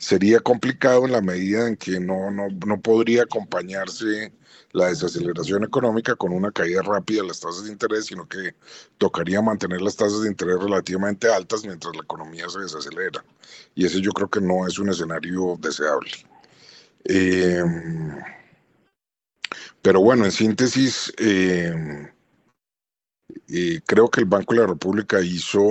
sería 0.01 0.39
complicado 0.39 1.05
en 1.05 1.11
la 1.11 1.21
medida 1.21 1.67
en 1.67 1.77
que 1.77 1.99
no, 1.99 2.31
no, 2.31 2.47
no 2.65 2.81
podría 2.81 3.23
acompañarse 3.23 4.33
la 4.71 4.87
desaceleración 4.87 5.63
económica 5.63 6.15
con 6.15 6.33
una 6.33 6.51
caída 6.51 6.81
rápida 6.81 7.21
de 7.21 7.27
las 7.27 7.39
tasas 7.39 7.65
de 7.65 7.71
interés, 7.71 8.05
sino 8.07 8.27
que 8.27 8.55
tocaría 8.97 9.41
mantener 9.43 9.79
las 9.79 9.95
tasas 9.95 10.23
de 10.23 10.29
interés 10.29 10.57
relativamente 10.59 11.31
altas 11.31 11.63
mientras 11.63 11.95
la 11.95 12.01
economía 12.01 12.49
se 12.49 12.61
desacelera. 12.61 13.23
Y 13.75 13.85
ese 13.85 14.01
yo 14.01 14.11
creo 14.11 14.27
que 14.27 14.41
no 14.41 14.65
es 14.67 14.79
un 14.79 14.89
escenario 14.89 15.55
deseable. 15.59 16.11
Em, 17.03 18.17
pero 19.83 20.01
bueno, 20.01 20.25
en 20.25 20.31
síntesis, 20.31 21.13
em, 21.17 22.09
creo 23.85 24.09
que 24.09 24.21
el 24.21 24.25
Banco 24.25 24.55
de 24.55 24.61
la 24.61 24.67
República 24.67 25.21
hizo 25.21 25.61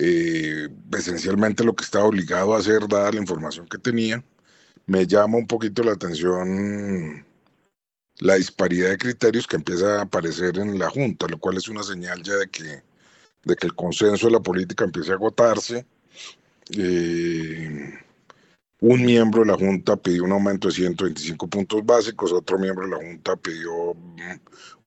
eh, 0.00 0.68
esencialmente 0.96 1.64
lo 1.64 1.74
que 1.74 1.84
estaba 1.84 2.04
obligado 2.04 2.54
a 2.54 2.58
hacer, 2.58 2.86
dada 2.88 3.12
la 3.12 3.20
información 3.20 3.66
que 3.68 3.78
tenía 3.78 4.22
me 4.86 5.06
llama 5.06 5.36
un 5.36 5.46
poquito 5.46 5.82
la 5.82 5.92
atención 5.92 7.24
la 8.20 8.34
disparidad 8.34 8.90
de 8.90 8.98
criterios 8.98 9.46
que 9.46 9.56
empieza 9.56 9.98
a 9.98 10.02
aparecer 10.02 10.58
en 10.58 10.78
la 10.78 10.90
Junta, 10.90 11.26
lo 11.28 11.38
cual 11.38 11.56
es 11.56 11.68
una 11.68 11.82
señal 11.82 12.22
ya 12.22 12.34
de 12.34 12.48
que, 12.48 12.82
de 13.44 13.56
que 13.56 13.66
el 13.66 13.74
consenso 13.74 14.26
de 14.26 14.32
la 14.32 14.40
política 14.40 14.84
empieza 14.84 15.12
a 15.12 15.16
agotarse. 15.16 15.86
Eh, 16.76 17.94
un 18.80 19.04
miembro 19.04 19.42
de 19.42 19.48
la 19.48 19.56
Junta 19.56 19.96
pidió 19.96 20.24
un 20.24 20.32
aumento 20.32 20.68
de 20.68 20.74
125 20.74 21.48
puntos 21.48 21.84
básicos, 21.84 22.32
otro 22.32 22.58
miembro 22.58 22.86
de 22.86 22.90
la 22.90 22.96
Junta 22.96 23.36
pidió 23.36 23.72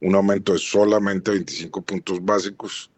un 0.02 0.16
aumento 0.16 0.54
de 0.54 0.60
solamente 0.60 1.32
25 1.32 1.82
puntos 1.82 2.24
básicos. 2.24 2.90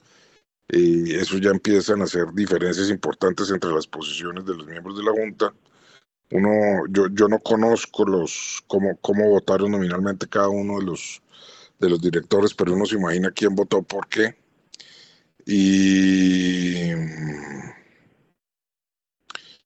Y 0.69 1.15
eso 1.15 1.38
ya 1.38 1.52
empiezan 1.52 2.02
a 2.02 2.07
ser 2.07 2.34
diferencias 2.34 2.90
importantes 2.90 3.49
entre 3.52 3.72
las 3.72 3.88
posiciones 3.88 4.45
de 4.45 4.56
los 4.56 4.65
miembros 4.65 4.98
de 4.98 5.03
la 5.03 5.11
Junta 5.11 5.53
uno, 6.34 6.85
yo, 6.90 7.07
yo 7.11 7.27
no 7.27 7.40
conozco 7.40 8.06
los 8.06 8.64
cómo, 8.68 8.98
cómo 8.98 9.30
votaron 9.30 9.72
nominalmente 9.72 10.27
cada 10.27 10.49
uno 10.49 10.80
de 10.80 10.85
los 10.85 11.22
de 11.80 11.90
los 11.90 12.02
directores, 12.02 12.53
pero 12.53 12.73
uno 12.73 12.85
se 12.85 12.95
imagina 12.95 13.31
quién 13.31 13.56
votó 13.56 13.84
por 13.84 14.07
qué. 14.07 14.35
Y, 15.45 16.91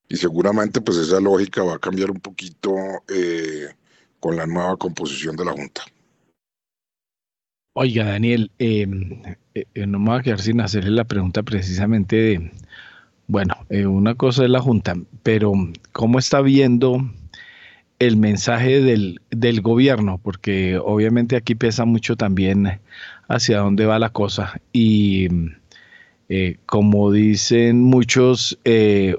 y 0.09 0.17
seguramente 0.17 0.81
pues 0.81 0.97
esa 0.97 1.19
lógica 1.21 1.63
va 1.63 1.75
a 1.75 1.79
cambiar 1.79 2.11
un 2.11 2.19
poquito 2.19 2.75
eh, 3.07 3.69
con 4.19 4.35
la 4.35 4.45
nueva 4.47 4.75
composición 4.77 5.35
de 5.37 5.45
la 5.45 5.51
Junta. 5.51 5.83
Oiga, 7.79 8.05
Daniel, 8.05 8.49
em, 8.57 9.21
eh, 9.53 9.65
eh, 9.75 9.85
no 9.85 9.99
me 9.99 10.09
voy 10.09 10.19
a 10.19 10.23
quedar 10.23 10.41
sin 10.41 10.61
hacerle 10.61 10.89
la 10.89 11.03
pregunta 11.03 11.43
precisamente 11.43 12.15
de, 12.15 12.51
bueno, 13.27 13.53
eh, 13.69 13.85
una 13.85 14.15
cosa 14.15 14.45
es 14.45 14.49
la 14.49 14.61
Junta, 14.61 14.95
pero 15.21 15.53
¿cómo 15.91 16.17
está 16.17 16.41
viendo 16.41 17.07
el 17.99 18.17
mensaje 18.17 18.81
del, 18.81 19.21
del, 19.29 19.61
gobierno? 19.61 20.17
Porque 20.17 20.79
obviamente 20.83 21.35
aquí 21.35 21.53
pesa 21.53 21.85
mucho 21.85 22.15
también 22.15 22.79
hacia 23.27 23.59
dónde 23.59 23.85
va 23.85 23.99
la 23.99 24.09
cosa. 24.09 24.59
Y 24.73 25.27
como 26.65 27.11
dicen 27.11 27.83
muchos, 27.83 28.57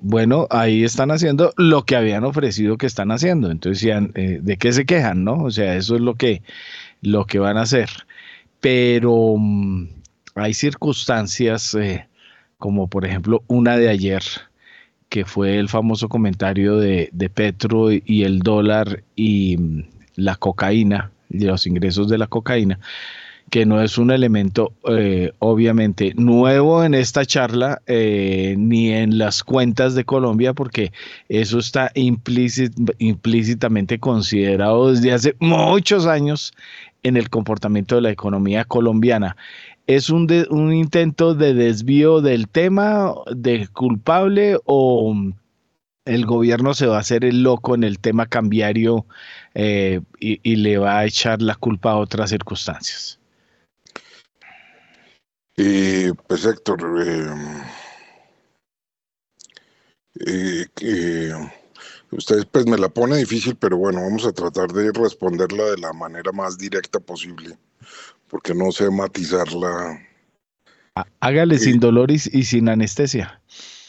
bueno, 0.02 0.48
ahí 0.50 0.82
están 0.82 1.12
haciendo 1.12 1.52
lo 1.56 1.84
que 1.84 1.94
habían 1.94 2.24
ofrecido 2.24 2.76
que 2.76 2.86
están 2.86 3.12
haciendo. 3.12 3.52
Entonces 3.52 3.88
¿de 4.14 4.56
qué 4.58 4.72
se 4.72 4.84
quejan? 4.84 5.22
¿No? 5.22 5.44
O 5.44 5.50
sea, 5.52 5.76
eso 5.76 5.94
es 5.94 6.00
lo 6.00 6.16
que, 6.16 6.42
lo 7.02 7.24
que 7.24 7.38
van 7.38 7.56
a 7.56 7.62
hacer. 7.62 7.88
Pero 8.60 9.34
mm, 9.36 9.88
hay 10.34 10.54
circunstancias 10.54 11.76
como 12.58 12.88
por 12.88 13.06
ejemplo 13.06 13.42
una 13.46 13.76
de 13.76 13.88
ayer, 13.88 14.22
que 15.08 15.24
fue 15.24 15.58
el 15.58 15.68
famoso 15.68 16.08
comentario 16.08 16.76
de, 16.76 17.30
Petro 17.32 17.90
y 17.92 18.24
el 18.24 18.40
dólar 18.40 19.04
y 19.16 19.56
mm, 19.56 19.84
la 20.16 20.36
cocaína, 20.36 21.12
y 21.30 21.44
los 21.44 21.66
ingresos 21.66 22.08
de 22.08 22.18
la 22.18 22.26
cocaína, 22.26 22.78
que 23.50 23.64
no 23.64 23.80
es 23.80 23.96
un 23.96 24.10
elemento 24.10 24.74
eh, 24.90 25.32
obviamente 25.38 26.12
nuevo 26.16 26.84
en 26.84 26.94
esta 26.94 27.24
charla 27.24 27.80
eh, 27.86 28.56
ni 28.58 28.90
en 28.90 29.16
las 29.16 29.42
cuentas 29.42 29.94
de 29.94 30.04
Colombia, 30.04 30.52
porque 30.52 30.92
eso 31.28 31.58
está 31.58 31.90
implícitamente 31.94 33.98
considerado 33.98 34.90
desde 34.90 35.12
hace 35.12 35.36
muchos 35.38 36.06
años 36.06 36.52
en 37.08 37.16
el 37.16 37.30
comportamiento 37.30 37.96
de 37.96 38.02
la 38.02 38.10
economía 38.10 38.64
colombiana. 38.64 39.36
¿Es 39.86 40.10
un, 40.10 40.28
un 40.50 40.72
intento 40.72 41.34
de 41.34 41.54
desvío 41.54 42.20
del 42.20 42.48
tema, 42.48 43.14
de 43.34 43.66
culpable 43.68 44.58
o 44.64 45.14
el 46.08 46.24
gobierno 46.24 46.74
se 46.74 46.86
va 46.86 46.96
a 46.96 47.00
hacer 47.00 47.24
el 47.24 47.42
loco 47.42 47.74
en 47.74 47.84
el 47.84 47.98
tema 47.98 48.26
cambiario 48.26 49.06
eh, 49.54 50.00
y, 50.18 50.56
le 50.56 50.78
va 50.78 51.00
a 51.00 51.04
echar 51.04 51.42
la 51.42 51.54
culpa 51.54 51.92
a 51.92 51.96
otras 51.98 52.30
circunstancias. 52.30 53.18
Eh, 55.56 56.12
pues 56.26 56.46
Héctor, 56.46 56.80
eh, 60.26 60.64
usted 62.10 62.46
pues 62.50 62.66
me 62.66 62.78
la 62.78 62.88
pone 62.88 63.16
difícil, 63.16 63.56
pero 63.56 63.76
bueno, 63.76 64.02
vamos 64.02 64.24
a 64.26 64.32
tratar 64.32 64.72
de 64.72 64.92
responderla 64.92 65.64
de 65.64 65.78
la 65.78 65.92
manera 65.92 66.32
más 66.32 66.58
directa 66.58 67.00
posible, 67.00 67.56
porque 68.28 68.54
no 68.54 68.72
sé 68.72 68.90
matizarla. 68.90 70.00
Hágale 71.20 71.58
sin 71.58 71.78
dolor 71.78 72.10
y 72.10 72.18
sin 72.18 72.68
anestesia. 72.68 73.40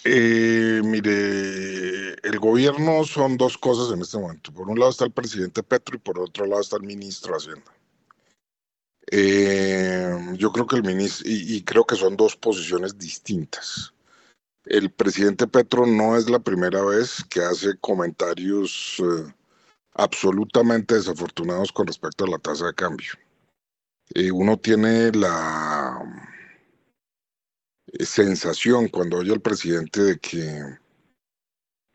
Eh, 0.03 0.81
mire, 0.83 2.13
el 2.23 2.39
gobierno 2.39 3.03
son 3.03 3.37
dos 3.37 3.57
cosas 3.57 3.93
en 3.93 4.01
este 4.01 4.17
momento. 4.17 4.53
Por 4.53 4.69
un 4.69 4.79
lado 4.79 4.91
está 4.91 5.05
el 5.05 5.11
presidente 5.11 5.61
Petro 5.63 5.97
y 5.97 5.99
por 5.99 6.19
otro 6.19 6.45
lado 6.45 6.61
está 6.61 6.77
el 6.77 6.83
ministro 6.83 7.33
de 7.33 7.37
Hacienda. 7.37 7.71
Eh, 9.11 10.17
yo 10.35 10.51
creo 10.51 10.67
que 10.67 10.77
el 10.77 10.83
ministro, 10.83 11.29
y, 11.29 11.61
creo 11.63 11.85
que 11.85 11.95
son 11.95 12.15
dos 12.15 12.35
posiciones 12.35 12.97
distintas. 12.97 13.93
El 14.65 14.91
presidente 14.91 15.47
Petro 15.47 15.85
no 15.85 16.17
es 16.17 16.29
la 16.29 16.39
primera 16.39 16.83
vez 16.83 17.23
que 17.29 17.41
hace 17.41 17.77
comentarios 17.79 18.97
eh, 18.99 19.33
absolutamente 19.93 20.95
desafortunados 20.95 21.71
con 21.71 21.87
respecto 21.87 22.25
a 22.25 22.29
la 22.29 22.37
tasa 22.39 22.67
de 22.67 22.73
cambio. 22.73 23.13
uno 24.33 24.57
tiene 24.57 25.11
la 25.11 25.99
sensación 27.99 28.89
cuando 28.89 29.17
oye 29.17 29.31
al 29.31 29.41
presidente 29.41 30.01
de 30.03 30.19
que 30.19 30.61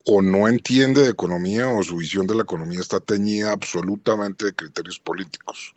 o 0.07 0.20
no 0.23 0.49
entiende 0.49 1.03
de 1.03 1.11
economía 1.11 1.69
o 1.69 1.82
su 1.82 1.97
visión 1.97 2.27
de 2.27 2.35
la 2.35 2.43
economía 2.43 2.81
está 2.81 3.01
teñida 3.01 3.53
absolutamente 3.53 4.47
de 4.47 4.55
criterios 4.55 4.99
políticos. 4.99 5.74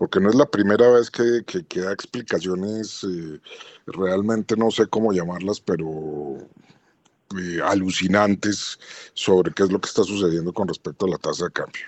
Porque 0.00 0.18
no 0.18 0.30
es 0.30 0.34
la 0.34 0.46
primera 0.46 0.88
vez 0.92 1.10
que, 1.10 1.44
que, 1.44 1.80
da 1.82 1.92
explicaciones, 1.92 3.04
eh, 3.04 3.38
realmente 3.84 4.56
no 4.56 4.70
sé 4.70 4.86
cómo 4.86 5.12
llamarlas, 5.12 5.60
pero 5.60 6.38
eh, 7.38 7.60
alucinantes 7.62 8.78
sobre 9.12 9.52
qué 9.52 9.64
es 9.64 9.70
lo 9.70 9.78
que 9.78 9.90
está 9.90 10.02
sucediendo 10.02 10.54
con 10.54 10.68
respecto 10.68 11.04
a 11.04 11.10
la 11.10 11.18
tasa 11.18 11.44
de 11.44 11.50
cambio. 11.50 11.82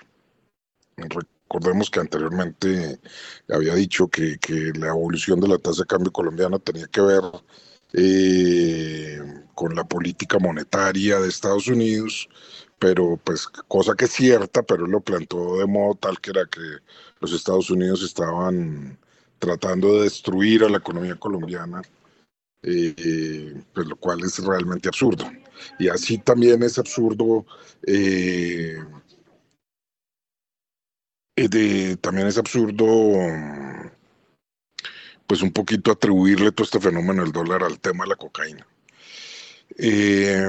Recordemos 0.98 1.88
que 1.88 2.00
anteriormente 2.00 3.00
había 3.48 3.74
dicho 3.76 4.08
que, 4.08 4.36
que 4.38 4.74
la 4.78 4.88
evolución 4.88 5.40
de 5.40 5.48
la 5.48 5.56
tasa 5.56 5.84
de 5.84 5.86
cambio 5.86 6.12
colombiana 6.12 6.58
tenía 6.58 6.88
que 6.88 7.00
ver 7.00 7.22
eh, 7.94 9.22
con 9.54 9.74
la 9.74 9.84
política 9.84 10.38
monetaria 10.38 11.18
de 11.18 11.30
Estados 11.30 11.66
Unidos, 11.66 12.28
pero 12.78 13.18
pues 13.24 13.46
cosa 13.46 13.94
que 13.94 14.04
es 14.04 14.12
cierta, 14.12 14.62
pero 14.62 14.84
él 14.84 14.90
lo 14.90 15.00
plantó 15.00 15.56
de 15.56 15.66
modo 15.66 15.94
tal 15.94 16.20
que 16.20 16.30
era 16.30 16.44
que 16.44 16.60
los 17.22 17.32
Estados 17.32 17.70
Unidos 17.70 18.02
estaban 18.02 18.98
tratando 19.38 19.94
de 19.94 20.02
destruir 20.02 20.64
a 20.64 20.68
la 20.68 20.78
economía 20.78 21.16
colombiana, 21.16 21.80
eh, 22.62 23.54
pues 23.72 23.86
lo 23.86 23.96
cual 23.96 24.20
es 24.24 24.38
realmente 24.44 24.88
absurdo. 24.88 25.24
Y 25.78 25.88
así 25.88 26.18
también 26.18 26.62
es 26.62 26.78
absurdo, 26.78 27.46
eh, 27.86 28.76
también 32.00 32.26
es 32.26 32.38
absurdo 32.38 32.86
pues 35.26 35.42
un 35.42 35.52
poquito 35.52 35.90
atribuirle 35.90 36.52
todo 36.52 36.64
este 36.64 36.80
fenómeno 36.80 37.22
del 37.22 37.32
dólar 37.32 37.62
al 37.62 37.80
tema 37.80 38.04
de 38.04 38.10
la 38.10 38.16
cocaína. 38.16 38.66
Eh, 39.78 40.46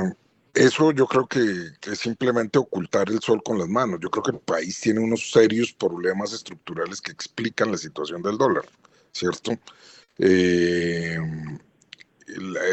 eso 0.53 0.91
yo 0.91 1.07
creo 1.07 1.27
que, 1.27 1.41
es 1.91 1.99
simplemente 1.99 2.59
ocultar 2.59 3.09
el 3.09 3.19
sol 3.21 3.41
con 3.43 3.57
las 3.57 3.67
manos. 3.67 3.99
Yo 4.01 4.09
creo 4.09 4.23
que 4.23 4.31
el 4.31 4.39
país 4.39 4.79
tiene 4.79 4.99
unos 4.99 5.31
serios 5.31 5.73
problemas 5.73 6.33
estructurales 6.33 7.01
que 7.01 7.11
explican 7.11 7.71
la 7.71 7.77
situación 7.77 8.21
del 8.21 8.37
dólar, 8.37 8.65
¿cierto? 9.11 9.57
Eh, 10.19 11.17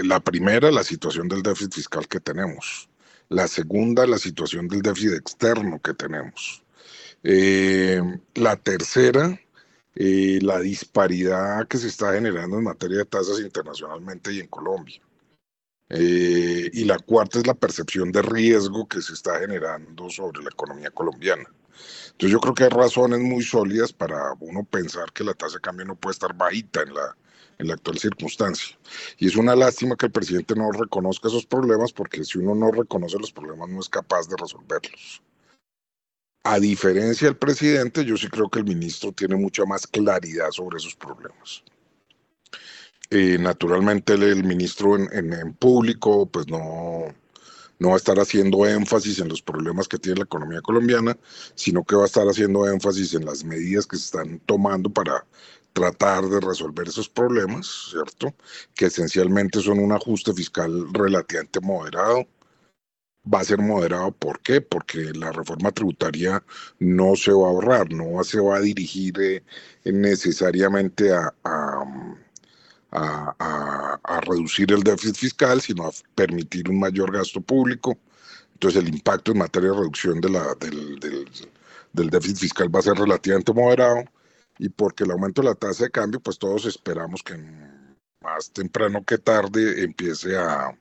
la, 0.04 0.20
primera, 0.20 0.70
la 0.70 0.84
situación 0.84 1.28
del 1.28 1.42
déficit 1.42 1.74
fiscal 1.74 2.06
que 2.06 2.20
tenemos. 2.20 2.88
La 3.28 3.48
segunda, 3.48 4.06
la 4.06 4.18
situación 4.18 4.68
del 4.68 4.82
déficit 4.82 5.14
externo 5.14 5.80
que 5.80 5.94
tenemos. 5.94 6.62
Eh, 7.22 8.02
la 8.34 8.56
tercera, 8.56 9.40
eh, 9.94 10.38
la 10.42 10.60
disparidad 10.60 11.66
que 11.68 11.78
se 11.78 11.88
está 11.88 12.12
generando 12.12 12.58
en 12.58 12.64
materia 12.64 12.98
de 12.98 13.04
tasas 13.06 13.40
internacionalmente 13.40 14.32
y 14.32 14.40
en 14.40 14.48
Colombia. 14.48 15.00
Eh, 15.90 16.70
y 16.72 16.84
la 16.84 16.98
cuarta 16.98 17.40
es 17.40 17.46
la 17.46 17.54
percepción 17.54 18.12
de 18.12 18.22
riesgo 18.22 18.86
que 18.86 19.02
se 19.02 19.12
está 19.12 19.40
generando 19.40 20.08
sobre 20.08 20.42
la 20.42 20.50
economía 20.50 20.90
colombiana. 20.90 21.44
Entonces 22.12 22.30
yo 22.30 22.40
creo 22.40 22.54
que 22.54 22.64
hay 22.64 22.70
razones 22.70 23.18
muy 23.20 23.42
sólidas 23.42 23.92
para 23.92 24.34
uno 24.40 24.64
pensar 24.64 25.12
que 25.12 25.24
la 25.24 25.34
tasa 25.34 25.56
de 25.56 25.62
cambio 25.62 25.86
no 25.86 25.96
puede 25.96 26.12
estar 26.12 26.34
bajita 26.34 26.82
en 26.82 26.94
la, 26.94 27.16
en 27.58 27.68
la 27.68 27.74
actual 27.74 27.98
circunstancia. 27.98 28.78
Y 29.18 29.26
es 29.26 29.36
una 29.36 29.56
lástima 29.56 29.96
que 29.96 30.06
el 30.06 30.12
presidente 30.12 30.54
no 30.54 30.70
reconozca 30.70 31.28
esos 31.28 31.46
problemas 31.46 31.92
porque 31.92 32.24
si 32.24 32.38
uno 32.38 32.54
no 32.54 32.70
reconoce 32.70 33.18
los 33.18 33.32
problemas 33.32 33.68
no 33.68 33.80
es 33.80 33.88
capaz 33.88 34.28
de 34.28 34.36
resolverlos. 34.36 35.22
A 36.44 36.58
diferencia 36.58 37.26
del 37.26 37.36
presidente, 37.36 38.04
yo 38.04 38.16
sí 38.16 38.28
creo 38.28 38.48
que 38.48 38.60
el 38.60 38.64
ministro 38.64 39.12
tiene 39.12 39.36
mucha 39.36 39.64
más 39.66 39.86
claridad 39.86 40.50
sobre 40.52 40.78
esos 40.78 40.94
problemas. 40.94 41.62
Eh, 43.10 43.38
naturalmente 43.38 44.14
el, 44.14 44.44
ministro 44.44 44.96
en, 44.96 45.52
público 45.54 46.26
pues 46.26 46.46
no, 46.46 47.06
no 47.80 47.88
va 47.88 47.94
a 47.94 47.96
estar 47.96 48.18
haciendo 48.20 48.66
énfasis 48.66 49.18
en 49.18 49.28
los 49.28 49.42
problemas 49.42 49.88
que 49.88 49.98
tiene 49.98 50.18
la 50.18 50.24
economía 50.24 50.60
colombiana, 50.62 51.18
sino 51.56 51.82
que 51.84 51.96
va 51.96 52.04
a 52.04 52.06
estar 52.06 52.26
haciendo 52.28 52.68
énfasis 52.68 53.14
en 53.14 53.24
las 53.24 53.42
medidas 53.42 53.86
que 53.86 53.96
se 53.96 54.04
están 54.04 54.38
tomando 54.46 54.90
para 54.90 55.26
tratar 55.72 56.28
de 56.28 56.40
resolver 56.40 56.88
esos 56.88 57.08
problemas, 57.08 57.90
¿cierto? 57.90 58.34
Que 58.74 58.86
esencialmente 58.86 59.60
son 59.60 59.78
un 59.80 59.92
ajuste 59.92 60.32
fiscal 60.32 60.92
relativamente 60.92 61.60
moderado, 61.60 62.26
va 63.32 63.40
a 63.40 63.44
ser 63.44 63.58
moderado. 63.58 64.12
¿Por 64.12 64.40
qué? 64.40 64.60
Porque 64.60 65.12
la 65.14 65.32
reforma 65.32 65.72
tributaria 65.72 66.42
no 66.78 67.16
se 67.16 67.32
va 67.32 67.46
a 67.46 67.50
ahorrar, 67.50 67.92
no 67.92 68.22
se 68.24 68.40
va 68.40 68.56
a 68.56 68.60
dirigir 68.60 69.14
eh, 69.20 69.42
necesariamente 69.84 71.12
a, 71.12 71.34
reducir 74.22 74.72
el 74.72 74.82
déficit 74.82 75.16
fiscal, 75.16 75.60
sino 75.60 75.86
a 75.86 75.92
permitir 76.14 76.68
un 76.68 76.78
mayor 76.78 77.12
gasto 77.12 77.40
público. 77.40 77.98
Entonces 78.54 78.82
el 78.82 78.88
impacto 78.88 79.32
en 79.32 79.38
materia 79.38 79.70
de 79.70 79.76
reducción 79.76 80.20
de 80.20 80.30
la, 80.30 80.54
del, 80.54 81.00
del 81.92 82.10
déficit 82.10 82.38
fiscal 82.38 82.74
va 82.74 82.80
a 82.80 82.82
ser 82.82 82.94
relativamente 82.94 83.52
moderado 83.52 84.04
y 84.58 84.68
porque 84.68 85.04
el 85.04 85.10
aumento 85.12 85.40
de 85.40 85.48
la 85.48 85.54
tasa 85.54 85.84
de 85.84 85.90
cambio, 85.90 86.20
pues 86.20 86.38
todos 86.38 86.66
esperamos 86.66 87.22
que 87.22 87.34
más 88.20 88.50
temprano 88.52 89.02
que 89.04 89.16
tarde 89.16 89.82
empiece 89.82 90.36
a, 90.36 90.76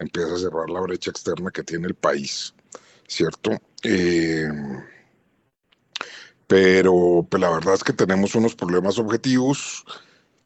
empieza 0.00 0.34
a 0.34 0.38
cerrar 0.38 0.68
la 0.68 0.80
brecha 0.80 1.10
externa 1.10 1.50
que 1.50 1.62
tiene 1.62 1.86
el 1.86 1.94
país, 1.94 2.52
¿cierto? 3.06 3.52
Eh, 3.84 4.48
pero 6.48 7.24
pues, 7.30 7.40
la 7.40 7.50
verdad 7.50 7.74
es 7.74 7.84
que 7.84 7.92
tenemos 7.92 8.34
unos 8.34 8.56
problemas 8.56 8.98
objetivos 8.98 9.84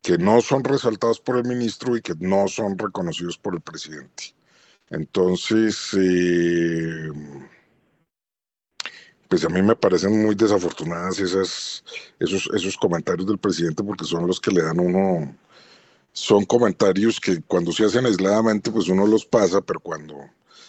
que 0.04 0.18
no 0.18 0.42
son 0.42 0.62
resaltados 0.62 1.18
por 1.18 1.38
el 1.38 1.44
ministro 1.44 1.96
y 1.96 2.02
que 2.02 2.14
no 2.20 2.46
son 2.46 2.76
reconocidos 2.76 3.38
por 3.38 3.54
el 3.54 3.62
presidente. 3.62 4.34
Entonces, 4.90 5.96
eh, 5.98 7.10
pues 9.30 9.46
a 9.46 9.48
mí 9.48 9.62
me 9.62 9.74
parecen 9.74 10.22
muy 10.22 10.34
desafortunadas 10.34 11.20
esas, 11.20 11.82
esos, 12.18 12.50
esos 12.54 12.76
comentarios 12.76 13.26
del 13.26 13.38
presidente 13.38 13.82
porque 13.82 14.04
son 14.04 14.26
los 14.26 14.38
que 14.38 14.50
le 14.50 14.62
dan 14.62 14.78
uno 14.78 15.34
son 16.12 16.44
comentarios 16.44 17.18
que 17.18 17.40
cuando 17.40 17.72
se 17.72 17.86
hacen 17.86 18.04
aisladamente, 18.04 18.70
pues 18.70 18.88
uno 18.88 19.06
los 19.06 19.24
pasa, 19.24 19.62
pero 19.62 19.80
cuando 19.80 20.16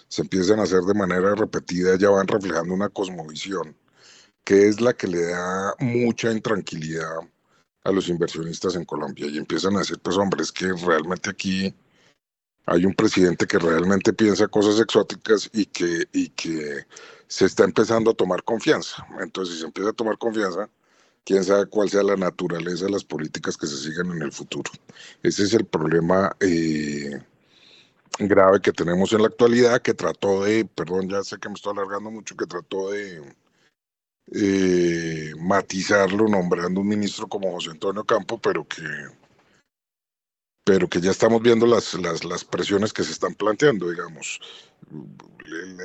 se 0.07 0.21
empiezan 0.21 0.61
a 0.61 0.63
hacer 0.63 0.81
de 0.83 0.93
manera 0.93 1.35
repetida 1.35 1.97
ya 1.97 2.09
van 2.09 2.27
reflejando 2.27 2.73
una 2.73 2.87
cosmovisión, 2.87 3.75
que 4.45 4.69
es 4.69 4.79
la 4.79 4.93
que 4.93 5.07
le 5.07 5.25
da 5.25 5.75
mucha 5.79 6.31
intranquilidad 6.31 7.19
a 7.85 7.91
los 7.91 8.09
inversionistas 8.09 8.75
en 8.75 8.83
Colombia 8.83 9.27
y 9.27 9.37
empiezan 9.37 9.75
a 9.75 9.79
decir, 9.79 9.99
pues 9.99 10.17
hombre, 10.17 10.41
es 10.41 10.51
que 10.51 10.73
realmente 10.73 11.29
aquí 11.29 11.73
hay 12.65 12.85
un 12.85 12.95
presidente 12.95 13.45
que 13.45 13.59
realmente 13.59 14.11
piensa 14.11 14.47
cosas 14.47 14.79
exóticas 14.79 15.49
y 15.53 15.67
que, 15.67 16.07
y 16.11 16.29
que 16.29 16.85
se 17.27 17.45
está 17.45 17.63
empezando 17.63 18.11
a 18.11 18.15
tomar 18.15 18.43
confianza. 18.43 19.05
Entonces, 19.21 19.55
si 19.55 19.61
se 19.61 19.67
empieza 19.67 19.91
a 19.91 19.93
tomar 19.93 20.17
confianza, 20.17 20.67
quién 21.23 21.43
sabe 21.43 21.67
cuál 21.67 21.89
sea 21.89 22.01
la 22.01 22.15
naturaleza 22.15 22.85
de 22.85 22.91
las 22.91 23.03
políticas 23.03 23.55
que 23.55 23.67
se 23.67 23.77
sigan 23.77 24.11
en 24.11 24.23
el 24.23 24.31
futuro. 24.31 24.71
Ese 25.21 25.43
es 25.43 25.53
el 25.53 25.65
problema 25.65 26.35
eh, 26.39 27.21
grave 28.17 28.61
que 28.61 28.71
tenemos 28.71 29.13
en 29.13 29.21
la 29.21 29.27
actualidad, 29.27 29.81
que 29.83 29.93
trató 29.93 30.43
de, 30.43 30.65
perdón, 30.65 31.07
ya 31.07 31.23
sé 31.23 31.37
que 31.37 31.49
me 31.49 31.55
estoy 31.55 31.73
alargando 31.73 32.09
mucho, 32.09 32.35
que 32.35 32.47
trató 32.47 32.89
de 32.89 33.21
eh, 34.31 35.33
matizarlo 35.39 36.27
nombrando 36.27 36.81
un 36.81 36.87
ministro 36.87 37.27
como 37.27 37.51
José 37.51 37.71
Antonio 37.71 38.03
Campo, 38.03 38.39
pero 38.39 38.67
que 38.67 38.81
pero 40.65 40.89
que 40.89 40.99
ya 40.99 41.11
estamos 41.11 41.41
viendo 41.43 41.67
las, 41.67 41.93
las, 41.93 42.25
las 42.25 42.43
presiones 42.43 42.91
que 42.91 43.03
se 43.03 43.11
están 43.11 43.35
planteando, 43.35 43.87
digamos. 43.89 44.39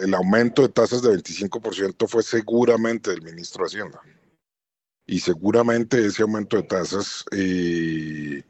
El, 0.03 0.15
aumento 0.15 0.63
de 0.63 0.71
tasas 0.71 1.03
de 1.03 1.11
25% 1.11 2.09
fue 2.09 2.23
seguramente 2.23 3.11
del 3.11 3.21
ministro 3.21 3.63
de 3.63 3.67
Hacienda. 3.67 4.01
Y 5.07 5.21
seguramente 5.21 6.05
ese 6.07 6.23
aumento 6.23 6.57
de 6.57 6.63
tasas 6.63 7.27
eh, 7.33 8.43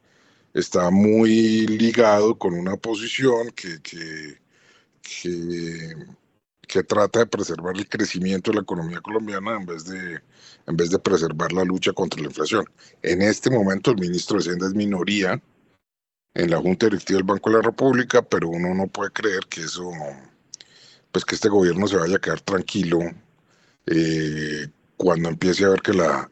está 0.55 0.91
muy 0.91 1.67
ligado 1.67 2.39
con 2.39 2.55
una 2.55 2.77
posición 2.77 3.51
que, 3.51 3.83
que, 3.83 4.41
que, 5.03 5.97
que, 6.71 6.83
trata 6.83 7.21
de 7.21 7.27
preservar 7.27 7.77
el 7.77 7.89
crecimiento 7.89 8.51
de 8.51 8.57
la 8.57 8.63
economía 8.63 9.01
colombiana 9.01 9.57
en 9.57 9.67
vez, 9.67 9.85
de, 9.85 10.21
en 10.67 10.77
vez 10.77 10.91
de 10.91 10.99
preservar 10.99 11.53
la 11.53 11.65
lucha 11.65 11.93
contra 11.93 12.21
la 12.21 12.29
inflación. 12.29 12.65
En 13.03 13.23
este 13.23 13.51
momento 13.51 13.91
el 13.91 13.99
ministro 13.99 14.37
de 14.37 14.43
Hacienda 14.43 14.67
es 14.67 14.75
minoría 14.75 15.41
en 16.35 16.51
la 16.51 16.59
Junta 16.59 16.87
Directiva 16.87 17.19
del 17.19 17.27
Banco 17.27 17.51
de 17.51 17.57
la 17.57 17.63
República, 17.63 18.23
pero 18.23 18.49
uno 18.49 18.75
no 18.75 18.87
puede 18.87 19.11
creer 19.11 19.41
que 19.49 19.63
eso, 19.63 19.91
pues 21.13 21.25
que 21.25 21.35
este 21.35 21.49
gobierno 21.49 21.87
se 21.89 21.97
vaya 21.97 22.17
a 22.17 22.21
quedar 22.21 22.41
tranquilo 22.41 22.99
eh, 23.87 24.69
cuando 24.97 25.29
empiece 25.29 25.65
a 25.65 25.71
ver 25.71 25.83
que 25.83 25.95
la, 25.95 26.31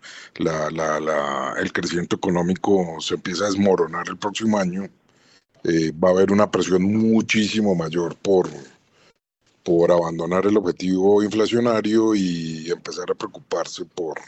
el 1.59 1.73
crecimiento 1.73 2.17
económico 2.17 2.97
se 3.01 3.15
empieza 3.15 3.45
a 3.45 3.49
desmoronar 3.49 4.07
el 4.09 4.19
próximo 4.19 4.59
año, 4.59 4.89
eh, 5.65 5.91
va 5.93 6.11
a 6.11 6.13
haber 6.13 6.31
una 6.31 6.51
presión 6.51 6.83
muchísimo 6.83 7.75
mayor 7.75 8.15
por, 8.17 8.49
por 9.69 9.93
abandonar 9.93 10.47
el 10.47 10.57
objetivo 10.57 11.23
inflacionario 11.23 12.15
y 12.15 12.71
empezar 12.71 13.11
a 13.11 13.15
preocuparse 13.15 13.85
por, 13.85 14.19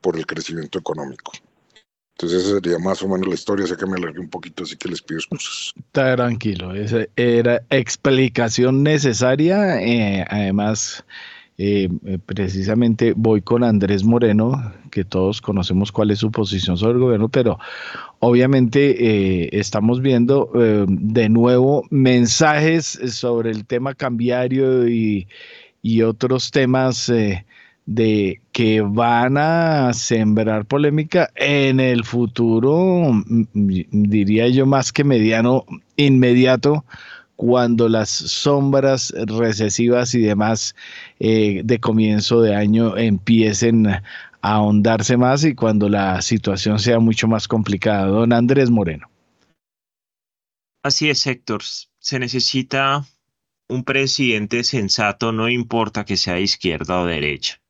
por 0.00 0.16
el 0.16 0.26
crecimiento 0.26 0.76
económico. 0.76 1.30
Entonces 2.16 2.42
esa 2.42 2.54
sería 2.54 2.80
más 2.80 3.00
o 3.00 3.06
menos 3.06 3.28
la 3.28 3.34
historia, 3.34 3.64
sé 3.64 3.76
que 3.76 3.86
me 3.86 3.96
alargué 3.96 4.18
un 4.18 4.28
poquito, 4.28 4.64
así 4.64 4.76
que 4.76 4.88
les 4.88 5.00
pido 5.00 5.20
excusas. 5.20 5.72
Tranquilo, 5.92 6.74
esa 6.74 7.06
era 7.14 7.62
explicación 7.70 8.82
necesaria, 8.82 9.80
eh, 9.80 10.26
además 10.28 11.04
eh, 11.58 11.88
eh, 12.06 12.18
precisamente 12.24 13.12
voy 13.14 13.42
con 13.42 13.62
Andrés 13.62 14.04
Moreno, 14.04 14.72
que 14.90 15.04
todos 15.04 15.42
conocemos 15.42 15.92
cuál 15.92 16.10
es 16.10 16.18
su 16.18 16.30
posición 16.30 16.78
sobre 16.78 16.94
el 16.94 16.98
gobierno, 17.00 17.28
pero 17.28 17.58
obviamente 18.20 19.44
eh, 19.44 19.48
estamos 19.52 20.00
viendo 20.00 20.50
de 20.54 21.28
nuevo 21.28 21.84
mensajes 21.90 22.98
sobre 23.08 23.50
el 23.50 23.66
tema 23.66 23.94
cambiario 23.94 24.88
y, 24.88 25.28
y 25.82 26.02
otros 26.02 26.50
temas 26.50 27.12
de 27.84 28.40
que 28.52 28.80
van 28.80 29.36
a 29.36 29.92
sembrar 29.92 30.64
polémica 30.66 31.30
en 31.34 31.80
el 31.80 32.04
futuro, 32.04 33.22
diría 33.52 34.48
yo 34.48 34.66
más 34.66 34.92
que 34.92 35.04
mediano, 35.04 35.64
inmediato, 35.96 36.84
cuando 37.42 37.88
las 37.88 38.08
sombras 38.08 39.12
recesivas 39.26 40.14
y 40.14 40.20
demás 40.20 40.76
eh, 41.18 41.62
de 41.64 41.80
comienzo 41.80 42.40
de 42.40 42.54
año 42.54 42.96
empiecen 42.96 43.88
a 43.88 44.04
ahondarse 44.42 45.16
más 45.16 45.42
y 45.42 45.56
cuando 45.56 45.88
la 45.88 46.22
situación 46.22 46.78
sea 46.78 47.00
mucho 47.00 47.26
más 47.26 47.48
complicada. 47.48 48.06
Don 48.06 48.32
Andrés 48.32 48.70
Moreno. 48.70 49.10
Así 50.84 51.10
es, 51.10 51.26
Héctor. 51.26 51.62
Se 51.98 52.20
necesita 52.20 53.04
un 53.68 53.82
presidente 53.82 54.62
sensato, 54.62 55.32
no 55.32 55.48
importa 55.48 56.04
que 56.04 56.16
sea 56.16 56.34
de 56.34 56.42
izquierda 56.42 57.00
o 57.00 57.06
derecha. 57.06 57.60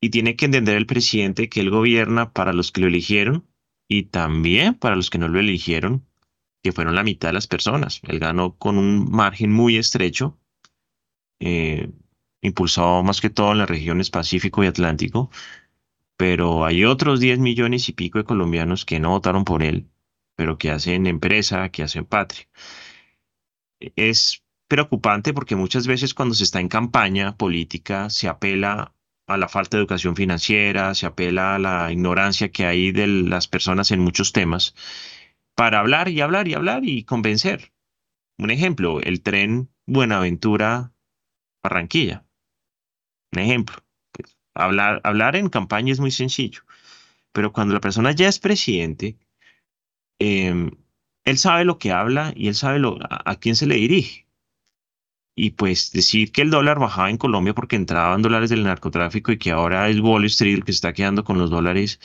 Y 0.00 0.10
tiene 0.10 0.36
que 0.36 0.44
entender 0.44 0.76
el 0.76 0.86
presidente 0.86 1.48
que 1.48 1.58
él 1.58 1.70
gobierna 1.70 2.32
para 2.32 2.52
los 2.52 2.70
que 2.70 2.82
lo 2.82 2.86
eligieron 2.86 3.44
y 3.88 4.04
también 4.04 4.74
para 4.74 4.94
los 4.94 5.10
que 5.10 5.18
no 5.18 5.26
lo 5.26 5.40
eligieron, 5.40 6.06
que 6.62 6.72
fueron 6.72 6.94
la 6.94 7.02
mitad 7.02 7.28
de 7.28 7.34
las 7.34 7.46
personas. 7.46 8.00
Él 8.04 8.18
ganó 8.18 8.56
con 8.56 8.78
un 8.78 9.10
margen 9.10 9.52
muy 9.52 9.76
estrecho, 9.76 10.38
eh, 11.40 11.90
impulsado 12.40 13.02
más 13.02 13.20
que 13.20 13.30
todo 13.30 13.52
en 13.52 13.58
las 13.58 13.68
regiones 13.68 14.10
Pacífico 14.10 14.62
y 14.62 14.68
Atlántico, 14.68 15.30
pero 16.16 16.64
hay 16.64 16.84
otros 16.84 17.20
10 17.20 17.40
millones 17.40 17.88
y 17.88 17.92
pico 17.92 18.18
de 18.18 18.24
colombianos 18.24 18.84
que 18.84 19.00
no 19.00 19.10
votaron 19.10 19.44
por 19.44 19.62
él, 19.62 19.88
pero 20.36 20.56
que 20.56 20.70
hacen 20.70 21.06
empresa, 21.06 21.70
que 21.70 21.82
hacen 21.82 22.04
patria. 22.04 22.48
Es 23.96 24.44
preocupante 24.68 25.34
porque 25.34 25.56
muchas 25.56 25.86
veces 25.86 26.14
cuando 26.14 26.34
se 26.34 26.44
está 26.44 26.60
en 26.60 26.68
campaña 26.68 27.36
política 27.36 28.08
se 28.08 28.28
apela 28.28 28.94
a 29.26 29.36
la 29.36 29.48
falta 29.48 29.76
de 29.76 29.80
educación 29.82 30.14
financiera, 30.16 30.94
se 30.94 31.06
apela 31.06 31.56
a 31.56 31.58
la 31.58 31.92
ignorancia 31.92 32.50
que 32.50 32.66
hay 32.66 32.92
de 32.92 33.06
las 33.06 33.48
personas 33.48 33.90
en 33.90 34.00
muchos 34.00 34.32
temas 34.32 34.74
para 35.54 35.80
hablar 35.80 36.08
y 36.08 36.20
hablar 36.20 36.48
y 36.48 36.54
hablar 36.54 36.84
y 36.84 37.04
convencer. 37.04 37.72
Un 38.38 38.50
ejemplo, 38.50 39.00
el 39.00 39.22
tren 39.22 39.70
Buenaventura-Barranquilla. 39.86 42.24
Un 43.32 43.38
ejemplo. 43.38 43.76
Pues, 44.12 44.36
hablar, 44.54 45.00
hablar 45.04 45.36
en 45.36 45.48
campaña 45.48 45.92
es 45.92 46.00
muy 46.00 46.10
sencillo, 46.10 46.62
pero 47.32 47.52
cuando 47.52 47.74
la 47.74 47.80
persona 47.80 48.12
ya 48.12 48.28
es 48.28 48.38
presidente, 48.38 49.18
eh, 50.18 50.70
él 51.24 51.38
sabe 51.38 51.64
lo 51.64 51.78
que 51.78 51.92
habla 51.92 52.32
y 52.36 52.48
él 52.48 52.54
sabe 52.54 52.78
lo, 52.78 52.98
a, 53.02 53.30
a 53.30 53.36
quién 53.36 53.56
se 53.56 53.66
le 53.66 53.76
dirige. 53.76 54.26
Y 55.34 55.50
pues 55.50 55.92
decir 55.92 56.30
que 56.30 56.42
el 56.42 56.50
dólar 56.50 56.78
bajaba 56.78 57.08
en 57.10 57.16
Colombia 57.16 57.54
porque 57.54 57.76
entraban 57.76 58.20
dólares 58.20 58.50
del 58.50 58.64
narcotráfico 58.64 59.32
y 59.32 59.38
que 59.38 59.50
ahora 59.50 59.88
es 59.88 59.98
Wall 60.00 60.26
Street 60.26 60.56
el 60.56 60.64
que 60.64 60.72
se 60.72 60.76
está 60.76 60.92
quedando 60.92 61.24
con 61.24 61.38
los 61.38 61.50
dólares, 61.50 62.00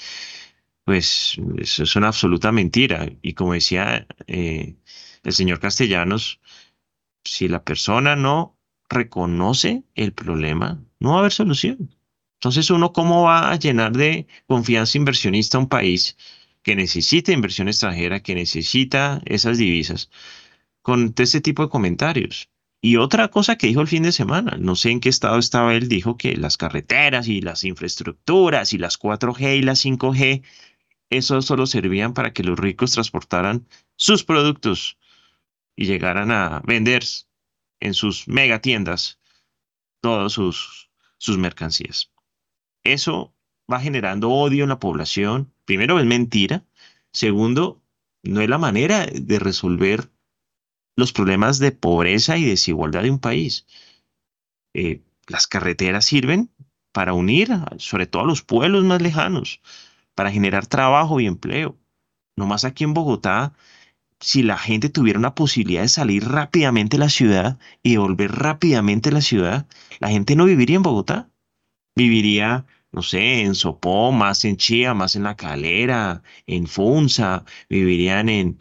pues 0.87 1.37
eso 1.57 1.83
es 1.83 1.95
una 1.97 2.07
absoluta 2.07 2.53
mentira. 2.53 3.09
Y 3.21 3.33
como 3.33 3.51
decía 3.51 4.07
eh, 4.25 4.77
el 5.21 5.33
señor 5.33 5.59
Castellanos, 5.59 6.39
si 7.25 7.49
la 7.49 7.65
persona 7.65 8.15
no 8.15 8.57
reconoce 8.89 9.83
el 9.95 10.13
problema, 10.13 10.81
no 11.01 11.09
va 11.09 11.15
a 11.17 11.19
haber 11.19 11.33
solución. 11.33 11.93
Entonces 12.35 12.69
uno 12.69 12.93
cómo 12.93 13.23
va 13.23 13.51
a 13.51 13.59
llenar 13.59 13.97
de 13.97 14.27
confianza 14.47 14.97
inversionista 14.97 15.59
un 15.59 15.67
país 15.67 16.15
que 16.63 16.77
necesita 16.77 17.33
inversión 17.33 17.67
extranjera, 17.67 18.21
que 18.21 18.35
necesita 18.35 19.21
esas 19.25 19.57
divisas, 19.57 20.09
con 20.81 21.13
este 21.17 21.41
tipo 21.41 21.63
de 21.63 21.69
comentarios. 21.69 22.49
Y 22.79 22.95
otra 22.95 23.27
cosa 23.29 23.57
que 23.57 23.67
dijo 23.67 23.81
el 23.81 23.87
fin 23.87 24.03
de 24.03 24.13
semana, 24.13 24.55
no 24.57 24.75
sé 24.77 24.91
en 24.91 25.01
qué 25.01 25.09
estado 25.09 25.37
estaba 25.39 25.75
él, 25.75 25.89
dijo 25.89 26.15
que 26.15 26.37
las 26.37 26.55
carreteras 26.55 27.27
y 27.27 27.41
las 27.41 27.65
infraestructuras 27.65 28.71
y 28.71 28.77
las 28.77 28.97
4G 28.97 29.57
y 29.57 29.61
las 29.63 29.83
5G, 29.83 30.43
eso 31.09 31.41
solo 31.41 31.65
servían 31.65 32.13
para 32.13 32.33
que 32.33 32.43
los 32.43 32.59
ricos 32.59 32.91
transportaran 32.91 33.67
sus 33.95 34.23
productos 34.23 34.97
y 35.75 35.85
llegaran 35.85 36.31
a 36.31 36.61
vender 36.65 37.03
en 37.79 37.93
sus 37.93 38.27
megatiendas 38.27 39.19
todas 40.01 40.33
sus, 40.33 40.89
sus 41.17 41.37
mercancías. 41.37 42.11
Eso 42.83 43.33
va 43.71 43.79
generando 43.79 44.31
odio 44.31 44.63
en 44.63 44.69
la 44.69 44.79
población. 44.79 45.53
Primero, 45.65 45.99
es 45.99 46.05
mentira. 46.05 46.65
Segundo, 47.11 47.81
no 48.23 48.41
es 48.41 48.49
la 48.49 48.57
manera 48.57 49.05
de 49.05 49.39
resolver 49.39 50.09
los 50.95 51.13
problemas 51.13 51.59
de 51.59 51.71
pobreza 51.71 52.37
y 52.37 52.45
desigualdad 52.45 53.03
de 53.03 53.11
un 53.11 53.19
país. 53.19 53.67
Eh, 54.73 55.01
las 55.27 55.47
carreteras 55.47 56.05
sirven 56.05 56.49
para 56.91 57.13
unir, 57.13 57.49
sobre 57.77 58.07
todo 58.07 58.23
a 58.23 58.25
los 58.25 58.41
pueblos 58.41 58.83
más 58.83 59.01
lejanos, 59.01 59.61
para 60.17 60.31
generar 60.31 60.65
trabajo 60.65 61.19
y 61.19 61.27
empleo. 61.27 61.77
No 62.35 62.47
más 62.47 62.65
aquí 62.65 62.83
en 62.83 62.95
Bogotá, 62.95 63.53
si 64.19 64.41
la 64.41 64.57
gente 64.57 64.89
tuviera 64.89 65.19
una 65.19 65.35
posibilidad 65.35 65.83
de 65.83 65.89
salir 65.89 66.27
rápidamente 66.27 66.97
de 66.97 67.01
la 67.01 67.09
ciudad 67.09 67.59
y 67.83 67.91
de 67.91 67.97
volver 67.99 68.31
rápidamente 68.31 69.09
a 69.09 69.11
la 69.11 69.21
ciudad, 69.21 69.67
la 69.99 70.09
gente 70.09 70.35
no 70.35 70.45
viviría 70.45 70.77
en 70.77 70.81
Bogotá. 70.81 71.29
Viviría, 71.95 72.65
no 72.91 73.03
sé, 73.03 73.41
en 73.41 73.53
Sopó, 73.53 74.11
más 74.11 74.43
en 74.43 74.57
Chía, 74.57 74.95
más 74.95 75.15
en 75.15 75.21
La 75.21 75.35
Calera, 75.35 76.23
en 76.47 76.65
Funza, 76.65 77.45
vivirían 77.69 78.27
en, 78.29 78.57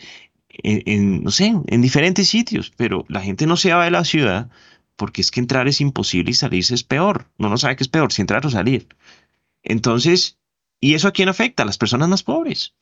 en, 0.51 0.83
en, 0.85 1.23
no 1.25 1.31
sé, 1.31 1.55
en 1.69 1.81
diferentes 1.81 2.29
sitios, 2.29 2.71
pero 2.77 3.07
la 3.09 3.23
gente 3.23 3.47
no 3.47 3.57
se 3.57 3.73
va 3.73 3.87
de 3.87 3.91
la 3.91 4.05
ciudad 4.05 4.51
porque 4.97 5.23
es 5.23 5.31
que 5.31 5.41
entrar 5.41 5.69
es 5.69 5.81
imposible 5.81 6.33
y 6.33 6.35
salirse 6.35 6.75
es 6.75 6.85
peor. 6.85 7.31
No 7.39 7.49
no 7.49 7.57
sabe 7.57 7.77
qué 7.77 7.85
es 7.85 7.89
peor, 7.89 8.13
si 8.13 8.21
entrar 8.21 8.45
o 8.45 8.51
salir. 8.51 8.89
Entonces, 9.63 10.39
¿y 10.81 10.95
eso 10.95 11.09
a 11.09 11.13
quién 11.13 11.29
afecta? 11.29 11.63
A 11.63 11.67
las 11.67 11.79
personas 11.79 12.09
más 12.09 12.23
pobres. 12.23 12.75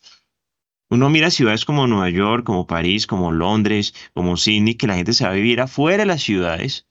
Uno 0.90 1.10
mira 1.10 1.30
ciudades 1.30 1.64
como 1.64 1.86
Nueva 1.86 2.10
York, 2.10 2.44
como 2.44 2.66
París, 2.66 3.06
como 3.06 3.32
Londres, 3.32 3.94
como 4.12 4.36
Sydney, 4.36 4.74
que 4.74 4.86
la 4.86 4.96
gente 4.96 5.12
se 5.12 5.24
va 5.24 5.30
a 5.30 5.34
vivir 5.34 5.60
afuera 5.60 6.02
de 6.02 6.06
las 6.06 6.22
ciudades. 6.22 6.86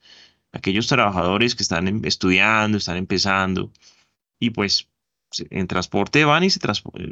Aquellos 0.52 0.88
trabajadores 0.88 1.56
que 1.56 1.64
están 1.64 2.04
estudiando, 2.06 2.78
están 2.78 2.98
empezando. 2.98 3.72
Y 4.40 4.50
pues 4.50 4.90
en 5.50 5.68
transporte 5.68 6.26
van 6.26 6.44
y, 6.44 6.50
se 6.50 6.60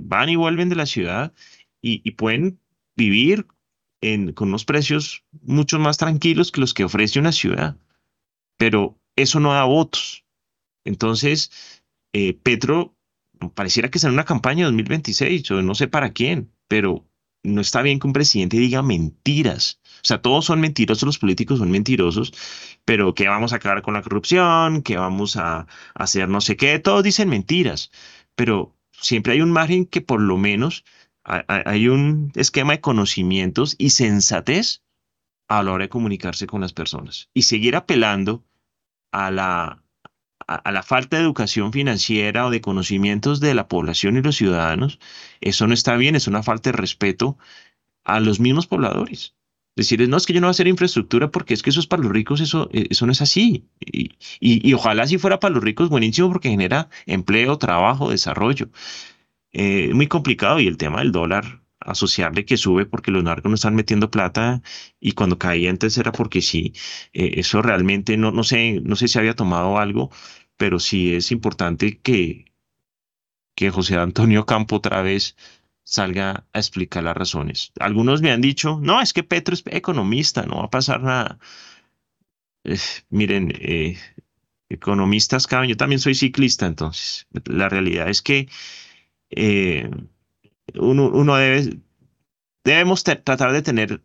van 0.02 0.30
y 0.30 0.36
vuelven 0.36 0.70
de 0.70 0.76
la 0.76 0.86
ciudad 0.86 1.34
y, 1.82 2.12
pueden 2.12 2.60
vivir 2.96 3.48
en, 4.02 4.34
con 4.34 4.50
unos 4.50 4.66
precios 4.66 5.24
mucho 5.42 5.80
más 5.80 5.98
tranquilos 5.98 6.52
que 6.52 6.62
los 6.62 6.74
que 6.74 6.84
ofrece 6.84 7.20
una 7.20 7.32
ciudad. 7.32 7.78
Pero 8.58 9.00
eso 9.16 9.40
no 9.40 9.54
da 9.54 9.64
votos. 9.64 10.26
Entonces, 10.84 11.52
eh, 12.14 12.34
Petro 12.34 12.96
pareciera 13.50 13.90
que 13.90 13.98
está 13.98 14.08
en 14.08 14.14
una 14.14 14.26
campaña 14.26 14.66
2026 14.66 15.52
o 15.52 15.62
no 15.62 15.76
sé 15.76 15.88
para 15.88 16.14
quién, 16.14 16.52
pero 16.68 17.06
no 17.44 17.62
está 17.62 17.82
bien 17.82 18.00
que 18.00 18.08
un 18.08 18.14
presidente 18.14 18.58
diga 18.58 18.82
mentiras. 18.84 19.80
O 20.04 20.08
sea, 20.08 20.22
todos 20.22 20.46
son 20.46 20.62
mentirosos, 20.62 21.04
los 21.04 21.20
políticos 21.20 21.60
son 21.60 21.72
mentirosos, 21.72 22.34
pero 22.86 23.14
que 23.14 23.28
vamos 23.28 23.54
a 23.54 23.58
acabar 23.58 23.82
con 23.82 23.94
la 23.94 24.02
corrupción, 24.02 24.82
que 24.82 24.98
vamos 24.98 25.38
a, 25.38 25.68
hacer 25.96 26.30
no 26.30 26.42
sé 26.42 26.58
qué, 26.58 26.80
todos 26.80 27.04
dicen 27.04 27.30
mentiras, 27.30 27.92
pero 28.36 28.76
siempre 28.92 29.34
hay 29.34 29.42
un 29.42 29.52
margen 29.52 29.86
que 29.86 30.02
por 30.02 30.22
lo 30.22 30.38
menos 30.38 30.84
hay 31.24 31.88
un 31.88 32.32
esquema 32.36 32.74
de 32.74 32.82
conocimientos 32.82 33.76
y 33.78 33.92
sensatez 33.92 34.82
a 35.48 35.62
la 35.62 35.72
hora 35.72 35.84
de 35.84 35.90
comunicarse 35.90 36.48
con 36.48 36.62
las 36.62 36.74
personas 36.74 37.30
y 37.34 37.44
seguir 37.44 37.76
apelando 37.76 38.44
a 39.12 39.30
la, 39.30 39.81
a, 40.48 40.72
la 40.72 40.84
falta 40.84 41.18
de 41.18 41.24
educación 41.24 41.72
financiera 41.72 42.46
o 42.46 42.50
de 42.50 42.62
conocimientos 42.62 43.40
de 43.40 43.54
la 43.54 43.68
población 43.68 44.18
y 44.18 44.22
los 44.22 44.36
ciudadanos, 44.36 45.00
eso 45.42 45.68
no 45.68 45.74
está 45.74 45.96
bien, 45.96 46.16
es 46.16 46.28
una 46.28 46.44
falta 46.44 46.72
de 46.72 46.78
respeto 46.78 47.38
a 48.04 48.20
los 48.20 48.40
mismos 48.40 48.68
pobladores. 48.68 49.36
Decirles, 49.76 50.10
no, 50.10 50.18
es 50.18 50.26
que 50.26 50.34
yo 50.34 50.42
no 50.42 50.48
voy 50.48 50.50
a 50.50 50.52
hacer 50.52 50.68
infraestructura 50.68 51.32
porque 51.32 51.54
es 51.54 51.64
que 51.64 51.70
eso 51.70 51.80
es 51.80 51.88
para 51.88 52.04
los 52.04 52.12
ricos, 52.12 52.42
eso, 52.42 52.70
eh, 52.74 52.88
eso 52.90 53.06
no 53.06 53.14
es 53.14 53.22
así. 53.22 53.70
Y, 53.80 54.12
y, 54.40 54.74
ojalá 54.74 55.08
si 55.08 55.18
fuera 55.18 55.40
para 55.40 55.54
los 55.54 55.64
ricos, 55.64 55.90
buenísimo 55.90 56.30
porque 56.30 56.50
genera 56.50 56.90
empleo, 57.06 57.58
trabajo, 57.58 58.10
desarrollo. 58.12 58.70
Eh, 59.54 59.94
muy 59.94 60.08
complicado 60.08 60.60
y 60.60 60.68
el 60.68 60.78
tema 60.78 61.00
del 61.00 61.12
dólar, 61.12 61.61
asociarle 61.82 62.46
que 62.46 62.58
sube 62.58 62.86
porque 62.86 63.12
los 63.12 63.24
narcos 63.24 63.50
no 63.50 63.56
están 63.56 63.76
metiendo 63.76 64.12
plata 64.12 64.62
y 65.00 65.14
cuando 65.14 65.38
caía 65.38 65.70
antes 65.70 65.98
era 65.98 66.12
porque 66.12 66.42
sí. 66.42 66.74
Eh, 67.14 67.34
eso 67.40 67.62
realmente 67.62 68.18
no, 68.18 68.32
no, 68.32 68.44
sé, 68.44 68.82
no 68.84 68.96
sé 68.96 69.08
si 69.08 69.20
había 69.20 69.36
tomado 69.36 69.78
algo, 69.80 70.12
pero 70.58 70.80
sí 70.80 71.14
es 71.16 71.32
importante 71.32 72.00
que, 72.00 72.46
que 73.56 73.72
José 73.72 73.96
Antonio 73.98 74.46
Campo 74.46 74.78
otra 74.78 75.02
vez 75.02 75.36
salga 75.84 76.46
a 76.54 76.60
explicar 76.60 77.04
las 77.04 77.18
razones. 77.18 77.72
Algunos 77.80 78.22
me 78.22 78.32
han 78.32 78.42
dicho, 78.42 78.80
no, 78.82 79.02
es 79.02 79.14
que 79.14 79.24
Petro 79.24 79.54
es 79.56 79.64
economista, 79.68 80.44
no 80.44 80.58
va 80.58 80.66
a 80.66 80.70
pasar 80.70 81.02
nada. 81.04 81.40
miren, 83.10 83.52
eh, 83.60 83.98
economistas 84.70 85.48
caben, 85.48 85.70
yo 85.70 85.78
también 85.78 86.00
soy 86.00 86.16
ciclista, 86.16 86.66
entonces 86.66 87.28
la 87.46 87.70
realidad 87.70 88.10
es 88.10 88.22
que 88.22 88.48
eh, 89.32 89.90
uno, 90.76 91.36
debe, 91.36 91.80
debemos 92.64 93.04
tratar 93.04 93.52
de 93.52 93.62
tener 93.62 94.02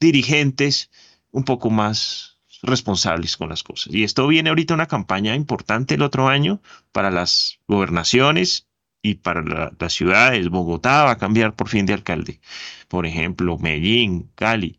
dirigentes 0.00 0.90
un 1.30 1.44
poco 1.44 1.70
más 1.70 2.38
responsables 2.62 3.36
con 3.36 3.48
las 3.48 3.62
cosas. 3.62 3.94
Y 3.94 4.04
esto 4.04 4.26
viene 4.26 4.48
ahorita 4.48 4.74
una 4.74 4.86
campaña 4.86 5.34
importante 5.34 5.94
el 5.94 6.02
otro 6.02 6.28
año 6.28 6.60
para 6.92 7.10
las 7.10 7.60
gobernaciones 7.68 8.66
y 9.02 9.14
para 9.14 9.42
las 9.78 9.92
ciudades. 9.92 10.48
Bogotá 10.48 11.04
va 11.04 11.12
a 11.12 11.18
cambiar 11.18 11.54
por 11.54 11.68
fin 11.68 11.86
de 11.86 11.94
alcalde. 11.94 12.40
Por 12.88 13.06
ejemplo, 13.06 13.58
Medellín, 13.58 14.30
Cali. 14.34 14.78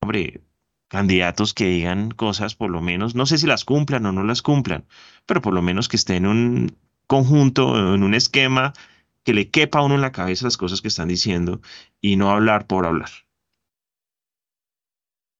Hombre, 0.00 0.42
candidatos 0.88 1.54
que 1.54 1.66
digan 1.66 2.10
cosas 2.10 2.54
por 2.54 2.70
lo 2.70 2.80
menos, 2.80 3.14
no 3.14 3.26
sé 3.26 3.38
si 3.38 3.46
las 3.46 3.64
cumplan 3.64 4.06
o 4.06 4.12
no 4.12 4.22
las 4.22 4.42
cumplan, 4.42 4.84
pero 5.26 5.42
por 5.42 5.54
lo 5.54 5.62
menos 5.62 5.88
que 5.88 5.96
estén 5.96 6.24
en 6.24 6.30
un 6.30 6.76
conjunto, 7.06 7.94
en 7.94 8.02
un 8.02 8.14
esquema 8.14 8.72
que 9.24 9.34
le 9.34 9.50
quepa 9.50 9.80
a 9.80 9.82
uno 9.82 9.96
en 9.96 10.02
la 10.02 10.12
cabeza 10.12 10.44
las 10.44 10.56
cosas 10.56 10.80
que 10.80 10.88
están 10.88 11.08
diciendo 11.08 11.60
y 12.00 12.16
no 12.16 12.30
hablar 12.30 12.66
por 12.66 12.86
hablar. 12.86 13.08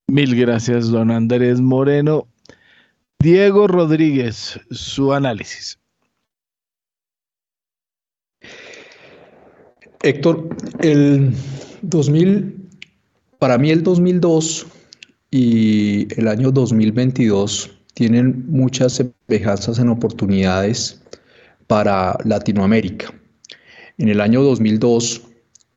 Mil 0.09 0.35
gracias, 0.35 0.89
don 0.91 1.11
Andrés 1.11 1.61
Moreno. 1.61 2.29
Diego 3.21 3.67
Rodríguez, 3.67 4.61
su 4.71 5.13
análisis. 5.13 5.79
Héctor, 10.03 10.55
el 10.81 11.33
2000, 11.81 12.69
para 13.39 13.57
mí 13.57 13.71
el 13.71 13.83
2002 13.83 14.67
y 15.31 16.07
el 16.21 16.29
año 16.29 16.51
2022 16.51 17.71
tienen 17.95 18.45
muchas 18.49 19.01
semejanzas 19.29 19.79
en 19.79 19.89
oportunidades 19.89 21.03
para 21.67 22.19
Latinoamérica. 22.25 23.15
En 23.99 24.09
el 24.09 24.21
año 24.21 24.43
2002 24.43 25.23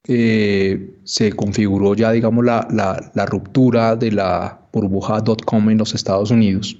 eh, 0.07 0.95
se 1.03 1.33
configuró 1.33 1.93
ya, 1.93 2.11
digamos, 2.11 2.45
la, 2.45 2.67
la, 2.71 3.25
ruptura 3.25 3.95
de 3.95 4.11
la 4.11 4.59
burbuja 4.71 5.23
.com 5.45 5.69
en 5.69 5.77
los 5.77 5.93
Estados 5.93 6.31
Unidos. 6.31 6.77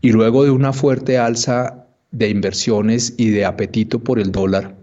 Y 0.00 0.12
luego 0.12 0.44
de 0.44 0.50
una 0.50 0.72
fuerte 0.72 1.18
alza 1.18 1.86
de 2.10 2.28
inversiones 2.28 3.14
y 3.16 3.30
de 3.30 3.44
apetito 3.44 3.98
por 3.98 4.18
el 4.18 4.30
dólar, 4.30 4.76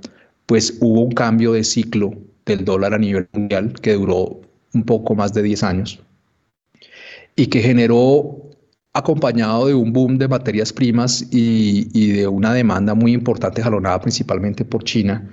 pues 0.45 0.77
hubo 0.81 1.01
un 1.01 1.11
cambio 1.11 1.53
de 1.53 1.63
ciclo 1.63 2.13
del 2.45 2.65
dólar 2.65 2.95
a 2.95 2.97
nivel 2.97 3.27
mundial 3.33 3.73
que 3.81 3.93
duró 3.93 4.41
un 4.73 4.83
poco 4.83 5.13
más 5.15 5.33
de 5.33 5.43
10 5.43 5.63
años 5.63 5.99
y 7.35 7.47
que 7.47 7.61
generó, 7.61 8.49
acompañado 8.93 9.67
de 9.67 9.75
un 9.75 9.93
boom 9.93 10.17
de 10.17 10.27
materias 10.27 10.73
primas 10.73 11.21
y, 11.31 11.87
y 11.93 12.11
de 12.13 12.27
una 12.27 12.53
demanda 12.53 12.95
muy 12.95 13.13
importante 13.13 13.61
jalonada 13.61 14.01
principalmente 14.01 14.65
por 14.65 14.83
China, 14.83 15.29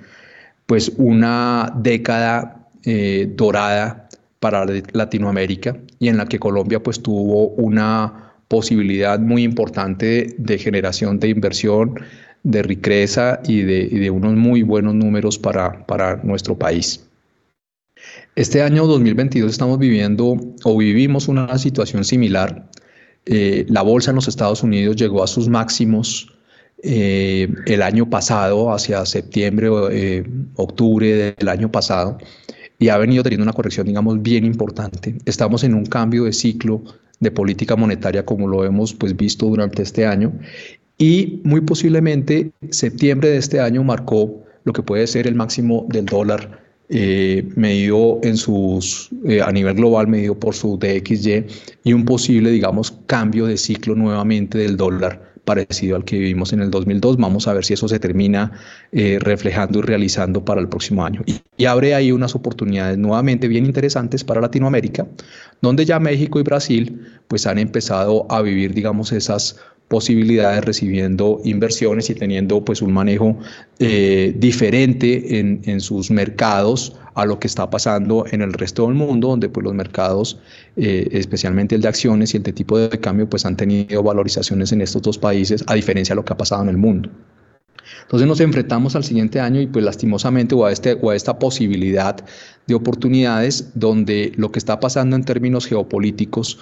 pues 0.67 0.91
una 0.97 1.73
década 1.75 2.67
eh, 2.83 3.31
dorada 3.35 4.07
para 4.39 4.65
Latinoamérica 4.91 5.75
y 5.97 6.09
en 6.09 6.17
la 6.17 6.27
que 6.27 6.37
Colombia 6.37 6.83
pues 6.83 7.01
tuvo 7.01 7.47
una 7.49 8.33
posibilidad 8.47 9.19
muy 9.19 9.43
importante 9.43 10.35
de 10.37 10.57
generación 10.57 11.19
de 11.19 11.29
inversión, 11.29 11.99
de 12.43 12.63
riqueza 12.63 13.41
y 13.45 13.61
de, 13.63 14.09
unos 14.09 14.35
muy 14.35 14.61
buenos 14.61 14.93
números 14.93 15.37
para, 15.39 15.85
para 15.85 16.17
nuestro 16.17 16.57
país. 16.57 17.03
Este 18.35 18.61
año 18.61 18.85
2022 18.85 19.51
estamos 19.51 19.79
viviendo 19.79 20.37
o 20.63 20.77
vivimos 20.77 21.27
una 21.27 21.57
situación 21.57 22.03
similar. 22.05 22.69
Eh, 23.25 23.65
la 23.67 23.81
bolsa 23.81 24.11
en 24.11 24.15
los 24.15 24.27
Estados 24.27 24.63
Unidos 24.63 24.95
llegó 24.95 25.23
a 25.23 25.27
sus 25.27 25.49
máximos 25.49 26.36
eh, 26.83 27.47
el 27.65 27.81
año 27.81 28.07
pasado, 28.09 28.71
hacia 28.71 29.03
septiembre 29.05 29.67
o 29.69 29.89
eh, 29.89 30.23
octubre 30.55 31.35
del 31.35 31.49
año 31.49 31.71
pasado, 31.71 32.17
y 32.77 32.89
ha 32.89 32.97
venido 32.97 33.23
teniendo 33.23 33.43
una 33.43 33.53
corrección, 33.53 33.87
digamos, 33.87 34.21
bien 34.21 34.45
importante. 34.45 35.15
Estamos 35.25 35.63
en 35.63 35.73
un 35.73 35.85
cambio 35.85 36.25
de 36.25 36.33
ciclo 36.33 36.83
de 37.19 37.31
política 37.31 37.75
monetaria 37.75 38.23
como 38.23 38.47
lo 38.47 38.63
hemos 38.63 38.93
pues, 38.93 39.15
visto 39.15 39.47
durante 39.47 39.81
este 39.81 40.05
año 40.05 40.33
y 40.99 41.41
muy 41.43 41.61
posiblemente 41.61 42.51
septiembre 42.69 43.29
de 43.29 43.37
este 43.37 43.59
año 43.59 43.83
marcó 43.83 44.43
lo 44.65 44.73
que 44.73 44.83
puede 44.83 45.07
ser 45.07 45.25
el 45.25 45.33
máximo 45.33 45.87
del 45.89 46.05
dólar 46.05 46.61
eh, 46.89 47.43
medido 47.55 48.19
en 48.21 48.37
sus, 48.37 49.09
a 49.43 49.51
nivel 49.51 49.75
global, 49.75 50.07
medido 50.07 50.39
por 50.39 50.53
su 50.53 50.77
DXY 50.77 51.45
y 51.83 51.93
un 51.93 52.05
posible, 52.05 52.51
digamos, 52.51 52.91
cambio 53.07 53.47
de 53.47 53.57
ciclo 53.57 53.95
nuevamente 53.95 54.59
del 54.59 54.77
dólar 54.77 55.27
parecido 55.47 55.95
al 55.95 56.03
que 56.03 56.19
vivimos 56.19 56.51
en 56.51 56.61
el 56.61 56.69
2002. 56.69 57.15
Vamos 57.17 57.47
a 57.47 57.53
ver 57.53 57.63
si 57.63 57.73
eso 57.73 57.87
se 57.87 57.99
termina 57.99 58.51
eh, 58.91 59.17
reflejando 59.19 59.79
y 59.79 59.81
realizando 59.81 60.43
para 60.43 60.59
el 60.59 60.67
próximo 60.67 61.05
año. 61.05 61.21
Y, 61.25 61.65
abre 61.65 61.95
ahí 61.95 62.11
unas 62.11 62.35
oportunidades 62.35 62.97
nuevamente 62.97 63.47
bien 63.47 63.65
interesantes 63.65 64.23
para 64.23 64.41
Latinoamérica, 64.41 65.07
donde 65.61 65.85
ya 65.85 65.99
México 65.99 66.39
y 66.39 66.43
Brasil 66.43 67.01
pues 67.27 67.47
han 67.47 67.59
empezado 67.59 68.27
a 68.29 68.41
vivir, 68.41 68.73
digamos, 68.73 69.11
esas 69.13 69.57
posibilidades 69.87 70.65
recibiendo 70.65 71.39
inversiones 71.45 72.09
y 72.09 72.15
teniendo 72.15 72.63
pues 72.65 72.81
un 72.81 72.91
manejo 72.91 73.39
eh, 73.79 74.33
diferente 74.37 75.39
en, 75.39 75.61
en, 75.63 75.79
sus 75.79 76.11
mercados 76.11 76.97
a 77.17 77.25
lo 77.25 77.39
que 77.39 77.47
está 77.47 77.67
pasando 77.69 78.25
en 78.31 78.41
el 78.41 78.53
resto 78.53 78.85
del 78.85 78.93
mundo, 78.93 79.29
donde 79.29 79.49
pues 79.49 79.63
los 79.63 79.73
mercados, 79.73 80.39
eh, 80.75 81.07
especialmente 81.11 81.73
el 81.73 81.81
de 81.81 81.87
acciones 81.87 82.33
y 82.33 82.37
el 82.37 82.43
de 82.43 82.53
tipo 82.53 82.77
de 82.77 82.89
cambio, 82.99 83.27
pues 83.27 83.43
han 83.43 83.57
tenido 83.57 84.03
valorizaciones 84.03 84.71
en 84.71 84.81
estos 84.81 85.01
dos 85.01 85.17
países, 85.17 85.63
a 85.65 85.73
diferencia 85.73 86.13
de 86.13 86.17
lo 86.17 86.25
que 86.25 86.33
ha 86.33 86.37
pasado 86.37 86.61
en 86.61 86.69
el 86.69 86.77
mundo. 86.77 87.09
Entonces 88.03 88.27
nos 88.27 88.39
enfrentamos 88.39 88.95
al 88.95 89.03
siguiente 89.03 89.39
año 89.39 89.59
y 89.59 89.65
pues 89.65 89.83
lastimosamente 89.83 90.53
o 90.53 90.65
a, 90.65 90.71
este, 90.71 90.95
o 91.01 91.09
a 91.09 91.15
esta 91.15 91.39
posibilidad 91.39 92.23
de 92.67 92.75
oportunidades 92.75 93.71
donde 93.73 94.31
lo 94.35 94.51
que 94.51 94.59
está 94.59 94.79
pasando 94.79 95.15
en 95.15 95.23
términos 95.23 95.65
geopolíticos 95.65 96.59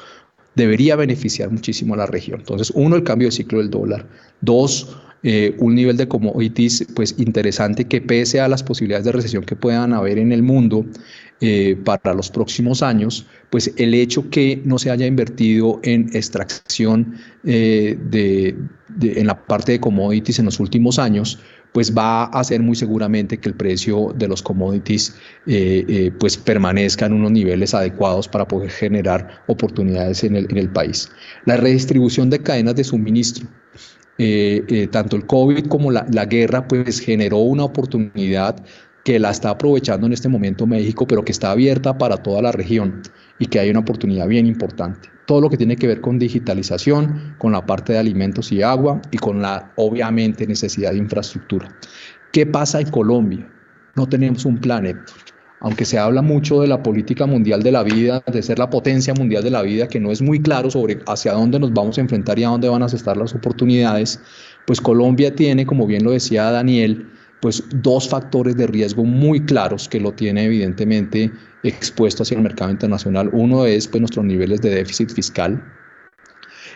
debería 0.56 0.96
beneficiar 0.96 1.52
muchísimo 1.52 1.96
a 1.96 1.98
la 1.98 2.06
región. 2.06 2.40
Entonces, 2.40 2.72
uno, 2.76 2.96
el 2.96 3.04
cambio 3.04 3.28
de 3.28 3.34
ciclo 3.34 3.60
del 3.60 3.70
dólar. 3.70 4.08
Dos, 4.40 4.96
eh, 5.24 5.56
un 5.58 5.74
nivel 5.74 5.98
de 5.98 6.08
commodities 6.08 6.86
pues 6.96 7.16
interesante 7.18 7.86
que 7.86 8.00
pese 8.00 8.40
a 8.40 8.48
las 8.48 8.62
posibilidades 8.62 9.06
de 9.06 9.12
recesión 9.12 9.44
que 9.44 9.56
puedan 9.56 9.94
haber 9.94 10.20
en 10.20 10.32
el 10.32 10.44
mundo 10.44 10.86
eh, 11.42 11.76
para 11.84 12.14
los 12.14 12.30
próximos 12.30 12.84
años, 12.84 13.26
pues 13.50 13.74
el 13.78 13.96
hecho 13.96 14.30
que 14.30 14.62
no 14.66 14.78
se 14.78 14.92
haya 14.92 15.08
invertido 15.08 15.80
en 15.84 16.10
extracción 16.14 17.16
eh, 17.44 17.98
de, 18.10 18.56
en 19.02 19.28
la 19.28 19.46
parte 19.48 19.72
de 19.72 19.80
commodities 19.80 20.38
en 20.38 20.46
los 20.46 20.60
últimos 20.60 21.00
años, 21.00 21.40
pues 21.74 21.98
va 21.98 22.26
a 22.26 22.40
hacer 22.40 22.62
muy 22.62 22.76
seguramente 22.76 23.40
que 23.40 23.50
el 23.50 23.56
precio 23.56 24.14
de 24.16 24.28
los 24.28 24.42
commodities 24.42 25.16
pues 26.20 26.38
permanezca 26.38 27.08
en 27.08 27.14
unos 27.14 27.32
niveles 27.32 27.74
adecuados 27.74 28.30
para 28.30 28.48
poder 28.48 28.70
generar 28.70 29.44
oportunidades 29.48 30.24
en 30.24 30.38
el, 30.38 30.48
en 30.52 30.58
el 30.58 30.70
país. 30.70 31.10
La 31.46 31.58
redistribución 31.58 32.30
de 32.30 32.40
cadenas 32.40 32.76
de 32.76 32.84
suministro. 32.86 33.46
Eh, 34.18 34.88
tanto 34.92 35.18
el 35.18 35.26
COVID 35.26 35.68
como 35.68 35.92
la, 35.92 36.06
la 36.12 36.26
guerra 36.26 36.68
pues 36.68 37.02
generó 37.02 37.40
una 37.40 37.66
oportunidad 37.66 38.56
que 39.06 39.20
la 39.20 39.30
está 39.30 39.52
aprovechando 39.52 40.08
en 40.08 40.14
este 40.14 40.30
momento 40.30 40.66
México, 40.66 41.06
pero 41.06 41.24
que 41.24 41.32
está 41.32 41.52
abierta 41.52 41.98
para 41.98 42.18
toda 42.18 42.42
la 42.42 42.52
región 42.52 43.04
y 43.38 43.46
que 43.46 43.60
hay 43.60 43.70
una 43.70 43.82
oportunidad 43.82 44.28
bien 44.28 44.48
importante. 44.48 45.10
Todo 45.28 45.42
lo 45.42 45.50
que 45.50 45.58
tiene 45.58 45.76
que 45.76 45.86
ver 45.86 46.02
con 46.02 46.18
digitalización, 46.18 47.36
con 47.38 47.52
la 47.52 47.66
parte 47.66 47.94
de 47.94 48.00
alimentos 48.00 48.52
y 48.52 48.64
agua 48.64 49.02
y 49.12 49.18
con 49.18 49.42
la, 49.44 49.72
obviamente, 49.76 50.48
necesidad 50.48 50.92
de 50.92 50.98
infraestructura. 50.98 51.70
¿Qué 52.32 52.48
pasa 52.48 52.82
en 52.82 52.90
Colombia? 52.90 53.48
No 53.96 54.08
tenemos 54.08 54.44
un 54.44 54.58
plan, 54.58 54.88
Aunque 55.62 55.86
se 55.86 55.98
habla 55.98 56.22
mucho 56.22 56.62
de 56.62 56.68
la 56.68 56.84
política 56.84 57.26
mundial 57.26 57.64
de 57.64 57.72
la 57.72 57.84
vida, 57.84 58.24
de 58.32 58.42
ser 58.42 58.60
la 58.60 58.70
potencia 58.70 59.14
mundial 59.14 59.44
de 59.44 59.52
la 59.52 59.62
vida, 59.62 59.88
que 59.88 60.00
no 60.00 60.12
es 60.12 60.22
muy 60.22 60.42
claro 60.42 60.70
sobre 60.70 61.00
hacia 61.08 61.34
dónde 61.34 61.60
nos 61.60 61.74
vamos 61.74 61.98
a 61.98 62.02
enfrentar 62.02 62.38
y 62.38 62.44
a 62.44 62.50
dónde 62.50 62.70
van 62.70 62.84
a 62.84 62.88
estar 62.88 63.18
las 63.18 63.34
oportunidades, 63.34 64.20
pues 64.68 64.82
Colombia 64.82 65.34
tiene, 65.34 65.66
como 65.66 65.88
bien 65.88 66.04
lo 66.04 66.12
decía 66.12 66.52
Daniel, 66.52 67.08
pues 67.42 67.64
dos 67.70 68.10
factores 68.10 68.58
de 68.58 68.68
riesgo 68.68 69.04
muy 69.04 69.46
claros 69.46 69.88
que 69.88 70.00
lo 70.00 70.12
tiene 70.12 70.46
evidentemente 70.46 71.32
expuesto 71.64 72.24
hacia 72.24 72.38
el 72.38 72.44
mercado 72.44 72.72
internacional. 72.72 73.30
Uno 73.34 73.66
es 73.66 73.88
pues, 73.88 74.02
nuestros 74.02 74.26
niveles 74.26 74.62
de 74.62 74.70
déficit 74.70 75.12
fiscal, 75.12 75.64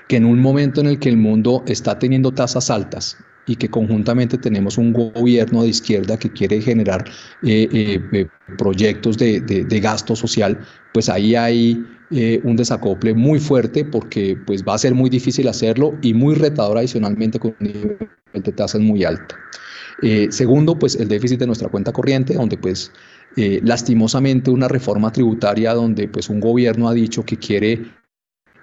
que 0.08 0.18
en 0.18 0.26
un 0.26 0.40
momento 0.40 0.82
en 0.82 0.88
el 0.88 1.00
que 1.00 1.10
el 1.10 1.18
mundo 1.18 1.64
está 1.68 2.00
teniendo 2.00 2.32
tasas 2.32 2.70
altas 2.70 3.18
y 3.50 3.56
que 3.56 3.68
conjuntamente 3.68 4.38
tenemos 4.38 4.78
un 4.78 4.94
gobierno 4.94 5.64
de 5.64 5.70
izquierda 5.70 6.20
que 6.20 6.32
quiere 6.32 6.62
generar 6.62 7.04
eh, 7.42 7.68
eh, 7.74 8.00
eh, 8.12 8.28
proyectos 8.60 9.18
de, 9.18 9.80
gasto 9.82 10.16
social, 10.16 10.60
pues 10.94 11.10
ahí 11.10 11.34
hay 11.34 11.84
un 12.44 12.56
desacople 12.56 13.14
muy 13.16 13.40
fuerte 13.40 13.86
porque 13.86 14.38
pues 14.46 14.64
va 14.64 14.76
a 14.76 14.78
ser 14.78 14.94
muy 14.94 15.10
difícil 15.10 15.48
hacerlo 15.48 15.96
y 16.02 16.14
muy 16.14 16.36
retador 16.36 16.78
adicionalmente 16.78 17.40
con 17.40 17.56
un 17.60 17.68
nivel 17.68 17.98
de 18.34 18.52
tasas 18.52 18.82
muy 18.82 19.04
alto. 19.04 19.36
segundo, 20.30 20.78
pues 20.78 20.96
el 20.96 21.08
déficit 21.08 21.40
de 21.40 21.48
nuestra 21.48 21.70
cuenta 21.70 21.92
corriente, 21.92 22.36
donde 22.36 22.58
pues 22.58 22.92
lastimosamente 23.36 24.52
una 24.52 24.68
reforma 24.68 25.12
tributaria 25.12 25.74
donde 25.74 26.08
pues 26.08 26.30
un 26.30 26.40
gobierno 26.40 26.88
ha 26.88 26.94
dicho 26.94 27.24
que 27.24 27.38
quiere 27.38 27.84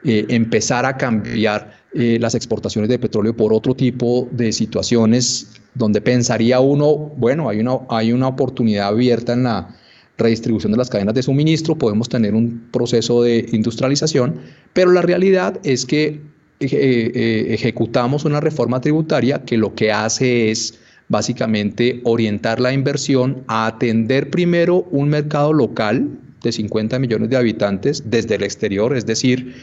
empezar 0.05 0.85
a 0.85 0.97
cambiar 0.97 1.86
eh, 1.97 2.18
las 2.20 2.35
exportaciones 2.35 2.89
de 2.89 2.98
petróleo 2.98 3.36
por 3.36 3.52
otro 3.52 3.74
tipo 3.74 4.28
de 4.31 4.52
situaciones 4.52 5.52
donde 5.74 6.01
pensaría 6.01 6.60
uno, 6.60 6.94
bueno, 6.94 7.48
hay 7.48 7.60
una, 7.60 7.78
hay 7.89 8.12
una 8.12 8.28
oportunidad 8.28 8.89
abierta 8.89 9.32
en 9.32 9.44
la 9.44 9.74
redistribución 10.18 10.73
de 10.73 10.78
las 10.78 10.90
cadenas 10.90 11.14
de 11.14 11.23
suministro, 11.23 11.77
podemos 11.77 12.09
tener 12.09 12.35
un 12.35 12.68
proceso 12.70 13.23
de 13.23 13.47
industrialización, 13.52 14.40
pero 14.73 14.93
la 14.93 15.02
realidad 15.02 15.60
es 15.62 15.85
que 15.85 16.20
ejecutamos 16.59 18.24
una 18.24 18.40
reforma 18.40 18.81
tributaria 18.81 19.44
que 19.44 19.59
lo 19.59 19.74
que 19.74 19.93
hace 19.93 20.51
es 20.51 20.78
básicamente 21.09 22.01
orientar 22.05 22.60
la 22.60 22.73
inversión 22.73 23.44
a 23.47 23.66
atender 23.66 24.31
primero 24.31 24.86
un 24.90 25.09
mercado 25.09 25.52
local 25.52 26.09
de 26.43 26.52
50 26.52 26.98
millones 26.98 27.31
de 27.31 27.36
habitantes 27.36 28.05
desde 28.06 28.36
el 28.36 28.43
exterior, 28.43 28.97
es 28.97 29.06
decir, 29.06 29.55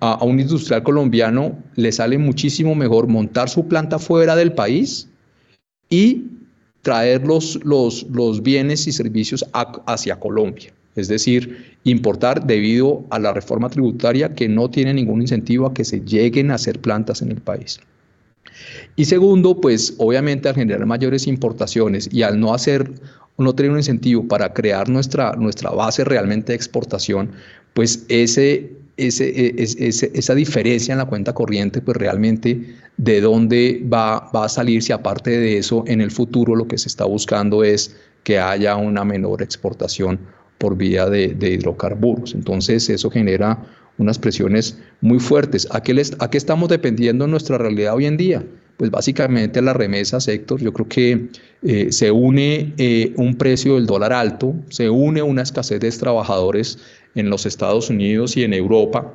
a, 0.00 0.24
un 0.24 0.40
industrial 0.40 0.82
colombiano 0.82 1.58
le 1.76 1.92
sale 1.92 2.18
muchísimo 2.18 2.74
mejor 2.74 3.06
montar 3.06 3.48
su 3.48 3.66
planta 3.68 3.98
fuera 3.98 4.36
del 4.36 4.52
país 4.52 5.08
y 5.90 6.24
traer 6.82 7.26
los, 7.26 7.62
los, 7.64 8.06
los 8.10 8.42
bienes 8.42 8.86
y 8.86 8.92
servicios 8.92 9.44
hacia 9.52 10.18
Colombia. 10.18 10.72
Es 10.96 11.08
decir, 11.08 11.76
importar 11.84 12.46
debido 12.46 13.04
a 13.10 13.18
la 13.18 13.32
reforma 13.32 13.68
tributaria 13.68 14.34
que 14.34 14.48
no 14.48 14.68
tiene 14.68 14.94
ningún 14.94 15.22
incentivo 15.22 15.66
a 15.66 15.74
que 15.74 15.84
se 15.84 16.00
lleguen 16.00 16.50
a 16.50 16.54
hacer 16.54 16.80
plantas 16.80 17.22
en 17.22 17.30
el 17.30 17.40
país. 17.40 17.78
Y 18.96 19.04
segundo, 19.04 19.60
pues 19.60 19.94
obviamente 19.98 20.48
al 20.48 20.56
generar 20.56 20.84
mayores 20.86 21.26
importaciones 21.26 22.08
y 22.12 22.22
al 22.22 22.40
no 22.40 22.52
hacer, 22.52 22.90
no 23.36 23.54
tener 23.54 23.70
un 23.70 23.78
incentivo 23.78 24.26
para 24.26 24.52
crear 24.52 24.88
nuestra, 24.88 25.32
nuestra 25.36 25.70
base 25.70 26.04
realmente 26.04 26.52
de 26.52 26.56
exportación, 26.56 27.30
pues 27.74 28.04
ese, 28.08 28.72
e, 28.98 29.54
esa 29.56 30.34
diferencia 30.34 30.92
en 30.92 30.98
la 30.98 31.06
cuenta 31.06 31.32
corriente, 31.32 31.80
pues 31.80 31.96
realmente 31.96 32.76
de 32.96 33.20
dónde 33.20 33.86
va, 33.92 34.30
va 34.34 34.44
a 34.44 34.48
salir 34.48 34.82
si 34.82 34.92
aparte 34.92 35.30
de 35.30 35.58
eso 35.58 35.84
en 35.86 36.00
el 36.00 36.10
futuro 36.10 36.56
lo 36.56 36.66
que 36.66 36.78
se 36.78 36.88
está 36.88 37.04
buscando 37.04 37.64
es 37.64 37.96
que 38.24 38.38
haya 38.38 38.76
una 38.76 39.04
menor 39.04 39.42
exportación 39.42 40.18
por 40.58 40.76
vía 40.76 41.08
de, 41.08 41.28
de 41.28 41.50
hidrocarburos. 41.50 42.34
Entonces 42.34 42.90
eso 42.90 43.10
genera 43.10 43.64
unas 43.98 44.18
presiones 44.18 44.78
muy 45.00 45.18
fuertes. 45.18 45.68
¿A 45.70 45.82
qué, 45.82 45.94
les, 45.94 46.16
¿A 46.18 46.30
qué 46.30 46.38
estamos 46.38 46.68
dependiendo 46.68 47.24
en 47.24 47.30
nuestra 47.30 47.58
realidad 47.58 47.94
hoy 47.94 48.06
en 48.06 48.16
día? 48.16 48.44
Pues 48.76 48.92
básicamente 48.92 49.58
a 49.58 49.62
las 49.62 49.76
remesas, 49.76 50.28
Héctor. 50.28 50.60
Yo 50.60 50.72
creo 50.72 50.88
que 50.88 51.28
eh, 51.62 51.88
se 51.90 52.12
une 52.12 52.74
eh, 52.78 53.12
un 53.16 53.36
precio 53.36 53.74
del 53.74 53.86
dólar 53.86 54.12
alto, 54.12 54.54
se 54.70 54.88
une 54.88 55.20
una 55.20 55.42
escasez 55.42 55.80
de 55.80 55.90
trabajadores 55.90 56.78
en 57.14 57.30
los 57.30 57.46
Estados 57.46 57.90
Unidos 57.90 58.36
y 58.36 58.44
en 58.44 58.52
Europa, 58.52 59.14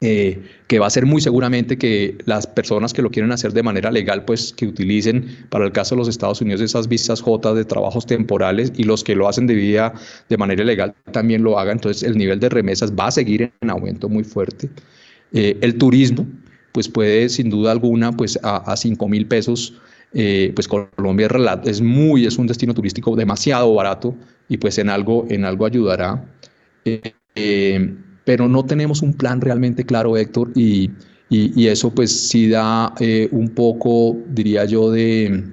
eh, 0.00 0.42
que 0.66 0.78
va 0.78 0.86
a 0.86 0.90
ser 0.90 1.06
muy 1.06 1.20
seguramente 1.20 1.78
que 1.78 2.18
las 2.26 2.46
personas 2.46 2.92
que 2.92 3.00
lo 3.00 3.10
quieren 3.10 3.32
hacer 3.32 3.52
de 3.52 3.62
manera 3.62 3.90
legal, 3.90 4.24
pues 4.24 4.52
que 4.52 4.66
utilicen 4.66 5.46
para 5.48 5.64
el 5.64 5.72
caso 5.72 5.94
de 5.94 6.00
los 6.00 6.08
Estados 6.08 6.40
Unidos 6.40 6.60
esas 6.60 6.88
visas 6.88 7.22
J 7.22 7.54
de 7.54 7.64
trabajos 7.64 8.04
temporales 8.04 8.72
y 8.76 8.84
los 8.84 9.02
que 9.02 9.14
lo 9.14 9.28
hacen 9.28 9.46
de, 9.46 9.54
vía, 9.54 9.94
de 10.28 10.36
manera 10.36 10.62
ilegal 10.62 10.94
también 11.12 11.42
lo 11.42 11.58
hagan. 11.58 11.78
Entonces 11.78 12.02
el 12.02 12.18
nivel 12.18 12.40
de 12.40 12.48
remesas 12.50 12.92
va 12.92 13.06
a 13.06 13.10
seguir 13.10 13.52
en 13.60 13.70
aumento 13.70 14.08
muy 14.08 14.24
fuerte. 14.24 14.68
Eh, 15.32 15.56
el 15.62 15.78
turismo, 15.78 16.26
pues 16.72 16.88
puede 16.88 17.28
sin 17.28 17.48
duda 17.48 17.72
alguna, 17.72 18.12
pues 18.12 18.38
a, 18.42 18.56
a 18.70 18.76
5 18.76 19.08
mil 19.08 19.26
pesos, 19.26 19.74
eh, 20.16 20.52
pues 20.54 20.68
Colombia 20.68 21.28
es 21.64 21.80
muy, 21.80 22.24
es 22.24 22.38
un 22.38 22.46
destino 22.46 22.72
turístico 22.72 23.16
demasiado 23.16 23.74
barato 23.74 24.14
y 24.48 24.58
pues 24.58 24.78
en 24.78 24.88
algo, 24.88 25.26
en 25.28 25.44
algo 25.44 25.66
ayudará 25.66 26.24
pero 28.24 28.48
no 28.48 28.64
tenemos 28.64 29.02
un 29.02 29.14
plan 29.14 29.40
realmente 29.40 29.84
claro, 29.84 30.16
Héctor, 30.16 30.50
y, 30.54 30.90
y, 31.28 31.66
eso 31.66 31.94
pues 31.94 32.28
sí 32.28 32.48
da 32.48 32.94
eh, 33.00 33.28
un 33.32 33.50
poco, 33.50 34.16
diría 34.28 34.64
yo, 34.64 34.90
de, 34.90 35.44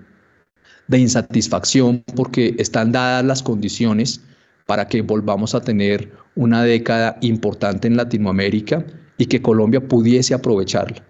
de 0.88 1.00
insatisfacción 1.00 2.04
porque 2.16 2.56
están 2.60 2.92
dadas 2.92 3.26
las 3.26 3.44
condiciones 3.44 4.22
para 4.66 4.88
que 4.88 5.02
volvamos 5.02 5.56
a 5.56 5.62
tener 5.62 6.12
una 6.36 6.64
década 6.64 7.18
importante 7.22 7.88
en 7.88 7.98
Latinoamérica 7.98 8.86
y 9.18 9.26
que 9.26 9.42
Colombia 9.42 9.82
pudiese 9.82 10.34
aprovecharla. 10.34 11.04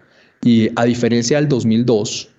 Y 0.43 0.69
a 0.75 0.85
diferencia 0.85 1.37
del 1.37 1.47
2002, 1.47 2.30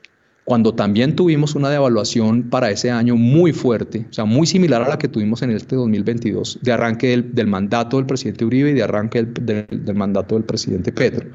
cuando 0.45 0.75
también 0.75 1.15
tuvimos 1.15 1.55
una 1.55 1.71
devaluación 1.71 2.45
para 2.51 2.71
ese 2.71 2.91
año 2.91 3.17
muy 3.17 3.53
fuerte, 3.53 4.07
o 4.11 4.13
sea, 4.13 4.25
muy 4.25 4.47
similar 4.47 4.83
a 4.83 4.89
la 4.89 4.99
que 4.99 5.07
tuvimos 5.09 5.41
en 5.43 5.53
este 5.53 5.77
2022, 5.77 6.59
de 6.63 6.73
arranque 6.73 7.23
del, 7.23 7.47
mandato 7.47 7.97
del 7.97 8.07
presidente 8.07 8.45
Uribe 8.45 8.71
y 8.71 8.75
de 8.75 8.83
arranque 8.83 9.23
del, 9.23 9.95
mandato 9.95 10.35
del 10.35 10.45
presidente 10.45 10.91
Petro. 10.91 11.29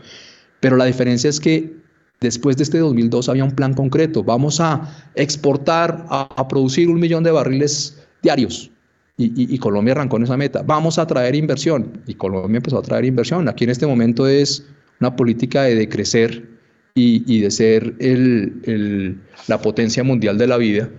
Pero 0.60 0.76
la 0.76 0.86
diferencia 0.86 1.30
es 1.30 1.40
que 1.40 1.74
después 2.20 2.58
de 2.58 2.64
este 2.64 2.80
2002 2.80 3.30
había 3.30 3.46
un 3.46 3.52
plan 3.52 3.74
concreto, 3.74 4.24
vamos 4.24 4.60
a 4.60 5.10
exportar, 5.16 6.06
a, 6.10 6.48
producir 6.50 6.90
un 6.90 7.00
millón 7.00 7.24
de 7.24 7.32
barriles 7.32 7.98
diarios. 8.22 8.72
Y, 9.20 9.52
y, 9.52 9.58
Colombia 9.58 9.94
arrancó 9.94 10.18
en 10.18 10.24
esa 10.24 10.38
meta. 10.38 10.62
Vamos 10.62 11.00
a 11.00 11.08
traer 11.08 11.34
inversión. 11.34 11.92
Y 12.06 12.14
Colombia 12.14 12.58
empezó 12.58 12.78
a 12.78 12.84
traer 12.84 13.04
inversión. 13.04 13.50
Aquí 13.50 13.64
en 13.64 13.72
este 13.72 13.88
momento 13.88 14.28
es 14.28 14.64
una 15.00 15.16
política 15.16 15.64
de 15.64 15.74
decrecer 15.74 16.57
y, 16.98 17.42
de 17.42 17.52
ser 17.52 17.94
el, 18.00 19.22
la 19.48 19.62
potencia 19.62 20.04
mundial 20.04 20.38
de 20.38 20.48
la 20.48 20.58
vida, 20.58 20.90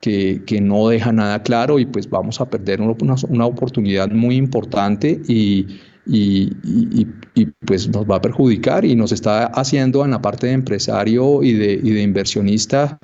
que, 0.00 0.42
que, 0.46 0.60
no 0.60 0.88
deja 0.88 1.12
nada 1.12 1.42
claro 1.42 1.78
y 1.78 1.86
pues 1.86 2.08
vamos 2.08 2.40
a 2.40 2.48
perder 2.48 2.80
una, 2.80 3.14
una 3.28 3.46
oportunidad 3.46 4.10
muy 4.10 4.36
importante 4.36 5.20
y, 5.28 5.66
y, 6.06 6.52
y, 7.34 7.46
pues 7.64 7.88
nos 7.88 8.04
va 8.10 8.16
a 8.16 8.20
perjudicar 8.20 8.84
y 8.84 8.96
nos 8.96 9.12
está 9.12 9.46
haciendo 9.46 10.04
en 10.04 10.10
la 10.10 10.20
parte 10.20 10.48
de 10.48 10.54
empresario 10.54 11.42
y 11.42 11.52
de, 11.52 11.76
de 11.76 12.02
inversionista 12.02 12.98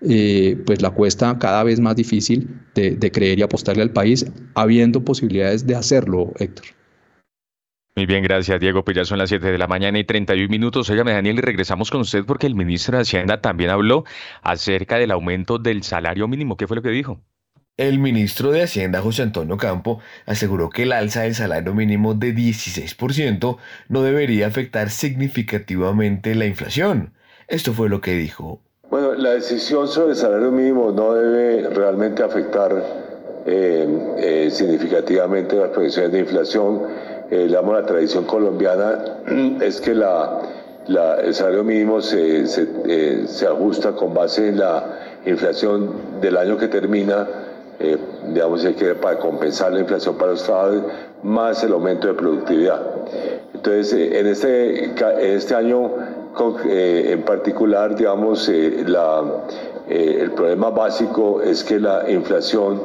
eh, 0.00 0.60
pues 0.64 0.80
la 0.80 0.90
cuesta 0.90 1.38
cada 1.38 1.62
vez 1.64 1.78
más 1.80 1.94
difícil 1.94 2.48
de, 2.74 2.92
de 2.92 3.12
creer 3.12 3.38
y 3.38 3.42
apostarle 3.42 3.82
al 3.82 3.90
país, 3.90 4.26
habiendo 4.54 5.04
posibilidades 5.04 5.66
de 5.66 5.74
hacerlo, 5.74 6.32
Héctor. 6.38 6.77
Muy 7.98 8.06
bien, 8.06 8.22
gracias 8.22 8.60
Diego. 8.60 8.84
Pues 8.84 8.96
ya 8.96 9.04
son 9.04 9.18
las 9.18 9.28
7 9.28 9.50
de 9.50 9.58
la 9.58 9.66
mañana 9.66 9.98
y 9.98 10.04
31 10.04 10.48
minutos. 10.48 10.88
Óigame 10.88 11.10
Daniel 11.10 11.38
y 11.38 11.40
regresamos 11.40 11.90
con 11.90 12.02
usted 12.02 12.24
porque 12.24 12.46
el 12.46 12.54
ministro 12.54 12.96
de 12.96 13.02
Hacienda 13.02 13.40
también 13.40 13.70
habló 13.70 14.04
acerca 14.40 14.98
del 14.98 15.10
aumento 15.10 15.58
del 15.58 15.82
salario 15.82 16.28
mínimo. 16.28 16.56
¿Qué 16.56 16.68
fue 16.68 16.76
lo 16.76 16.82
que 16.82 16.90
dijo? 16.90 17.18
El 17.76 17.98
ministro 17.98 18.52
de 18.52 18.62
Hacienda, 18.62 19.02
José 19.02 19.22
Antonio 19.22 19.56
Campo, 19.56 19.98
aseguró 20.26 20.70
que 20.70 20.84
el 20.84 20.92
alza 20.92 21.22
del 21.22 21.34
salario 21.34 21.74
mínimo 21.74 22.14
de 22.14 22.32
16% 22.32 23.56
no 23.88 24.02
debería 24.04 24.46
afectar 24.46 24.90
significativamente 24.90 26.36
la 26.36 26.46
inflación. 26.46 27.14
Esto 27.48 27.72
fue 27.72 27.88
lo 27.88 28.00
que 28.00 28.12
dijo 28.12 28.60
Bueno, 28.90 29.14
la 29.14 29.30
decisión 29.30 29.88
sobre 29.88 30.10
el 30.10 30.16
salario 30.16 30.52
mínimo 30.52 30.92
no 30.92 31.14
debe 31.14 31.68
realmente 31.70 32.22
afectar 32.22 33.08
eh, 33.44 33.88
eh, 34.18 34.50
significativamente 34.52 35.56
las 35.56 35.70
proyecciones 35.70 36.12
de 36.12 36.20
inflación. 36.20 37.17
Eh, 37.30 37.46
la 37.48 37.86
tradición 37.86 38.24
colombiana 38.24 39.04
es 39.60 39.80
que 39.80 39.94
la, 39.94 40.40
el 41.22 41.34
salario 41.34 41.64
mínimo 41.64 42.00
se, 42.00 42.46
se, 42.46 43.46
ajusta 43.46 43.92
con 43.92 44.14
base 44.14 44.48
en 44.48 44.58
la 44.58 44.84
inflación 45.26 46.20
del 46.20 46.36
año 46.36 46.56
que 46.56 46.68
termina, 46.68 47.26
digamos, 48.28 48.64
que 48.64 48.94
para 48.94 49.18
compensar 49.18 49.72
la 49.72 49.80
inflación 49.80 50.16
para 50.16 50.32
los 50.32 50.42
trabajadores, 50.42 50.82
más 51.22 51.62
el 51.62 51.72
aumento 51.72 52.06
de 52.08 52.14
productividad. 52.14 52.80
Entonces, 53.52 53.92
en 53.92 54.26
este, 54.26 54.84
en 54.84 55.36
este 55.36 55.54
año 55.54 55.90
eh, 56.66 57.10
en 57.14 57.22
particular, 57.22 57.96
digamos, 57.96 58.48
eh, 58.48 58.84
la, 58.86 59.24
eh, 59.88 60.18
el 60.20 60.30
problema 60.30 60.70
básico 60.70 61.42
es 61.42 61.64
que 61.64 61.80
la 61.80 62.08
inflación 62.08 62.80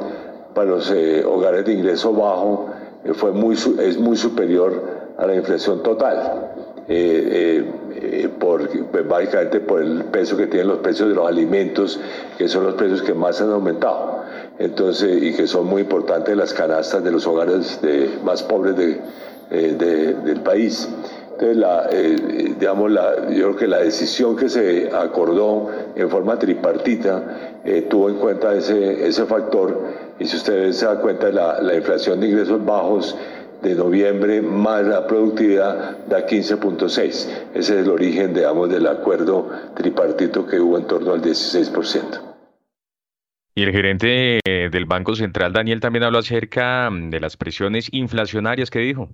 para 0.54 0.70
los 0.70 0.92
hogares 1.26 1.64
de 1.64 1.72
ingreso 1.74 2.12
bajo 2.12 2.68
fue 3.12 3.32
muy, 3.32 3.54
es 3.54 3.98
muy 3.98 4.16
superior 4.16 5.04
a 5.18 5.26
la 5.26 5.34
inflación 5.34 5.82
total. 5.82 6.50
por, 8.38 8.68
pues, 8.68 9.08
básicamente 9.08 9.60
por 9.60 9.82
el 9.82 10.04
peso 10.04 10.36
que 10.36 10.46
tienen 10.46 10.68
los 10.68 10.78
precios 10.78 11.08
de 11.08 11.14
los 11.14 11.26
alimentos, 11.26 12.00
que 12.38 12.48
son 12.48 12.64
los 12.64 12.74
precios 12.74 13.02
que 13.02 13.14
más 13.14 13.40
han 13.40 13.50
aumentado. 13.50 14.22
Entonces, 14.58 15.22
y 15.22 15.34
que 15.34 15.46
son 15.46 15.66
muy 15.66 15.82
importantes 15.82 16.36
las 16.36 16.52
canastas 16.52 17.02
de 17.02 17.10
los 17.10 17.26
hogares 17.26 17.80
de, 17.82 18.18
más 18.22 18.42
pobres 18.42 18.76
de, 18.76 19.00
del 19.50 20.40
país. 20.40 20.88
Entonces, 21.32 21.56
la, 21.56 21.88
eh, 21.90 22.54
digamos, 22.60 22.92
la, 22.92 23.28
yo 23.30 23.46
creo 23.46 23.56
que 23.56 23.66
la 23.66 23.78
decisión 23.78 24.36
que 24.36 24.48
se 24.48 24.90
acordó 24.94 25.68
en 25.96 26.08
forma 26.08 26.38
tripartita 26.38 27.60
eh, 27.64 27.82
tuvo 27.90 28.08
en 28.08 28.16
cuenta 28.16 28.54
ese, 28.54 29.04
ese 29.06 29.24
factor 29.24 29.80
y 30.18 30.26
si 30.26 30.36
ustedes 30.36 30.78
se 30.78 30.86
dan 30.86 31.00
cuenta, 31.00 31.30
la, 31.30 31.60
la 31.60 31.74
inflación 31.74 32.20
de 32.20 32.28
ingresos 32.28 32.64
bajos 32.64 33.16
de 33.62 33.74
noviembre 33.74 34.42
más 34.42 34.84
la 34.86 35.06
productividad 35.06 36.06
da 36.06 36.26
15.6. 36.26 37.08
Ese 37.08 37.30
es 37.54 37.70
el 37.70 37.88
origen, 37.88 38.34
digamos, 38.34 38.68
del 38.68 38.86
acuerdo 38.86 39.50
tripartito 39.74 40.46
que 40.46 40.60
hubo 40.60 40.78
en 40.78 40.86
torno 40.86 41.14
al 41.14 41.22
16%. 41.22 42.34
Y 43.56 43.62
el 43.62 43.70
gerente 43.70 44.40
eh, 44.44 44.68
del 44.70 44.84
Banco 44.84 45.14
Central, 45.14 45.52
Daniel, 45.52 45.80
también 45.80 46.02
habló 46.02 46.18
acerca 46.18 46.90
mm, 46.90 47.10
de 47.10 47.20
las 47.20 47.36
presiones 47.36 47.88
inflacionarias 47.92 48.70
que 48.70 48.80
dijo. 48.80 49.08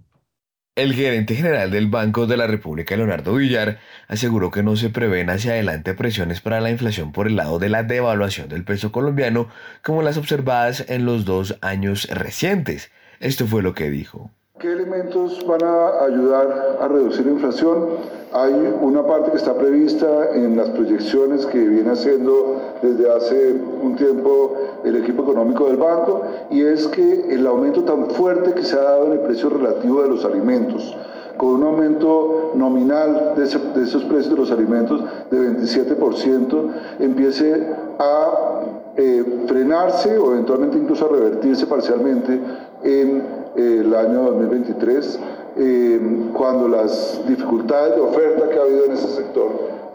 El 0.77 0.95
gerente 0.95 1.35
general 1.35 1.73
del 1.73 1.89
Banco 1.89 2.27
de 2.27 2.37
la 2.37 2.47
República, 2.47 2.97
Leonardo 2.97 3.35
Villar, 3.35 3.81
aseguró 4.07 4.51
que 4.53 4.63
no 4.63 4.77
se 4.77 4.89
prevén 4.89 5.29
hacia 5.29 5.53
adelante 5.53 5.95
presiones 5.95 6.41
para 6.41 6.61
la 6.61 6.71
inflación 6.71 7.11
por 7.13 7.27
el 7.27 7.37
lado 7.37 7.59
de 7.59 7.69
la 7.69 7.83
devaluación 7.83 8.49
del 8.49 8.65
peso 8.65 8.93
colombiano 8.93 9.49
como 9.83 10.03
las 10.03 10.17
observadas 10.17 10.85
en 10.89 11.05
los 11.05 11.25
dos 11.25 11.59
años 11.61 12.09
recientes. 12.09 12.93
Esto 13.19 13.47
fue 13.47 13.63
lo 13.63 13.75
que 13.75 13.91
dijo. 13.91 14.31
¿Qué 14.61 14.71
elementos 14.71 15.43
van 15.47 15.65
a 15.65 16.05
ayudar 16.05 16.77
a 16.83 16.87
reducir 16.87 17.25
la 17.25 17.33
inflación? 17.33 17.87
Hay 18.31 18.53
una 18.83 19.07
parte 19.07 19.31
que 19.31 19.39
está 19.39 19.55
prevista 19.55 20.35
en 20.35 20.55
las 20.55 20.69
proyecciones 20.69 21.47
que 21.47 21.59
viene 21.59 21.91
haciendo 21.91 22.61
desde 22.83 23.11
hace 23.11 23.55
un 23.81 23.97
tiempo 23.97 24.55
el 24.85 24.97
equipo 24.97 25.23
económico 25.23 25.67
del 25.67 25.79
banco 25.79 26.25
y 26.51 26.61
es 26.61 26.87
que 26.89 27.33
el 27.35 27.47
aumento 27.47 27.85
tan 27.85 28.11
fuerte 28.11 28.53
que 28.53 28.63
se 28.63 28.77
ha 28.77 28.83
dado 28.83 29.07
en 29.07 29.13
el 29.13 29.21
precio 29.21 29.49
relativo 29.49 30.03
de 30.03 30.11
los 30.11 30.27
alimentos, 30.27 30.95
con 31.39 31.55
un 31.55 31.63
aumento 31.63 32.53
nominal 32.55 33.33
de, 33.37 33.45
esos 33.45 34.05
precios 34.05 34.29
de 34.29 34.37
los 34.37 34.51
alimentos 34.51 35.03
de 35.31 35.39
27%, 35.39 36.71
empiece 36.99 37.67
a 37.99 38.61
eh, 38.95 39.25
frenarse 39.47 40.19
o 40.19 40.33
eventualmente 40.33 40.77
incluso 40.77 41.07
a 41.07 41.17
revertirse 41.17 41.67
parcialmente 41.67 42.39
en 42.83 43.40
el 43.61 43.95
año 43.95 44.23
2023, 44.23 45.21
eh, 45.57 46.01
cuando 46.33 46.69
las 46.69 47.21
dificultades 47.27 47.97
de 47.97 48.01
oferta 48.01 48.49
que 48.49 48.59
ha 48.59 48.63
habido 48.63 48.85
en 48.87 48.93
ese 48.93 49.09
sector 49.09 49.49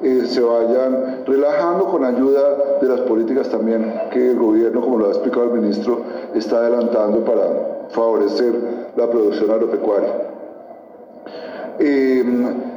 eh, 0.04 0.24
se 0.28 0.42
vayan 0.42 1.24
relajando 1.26 1.86
con 1.86 2.04
ayuda 2.04 2.78
de 2.82 2.88
las 2.88 3.02
políticas 3.02 3.50
también 3.50 3.94
que 4.12 4.32
el 4.32 4.38
gobierno, 4.38 4.82
como 4.82 4.98
lo 4.98 5.08
ha 5.08 5.10
explicado 5.10 5.46
el 5.46 5.62
ministro, 5.62 6.02
está 6.36 6.58
adelantando 6.58 7.24
para 7.24 7.88
favorecer 7.90 8.54
la 8.96 9.10
producción 9.10 9.52
agropecuaria. 9.52 10.14
Eh, 11.80 12.24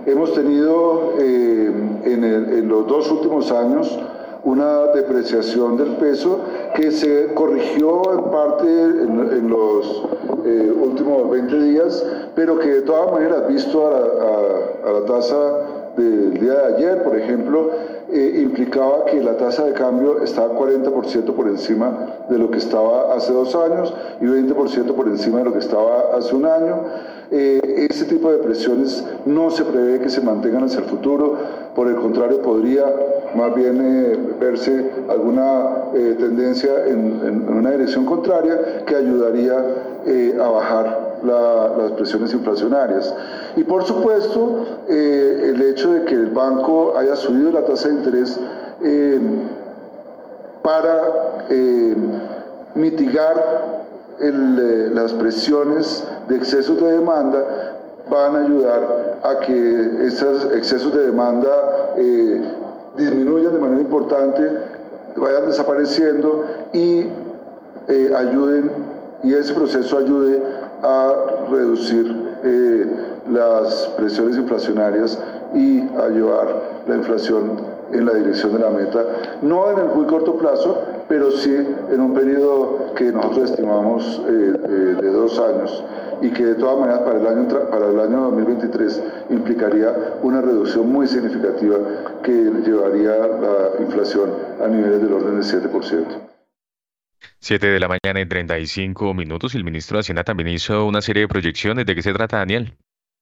hemos 0.06 0.32
tenido 0.35 1.15
en, 1.19 2.01
en 2.05 2.69
los 2.69 2.86
dos 2.86 3.10
últimos 3.10 3.51
años 3.52 3.98
una 4.44 4.86
depreciación 4.94 5.77
del 5.77 5.97
peso 5.97 6.40
que 6.74 6.90
se 6.90 7.35
corrigió 7.35 8.02
en 8.12 8.31
parte 8.31 8.66
en, 8.66 9.48
los 9.48 10.05
eh, 10.44 10.73
últimos 10.81 11.31
20 11.31 11.62
días, 11.62 12.05
pero 12.35 12.59
que 12.59 12.69
de 12.69 12.82
todas 12.82 13.12
maneras, 13.12 13.48
visto 13.48 13.86
a 13.86 13.90
la, 13.90 15.06
tasa 15.06 15.36
del 15.97 16.39
día 16.39 16.52
de 16.52 16.77
ayer, 16.77 17.02
por 17.02 17.16
ejemplo, 17.16 17.70
eh, 18.10 18.40
implicaba 18.43 19.05
que 19.06 19.23
la 19.23 19.36
tasa 19.36 19.65
de 19.65 19.73
cambio 19.73 20.23
estaba 20.23 20.59
40% 20.59 21.32
por 21.35 21.48
encima 21.48 22.24
de 22.28 22.39
lo 22.39 22.51
que 22.51 22.59
estaba 22.59 23.15
hace 23.15 23.32
dos 23.32 23.55
años 23.55 23.93
y 24.20 24.24
20% 24.24 24.94
por 24.94 25.09
encima 25.09 25.39
de 25.39 25.44
lo 25.44 25.52
que 25.52 25.59
estaba 25.59 26.16
hace 26.16 26.35
un 26.35 26.47
año. 26.47 26.77
Eh, 27.31 27.69
tipo 28.09 28.32
de 28.32 28.39
presiones 28.39 29.05
no 29.27 29.51
se 29.51 29.65
prevé 29.65 30.01
que 30.01 30.09
se 30.09 30.20
mantengan 30.20 30.65
hacia 30.65 30.81
el 30.81 30.86
futuro, 30.86 31.36
por 31.74 31.86
el 31.86 31.97
contrario 31.97 32.43
podría 32.43 32.85
más 33.35 33.55
bien 33.55 33.81
eh, 33.81 34.19
verse 34.41 34.91
alguna 35.09 35.91
eh, 35.95 36.17
tendencia 36.19 36.87
en, 36.87 37.49
una 37.49 37.71
dirección 37.71 38.05
contraria 38.05 38.85
que 38.87 38.97
ayudaría 38.97 39.57
a 40.43 40.49
bajar 40.49 41.21
las 41.25 41.93
presiones 41.93 42.33
inflacionarias. 42.33 43.15
Y 43.57 43.65
por 43.65 43.85
supuesto, 43.85 44.65
el 44.89 45.61
hecho 45.61 45.93
de 45.93 46.05
que 46.05 46.15
el 46.15 46.27
banco 46.27 46.97
haya 46.97 47.17
subido 47.17 47.51
la 47.53 47.63
tasa 47.67 47.89
de 47.89 47.95
interés 47.95 48.41
para 50.63 51.47
mitigar 52.75 53.79
eh, 54.21 54.91
las 54.93 55.13
presiones 55.13 56.05
de 56.29 56.37
excesos 56.37 56.81
de 56.81 56.93
demanda 56.93 57.77
van 58.11 58.35
a 58.35 58.41
ayudar 58.41 59.19
a 59.23 59.39
que 59.41 60.07
esos 60.07 60.45
excesos 60.55 60.93
de 60.93 61.07
demanda 61.07 61.95
eh, 61.97 62.43
disminuyan 62.99 63.55
de 63.55 63.59
manera 63.59 63.81
importante, 63.81 64.43
vayan 65.16 65.47
desapareciendo 65.47 66.45
y 66.73 67.07
eh, 67.89 68.12
ayuden, 68.15 68.70
y 69.23 69.35
ese 69.35 69.55
proceso 69.55 69.99
ayude 69.99 70.43
a 70.83 71.12
reducir 71.51 72.29
las 73.33 73.89
presiones 73.97 74.37
inflacionarias 74.37 75.19
y 75.55 75.81
a 75.81 76.09
llevar 76.09 76.47
la 76.87 76.97
inflación 76.97 77.78
en 77.93 78.05
la 78.05 78.15
dirección 78.15 78.52
de 78.52 78.59
la 78.59 78.70
meta, 78.70 79.05
no 79.43 79.70
en 79.70 79.78
el 79.78 79.94
muy 79.94 80.06
corto 80.06 80.36
plazo, 80.36 80.82
pero 81.09 81.31
sí 81.31 81.55
en 81.55 82.01
un 82.01 82.15
periodo 82.15 82.94
que 82.94 83.05
nosotros 83.12 83.51
estimamos 83.51 84.23
eh, 84.28 84.32
de 85.01 85.10
dos 85.10 85.39
años 85.39 85.85
y 86.20 86.31
que 86.31 86.44
de 86.44 86.55
todas 86.56 86.78
maneras 86.78 87.01
para 87.01 87.20
el, 87.20 87.27
año, 87.27 87.48
para 87.70 87.89
el 87.89 88.01
año 88.01 88.23
2023 88.31 89.02
implicaría 89.31 89.93
una 90.23 90.40
reducción 90.40 90.90
muy 90.90 91.06
significativa 91.06 91.77
que 92.23 92.32
llevaría 92.32 93.16
la 93.19 93.82
inflación 93.82 94.31
a 94.62 94.66
niveles 94.66 95.01
del 95.01 95.12
orden 95.12 95.40
del 95.40 95.44
7%. 95.44 96.28
7 97.40 97.66
de 97.66 97.81
la 97.81 97.89
mañana 97.89 98.20
en 98.20 98.28
35 98.28 99.15
minutos. 99.15 99.55
El 99.55 99.65
ministro 99.65 99.97
de 99.97 100.01
Hacienda 100.01 100.24
también 100.24 100.48
hizo 100.48 100.86
una 100.86 101.01
serie 101.01 101.23
de 101.23 101.28
proyecciones. 101.28 101.86
¿De 101.86 101.94
qué 101.94 102.02
se 102.02 102.12
trata, 102.12 102.39
Daniel? 102.39 102.74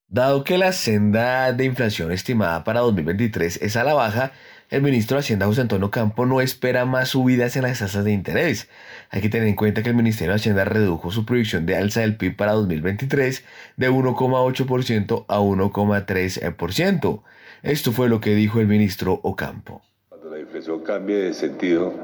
Dado 0.09 0.45
que 0.45 0.57
la 0.57 0.73
senda 0.73 1.53
de 1.53 1.65
inflación 1.65 2.13
estimada 2.13 2.63
para 2.65 2.81
2023 2.81 3.61
es 3.61 3.77
a 3.77 3.85
la 3.85 3.93
baja, 3.93 4.33
el 4.69 4.83
ministro 4.83 5.17
de 5.17 5.21
Hacienda 5.21 5.47
José 5.47 5.61
Antonio 5.61 5.91
Campo 5.91 6.27
no 6.27 6.41
espera 6.41 6.85
más 6.85 7.11
subidas 7.11 7.57
en 7.57 7.63
las 7.63 7.79
tasas 7.79 8.05
de 8.05 8.13
interés. 8.13 8.69
Hay 9.11 9.21
que 9.21 9.29
tener 9.29 9.47
en 9.47 9.55
cuenta 9.55 9.83
que 9.83 9.91
el 9.91 9.95
Ministerio 9.95 10.33
de 10.33 10.37
Hacienda 10.37 10.65
redujo 10.65 11.11
su 11.13 11.25
proyección 11.25 11.67
de 11.67 11.77
alza 11.77 12.01
del 12.01 12.17
PIB 12.17 12.37
para 12.37 12.53
2023 12.53 13.45
de 13.77 13.91
1,8% 13.91 15.25
a 15.29 15.41
1,3%. 15.41 17.23
Esto 17.63 17.93
fue 17.93 18.09
lo 18.09 18.21
que 18.21 18.35
dijo 18.35 18.61
el 18.61 18.67
ministro 18.67 19.21
Ocampo. 19.23 19.83
Cuando 20.09 20.31
la 20.31 20.41
inflación 20.41 20.81
cambie 20.83 21.17
de 21.17 21.35
sentido, 21.35 21.95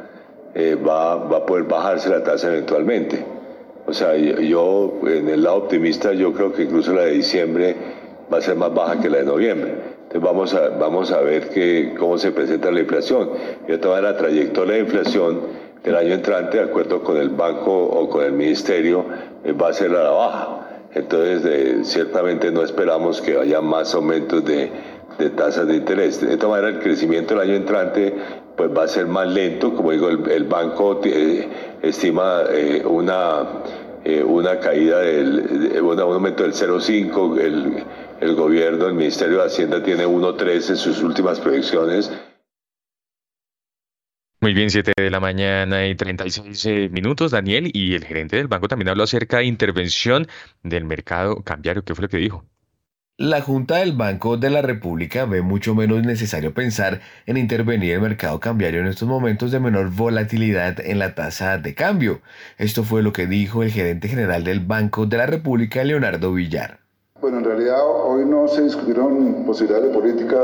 eh, 0.55 0.77
va, 0.77 1.17
va, 1.17 1.39
a 1.39 1.47
poder 1.47 1.65
bajarse 1.65 2.09
la 2.09 2.23
tasa 2.23 2.49
eventualmente. 2.49 3.25
O 3.87 3.93
sea, 3.93 4.17
yo 4.17 5.01
en 5.09 5.29
el 5.29 5.43
lado 5.43 5.57
optimista 5.57 6.13
yo 6.13 6.33
creo 6.33 6.53
que 6.53 6.63
incluso 6.63 6.93
la 6.93 7.03
de 7.03 7.13
diciembre 7.13 7.77
va 8.33 8.39
a 8.39 8.41
ser 8.41 8.55
más 8.55 8.73
baja 8.73 9.01
que 9.01 9.11
la 9.11 9.19
de 9.19 9.25
noviembre 9.25 9.92
vamos 10.21 10.55
a, 10.55 10.69
vamos 10.71 11.11
a 11.13 11.21
ver 11.21 11.49
que, 11.51 11.95
cómo 11.99 12.19
se 12.19 12.33
presenta 12.33 12.71
la 12.71 12.81
inflación. 12.81 13.31
Yo 13.69 13.81
toda 13.81 14.01
la 14.01 14.17
trayectoria 14.17 14.75
de 14.75 14.81
inflación 14.81 15.41
del 15.83 15.97
año 15.97 16.15
entrante, 16.15 16.59
de 16.59 16.65
acuerdo 16.65 17.03
con 17.03 17.17
el 17.17 17.31
banco 17.31 17.73
o 17.73 18.09
con 18.09 18.25
el 18.25 18.33
ministerio, 18.33 19.05
eh, 19.45 19.53
va 19.53 19.69
a 19.69 19.73
ser 19.73 19.91
a 19.91 20.05
la 20.05 20.11
baja. 20.11 20.59
Entonces, 20.95 21.89
ciertamente 21.89 22.51
no 22.51 22.63
esperamos 22.63 23.23
que 23.23 23.39
haya 23.39 23.63
más 23.63 23.95
aumentos 23.95 24.45
de, 24.45 24.71
de 25.19 25.31
tasas 25.31 25.67
de 25.67 25.77
interés. 25.77 26.21
De 26.21 26.35
esta 26.35 26.49
manera, 26.49 26.69
el 26.69 26.81
crecimiento 26.81 27.35
del 27.35 27.49
año 27.49 27.57
entrante 27.57 28.15
pues 28.57 28.71
va 28.77 28.85
a 28.85 28.89
ser 28.89 29.07
más 29.07 29.29
lento. 29.29 29.75
Como 29.75 29.93
digo, 29.93 30.09
el, 30.09 30.45
banco 30.45 31.01
eh, 31.05 31.49
estima 31.83 32.43
eh, 32.51 32.83
una, 32.85 33.47
eh, 34.05 34.23
una 34.23 34.59
caída 34.59 35.01
del 35.01 35.81
un 35.83 36.01
aumento 36.01 36.43
del 36.43 36.53
0,5. 36.53 37.41
El, 37.41 37.85
el 38.23 38.37
gobierno, 38.37 38.87
el 38.87 38.95
Ministerio 38.95 39.39
de 39.39 39.47
Hacienda 39.47 39.83
tiene 39.83 40.07
1,3 40.07 40.71
en 40.71 40.77
sus 40.77 41.03
últimas 41.03 41.41
proyecciones. 41.41 42.13
Muy 44.41 44.55
bien, 44.55 44.71
7 44.71 44.93
de 44.97 45.11
la 45.11 45.19
mañana 45.19 45.87
y 45.87 45.97
36 45.97 46.93
minutos, 46.93 47.33
Daniel, 47.33 47.71
y 47.73 47.95
el 47.95 48.05
gerente 48.05 48.37
del 48.37 48.47
banco 48.47 48.69
también 48.69 48.91
habló 48.91 49.03
acerca 49.03 49.39
de 49.39 49.47
intervención 49.47 50.29
del 50.63 50.85
mercado 50.85 51.43
cambiario. 51.43 51.85
¿Qué 51.85 51.97
fue 51.97 52.03
lo 52.03 52.09
que 52.09 52.19
dijo? 52.19 52.45
La 53.17 53.41
Junta 53.41 53.79
del 53.79 53.93
Banco 53.93 54.37
de 54.37 54.51
la 54.51 54.63
República 54.63 55.25
ve 55.25 55.43
mucho 55.43 55.75
menos 55.75 56.05
necesario 56.05 56.55
pensar 56.55 57.01
en 57.27 57.37
intervenir 57.37 57.95
el 57.95 58.01
mercado 58.01 58.39
cambiario 58.39 58.81
en 58.81 58.87
estos 58.87 59.09
momentos 59.09 59.51
de 59.51 59.59
menor 59.59 59.91
volatilidad 59.91 60.79
en 60.81 61.01
la 61.01 61.17
tasa 61.17 61.59
de 61.59 61.75
cambio. 61.75 62.23
Esto 62.57 62.85
fue 62.85 63.03
lo 63.03 63.13
que 63.13 63.27
dijo 63.27 63.65
el 63.65 63.73
gerente 63.73 64.09
general 64.09 64.45
del 64.45 64.61
Banco 64.61 65.07
de 65.07 65.19
la 65.19 65.27
República, 65.27 65.83
Leonardo 65.83 66.33
Villar. 66.33 66.82
Bueno, 67.23 67.39
en 67.39 67.45
realidad 67.45 67.79
hoy 68.05 68.25
no 68.25 68.49
se 68.49 68.63
discutieron 68.63 69.45
posibilidades 69.47 69.91
de 69.93 69.95
política, 69.97 70.43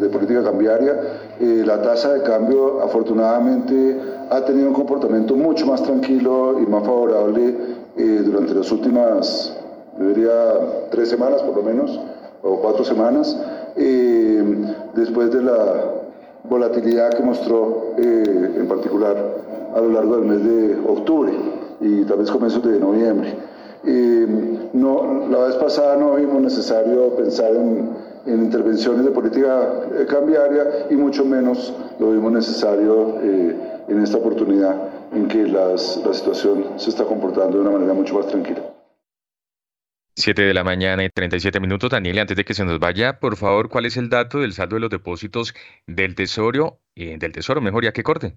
de, 0.00 0.08
política 0.08 0.44
cambiaria. 0.44 0.94
Eh, 1.40 1.64
la 1.66 1.82
tasa 1.82 2.12
de 2.12 2.22
cambio 2.22 2.80
afortunadamente 2.80 4.00
ha 4.30 4.44
tenido 4.44 4.68
un 4.68 4.72
comportamiento 4.72 5.34
mucho 5.34 5.66
más 5.66 5.82
tranquilo 5.82 6.60
y 6.60 6.66
más 6.70 6.84
favorable 6.84 7.56
eh, 7.96 8.22
durante 8.24 8.54
las 8.54 8.70
últimas, 8.70 9.52
yo 9.98 10.08
diría, 10.10 10.30
tres 10.92 11.08
semanas 11.08 11.42
por 11.42 11.56
lo 11.56 11.62
menos, 11.64 11.98
o 12.44 12.54
cuatro 12.60 12.84
semanas, 12.84 13.36
eh, 13.74 14.44
después 14.94 15.32
de 15.32 15.42
la 15.42 15.90
volatilidad 16.44 17.14
que 17.14 17.22
mostró 17.24 17.94
en 17.98 18.68
particular 18.68 19.16
a 19.74 19.80
lo 19.80 19.88
largo 19.88 20.18
del 20.18 20.26
mes 20.26 20.44
de 20.44 20.88
octubre 20.88 21.32
y 21.80 22.04
tal 22.04 22.18
vez 22.18 22.30
comienzos 22.30 22.62
de 22.62 22.78
noviembre. 22.78 23.51
No, 23.84 25.28
la 25.28 25.38
vez 25.46 25.56
pasada 25.56 25.96
no 25.96 26.14
vimos 26.16 26.42
necesario 26.42 27.14
pensar 27.16 27.54
en, 27.54 28.12
intervenciones 28.26 29.04
de 29.04 29.10
política 29.10 29.68
eh, 29.98 30.06
cambiaria 30.08 30.86
y 30.90 30.94
mucho 30.94 31.24
menos 31.24 31.74
lo 31.98 32.12
vimos 32.12 32.30
necesario 32.30 33.18
eh, 33.20 33.56
en 33.88 34.00
esta 34.00 34.18
oportunidad 34.18 34.76
en 35.12 35.26
que 35.26 35.46
las, 35.48 36.00
la 36.06 36.14
situación 36.14 36.78
se 36.78 36.90
está 36.90 37.04
comportando 37.04 37.58
de 37.58 37.62
una 37.62 37.72
manera 37.72 37.94
mucho 37.94 38.14
más 38.14 38.28
tranquila. 38.28 38.62
7 40.14 40.42
de 40.42 40.54
la 40.54 40.62
mañana 40.62 41.04
y 41.04 41.08
37 41.08 41.58
minutos. 41.58 41.90
Daniel, 41.90 42.18
antes 42.18 42.36
de 42.36 42.44
que 42.44 42.54
se 42.54 42.64
nos 42.64 42.78
vaya, 42.78 43.18
por 43.18 43.36
favor, 43.36 43.68
¿cuál 43.68 43.86
es 43.86 43.96
el 43.96 44.08
dato 44.08 44.38
del 44.38 44.52
saldo 44.52 44.76
de 44.76 44.80
los 44.80 44.90
depósitos 44.90 45.54
del 45.86 46.14
Tesoro, 46.14 46.80
eh, 46.94 47.16
del 47.18 47.32
Tesoro, 47.32 47.60
mejor 47.60 47.84
ya 47.84 47.92
que 47.92 48.02
corte? 48.02 48.36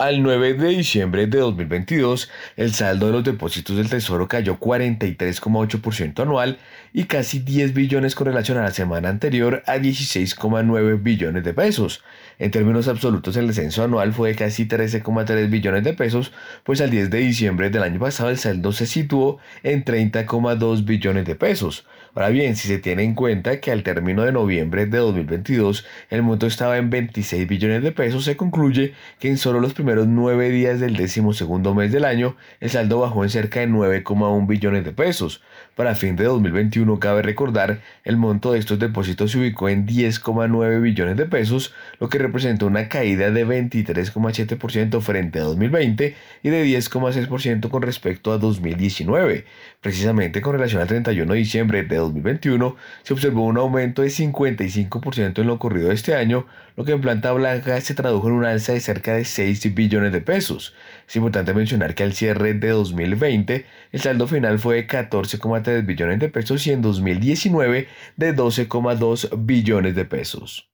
Al 0.00 0.22
9 0.22 0.54
de 0.54 0.68
diciembre 0.68 1.26
de 1.26 1.40
2022, 1.40 2.30
el 2.56 2.72
saldo 2.72 3.08
de 3.08 3.12
los 3.12 3.22
depósitos 3.22 3.76
del 3.76 3.90
Tesoro 3.90 4.28
cayó 4.28 4.58
43,8% 4.58 6.22
anual 6.22 6.56
y 6.94 7.04
casi 7.04 7.40
10 7.40 7.74
billones 7.74 8.14
con 8.14 8.26
relación 8.26 8.56
a 8.56 8.62
la 8.62 8.70
semana 8.70 9.10
anterior 9.10 9.62
a 9.66 9.76
16,9 9.76 11.02
billones 11.02 11.44
de 11.44 11.52
pesos. 11.52 12.02
En 12.38 12.50
términos 12.50 12.88
absolutos, 12.88 13.36
el 13.36 13.48
descenso 13.48 13.84
anual 13.84 14.14
fue 14.14 14.30
de 14.30 14.36
casi 14.36 14.64
13,3 14.64 15.50
billones 15.50 15.84
de 15.84 15.92
pesos, 15.92 16.32
pues 16.64 16.80
al 16.80 16.88
10 16.88 17.10
de 17.10 17.18
diciembre 17.18 17.68
del 17.68 17.82
año 17.82 18.00
pasado 18.00 18.30
el 18.30 18.38
saldo 18.38 18.72
se 18.72 18.86
situó 18.86 19.36
en 19.62 19.84
30,2 19.84 20.86
billones 20.86 21.26
de 21.26 21.34
pesos. 21.34 21.84
Ahora 22.14 22.28
bien, 22.30 22.56
si 22.56 22.66
se 22.66 22.78
tiene 22.78 23.04
en 23.04 23.14
cuenta 23.14 23.60
que 23.60 23.70
al 23.70 23.84
término 23.84 24.24
de 24.24 24.32
noviembre 24.32 24.86
de 24.86 24.98
2022 24.98 25.86
el 26.08 26.22
monto 26.22 26.46
estaba 26.46 26.76
en 26.76 26.90
26 26.90 27.46
billones 27.46 27.82
de 27.84 27.92
pesos, 27.92 28.24
se 28.24 28.36
concluye 28.36 28.94
que 29.20 29.28
en 29.28 29.38
solo 29.38 29.60
los 29.60 29.74
primeros 29.74 30.08
nueve 30.08 30.50
días 30.50 30.80
del 30.80 30.96
décimo 30.96 31.32
segundo 31.32 31.72
mes 31.72 31.92
del 31.92 32.04
año 32.04 32.36
el 32.58 32.70
saldo 32.70 32.98
bajó 33.00 33.22
en 33.22 33.30
cerca 33.30 33.60
de 33.60 33.68
9,1 33.68 34.46
billones 34.48 34.84
de 34.84 34.92
pesos. 34.92 35.40
Para 35.76 35.94
fin 35.94 36.16
de 36.16 36.24
2021, 36.24 36.98
cabe 36.98 37.22
recordar, 37.22 37.80
el 38.04 38.16
monto 38.16 38.52
de 38.52 38.58
estos 38.58 38.78
depósitos 38.78 39.30
se 39.30 39.38
ubicó 39.38 39.68
en 39.68 39.86
10,9 39.86 40.82
billones 40.82 41.16
de 41.16 41.26
pesos, 41.26 41.72
lo 41.98 42.08
que 42.08 42.18
representa 42.18 42.66
una 42.66 42.88
caída 42.88 43.30
de 43.30 43.46
23,7% 43.46 45.00
frente 45.00 45.38
a 45.38 45.44
2020 45.44 46.16
y 46.42 46.48
de 46.50 46.64
10,6% 46.66 47.70
con 47.70 47.82
respecto 47.82 48.32
a 48.32 48.38
2019. 48.38 49.46
Precisamente 49.80 50.42
con 50.42 50.54
relación 50.54 50.82
al 50.82 50.88
31 50.88 51.32
de 51.32 51.38
diciembre 51.38 51.82
de 51.84 51.96
2021, 51.96 52.76
se 53.02 53.14
observó 53.14 53.44
un 53.46 53.56
aumento 53.56 54.02
de 54.02 54.08
55% 54.08 55.38
en 55.38 55.46
lo 55.46 55.54
ocurrido 55.54 55.92
este 55.92 56.14
año, 56.14 56.46
lo 56.76 56.84
que 56.84 56.92
en 56.92 57.00
planta 57.00 57.32
blanca 57.32 57.80
se 57.80 57.94
tradujo 57.94 58.28
en 58.28 58.34
un 58.34 58.44
alza 58.44 58.72
de 58.72 58.80
cerca 58.80 59.14
de 59.14 59.24
6 59.24 59.74
billones 59.74 60.12
de 60.12 60.20
pesos. 60.20 60.74
Es 61.10 61.16
importante 61.16 61.52
mencionar 61.54 61.96
que 61.96 62.04
al 62.04 62.12
cierre 62.12 62.54
de 62.54 62.68
2020, 62.68 63.66
el 63.90 64.00
saldo 64.00 64.28
final 64.28 64.60
fue 64.60 64.76
de 64.76 64.86
14,3 64.86 65.84
billones 65.84 66.20
de 66.20 66.28
pesos 66.28 66.64
y 66.68 66.70
en 66.70 66.82
2019 66.82 67.88
de 68.16 68.36
12,2 68.36 69.28
billones 69.36 69.96
de 69.96 70.04
pesos. 70.04 70.70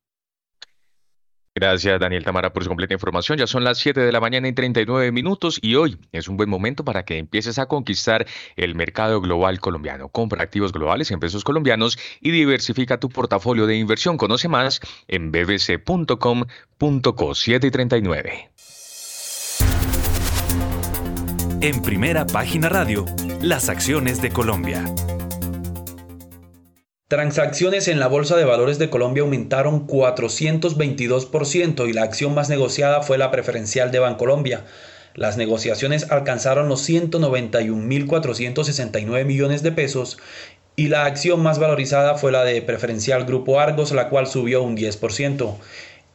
Gracias, 1.55 1.99
Daniel 1.99 2.23
Tamara, 2.23 2.53
por 2.53 2.65
su 2.65 2.69
completa 2.69 2.93
información. 2.93 3.39
Ya 3.39 3.47
son 3.47 3.65
las 3.65 3.79
7 3.79 3.99
de 3.99 4.13
la 4.13 4.21
mañana 4.21 4.47
y 4.47 4.53
39 4.53 5.11
minutos 5.11 5.59
y 5.63 5.77
hoy 5.77 5.97
es 6.13 6.29
un 6.29 6.37
buen 6.37 6.51
momento 6.51 6.85
para 6.85 7.07
que 7.07 7.17
empieces 7.17 7.59
a 7.59 7.65
conquistar 7.65 8.27
el 8.57 8.75
mercado 8.75 9.23
global 9.23 9.59
colombiano. 9.59 10.11
Compra 10.11 10.43
activos 10.43 10.71
globales 10.71 11.11
en 11.13 11.19
pesos 11.19 11.45
colombianos 11.45 11.99
y 12.21 12.31
diversifica 12.31 13.01
tu 13.01 13.09
portafolio 13.09 13.67
de 13.67 13.79
inversión. 13.79 14.19
Conoce 14.19 14.49
más 14.49 14.83
en 15.09 15.33
bbc.com.co 15.33 16.35
7 17.35 17.67
En 21.67 21.83
primera 21.83 22.27
página 22.29 22.69
radio, 22.69 23.05
las 23.43 23.69
acciones 23.69 24.23
de 24.23 24.31
Colombia. 24.31 24.85
Transacciones 27.09 27.89
en 27.89 27.99
la 27.99 28.07
Bolsa 28.07 28.37
de 28.37 28.45
Valores 28.45 28.79
de 28.79 28.89
Colombia 28.89 29.25
aumentaron 29.25 29.89
422% 29.89 31.89
y 31.89 31.93
la 31.93 32.05
acción 32.05 32.37
más 32.37 32.49
negociada 32.49 33.03
fue 33.03 33.19
la 33.19 33.33
preferencial 33.33 33.91
de 33.91 33.99
Bancolombia. 33.99 34.65
Las 35.17 35.39
negociaciones 35.39 36.09
alcanzaron 36.13 36.69
los 36.69 36.89
191.469 36.89 39.25
millones 39.25 39.65
de 39.65 39.73
pesos 39.73 40.19
y 40.77 40.87
la 40.87 41.07
acción 41.07 41.43
más 41.43 41.59
valorizada 41.59 42.15
fue 42.15 42.31
la 42.31 42.45
de 42.45 42.63
preferencial 42.63 43.25
Grupo 43.25 43.59
Argos, 43.59 43.91
la 43.91 44.09
cual 44.09 44.29
subió 44.29 44.63
un 44.63 44.77
10%. 44.77 45.57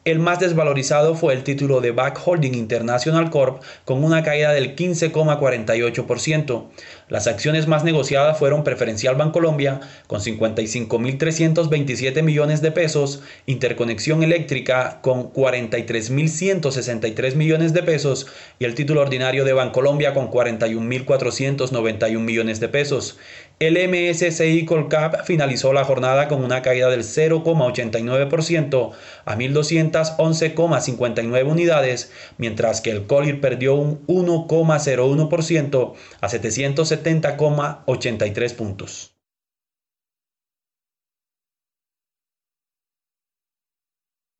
El 0.04 0.18
más 0.18 0.40
desvalorizado 0.40 1.14
fue 1.14 1.36
el 1.36 1.44
título 1.44 1.80
de 1.80 1.92
Back 1.92 2.20
Holding 2.26 2.56
International 2.56 3.30
Corp 3.30 3.62
con 3.86 4.04
una 4.04 4.24
caída 4.24 4.52
del 4.52 4.76
15,48%. 4.76 6.70
Las 7.08 7.28
acciones 7.28 7.68
más 7.68 7.84
negociadas 7.84 8.40
fueron 8.40 8.64
Preferencial 8.64 9.16
Bancolombia 9.16 9.80
con 10.08 10.20
55.327 10.20 12.24
millones 12.24 12.64
de 12.64 12.72
pesos, 12.72 13.22
Interconexión 13.46 14.24
Eléctrica 14.24 15.02
con 15.04 15.32
43.163 15.32 17.36
millones 17.36 17.74
de 17.74 17.84
pesos 17.84 18.26
y 18.58 18.66
el 18.66 18.74
título 18.74 19.02
ordinario 19.02 19.46
de 19.46 19.54
Bancolombia 19.54 20.16
con 20.16 20.32
41.491 20.32 22.18
millones 22.18 22.60
de 22.60 22.70
pesos. 22.70 23.20
El 23.60 23.78
MSCI 23.78 24.66
Colcap 24.66 25.26
finalizó 25.26 25.74
la 25.74 25.84
jornada 25.84 26.28
con 26.28 26.44
una 26.44 26.62
caída 26.62 26.90
del 26.90 27.04
0,89% 27.04 28.92
a 29.26 29.38
1.211,59 29.38 31.46
unidades, 31.46 32.12
mientras 32.38 32.82
que 32.82 32.92
el 32.92 33.06
Colir 33.06 33.40
perdió 33.40 33.76
un 33.76 34.06
1,01% 34.08 35.94
a 36.22 36.28
770,83 36.28 38.56
puntos. 38.56 39.12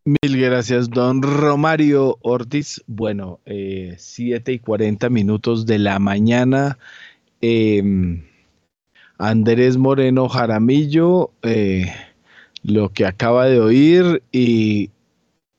Mil 0.04 0.42
gracias, 0.42 0.90
don 0.90 1.22
Romario 1.22 2.18
Ortiz. 2.22 2.84
Bueno, 2.88 3.40
7 3.46 4.52
eh, 4.52 4.56
y 4.56 4.60
40 4.60 5.10
minutos 5.12 5.68
de 5.68 5.78
la 5.78 6.00
mañana. 6.00 6.80
Em, 7.40 8.24
Andrés 9.22 9.78
Moreno 9.78 10.28
Jaramillo, 10.28 11.32
eh, 11.44 11.94
lo 12.64 12.90
que 12.90 13.06
acaba 13.06 13.46
de 13.46 13.60
oír 13.60 14.24
y 14.32 14.90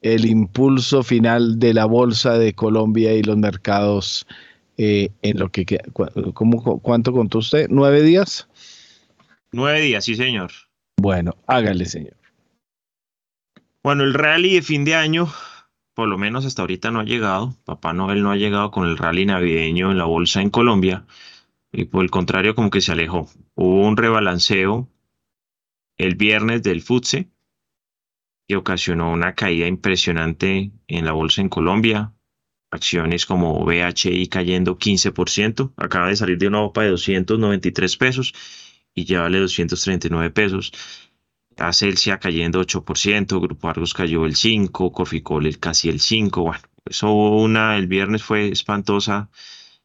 el 0.00 0.26
impulso 0.26 1.04
final 1.04 1.60
de 1.60 1.72
la 1.72 1.84
Bolsa 1.84 2.38
de 2.38 2.54
Colombia 2.54 3.14
y 3.14 3.22
los 3.22 3.36
mercados 3.36 4.26
eh, 4.78 5.10
en 5.22 5.38
lo 5.38 5.50
que 5.50 5.64
¿Cuánto 6.82 7.12
contó 7.12 7.38
usted? 7.38 7.68
¿Nueve 7.70 8.02
días? 8.02 8.48
Nueve 9.52 9.80
días, 9.80 10.04
sí, 10.04 10.16
señor. 10.16 10.50
Bueno, 10.96 11.36
hágale, 11.46 11.84
señor. 11.84 12.16
Bueno, 13.84 14.02
el 14.02 14.14
rally 14.14 14.54
de 14.54 14.62
fin 14.62 14.84
de 14.84 14.96
año, 14.96 15.28
por 15.94 16.08
lo 16.08 16.18
menos 16.18 16.44
hasta 16.46 16.62
ahorita 16.62 16.90
no 16.90 16.98
ha 16.98 17.04
llegado. 17.04 17.54
Papá 17.64 17.92
Noel 17.92 18.24
no 18.24 18.32
ha 18.32 18.36
llegado 18.36 18.72
con 18.72 18.88
el 18.88 18.98
rally 18.98 19.24
navideño 19.24 19.92
en 19.92 19.98
la 19.98 20.04
bolsa 20.04 20.42
en 20.42 20.50
Colombia 20.50 21.04
y 21.72 21.86
por 21.86 22.04
el 22.04 22.10
contrario 22.10 22.54
como 22.54 22.70
que 22.70 22.80
se 22.80 22.92
alejó. 22.92 23.28
Hubo 23.54 23.86
un 23.86 23.96
rebalanceo 23.96 24.88
el 25.98 26.14
viernes 26.14 26.62
del 26.62 26.80
FUTSE 26.80 27.30
que 28.48 28.56
ocasionó 28.56 29.12
una 29.12 29.34
caída 29.34 29.66
impresionante 29.66 30.72
en 30.88 31.04
la 31.04 31.12
bolsa 31.12 31.42
en 31.42 31.48
Colombia. 31.48 32.12
Acciones 32.70 33.26
como 33.26 33.64
BHI 33.64 34.26
cayendo 34.28 34.78
15%, 34.78 35.74
acaba 35.76 36.08
de 36.08 36.16
salir 36.16 36.38
de 36.38 36.48
una 36.48 36.62
OPA 36.62 36.82
de 36.82 36.90
293 36.90 37.96
pesos 37.98 38.32
y 38.94 39.04
ya 39.04 39.20
vale 39.20 39.38
239 39.38 40.30
pesos. 40.30 40.72
Acelsia 41.58 42.18
cayendo 42.18 42.60
8%, 42.62 43.40
Grupo 43.40 43.68
Argos 43.68 43.92
cayó 43.92 44.24
el 44.24 44.34
5%, 44.34 44.92
Corficol 44.92 45.46
el 45.46 45.58
casi 45.58 45.90
el 45.90 46.00
5%. 46.00 46.30
Bueno, 46.42 46.62
eso 46.86 47.12
una, 47.12 47.76
el 47.76 47.86
viernes 47.86 48.22
fue 48.22 48.48
espantosa 48.48 49.30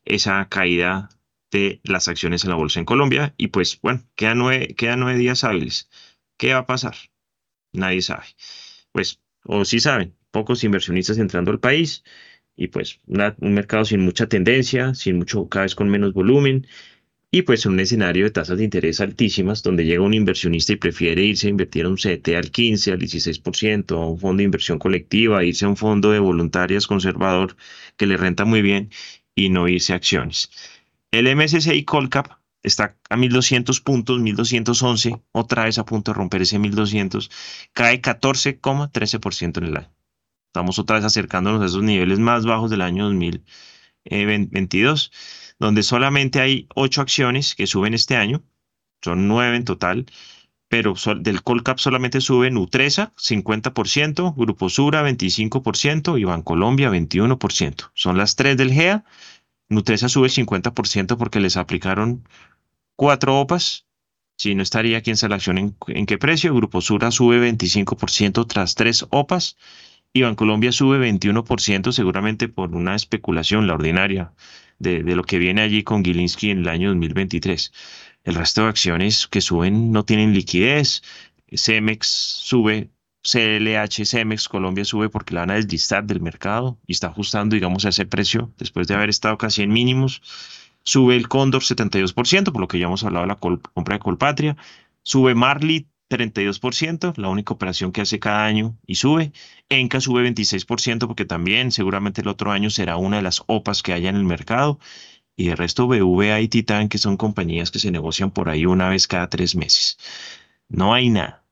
esa 0.05 0.47
caída 0.47 1.09
de 1.51 1.81
las 1.83 2.07
acciones 2.07 2.43
en 2.43 2.49
la 2.49 2.55
bolsa 2.55 2.79
en 2.79 2.85
Colombia 2.85 3.33
y 3.37 3.47
pues 3.47 3.79
bueno, 3.81 4.03
quedan 4.15 4.39
nueve, 4.39 4.75
quedan 4.75 4.99
nueve 4.99 5.17
días 5.19 5.43
hábiles. 5.43 5.89
¿Qué 6.37 6.53
va 6.53 6.59
a 6.59 6.65
pasar? 6.65 6.95
Nadie 7.73 8.01
sabe. 8.01 8.25
Pues, 8.91 9.21
o 9.45 9.65
sí 9.65 9.79
saben, 9.79 10.15
pocos 10.31 10.63
inversionistas 10.63 11.17
entrando 11.17 11.51
al 11.51 11.59
país 11.59 12.03
y 12.55 12.67
pues 12.67 12.99
un 13.05 13.53
mercado 13.53 13.85
sin 13.85 14.01
mucha 14.01 14.27
tendencia, 14.27 14.93
sin 14.95 15.17
mucho, 15.17 15.47
cada 15.47 15.63
vez 15.63 15.75
con 15.75 15.89
menos 15.89 16.13
volumen 16.13 16.67
y 17.29 17.41
pues 17.43 17.65
un 17.65 17.79
escenario 17.79 18.25
de 18.25 18.31
tasas 18.31 18.57
de 18.57 18.63
interés 18.63 19.01
altísimas, 19.01 19.61
donde 19.61 19.85
llega 19.85 20.01
un 20.01 20.13
inversionista 20.13 20.73
y 20.73 20.77
prefiere 20.77 21.23
irse 21.23 21.47
a 21.47 21.49
invertir 21.49 21.85
a 21.85 21.89
un 21.89 21.97
CT 21.97 22.29
al 22.35 22.51
15, 22.51 22.93
al 22.93 22.99
16%, 22.99 23.91
a 23.91 24.07
un 24.07 24.19
fondo 24.19 24.37
de 24.37 24.45
inversión 24.45 24.79
colectiva, 24.79 25.43
irse 25.43 25.65
a 25.65 25.69
un 25.69 25.77
fondo 25.77 26.11
de 26.11 26.19
voluntarias 26.19 26.87
conservador 26.87 27.55
que 27.97 28.05
le 28.07 28.17
renta 28.17 28.45
muy 28.45 28.61
bien 28.61 28.89
y 29.35 29.49
no 29.49 29.67
irse 29.67 29.93
a 29.93 29.97
acciones. 29.97 30.49
El 31.11 31.35
MSCI 31.35 31.83
Colcap 31.85 32.27
está 32.63 32.97
a 33.09 33.17
1200 33.17 33.81
puntos, 33.81 34.19
1211, 34.19 35.21
otra 35.31 35.65
vez 35.65 35.77
a 35.77 35.85
punto 35.85 36.11
de 36.11 36.17
romper 36.17 36.41
ese 36.41 36.59
1200, 36.59 37.29
cae 37.73 38.01
14,13% 38.01 39.57
en 39.57 39.63
el 39.63 39.77
año. 39.77 39.93
Estamos 40.47 40.79
otra 40.79 40.97
vez 40.97 41.05
acercándonos 41.05 41.61
a 41.61 41.65
esos 41.65 41.83
niveles 41.83 42.19
más 42.19 42.45
bajos 42.45 42.71
del 42.71 42.81
año 42.81 43.05
2022 43.05 45.11
donde 45.59 45.83
solamente 45.83 46.39
hay 46.39 46.67
ocho 46.75 47.01
acciones 47.01 47.55
que 47.55 47.67
suben 47.67 47.93
este 47.93 48.15
año, 48.15 48.43
son 49.01 49.27
nueve 49.27 49.57
en 49.57 49.65
total, 49.65 50.05
pero 50.69 50.95
del 51.19 51.43
Colcap 51.43 51.79
solamente 51.79 52.21
sube 52.21 52.51
Nutresa 52.51 53.13
50%, 53.15 54.35
Grupo 54.35 54.69
Sura 54.69 55.07
25% 55.07 56.19
y 56.19 56.25
Bancolombia 56.25 56.91
21%. 56.91 57.91
Son 57.93 58.17
las 58.17 58.35
tres 58.35 58.57
del 58.57 58.73
GEA. 58.73 59.05
Nutresa 59.69 60.09
sube 60.09 60.29
50% 60.29 61.17
porque 61.17 61.39
les 61.39 61.57
aplicaron 61.57 62.27
cuatro 62.95 63.39
OPAs. 63.39 63.85
Si 64.37 64.53
no 64.53 64.61
estaría 64.61 64.99
aquí 64.99 65.11
en 65.11 65.33
acción 65.33 65.57
en, 65.57 65.75
en 65.87 66.05
qué 66.05 66.17
precio. 66.17 66.53
Grupo 66.53 66.81
Sura 66.81 67.11
sube 67.11 67.39
25% 67.39 68.47
tras 68.47 68.75
tres 68.75 69.05
OPAs. 69.09 69.57
Y 70.13 70.21
Bancolombia 70.21 70.71
sube 70.71 70.99
21% 70.99 71.91
seguramente 71.91 72.47
por 72.47 72.75
una 72.75 72.95
especulación, 72.95 73.67
la 73.67 73.73
ordinaria 73.73 74.33
de, 74.79 75.03
lo 75.15 75.23
que 75.23 75.37
viene 75.39 75.61
allí 75.61 75.83
con 75.83 76.03
Gilinski 76.03 76.51
en 76.51 76.59
el 76.59 76.69
año 76.69 76.89
2023. 76.89 77.71
El 78.23 78.35
resto 78.35 78.63
de 78.63 78.69
acciones 78.69 79.27
que 79.27 79.41
suben 79.41 79.91
no 79.91 80.05
tienen 80.05 80.33
liquidez. 80.33 81.03
Cemex 81.51 82.07
sube, 82.07 82.89
CLH, 83.27 84.05
Cemex, 84.05 84.47
Colombia 84.47 84.85
sube 84.85 85.09
porque 85.09 85.33
la 85.33 85.41
van 85.41 85.51
a 85.51 85.55
deslistar 85.55 86.05
del 86.05 86.21
mercado 86.21 86.77
y 86.87 86.93
está 86.93 87.07
ajustando, 87.07 87.55
digamos, 87.55 87.85
a 87.85 87.89
ese 87.89 88.05
precio 88.05 88.53
después 88.57 88.87
de 88.87 88.95
haber 88.95 89.09
estado 89.09 89.37
casi 89.37 89.63
en 89.63 89.73
mínimos. 89.73 90.21
Sube 90.83 91.17
el 91.17 91.27
Cóndor 91.27 91.61
72%, 91.61 92.53
por 92.53 92.61
lo 92.61 92.69
que 92.69 92.79
ya 92.79 92.85
hemos 92.85 93.03
hablado 93.03 93.25
de 93.25 93.27
la 93.27 93.35
compra 93.35 93.95
de 93.95 93.99
Colpatria. 93.99 94.55
Sube 95.03 95.35
Marley 95.35 95.87
32%, 96.09 97.17
la 97.17 97.27
única 97.27 97.53
operación 97.53 97.91
que 97.91 97.99
hace 97.99 98.17
cada 98.17 98.45
año 98.45 98.77
y 98.85 98.95
sube. 98.95 99.33
Enca 99.67 99.99
sube 99.99 100.23
26% 100.23 101.07
porque 101.07 101.25
también 101.25 101.73
seguramente 101.73 102.21
el 102.21 102.29
otro 102.29 102.53
año 102.53 102.69
será 102.69 102.95
una 102.95 103.17
de 103.17 103.23
las 103.23 103.43
OPAs 103.47 103.83
que 103.83 103.91
haya 103.91 104.09
en 104.09 104.15
el 104.15 104.23
mercado. 104.23 104.79
Y 105.35 105.49
el 105.49 105.57
resto 105.57 105.87
BVA 105.87 106.39
y 106.39 106.47
Titan, 106.47 106.87
que 106.87 106.97
son 106.97 107.17
compañías 107.17 107.71
que 107.71 107.79
se 107.79 107.91
negocian 107.91 108.31
por 108.31 108.49
ahí 108.49 108.65
una 108.65 108.89
vez 108.89 109.05
cada 109.07 109.29
tres 109.29 109.55
meses. 109.55 109.97
No 110.69 110.93
hay 110.93 111.09
nada. 111.09 111.46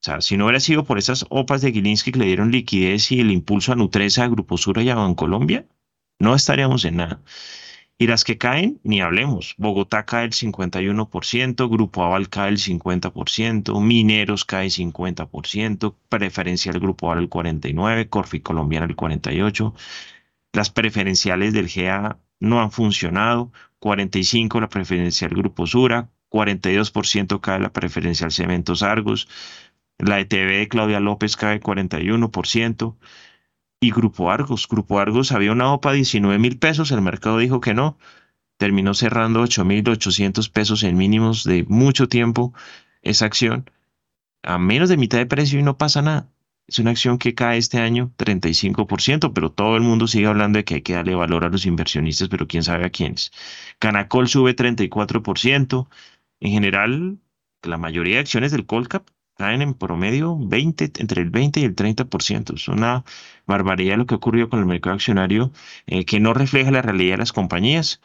O 0.00 0.02
sea, 0.02 0.20
si 0.22 0.36
no 0.38 0.46
hubiera 0.46 0.60
sido 0.60 0.84
por 0.84 0.98
esas 0.98 1.26
OPAs 1.28 1.60
de 1.60 1.72
Gilinski 1.72 2.12
que 2.12 2.20
le 2.20 2.24
dieron 2.24 2.50
liquidez 2.50 3.12
y 3.12 3.20
el 3.20 3.30
impulso 3.30 3.72
a 3.72 3.76
Nutresa, 3.76 4.24
a 4.24 4.28
Grupo 4.28 4.56
Sura 4.56 4.82
y 4.82 4.88
a 4.88 4.94
Bancolombia, 4.94 5.66
no 6.18 6.34
estaríamos 6.34 6.86
en 6.86 6.96
nada. 6.96 7.20
Y 7.98 8.06
las 8.06 8.24
que 8.24 8.38
caen, 8.38 8.80
ni 8.82 9.02
hablemos. 9.02 9.54
Bogotá 9.58 10.06
cae 10.06 10.24
el 10.24 10.32
51%, 10.32 11.68
Grupo 11.68 12.02
Aval 12.02 12.30
cae 12.30 12.48
el 12.48 12.56
50%, 12.56 13.78
Mineros 13.82 14.46
cae 14.46 14.64
el 14.64 14.70
50%, 14.70 15.94
Preferencial 16.08 16.80
Grupo 16.80 17.10
Aval 17.10 17.24
el 17.24 17.28
49%, 17.28 18.08
Corfi 18.08 18.40
Colombiana 18.40 18.86
el 18.86 18.96
48%. 18.96 19.74
Las 20.54 20.70
preferenciales 20.70 21.52
del 21.52 21.68
GA 21.68 22.18
no 22.40 22.62
han 22.62 22.70
funcionado. 22.70 23.52
45% 23.80 24.60
la 24.60 24.68
preferencial 24.70 25.30
Grupo 25.32 25.66
Sura, 25.66 26.08
42% 26.30 27.40
cae 27.40 27.60
la 27.60 27.72
preferencial 27.72 28.32
Cementos 28.32 28.82
Argos. 28.82 29.28
La 30.00 30.18
ETV 30.20 30.58
de 30.58 30.68
Claudia 30.68 31.00
López 31.00 31.36
cae 31.36 31.60
41% 31.60 32.96
y 33.80 33.90
Grupo 33.90 34.30
Argos. 34.30 34.66
Grupo 34.68 34.98
Argos 34.98 35.32
había 35.32 35.52
una 35.52 35.72
OPA 35.72 35.90
de 35.90 35.96
19 35.96 36.38
mil 36.38 36.58
pesos, 36.58 36.90
el 36.90 37.02
mercado 37.02 37.38
dijo 37.38 37.60
que 37.60 37.74
no, 37.74 37.98
terminó 38.56 38.94
cerrando 38.94 39.40
8 39.42 39.64
mil 39.64 39.88
800 39.88 40.48
pesos 40.48 40.82
en 40.82 40.96
mínimos 40.96 41.44
de 41.44 41.64
mucho 41.68 42.08
tiempo 42.08 42.54
esa 43.02 43.26
acción 43.26 43.70
a 44.42 44.58
menos 44.58 44.88
de 44.88 44.96
mitad 44.96 45.18
de 45.18 45.26
precio 45.26 45.58
y 45.58 45.62
no 45.62 45.78
pasa 45.78 46.02
nada. 46.02 46.30
Es 46.66 46.78
una 46.78 46.92
acción 46.92 47.18
que 47.18 47.34
cae 47.34 47.58
este 47.58 47.78
año 47.78 48.12
35%, 48.16 49.32
pero 49.34 49.50
todo 49.50 49.76
el 49.76 49.82
mundo 49.82 50.06
sigue 50.06 50.26
hablando 50.26 50.58
de 50.58 50.64
que 50.64 50.76
hay 50.76 50.82
que 50.82 50.94
darle 50.94 51.14
valor 51.14 51.44
a 51.44 51.48
los 51.48 51.66
inversionistas, 51.66 52.28
pero 52.28 52.46
quién 52.46 52.62
sabe 52.62 52.86
a 52.86 52.90
quiénes. 52.90 53.32
Canacol 53.78 54.28
sube 54.28 54.54
34%. 54.54 55.88
En 56.40 56.52
general, 56.52 57.18
la 57.62 57.76
mayoría 57.76 58.16
de 58.16 58.20
acciones 58.20 58.52
del 58.52 58.66
Colcap 58.66 59.08
caen 59.40 59.62
en 59.62 59.72
promedio 59.72 60.36
20, 60.38 60.92
entre 60.98 61.22
el 61.22 61.30
20 61.30 61.60
y 61.60 61.64
el 61.64 61.74
30%. 61.74 62.54
Es 62.56 62.68
una 62.68 63.04
barbaridad 63.46 63.96
lo 63.96 64.04
que 64.04 64.14
ocurrió 64.14 64.50
con 64.50 64.58
el 64.60 64.66
mercado 64.66 64.94
accionario 64.96 65.50
eh, 65.86 66.04
que 66.04 66.20
no 66.20 66.34
refleja 66.34 66.70
la 66.70 66.82
realidad 66.82 67.14
de 67.14 67.18
las 67.20 67.32
compañías. 67.32 68.02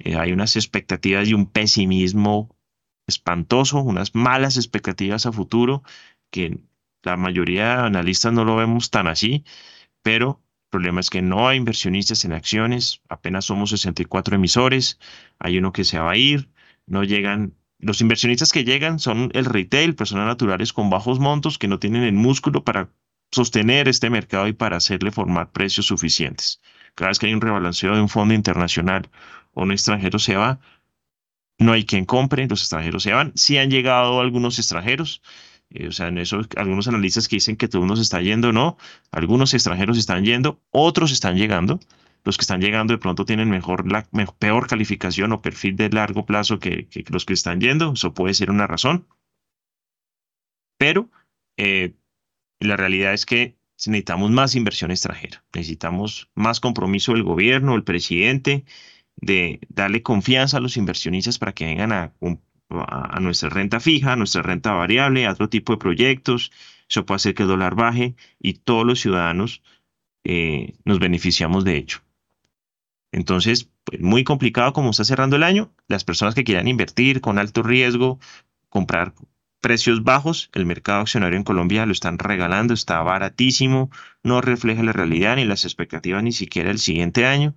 Eh, 0.00 0.16
hay 0.16 0.32
unas 0.32 0.56
expectativas 0.56 1.28
y 1.28 1.34
un 1.34 1.46
pesimismo 1.46 2.50
espantoso, 3.06 3.80
unas 3.80 4.16
malas 4.16 4.56
expectativas 4.56 5.24
a 5.24 5.32
futuro 5.32 5.84
que 6.32 6.58
la 7.04 7.16
mayoría 7.16 7.76
de 7.76 7.86
analistas 7.86 8.32
no 8.32 8.44
lo 8.44 8.56
vemos 8.56 8.90
tan 8.90 9.06
así, 9.06 9.44
pero 10.02 10.42
el 10.64 10.70
problema 10.70 10.98
es 11.00 11.10
que 11.10 11.22
no 11.22 11.46
hay 11.46 11.58
inversionistas 11.58 12.24
en 12.24 12.32
acciones, 12.32 13.02
apenas 13.08 13.44
somos 13.44 13.70
64 13.70 14.34
emisores, 14.34 14.98
hay 15.38 15.58
uno 15.58 15.72
que 15.72 15.84
se 15.84 16.00
va 16.00 16.10
a 16.12 16.16
ir, 16.16 16.50
no 16.86 17.04
llegan 17.04 17.54
los 17.82 18.00
inversionistas 18.00 18.52
que 18.52 18.64
llegan 18.64 19.00
son 19.00 19.30
el 19.34 19.44
retail, 19.44 19.96
personas 19.96 20.26
naturales 20.26 20.72
con 20.72 20.88
bajos 20.88 21.18
montos 21.18 21.58
que 21.58 21.66
no 21.66 21.80
tienen 21.80 22.04
el 22.04 22.12
músculo 22.12 22.64
para 22.64 22.90
sostener 23.32 23.88
este 23.88 24.08
mercado 24.08 24.46
y 24.46 24.52
para 24.52 24.76
hacerle 24.76 25.10
formar 25.10 25.50
precios 25.50 25.86
suficientes. 25.86 26.60
Cada 26.94 27.08
vez 27.08 27.18
que 27.18 27.26
hay 27.26 27.34
un 27.34 27.40
rebalanceo 27.40 27.94
de 27.94 28.00
un 28.00 28.08
fondo 28.08 28.34
internacional 28.34 29.10
o 29.52 29.62
un 29.62 29.72
extranjero 29.72 30.20
se 30.20 30.36
va, 30.36 30.60
no 31.58 31.72
hay 31.72 31.84
quien 31.84 32.04
compre, 32.04 32.46
los 32.46 32.60
extranjeros 32.60 33.02
se 33.02 33.12
van. 33.12 33.32
Sí 33.34 33.58
han 33.58 33.70
llegado 33.70 34.20
algunos 34.20 34.60
extranjeros, 34.60 35.20
eh, 35.70 35.88
o 35.88 35.92
sea, 35.92 36.06
en 36.06 36.18
eso 36.18 36.40
algunos 36.56 36.86
analistas 36.86 37.26
que 37.26 37.36
dicen 37.36 37.56
que 37.56 37.66
todo 37.66 37.82
uno 37.82 37.96
se 37.96 38.02
está 38.02 38.20
yendo, 38.20 38.52
no, 38.52 38.76
algunos 39.10 39.54
extranjeros 39.54 39.98
están 39.98 40.24
yendo, 40.24 40.60
otros 40.70 41.10
están 41.10 41.36
llegando 41.36 41.80
los 42.24 42.36
que 42.36 42.42
están 42.42 42.60
llegando 42.60 42.92
de 42.92 42.98
pronto 42.98 43.24
tienen 43.24 43.50
mejor, 43.50 43.90
la, 43.90 44.08
peor 44.38 44.66
calificación 44.68 45.32
o 45.32 45.42
perfil 45.42 45.76
de 45.76 45.90
largo 45.90 46.24
plazo 46.24 46.58
que, 46.58 46.88
los 47.08 47.24
que 47.24 47.32
están 47.32 47.60
yendo. 47.60 47.92
Eso 47.92 48.14
puede 48.14 48.34
ser 48.34 48.50
una 48.50 48.66
razón. 48.66 49.06
Pero 50.78 51.10
eh, 51.56 51.94
la 52.60 52.76
realidad 52.76 53.12
es 53.12 53.26
que 53.26 53.56
necesitamos 53.86 54.30
más 54.30 54.54
inversión 54.54 54.90
extranjera. 54.90 55.44
Necesitamos 55.54 56.30
más 56.34 56.60
compromiso 56.60 57.12
del 57.12 57.24
gobierno, 57.24 57.74
el 57.74 57.84
presidente, 57.84 58.64
de 59.16 59.60
darle 59.68 60.02
confianza 60.02 60.58
a 60.58 60.60
los 60.60 60.76
inversionistas 60.76 61.38
para 61.38 61.52
que 61.52 61.66
vengan 61.66 61.92
a, 61.92 62.12
a, 62.70 63.20
nuestra 63.20 63.48
renta 63.48 63.80
fija, 63.80 64.12
a 64.12 64.16
nuestra 64.16 64.42
renta 64.42 64.72
variable, 64.72 65.26
a 65.26 65.32
otro 65.32 65.48
tipo 65.48 65.72
de 65.72 65.78
proyectos. 65.78 66.52
Eso 66.88 67.04
puede 67.04 67.16
hacer 67.16 67.34
que 67.34 67.42
el 67.42 67.48
dólar 67.48 67.74
baje 67.74 68.14
y 68.38 68.54
todos 68.54 68.86
los 68.86 69.00
ciudadanos 69.00 69.62
eh, 70.24 70.74
nos 70.84 70.98
beneficiamos 70.98 71.64
de 71.64 71.76
ello. 71.76 71.98
Entonces, 73.12 73.70
pues, 73.84 74.00
muy 74.00 74.24
complicado 74.24 74.72
como 74.72 74.90
está 74.90 75.04
cerrando 75.04 75.36
el 75.36 75.42
año. 75.42 75.72
Las 75.86 76.04
personas 76.04 76.34
que 76.34 76.44
quieran 76.44 76.66
invertir 76.68 77.20
con 77.20 77.38
alto 77.38 77.62
riesgo, 77.62 78.18
comprar 78.68 79.14
precios 79.60 80.02
bajos, 80.02 80.50
el 80.54 80.66
mercado 80.66 81.02
accionario 81.02 81.36
en 81.38 81.44
Colombia 81.44 81.86
lo 81.86 81.92
están 81.92 82.18
regalando, 82.18 82.74
está 82.74 83.00
baratísimo, 83.02 83.90
no 84.24 84.40
refleja 84.40 84.82
la 84.82 84.92
realidad 84.92 85.36
ni 85.36 85.44
las 85.44 85.64
expectativas 85.64 86.22
ni 86.24 86.32
siquiera 86.32 86.70
el 86.70 86.80
siguiente 86.80 87.26
año 87.26 87.54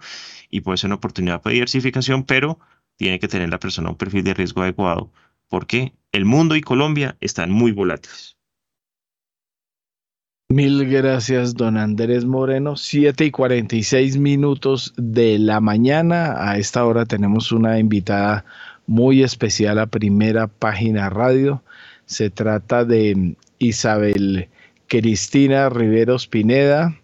y 0.52 0.62
puede 0.62 0.78
ser 0.78 0.90
una 0.90 0.98
oportunidad 0.98 1.42
para 1.42 1.54
diversificación, 1.54 2.24
pero 2.26 2.60
tiene 2.98 3.20
que 3.20 3.28
tener 3.28 3.50
la 3.50 3.60
persona 3.60 3.90
un 3.90 3.98
perfil 3.98 4.24
de 4.24 4.36
riesgo 4.36 4.62
adecuado 4.62 5.12
porque 5.48 5.94
el 6.12 6.26
mundo 6.26 6.56
y 6.56 6.62
Colombia 6.62 7.18
están 7.22 7.52
muy 7.52 7.72
volátiles. 7.72 8.35
Mil 10.50 10.88
gracias, 10.88 11.56
don 11.56 11.76
Andrés 11.76 12.24
Moreno. 12.24 12.76
7 12.76 13.26
y 13.26 13.32
46 13.32 14.18
minutos 14.18 14.94
de 14.96 15.40
la 15.40 15.60
mañana. 15.60 16.36
A 16.38 16.60
esta 16.60 16.86
hora 16.86 17.08
tenemos 17.08 17.52
una 17.52 17.80
invitada 17.80 18.46
muy 18.86 19.24
especial 19.24 19.80
a 19.80 19.88
primera 19.88 20.46
página 20.46 21.10
radio. 21.10 21.64
Se 22.06 22.30
trata 22.30 22.86
de 22.86 23.36
Isabel 23.58 24.48
Cristina 24.86 25.68
Riveros 25.70 26.28
Pineda. 26.28 26.96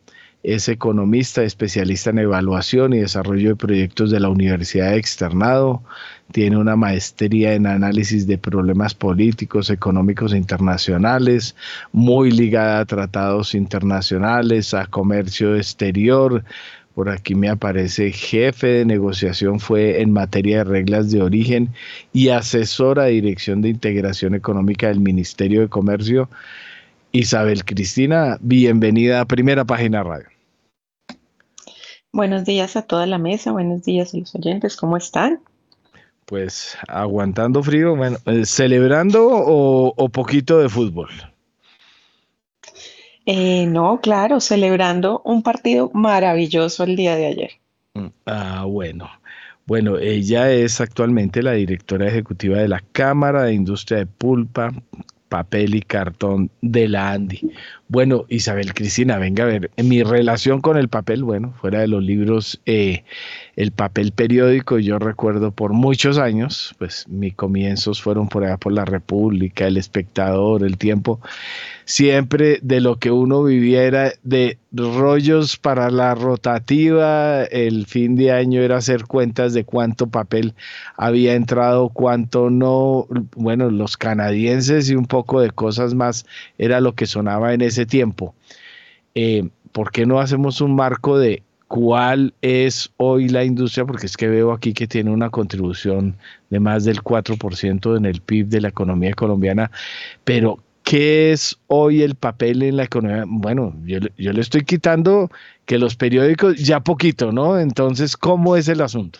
Es 0.43 0.69
economista, 0.69 1.41
especialista 1.43 2.11
en 2.11 2.19
evaluación 2.19 2.93
y 2.93 2.99
desarrollo 2.99 3.49
de 3.49 3.55
proyectos 3.55 4.11
de 4.11 4.19
la 4.19 4.29
Universidad 4.29 4.91
de 4.91 4.97
Externado. 4.97 5.81
Tiene 6.31 6.57
una 6.57 6.75
maestría 6.75 7.53
en 7.53 7.67
análisis 7.67 8.25
de 8.25 8.37
problemas 8.37 8.93
políticos, 8.93 9.69
económicos 9.69 10.33
e 10.33 10.37
internacionales, 10.37 11.55
muy 11.91 12.31
ligada 12.31 12.79
a 12.79 12.85
tratados 12.85 13.53
internacionales, 13.53 14.73
a 14.73 14.85
comercio 14.85 15.55
exterior, 15.55 16.43
por 16.95 17.09
aquí 17.09 17.35
me 17.35 17.49
aparece 17.49 18.11
jefe 18.11 18.67
de 18.67 18.85
negociación, 18.85 19.59
fue 19.59 20.01
en 20.01 20.11
materia 20.11 20.59
de 20.59 20.63
reglas 20.65 21.09
de 21.11 21.21
origen 21.21 21.69
y 22.11 22.29
asesora 22.29 23.03
de 23.03 23.11
dirección 23.11 23.61
de 23.61 23.69
integración 23.69 24.35
económica 24.35 24.87
del 24.87 24.99
Ministerio 24.99 25.61
de 25.61 25.69
Comercio. 25.69 26.29
Isabel 27.13 27.65
Cristina, 27.65 28.37
bienvenida 28.41 29.21
a 29.21 29.25
Primera 29.25 29.65
Página 29.65 30.03
Radio. 30.03 30.27
Buenos 32.13 32.43
días 32.43 32.75
a 32.75 32.81
toda 32.81 33.05
la 33.05 33.17
mesa, 33.17 33.53
buenos 33.53 33.83
días 33.83 34.13
a 34.13 34.17
los 34.17 34.35
oyentes, 34.35 34.75
¿cómo 34.75 34.97
están? 34.97 35.39
Pues 36.31 36.77
aguantando 36.87 37.61
frío, 37.61 37.93
bueno, 37.93 38.15
eh, 38.25 38.45
celebrando 38.45 39.27
o, 39.29 40.07
poquito 40.07 40.59
de 40.59 40.69
fútbol. 40.69 41.09
Eh, 43.25 43.65
no, 43.65 43.99
claro, 43.99 44.39
celebrando 44.39 45.21
un 45.25 45.43
partido 45.43 45.91
maravilloso 45.93 46.85
el 46.85 46.95
día 46.95 47.17
de 47.17 47.25
ayer. 47.25 47.51
Mm, 47.95 48.07
ah, 48.27 48.63
bueno. 48.65 49.09
Bueno, 49.65 49.97
ella 49.97 50.49
es 50.49 50.79
actualmente 50.79 51.43
la 51.43 51.51
directora 51.51 52.07
ejecutiva 52.07 52.59
de 52.59 52.69
la 52.69 52.81
Cámara 52.93 53.43
de 53.43 53.53
Industria 53.53 53.97
de 53.97 54.05
Pulpa, 54.05 54.71
Papel 55.27 55.75
y 55.75 55.81
Cartón 55.81 56.49
de 56.61 56.87
la 56.87 57.11
Andy. 57.11 57.41
Bueno, 57.91 58.23
Isabel 58.29 58.73
Cristina, 58.73 59.17
venga 59.17 59.43
a 59.43 59.47
ver, 59.47 59.69
en 59.75 59.89
mi 59.89 60.01
relación 60.01 60.61
con 60.61 60.77
el 60.77 60.87
papel, 60.87 61.25
bueno, 61.25 61.53
fuera 61.59 61.81
de 61.81 61.89
los 61.89 62.01
libros, 62.01 62.61
eh, 62.65 63.03
el 63.57 63.73
papel 63.73 64.13
periódico, 64.13 64.79
yo 64.79 64.97
recuerdo 64.97 65.51
por 65.51 65.73
muchos 65.73 66.17
años, 66.17 66.73
pues 66.79 67.05
mis 67.09 67.35
comienzos 67.35 68.01
fueron 68.01 68.29
por 68.29 68.45
allá 68.45 68.55
por 68.55 68.71
la 68.71 68.85
República, 68.85 69.67
el 69.67 69.75
espectador, 69.75 70.63
el 70.63 70.77
tiempo, 70.77 71.19
siempre 71.83 72.59
de 72.61 72.79
lo 72.79 72.95
que 72.97 73.11
uno 73.11 73.43
vivía 73.43 73.83
era 73.83 74.13
de 74.23 74.57
rollos 74.71 75.57
para 75.57 75.89
la 75.91 76.15
rotativa, 76.15 77.43
el 77.43 77.85
fin 77.87 78.15
de 78.15 78.31
año 78.31 78.61
era 78.61 78.77
hacer 78.77 79.03
cuentas 79.03 79.53
de 79.53 79.65
cuánto 79.65 80.07
papel 80.07 80.53
había 80.95 81.33
entrado, 81.33 81.89
cuánto 81.89 82.49
no, 82.49 83.07
bueno, 83.35 83.69
los 83.69 83.97
canadienses 83.97 84.89
y 84.89 84.95
un 84.95 85.05
poco 85.05 85.41
de 85.41 85.51
cosas 85.51 85.93
más 85.93 86.25
era 86.57 86.79
lo 86.79 86.95
que 86.95 87.05
sonaba 87.05 87.53
en 87.53 87.61
ese 87.61 87.80
tiempo. 87.85 88.35
Eh, 89.15 89.49
¿Por 89.71 89.91
qué 89.91 90.05
no 90.05 90.19
hacemos 90.19 90.61
un 90.61 90.75
marco 90.75 91.17
de 91.17 91.43
cuál 91.67 92.33
es 92.41 92.91
hoy 92.97 93.29
la 93.29 93.43
industria? 93.43 93.85
Porque 93.85 94.05
es 94.05 94.17
que 94.17 94.27
veo 94.27 94.51
aquí 94.51 94.73
que 94.73 94.87
tiene 94.87 95.11
una 95.11 95.29
contribución 95.29 96.17
de 96.49 96.59
más 96.59 96.83
del 96.83 97.01
4% 97.01 97.97
en 97.97 98.05
el 98.05 98.21
PIB 98.21 98.47
de 98.47 98.61
la 98.61 98.67
economía 98.69 99.13
colombiana, 99.13 99.71
pero 100.23 100.59
¿qué 100.83 101.31
es 101.31 101.57
hoy 101.67 102.01
el 102.01 102.15
papel 102.15 102.63
en 102.63 102.77
la 102.77 102.83
economía? 102.83 103.23
Bueno, 103.27 103.73
yo, 103.85 103.99
yo 104.17 104.33
le 104.33 104.41
estoy 104.41 104.63
quitando 104.65 105.29
que 105.65 105.77
los 105.77 105.95
periódicos 105.95 106.57
ya 106.57 106.81
poquito, 106.81 107.31
¿no? 107.31 107.57
Entonces, 107.59 108.17
¿cómo 108.17 108.57
es 108.57 108.67
el 108.67 108.81
asunto? 108.81 109.19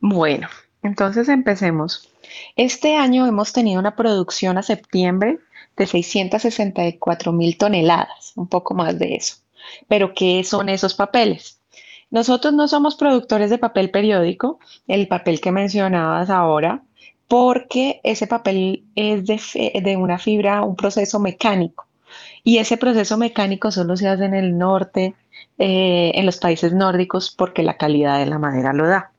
Bueno, 0.00 0.48
entonces 0.82 1.28
empecemos. 1.28 2.08
Este 2.56 2.96
año 2.96 3.26
hemos 3.26 3.52
tenido 3.52 3.80
una 3.80 3.96
producción 3.96 4.58
a 4.58 4.62
septiembre 4.62 5.38
de 5.76 5.86
664 5.86 7.32
mil 7.32 7.56
toneladas, 7.58 8.32
un 8.36 8.48
poco 8.48 8.74
más 8.74 8.98
de 8.98 9.16
eso. 9.16 9.36
Pero, 9.88 10.14
¿qué 10.14 10.44
son 10.44 10.68
esos 10.68 10.94
papeles? 10.94 11.60
Nosotros 12.10 12.52
no 12.52 12.68
somos 12.68 12.96
productores 12.96 13.50
de 13.50 13.58
papel 13.58 13.90
periódico, 13.90 14.58
el 14.86 15.08
papel 15.08 15.40
que 15.40 15.52
mencionabas 15.52 16.30
ahora, 16.30 16.82
porque 17.28 18.00
ese 18.04 18.26
papel 18.26 18.84
es 18.94 19.24
de, 19.26 19.96
una 19.96 20.18
fibra, 20.18 20.62
un 20.62 20.76
proceso 20.76 21.18
mecánico. 21.18 21.86
Y 22.44 22.58
ese 22.58 22.76
proceso 22.76 23.16
mecánico 23.16 23.70
solo 23.70 23.96
se 23.96 24.08
hace 24.08 24.26
en 24.26 24.34
el 24.34 24.58
norte, 24.58 25.14
eh, 25.58 26.12
en 26.14 26.26
los 26.26 26.36
países 26.36 26.72
nórdicos, 26.72 27.30
porque 27.30 27.62
la 27.62 27.76
calidad 27.76 28.18
de 28.18 28.26
la 28.26 28.38
madera 28.38 28.72
lo 28.72 28.86
da 28.86 29.13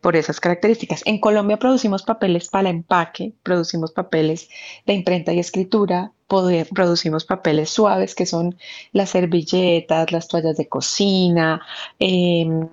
por 0.00 0.16
esas 0.16 0.40
características. 0.40 1.02
En 1.04 1.20
Colombia 1.20 1.58
producimos 1.58 2.02
papeles 2.02 2.48
para 2.48 2.70
empaque, 2.70 3.34
producimos 3.42 3.92
papeles 3.92 4.48
de 4.86 4.94
imprenta 4.94 5.32
y 5.32 5.38
escritura, 5.38 6.12
producimos 6.26 7.24
papeles 7.24 7.70
suaves 7.70 8.14
que 8.14 8.26
son 8.26 8.56
las 8.92 9.10
servilletas, 9.10 10.12
las 10.12 10.28
toallas 10.28 10.56
de 10.56 10.68
cocina, 10.68 11.60
em, 11.98 12.68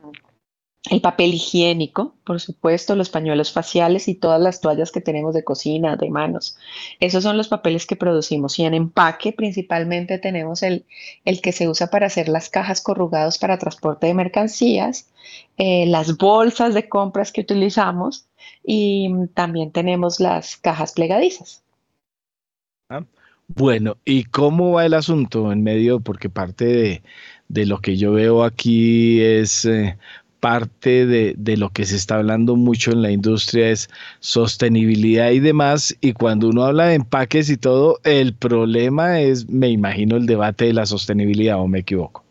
el 0.90 1.02
papel 1.02 1.34
higiénico, 1.34 2.16
por 2.24 2.40
supuesto, 2.40 2.96
los 2.96 3.10
pañuelos 3.10 3.52
faciales 3.52 4.08
y 4.08 4.16
todas 4.16 4.42
las 4.42 4.62
toallas 4.62 4.92
que 4.92 5.02
tenemos 5.02 5.34
de 5.34 5.44
cocina, 5.44 5.96
de 5.96 6.10
manos. 6.10 6.58
Esos 7.00 7.24
son 7.24 7.38
los 7.38 7.48
papeles 7.48 7.86
que 7.86 7.96
producimos. 7.96 8.58
Y 8.60 8.66
en 8.66 8.74
empaque 8.74 9.34
principalmente 9.34 10.18
tenemos 10.18 10.64
el, 10.64 10.86
el 11.26 11.42
que 11.42 11.52
se 11.52 11.68
usa 11.68 11.88
para 11.88 12.08
hacer 12.08 12.30
las 12.30 12.50
cajas 12.50 12.82
corrugados 12.82 13.38
para 13.38 13.58
transporte 13.58 14.08
de 14.08 14.14
mercancías, 14.14 15.10
eh, 15.58 15.86
las 15.88 16.18
bolsas 16.18 16.74
de 16.74 16.88
compras 16.88 17.32
que 17.32 17.42
utilizamos 17.42 18.28
y 18.64 19.10
también 19.34 19.72
tenemos 19.72 20.20
las 20.20 20.58
cajas 20.58 20.94
plegadizas. 20.94 21.64
Ah, 22.90 23.04
bueno, 23.48 23.98
¿y 24.04 24.26
cómo 24.26 24.74
va 24.74 24.86
el 24.86 24.94
asunto 24.94 25.52
en 25.52 25.64
medio? 25.64 26.00
Porque 26.02 26.30
parte 26.30 27.02
de, 27.48 27.66
lo 27.66 27.80
que 27.80 27.98
yo 27.98 28.12
veo 28.12 28.44
aquí 28.44 29.22
es 29.22 29.66
eh, 29.66 29.98
parte 30.40 31.06
de, 31.06 31.58
lo 31.58 31.70
que 31.70 31.86
se 31.86 31.96
está 31.96 32.16
hablando 32.16 32.56
mucho 32.56 32.92
en 32.92 33.02
la 33.02 33.12
industria 33.12 33.70
es 33.70 33.90
sostenibilidad 34.20 35.32
y 35.32 35.40
demás. 35.40 35.96
Y 36.02 36.14
cuando 36.14 36.50
uno 36.50 36.64
habla 36.64 36.88
de 36.88 36.96
empaques 36.96 37.50
y 37.50 37.58
todo, 37.58 38.00
el 38.04 38.34
problema 38.34 39.20
es, 39.20 39.50
me 39.50 39.70
imagino, 39.70 40.16
el 40.18 40.26
debate 40.26 40.66
de 40.66 40.74
la 40.74 40.86
sostenibilidad, 40.86 41.60
o 41.60 41.68
me 41.68 41.80
equivoco. 41.80 42.24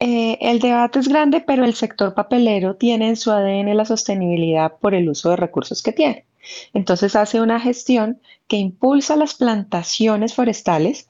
Eh, 0.00 0.38
el 0.40 0.58
debate 0.58 0.98
es 0.98 1.08
grande, 1.08 1.40
pero 1.40 1.64
el 1.64 1.74
sector 1.74 2.14
papelero 2.14 2.76
tiene 2.76 3.08
en 3.08 3.16
su 3.16 3.30
ADN 3.30 3.76
la 3.76 3.84
sostenibilidad 3.84 4.76
por 4.78 4.94
el 4.94 5.08
uso 5.08 5.30
de 5.30 5.36
recursos 5.36 5.82
que 5.82 5.92
tiene. 5.92 6.26
Entonces 6.72 7.16
hace 7.16 7.40
una 7.40 7.60
gestión 7.60 8.20
que 8.48 8.56
impulsa 8.56 9.16
las 9.16 9.34
plantaciones 9.34 10.34
forestales 10.34 11.08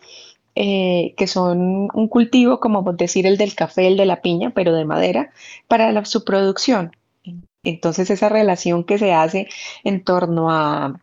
eh, 0.56 1.14
que 1.16 1.26
son 1.26 1.88
un 1.92 2.08
cultivo, 2.08 2.60
como 2.60 2.82
decir 2.92 3.26
el 3.26 3.36
del 3.36 3.54
café, 3.54 3.86
el 3.88 3.96
de 3.96 4.06
la 4.06 4.22
piña, 4.22 4.52
pero 4.54 4.74
de 4.74 4.84
madera, 4.84 5.32
para 5.68 6.04
su 6.04 6.24
producción. 6.24 6.92
Entonces 7.64 8.10
esa 8.10 8.28
relación 8.28 8.84
que 8.84 8.98
se 8.98 9.12
hace 9.12 9.48
en 9.84 10.04
torno 10.04 10.50
a, 10.50 11.00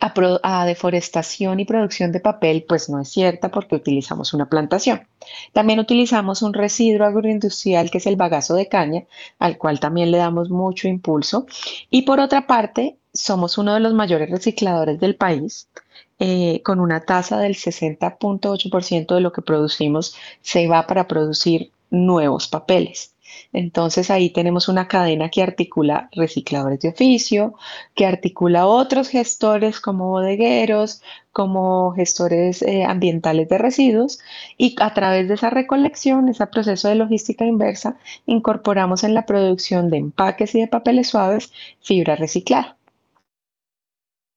a, 0.00 0.64
deforestación 0.66 1.60
y 1.60 1.64
producción 1.64 2.12
de 2.12 2.20
papel, 2.20 2.64
pues 2.68 2.88
no 2.88 3.00
es 3.00 3.08
cierta 3.08 3.50
porque 3.50 3.76
utilizamos 3.76 4.34
una 4.34 4.48
plantación. 4.48 5.06
También 5.52 5.78
utilizamos 5.78 6.42
un 6.42 6.54
residuo 6.54 7.06
agroindustrial 7.06 7.90
que 7.90 7.98
es 7.98 8.06
el 8.06 8.16
bagazo 8.16 8.54
de 8.54 8.68
caña, 8.68 9.04
al 9.38 9.58
cual 9.58 9.80
también 9.80 10.10
le 10.10 10.18
damos 10.18 10.50
mucho 10.50 10.88
impulso. 10.88 11.46
Y 11.90 12.02
por 12.02 12.20
otra 12.20 12.46
parte, 12.46 12.96
somos 13.12 13.58
uno 13.58 13.74
de 13.74 13.80
los 13.80 13.94
mayores 13.94 14.30
recicladores 14.30 15.00
del 15.00 15.16
país. 15.16 15.68
Eh, 16.18 16.62
con 16.64 16.80
una 16.80 17.00
tasa 17.04 17.38
del 17.38 17.56
60.8% 17.56 19.14
de 19.14 19.20
lo 19.20 19.32
que 19.32 19.42
producimos 19.42 20.16
se 20.40 20.66
va 20.66 20.86
para 20.86 21.06
producir 21.08 21.72
nuevos 21.90 22.48
papeles. 22.48 23.14
Entonces 23.52 24.10
ahí 24.10 24.30
tenemos 24.30 24.68
una 24.68 24.88
cadena 24.88 25.28
que 25.30 25.42
articula 25.42 26.08
recicladores 26.12 26.80
de 26.80 26.88
oficio, 26.90 27.54
que 27.94 28.06
articula 28.06 28.66
otros 28.66 29.08
gestores 29.08 29.80
como 29.80 30.08
bodegueros, 30.08 31.02
como 31.32 31.92
gestores 31.92 32.62
eh, 32.62 32.84
ambientales 32.84 33.48
de 33.48 33.58
residuos 33.58 34.18
y 34.56 34.74
a 34.80 34.94
través 34.94 35.28
de 35.28 35.34
esa 35.34 35.50
recolección, 35.50 36.28
ese 36.28 36.46
proceso 36.46 36.88
de 36.88 36.94
logística 36.96 37.44
inversa, 37.44 37.98
incorporamos 38.26 39.04
en 39.04 39.14
la 39.14 39.26
producción 39.26 39.90
de 39.90 39.98
empaques 39.98 40.54
y 40.54 40.60
de 40.60 40.68
papeles 40.68 41.08
suaves 41.08 41.52
fibra 41.80 42.16
reciclada. 42.16 42.75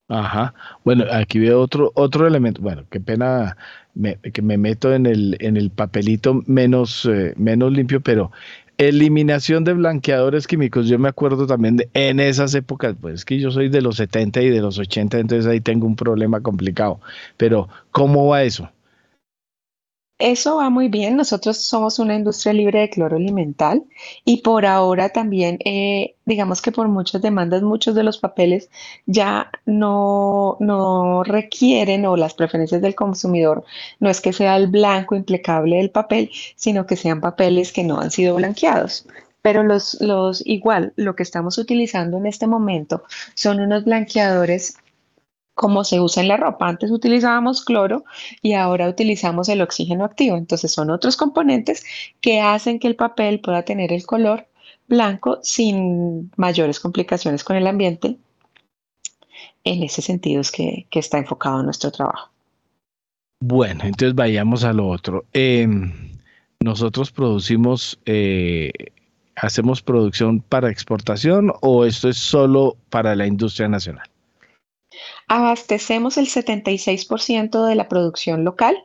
Ajá. 0.09 0.55
Bueno, 0.83 1.05
aquí 1.11 1.37
veo 1.39 1.61
otro, 1.61 1.91
otro 1.93 2.25
elemento. 2.27 2.61
Bueno, 2.61 2.83
qué 2.89 2.99
pena 2.99 3.55
que 4.33 4.41
me 4.41 4.57
meto 4.57 4.93
en 4.93 5.05
el, 5.05 5.37
en 5.39 5.55
el 5.55 5.69
papelito 5.69 6.41
menos, 6.47 7.05
eh, 7.05 7.33
menos 7.37 7.71
limpio, 7.71 8.01
pero 8.01 8.31
eliminación 8.79 9.63
de 9.65 9.73
blanqueadores 9.73 10.47
químicos. 10.47 10.87
Yo 10.87 10.97
me 10.97 11.09
acuerdo 11.09 11.45
también 11.45 11.77
de 11.77 11.89
en 11.93 12.19
esas 12.19 12.55
épocas, 12.55 12.95
pues 12.99 13.23
que 13.23 13.39
yo 13.39 13.51
soy 13.51 13.69
de 13.69 13.81
los 13.81 13.97
70 13.97 14.41
y 14.41 14.49
de 14.49 14.61
los 14.61 14.79
80, 14.79 15.19
entonces 15.19 15.45
ahí 15.45 15.61
tengo 15.61 15.85
un 15.85 15.95
problema 15.95 16.41
complicado. 16.41 16.99
Pero, 17.37 17.69
¿cómo 17.91 18.27
va 18.27 18.43
eso? 18.43 18.69
Eso 20.19 20.57
va 20.57 20.69
muy 20.69 20.89
bien. 20.89 21.15
Nosotros 21.15 21.57
somos 21.59 21.97
una 21.97 22.13
industria 22.13 22.51
libre 22.51 22.81
de 22.81 22.89
cloro 22.89 23.15
alimental 23.15 23.85
y 24.25 24.41
por 24.41 24.65
ahora 24.65 25.09
también, 25.09 25.59
eh, 25.63 26.15
digamos 26.25 26.61
que 26.61 26.73
por 26.73 26.89
muchas 26.89 27.21
demandas, 27.21 27.61
muchos 27.61 27.95
de 27.95 28.03
los 28.03 28.17
papeles 28.17 28.69
ya 29.05 29.49
no, 29.65 30.57
no 30.59 31.23
requieren 31.23 32.05
o 32.05 32.17
las 32.17 32.33
preferencias 32.33 32.81
del 32.81 32.95
consumidor 32.95 33.63
no 34.01 34.09
es 34.09 34.19
que 34.19 34.33
sea 34.33 34.57
el 34.57 34.67
blanco 34.67 35.15
impecable 35.15 35.77
del 35.77 35.89
papel, 35.89 36.29
sino 36.57 36.85
que 36.85 36.97
sean 36.97 37.21
papeles 37.21 37.71
que 37.71 37.85
no 37.85 37.99
han 38.01 38.11
sido 38.11 38.35
blanqueados. 38.35 39.07
Pero 39.41 39.63
los, 39.63 40.01
los 40.01 40.45
igual, 40.45 40.91
lo 40.97 41.15
que 41.15 41.23
estamos 41.23 41.57
utilizando 41.57 42.17
en 42.17 42.25
este 42.25 42.45
momento 42.45 43.03
son 43.35 43.61
unos 43.61 43.85
blanqueadores 43.85 44.75
como 45.59 45.83
se 45.83 45.99
usa 45.99 46.21
en 46.23 46.29
la 46.29 46.37
ropa. 46.37 46.69
Antes 46.69 46.89
utilizábamos 46.89 47.65
cloro 47.65 48.05
y 48.41 48.53
ahora 48.53 48.87
utilizamos 48.87 49.49
el 49.49 49.61
oxígeno 49.61 50.05
activo. 50.05 50.37
Entonces 50.37 50.71
son 50.71 50.89
otros 50.89 51.17
componentes 51.17 51.83
que 52.21 52.39
hacen 52.39 52.79
que 52.79 52.87
el 52.87 52.95
papel 52.95 53.41
pueda 53.41 53.63
tener 53.63 53.91
el 53.91 54.05
color 54.05 54.47
blanco 54.87 55.39
sin 55.43 56.31
mayores 56.37 56.79
complicaciones 56.79 57.43
con 57.43 57.57
el 57.57 57.67
ambiente. 57.67 58.15
En 59.65 59.83
ese 59.83 60.01
sentido 60.01 60.39
es 60.39 60.49
que, 60.49 60.87
está 60.91 61.17
enfocado 61.17 61.61
nuestro 61.61 61.91
trabajo. 61.91 62.31
Bueno, 63.41 63.81
entonces 63.83 64.15
vayamos 64.15 64.63
a 64.63 64.71
lo 64.71 64.87
otro. 64.87 65.25
Em, 65.33 65.91
nosotros 66.61 67.11
producimos, 67.11 67.99
eh, 68.05 68.71
hacemos 69.35 69.81
producción 69.81 70.39
para 70.39 70.71
exportación 70.71 71.51
o 71.59 71.83
esto 71.83 72.07
es 72.07 72.17
solo 72.17 72.77
para 72.89 73.13
la 73.13 73.27
industria 73.27 73.67
nacional? 73.67 74.09
Abastecemos 75.27 76.17
el 76.17 76.27
76% 76.27 77.65
de 77.65 77.75
la 77.75 77.87
producción 77.87 78.43
local 78.43 78.77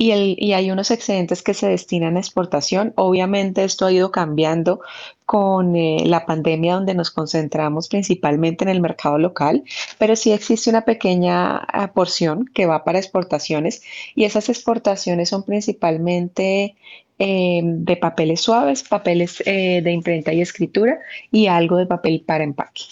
y, 0.00 0.52
hay 0.54 0.70
unos 0.70 0.90
excedentes 0.90 1.42
que 1.42 1.52
se 1.52 1.68
destinan 1.68 2.16
a 2.16 2.20
exportación. 2.20 2.94
Obviamente 2.96 3.64
esto 3.64 3.84
ha 3.84 3.92
ido 3.92 4.10
cambiando 4.10 4.80
con 5.26 5.76
eh, 5.76 6.04
la 6.06 6.24
pandemia 6.24 6.74
donde 6.74 6.94
nos 6.94 7.10
concentramos 7.10 7.88
principalmente 7.88 8.64
en 8.64 8.70
el 8.70 8.80
mercado 8.80 9.18
local, 9.18 9.62
pero 9.98 10.16
sí 10.16 10.32
existe 10.32 10.70
una 10.70 10.86
pequeña 10.86 11.58
ah, 11.58 11.92
porción 11.92 12.46
que 12.46 12.64
va 12.64 12.82
para 12.82 12.98
exportaciones 12.98 13.82
y 14.14 14.24
esas 14.24 14.48
exportaciones 14.48 15.28
son 15.28 15.44
principalmente 15.44 16.76
em, 17.18 17.84
de 17.84 17.96
papeles 17.96 18.40
suaves, 18.40 18.82
papeles 18.82 19.42
eh, 19.44 19.82
de 19.82 19.92
imprenta 19.92 20.32
y 20.32 20.40
escritura 20.40 20.98
y 21.30 21.48
algo 21.48 21.76
de 21.76 21.86
papel 21.86 22.24
para 22.26 22.44
empaque. 22.44 22.84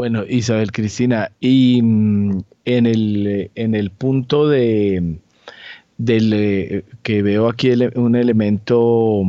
Bueno, 0.00 0.24
Isabel 0.26 0.72
Cristina, 0.72 1.30
y 1.40 1.82
mm, 1.82 2.42
en 2.64 2.86
el, 2.86 3.50
en 3.54 3.74
el 3.74 3.90
punto 3.90 4.48
de 4.48 5.18
del, 5.98 6.32
eh, 6.32 6.84
que 7.02 7.20
veo 7.20 7.50
aquí 7.50 7.70
un 7.96 8.16
elemento 8.16 9.20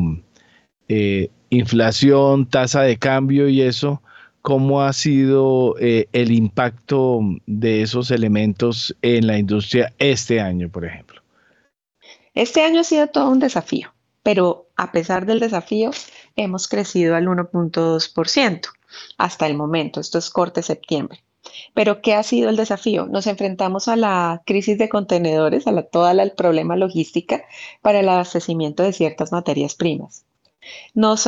eh, 0.88 1.30
inflación, 1.50 2.48
tasa 2.48 2.84
de 2.84 2.96
cambio 2.96 3.50
y 3.50 3.64
eso, 3.64 4.02
¿cómo 4.42 4.82
ha 4.82 4.94
sido 4.94 5.76
eh, 5.78 6.08
el 6.14 6.32
impacto 6.32 7.20
de 7.48 7.82
esos 7.82 8.10
elementos 8.10 8.96
en 9.02 9.28
la 9.28 9.38
industria 9.38 9.94
este 10.00 10.40
año, 10.40 10.70
por 10.70 10.86
ejemplo? 10.86 11.22
Este 12.34 12.62
año 12.62 12.80
ha 12.80 12.86
sido 12.86 13.08
todo 13.08 13.30
un 13.30 13.40
desafío, 13.40 13.94
pero 14.24 14.70
a 14.78 14.94
pesar 14.94 15.26
del 15.26 15.42
desafío, 15.42 15.92
hemos 16.38 16.70
crecido 16.70 17.18
al 17.18 17.28
1.2% 17.28 18.70
hasta 19.18 19.48
el 19.48 19.56
momento. 19.56 20.00
Esto 20.00 20.18
es 20.18 20.30
corte 20.30 20.62
septiembre. 20.62 21.24
Pero 21.74 22.02
¿qué 22.02 22.14
ha 22.14 22.24
sido 22.24 22.50
el 22.50 22.56
desafío? 22.56 23.08
Nos 23.08 23.28
enfrentamos 23.28 23.88
a 23.88 23.96
la 23.96 24.42
crisis 24.46 24.78
de 24.78 24.90
contenedores, 24.90 25.68
a 25.68 25.72
la, 25.72 25.84
toda 25.84 26.12
el 26.12 26.32
problema 26.34 26.76
logística 26.76 27.44
para 27.82 28.00
el 28.00 28.10
abastecimiento 28.10 28.84
de 28.84 28.94
ciertas 28.94 29.32
materias 29.32 29.76
primas. 29.76 30.26
Nos, 30.94 31.26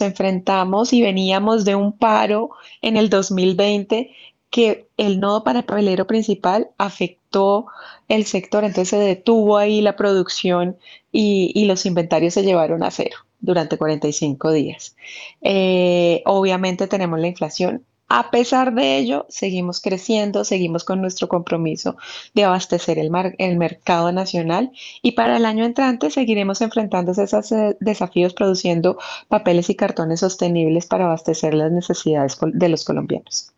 enfrentamos 0.00 0.92
y 0.92 1.02
veníamos 1.02 1.64
de 1.64 1.74
un 1.74 1.98
paro 1.98 2.50
en 2.80 2.96
el 2.96 3.10
2020 3.10 4.10
que 4.50 4.88
el 4.96 5.18
nodo 5.18 5.42
papelero 5.42 6.06
principal 6.06 6.70
afectó 6.78 7.66
el 8.08 8.24
sector, 8.24 8.62
entonces 8.62 8.90
se 8.90 8.98
detuvo 8.98 9.58
ahí 9.58 9.80
la 9.80 9.96
producción 9.96 10.78
y 11.10 11.64
los 11.64 11.84
inventarios 11.86 12.34
se 12.34 12.44
llevaron 12.44 12.84
a 12.84 12.90
cero 12.92 13.16
durante 13.46 13.78
45 13.78 14.52
días. 14.52 14.96
Eh, 15.40 16.22
obviamente 16.26 16.86
tenemos 16.86 17.18
la 17.18 17.28
inflación. 17.28 17.84
A 18.08 18.30
pesar 18.30 18.72
de 18.72 18.98
ello, 18.98 19.26
seguimos 19.28 19.80
creciendo, 19.80 20.44
seguimos 20.44 20.84
con 20.84 21.00
nuestro 21.00 21.26
compromiso 21.26 21.96
de 22.34 22.44
abastecer 22.44 22.98
el, 22.98 23.10
el 23.38 23.56
mercado 23.56 24.12
nacional 24.12 24.70
y 25.02 25.12
para 25.12 25.38
el 25.38 25.44
año 25.44 25.64
entrante 25.64 26.10
seguiremos 26.10 26.60
enfrentando 26.60 27.10
esos 27.10 27.50
eh, 27.50 27.76
desafíos 27.80 28.32
produciendo 28.32 28.98
papeles 29.26 29.70
y 29.70 29.74
cartones 29.74 30.20
sostenibles 30.20 30.86
para 30.86 31.06
abastecer 31.06 31.54
las 31.54 31.72
necesidades 31.72 32.38
de 32.40 32.68
los 32.68 32.84
colombianos. 32.84 33.52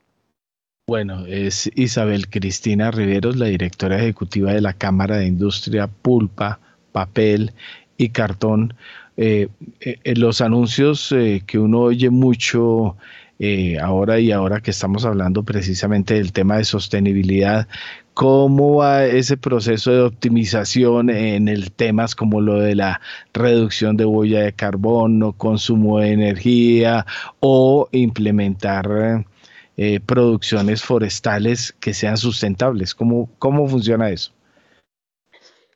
Bueno, 0.87 1.27
es 1.27 1.71
Isabel 1.75 2.31
Cristina 2.31 2.91
Riveros, 2.91 3.37
la 3.37 3.45
directora 3.45 3.99
ejecutiva 3.99 4.55
de 4.55 4.63
la 4.63 4.73
Cámara 4.73 5.19
de 5.19 5.27
Industria 5.27 5.87
Pulpa, 5.87 6.61
Papel 6.93 7.53
y 7.99 8.09
Cartón. 8.09 8.73
Eh, 9.21 9.49
eh, 9.81 10.15
los 10.15 10.41
anuncios 10.41 11.11
eh, 11.11 11.43
que 11.45 11.59
uno 11.59 11.81
oye 11.81 12.09
mucho 12.09 12.97
ahora 13.81 14.19
y 14.19 14.33
ahora 14.33 14.61
que 14.61 14.73
estamos 14.73 15.05
hablando 15.05 15.45
precisamente 15.45 16.15
del 16.15 16.33
tema 16.33 16.57
de 16.57 16.65
sostenibilidad, 16.65 17.69
¿cómo 18.13 18.77
va 18.77 19.05
ese 19.05 19.37
proceso 19.37 19.93
de 19.93 20.03
optimización 20.03 21.09
en 21.09 21.47
el 21.47 21.71
temas 21.71 22.17
como 22.17 22.41
lo 22.41 22.59
de 22.61 22.75
la 22.75 23.01
reducción 23.33 23.97
de 23.97 24.07
huella 24.07 24.41
de 24.41 24.53
carbono, 24.53 25.35
consumo 25.35 26.01
de 26.01 26.13
energía 26.13 27.07
o 27.39 27.89
implementar 27.93 29.25
producciones 30.07 30.83
forestales 30.83 31.77
que 31.79 31.95
sean 31.95 32.17
sustentables? 32.17 32.93
¿Cómo, 32.93 33.31
¿Cómo 33.39 33.69
funciona 33.69 34.11
eso? 34.11 34.33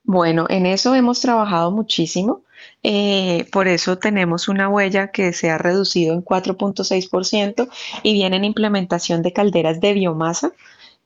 Bueno, 0.02 0.46
en 0.48 0.66
eso 0.66 0.96
hemos 0.96 1.20
trabajado 1.20 1.70
muchísimo. 1.70 2.42
Eh, 2.82 3.46
por 3.52 3.68
eso 3.68 3.98
tenemos 3.98 4.48
una 4.48 4.68
huella 4.68 5.12
que 5.12 5.32
se 5.32 5.50
ha 5.50 5.58
reducido 5.58 6.14
en 6.14 6.24
4.6% 6.24 7.68
y 8.02 8.12
viene 8.12 8.36
en 8.36 8.44
implementación 8.44 9.22
de 9.22 9.32
calderas 9.32 9.80
de 9.80 9.92
biomasa 9.92 10.52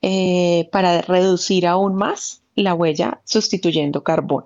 eh, 0.01 0.69
para 0.71 1.01
reducir 1.01 1.67
aún 1.67 1.95
más 1.95 2.41
la 2.55 2.73
huella 2.73 3.21
sustituyendo 3.25 4.03
carbón. 4.03 4.45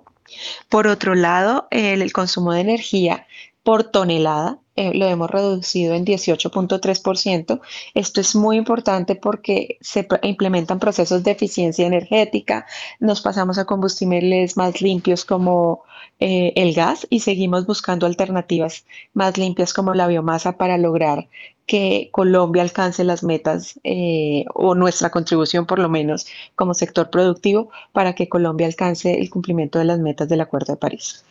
Por 0.68 0.86
otro 0.86 1.14
lado, 1.14 1.68
el 1.70 2.12
consumo 2.12 2.52
de 2.52 2.60
energía 2.60 3.26
por 3.62 3.84
tonelada 3.84 4.61
eh, 4.76 4.94
lo 4.94 5.06
hemos 5.06 5.30
reducido 5.30 5.94
en 5.94 6.04
18.3%. 6.04 7.60
Esto 7.94 8.20
es 8.20 8.34
muy 8.34 8.56
importante 8.56 9.16
porque 9.16 9.78
se 9.80 10.06
implementan 10.22 10.78
procesos 10.78 11.22
de 11.24 11.32
eficiencia 11.32 11.86
energética, 11.86 12.66
nos 13.00 13.20
pasamos 13.20 13.58
a 13.58 13.64
combustibles 13.66 14.56
más 14.56 14.80
limpios 14.80 15.24
como 15.24 15.82
eh, 16.20 16.52
el 16.56 16.72
gas 16.74 17.06
y 17.10 17.20
seguimos 17.20 17.66
buscando 17.66 18.06
alternativas 18.06 18.86
más 19.12 19.36
limpias 19.38 19.72
como 19.74 19.94
la 19.94 20.06
biomasa 20.06 20.56
para 20.56 20.78
lograr 20.78 21.28
que 21.66 22.10
Colombia 22.12 22.62
alcance 22.62 23.04
las 23.04 23.22
metas 23.22 23.80
eh, 23.84 24.44
o 24.54 24.74
nuestra 24.74 25.10
contribución 25.10 25.66
por 25.66 25.78
lo 25.78 25.88
menos 25.88 26.26
como 26.54 26.74
sector 26.74 27.10
productivo 27.10 27.70
para 27.92 28.14
que 28.14 28.28
Colombia 28.28 28.66
alcance 28.66 29.18
el 29.20 29.30
cumplimiento 29.30 29.78
de 29.78 29.84
las 29.86 29.98
metas 29.98 30.28
del 30.28 30.40
Acuerdo 30.40 30.74
de 30.74 30.78
París. 30.78 31.24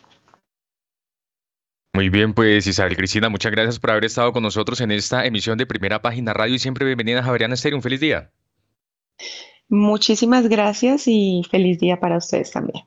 Muy 1.94 2.08
bien, 2.08 2.32
pues 2.32 2.66
Isabel 2.66 2.96
Cristina, 2.96 3.28
muchas 3.28 3.52
gracias 3.52 3.78
por 3.78 3.90
haber 3.90 4.06
estado 4.06 4.32
con 4.32 4.42
nosotros 4.42 4.80
en 4.80 4.90
esta 4.90 5.26
emisión 5.26 5.58
de 5.58 5.66
Primera 5.66 6.00
Página 6.00 6.32
Radio 6.32 6.54
y 6.54 6.58
siempre 6.58 6.86
bienvenida 6.86 7.20
a 7.20 7.22
Javeriana 7.22 7.52
Estéreo. 7.52 7.76
Un 7.76 7.82
feliz 7.82 8.00
día. 8.00 8.30
Muchísimas 9.68 10.48
gracias 10.48 11.06
y 11.06 11.42
feliz 11.50 11.78
día 11.78 12.00
para 12.00 12.16
ustedes 12.16 12.50
también. 12.50 12.86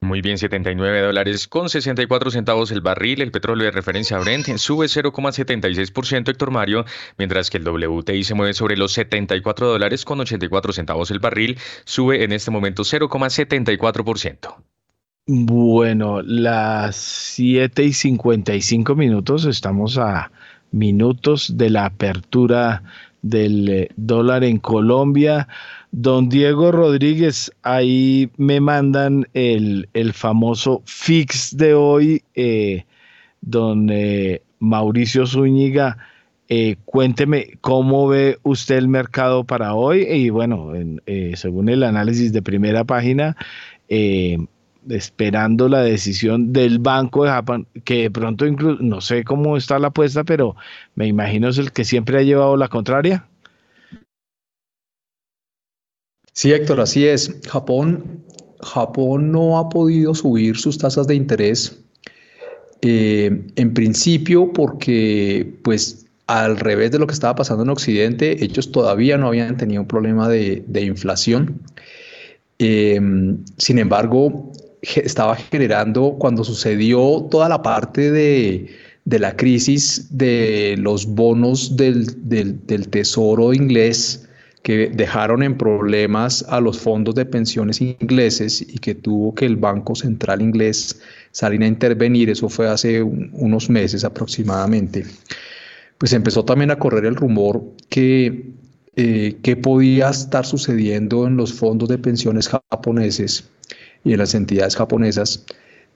Muy 0.00 0.22
bien, 0.22 0.38
79 0.38 1.02
dólares 1.02 1.46
con 1.48 1.68
64 1.68 2.30
centavos 2.30 2.70
el 2.70 2.80
barril. 2.80 3.20
El 3.20 3.30
petróleo 3.30 3.66
de 3.66 3.70
referencia 3.72 4.18
Brent 4.18 4.46
sube 4.56 4.86
0,76% 4.86 6.30
Héctor 6.30 6.50
Mario, 6.50 6.86
mientras 7.18 7.50
que 7.50 7.58
el 7.58 7.68
WTI 7.68 8.24
se 8.24 8.34
mueve 8.34 8.54
sobre 8.54 8.78
los 8.78 8.92
74 8.92 9.68
dólares 9.68 10.06
con 10.06 10.20
84 10.20 10.72
centavos 10.72 11.10
el 11.10 11.18
barril, 11.18 11.58
sube 11.84 12.24
en 12.24 12.32
este 12.32 12.50
momento 12.50 12.84
0,74%. 12.84 14.73
Bueno, 15.26 16.20
las 16.20 16.96
7 16.96 17.82
y 17.82 17.94
55 17.94 18.94
minutos, 18.94 19.46
estamos 19.46 19.96
a 19.96 20.30
minutos 20.70 21.56
de 21.56 21.70
la 21.70 21.86
apertura 21.86 22.82
del 23.22 23.68
eh, 23.70 23.88
dólar 23.96 24.44
en 24.44 24.58
Colombia. 24.58 25.48
Don 25.92 26.28
Diego 26.28 26.72
Rodríguez, 26.72 27.50
ahí 27.62 28.28
me 28.36 28.60
mandan 28.60 29.26
el, 29.32 29.88
famoso 30.12 30.82
fix 30.84 31.56
de 31.56 31.72
hoy. 31.72 32.22
Eh, 32.34 32.84
don 33.40 33.88
eh, 33.90 34.42
Mauricio 34.58 35.26
Zúñiga. 35.26 35.96
Eh, 36.50 36.76
cuénteme 36.84 37.52
cómo 37.62 38.08
ve 38.08 38.36
usted 38.42 38.76
el 38.76 38.88
mercado 38.88 39.44
para 39.44 39.74
hoy 39.74 40.02
y 40.02 40.28
bueno, 40.28 40.72
según 41.34 41.70
el 41.70 41.82
análisis 41.82 42.34
de 42.34 42.42
primera 42.42 42.84
página, 42.84 43.34
esperando 44.90 45.68
la 45.68 45.82
decisión 45.82 46.52
del 46.52 46.78
Banco 46.78 47.24
de 47.24 47.30
Japón, 47.30 47.66
que 47.84 48.02
de 48.02 48.10
pronto 48.10 48.46
incluso, 48.46 48.82
no 48.82 49.00
sé 49.00 49.24
cómo 49.24 49.56
está 49.56 49.78
la 49.78 49.88
apuesta, 49.88 50.24
pero 50.24 50.56
me 50.94 51.06
imagino 51.06 51.48
es 51.48 51.58
el 51.58 51.72
que 51.72 51.84
siempre 51.84 52.18
ha 52.18 52.22
llevado 52.22 52.56
la 52.56 52.68
contraria. 52.68 53.26
Sí, 56.32 56.52
Héctor, 56.52 56.80
así 56.80 57.06
es. 57.06 57.40
Japón, 57.48 58.24
Japón 58.60 59.30
no 59.30 59.58
ha 59.58 59.68
podido 59.68 60.14
subir 60.14 60.56
sus 60.56 60.78
tasas 60.78 61.06
de 61.06 61.14
interés, 61.14 61.80
eh, 62.82 63.46
en 63.56 63.72
principio 63.72 64.52
porque, 64.52 65.58
pues, 65.62 66.06
al 66.26 66.56
revés 66.56 66.90
de 66.90 66.98
lo 66.98 67.06
que 67.06 67.14
estaba 67.14 67.34
pasando 67.34 67.62
en 67.62 67.70
Occidente, 67.70 68.44
ellos 68.44 68.72
todavía 68.72 69.16
no 69.16 69.28
habían 69.28 69.56
tenido 69.56 69.82
un 69.82 69.88
problema 69.88 70.28
de, 70.28 70.64
inflación. 70.74 71.60
Eh, 72.58 73.00
sin 73.58 73.78
embargo, 73.78 74.50
estaba 74.96 75.36
generando 75.36 76.16
cuando 76.18 76.44
sucedió 76.44 77.26
toda 77.30 77.48
la 77.48 77.62
parte 77.62 78.10
de, 78.10 78.70
la 79.04 79.36
crisis 79.36 80.08
de 80.10 80.76
los 80.78 81.06
bonos 81.06 81.76
del, 81.76 82.06
tesoro 82.90 83.52
inglés 83.52 84.28
que 84.62 84.88
dejaron 84.88 85.42
en 85.42 85.58
problemas 85.58 86.44
a 86.48 86.58
los 86.60 86.78
fondos 86.78 87.14
de 87.14 87.26
pensiones 87.26 87.82
ingleses 87.82 88.62
y 88.62 88.78
que 88.78 88.94
tuvo 88.94 89.34
que 89.34 89.44
el 89.44 89.56
Banco 89.56 89.94
Central 89.94 90.40
inglés 90.40 91.00
salir 91.32 91.62
a 91.62 91.66
intervenir, 91.66 92.30
eso 92.30 92.48
fue 92.48 92.68
hace 92.68 93.02
unos 93.02 93.68
meses 93.68 94.04
aproximadamente, 94.04 95.04
pues 95.98 96.14
empezó 96.14 96.44
también 96.44 96.70
a 96.70 96.78
correr 96.78 97.04
el 97.04 97.14
rumor 97.14 97.62
que, 97.90 98.52
eh, 98.96 99.36
que 99.42 99.56
podía 99.56 100.08
estar 100.08 100.46
sucediendo 100.46 101.26
en 101.26 101.36
los 101.36 101.52
fondos 101.52 101.90
de 101.90 101.98
pensiones 101.98 102.48
japoneses 102.48 103.50
y 104.04 104.12
en 104.12 104.18
las 104.18 104.34
entidades 104.34 104.76
japonesas, 104.76 105.44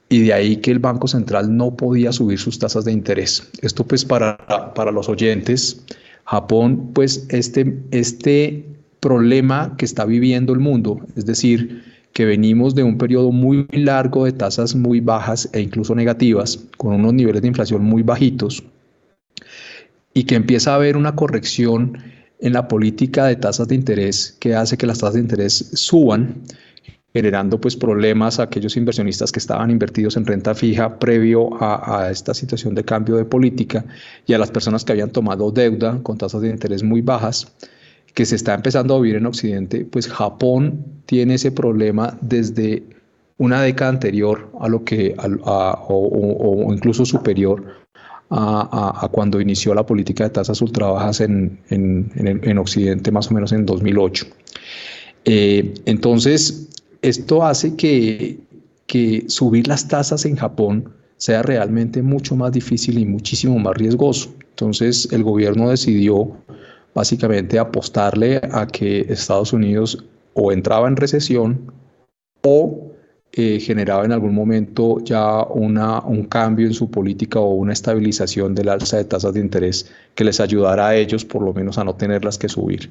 y 0.08 0.20
de 0.20 0.32
ahí 0.32 0.56
que 0.56 0.70
el 0.70 0.78
Banco 0.78 1.06
Central 1.06 1.54
no 1.54 1.76
podía 1.76 2.12
subir 2.12 2.38
sus 2.38 2.58
tasas 2.58 2.84
de 2.84 2.92
interés. 2.92 3.50
Esto 3.60 3.86
pues 3.86 4.04
para, 4.04 4.38
para 4.74 4.90
los 4.90 5.08
oyentes, 5.08 5.84
Japón 6.24 6.90
pues 6.94 7.26
este, 7.28 7.78
este 7.90 8.64
problema 9.00 9.74
que 9.76 9.84
está 9.84 10.04
viviendo 10.04 10.52
el 10.52 10.60
mundo, 10.60 11.00
es 11.14 11.26
decir, 11.26 11.82
que 12.12 12.24
venimos 12.24 12.74
de 12.74 12.82
un 12.82 12.98
periodo 12.98 13.30
muy 13.30 13.66
largo 13.70 14.24
de 14.24 14.32
tasas 14.32 14.74
muy 14.74 15.00
bajas 15.00 15.48
e 15.52 15.60
incluso 15.60 15.94
negativas, 15.94 16.58
con 16.76 16.94
unos 16.94 17.14
niveles 17.14 17.42
de 17.42 17.48
inflación 17.48 17.84
muy 17.84 18.02
bajitos, 18.02 18.64
y 20.14 20.24
que 20.24 20.34
empieza 20.34 20.72
a 20.72 20.76
haber 20.76 20.96
una 20.96 21.14
corrección 21.14 21.98
en 22.40 22.52
la 22.54 22.66
política 22.66 23.26
de 23.26 23.36
tasas 23.36 23.68
de 23.68 23.74
interés 23.74 24.36
que 24.40 24.54
hace 24.54 24.76
que 24.76 24.86
las 24.86 24.98
tasas 24.98 25.14
de 25.14 25.20
interés 25.20 25.70
suban, 25.74 26.42
generando 27.18 27.60
pues 27.60 27.74
problemas 27.74 28.38
a 28.38 28.44
aquellos 28.44 28.76
inversionistas 28.76 29.32
que 29.32 29.40
estaban 29.40 29.72
invertidos 29.72 30.16
en 30.16 30.24
renta 30.24 30.54
fija 30.54 31.00
previo 31.00 31.50
a, 31.60 32.08
esta 32.12 32.32
situación 32.32 32.76
de 32.76 32.84
cambio 32.84 33.16
de 33.16 33.24
política 33.24 33.84
y 34.24 34.34
a 34.34 34.38
las 34.38 34.52
personas 34.52 34.84
que 34.84 34.92
habían 34.92 35.10
tomado 35.10 35.50
deuda 35.50 35.98
con 36.04 36.16
tasas 36.16 36.42
de 36.42 36.50
interés 36.50 36.84
muy 36.84 37.00
bajas 37.00 37.52
que 38.14 38.24
se 38.24 38.36
está 38.36 38.54
empezando 38.54 38.94
a 38.94 39.00
vivir 39.00 39.16
en 39.16 39.26
Occidente, 39.26 39.84
pues 39.84 40.06
Japón 40.06 40.84
tiene 41.06 41.34
ese 41.34 41.50
problema 41.50 42.16
desde 42.20 42.84
una 43.36 43.62
década 43.62 43.90
anterior 43.90 44.52
a 44.60 44.68
lo 44.68 44.84
que, 44.84 45.16
o, 45.18 46.72
incluso 46.72 47.04
superior 47.04 47.64
a, 48.30 49.08
cuando 49.10 49.40
inició 49.40 49.74
la 49.74 49.84
política 49.84 50.22
de 50.22 50.30
tasas 50.30 50.62
ultra 50.62 50.86
bajas 50.86 51.20
en, 51.20 51.58
en, 51.70 52.58
Occidente, 52.58 53.10
más 53.10 53.28
o 53.30 53.34
menos 53.34 53.50
en 53.50 53.66
2008. 53.66 54.26
Eh, 55.24 55.74
entonces, 55.84 56.68
esto 57.02 57.44
hace 57.44 57.76
que, 57.76 58.38
subir 59.28 59.68
las 59.68 59.86
tasas 59.86 60.24
en 60.24 60.36
Japón 60.36 60.92
sea 61.16 61.42
realmente 61.42 62.02
mucho 62.02 62.36
más 62.36 62.52
difícil 62.52 62.98
y 62.98 63.04
muchísimo 63.04 63.58
más 63.58 63.74
riesgoso. 63.76 64.34
Entonces 64.50 65.08
el 65.12 65.22
gobierno 65.22 65.68
decidió 65.68 66.36
básicamente 66.94 67.58
apostarle 67.58 68.40
a 68.50 68.66
que 68.66 69.00
Estados 69.08 69.52
Unidos 69.52 70.04
o 70.34 70.52
entraba 70.52 70.88
en 70.88 70.96
recesión 70.96 71.72
o 72.42 72.87
eh, 73.30 73.60
generaba 73.60 74.06
en 74.06 74.12
algún 74.12 74.34
momento 74.34 75.04
ya 75.04 75.42
una, 75.42 76.00
un 76.00 76.24
cambio 76.24 76.66
en 76.66 76.72
su 76.72 76.90
política 76.90 77.38
o 77.38 77.50
una 77.50 77.74
estabilización 77.74 78.54
del 78.54 78.70
alza 78.70 78.96
de 78.96 79.04
tasas 79.04 79.34
de 79.34 79.40
interés 79.40 79.92
que 80.14 80.24
les 80.24 80.40
ayudara 80.40 80.88
a 80.88 80.96
ellos 80.96 81.26
por 81.26 81.42
lo 81.42 81.52
menos 81.52 81.76
a 81.76 81.84
no 81.84 81.94
tenerlas 81.94 82.38
que 82.38 82.48
subir. 82.48 82.88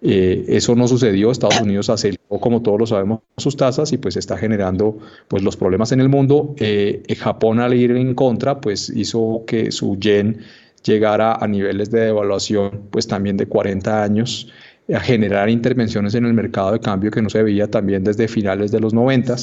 Eh, 0.00 0.44
eso 0.46 0.76
no 0.76 0.86
sucedió, 0.86 1.32
Estados 1.32 1.60
Unidos 1.60 1.90
aceleró 1.90 2.20
como 2.40 2.62
todos 2.62 2.78
lo 2.78 2.86
sabemos 2.86 3.20
sus 3.36 3.56
tasas 3.56 3.92
y 3.92 3.98
pues 3.98 4.16
está 4.16 4.38
generando 4.38 4.98
pues 5.26 5.42
los 5.42 5.56
problemas 5.56 5.90
en 5.90 6.00
el 6.00 6.08
mundo. 6.08 6.54
Eh, 6.58 7.02
Japón 7.18 7.58
al 7.58 7.74
ir 7.74 7.90
en 7.90 8.14
contra 8.14 8.60
pues 8.60 8.90
hizo 8.90 9.42
que 9.44 9.72
su 9.72 9.98
yen 9.98 10.38
llegara 10.84 11.34
a 11.34 11.48
niveles 11.48 11.90
de 11.90 12.00
devaluación 12.02 12.82
pues 12.90 13.08
también 13.08 13.36
de 13.36 13.46
40 13.46 14.04
años 14.04 14.52
a 14.94 15.00
generar 15.00 15.50
intervenciones 15.50 16.14
en 16.14 16.26
el 16.26 16.32
mercado 16.32 16.72
de 16.72 16.80
cambio 16.80 17.10
que 17.10 17.22
no 17.22 17.28
se 17.28 17.42
veía 17.42 17.68
también 17.68 18.04
desde 18.04 18.28
finales 18.28 18.70
de 18.70 18.80
los 18.80 18.94
90 18.94 19.36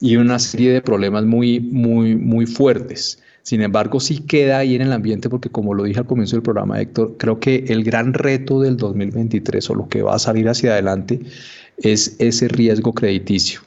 y 0.00 0.16
una 0.16 0.38
serie 0.38 0.72
de 0.72 0.82
problemas 0.82 1.24
muy, 1.24 1.60
muy, 1.60 2.16
muy 2.16 2.46
fuertes. 2.46 3.22
Sin 3.42 3.62
embargo, 3.62 4.00
sí 4.00 4.20
queda 4.20 4.58
ahí 4.58 4.74
en 4.74 4.82
el 4.82 4.92
ambiente 4.92 5.28
porque 5.28 5.48
como 5.48 5.74
lo 5.74 5.84
dije 5.84 6.00
al 6.00 6.06
comienzo 6.06 6.36
del 6.36 6.42
programa, 6.42 6.80
Héctor, 6.80 7.16
creo 7.18 7.40
que 7.40 7.64
el 7.68 7.84
gran 7.84 8.14
reto 8.14 8.60
del 8.60 8.76
2023 8.76 9.70
o 9.70 9.74
lo 9.74 9.88
que 9.88 10.02
va 10.02 10.14
a 10.14 10.18
salir 10.18 10.48
hacia 10.48 10.72
adelante 10.72 11.20
es 11.78 12.16
ese 12.18 12.48
riesgo 12.48 12.92
crediticio. 12.92 13.60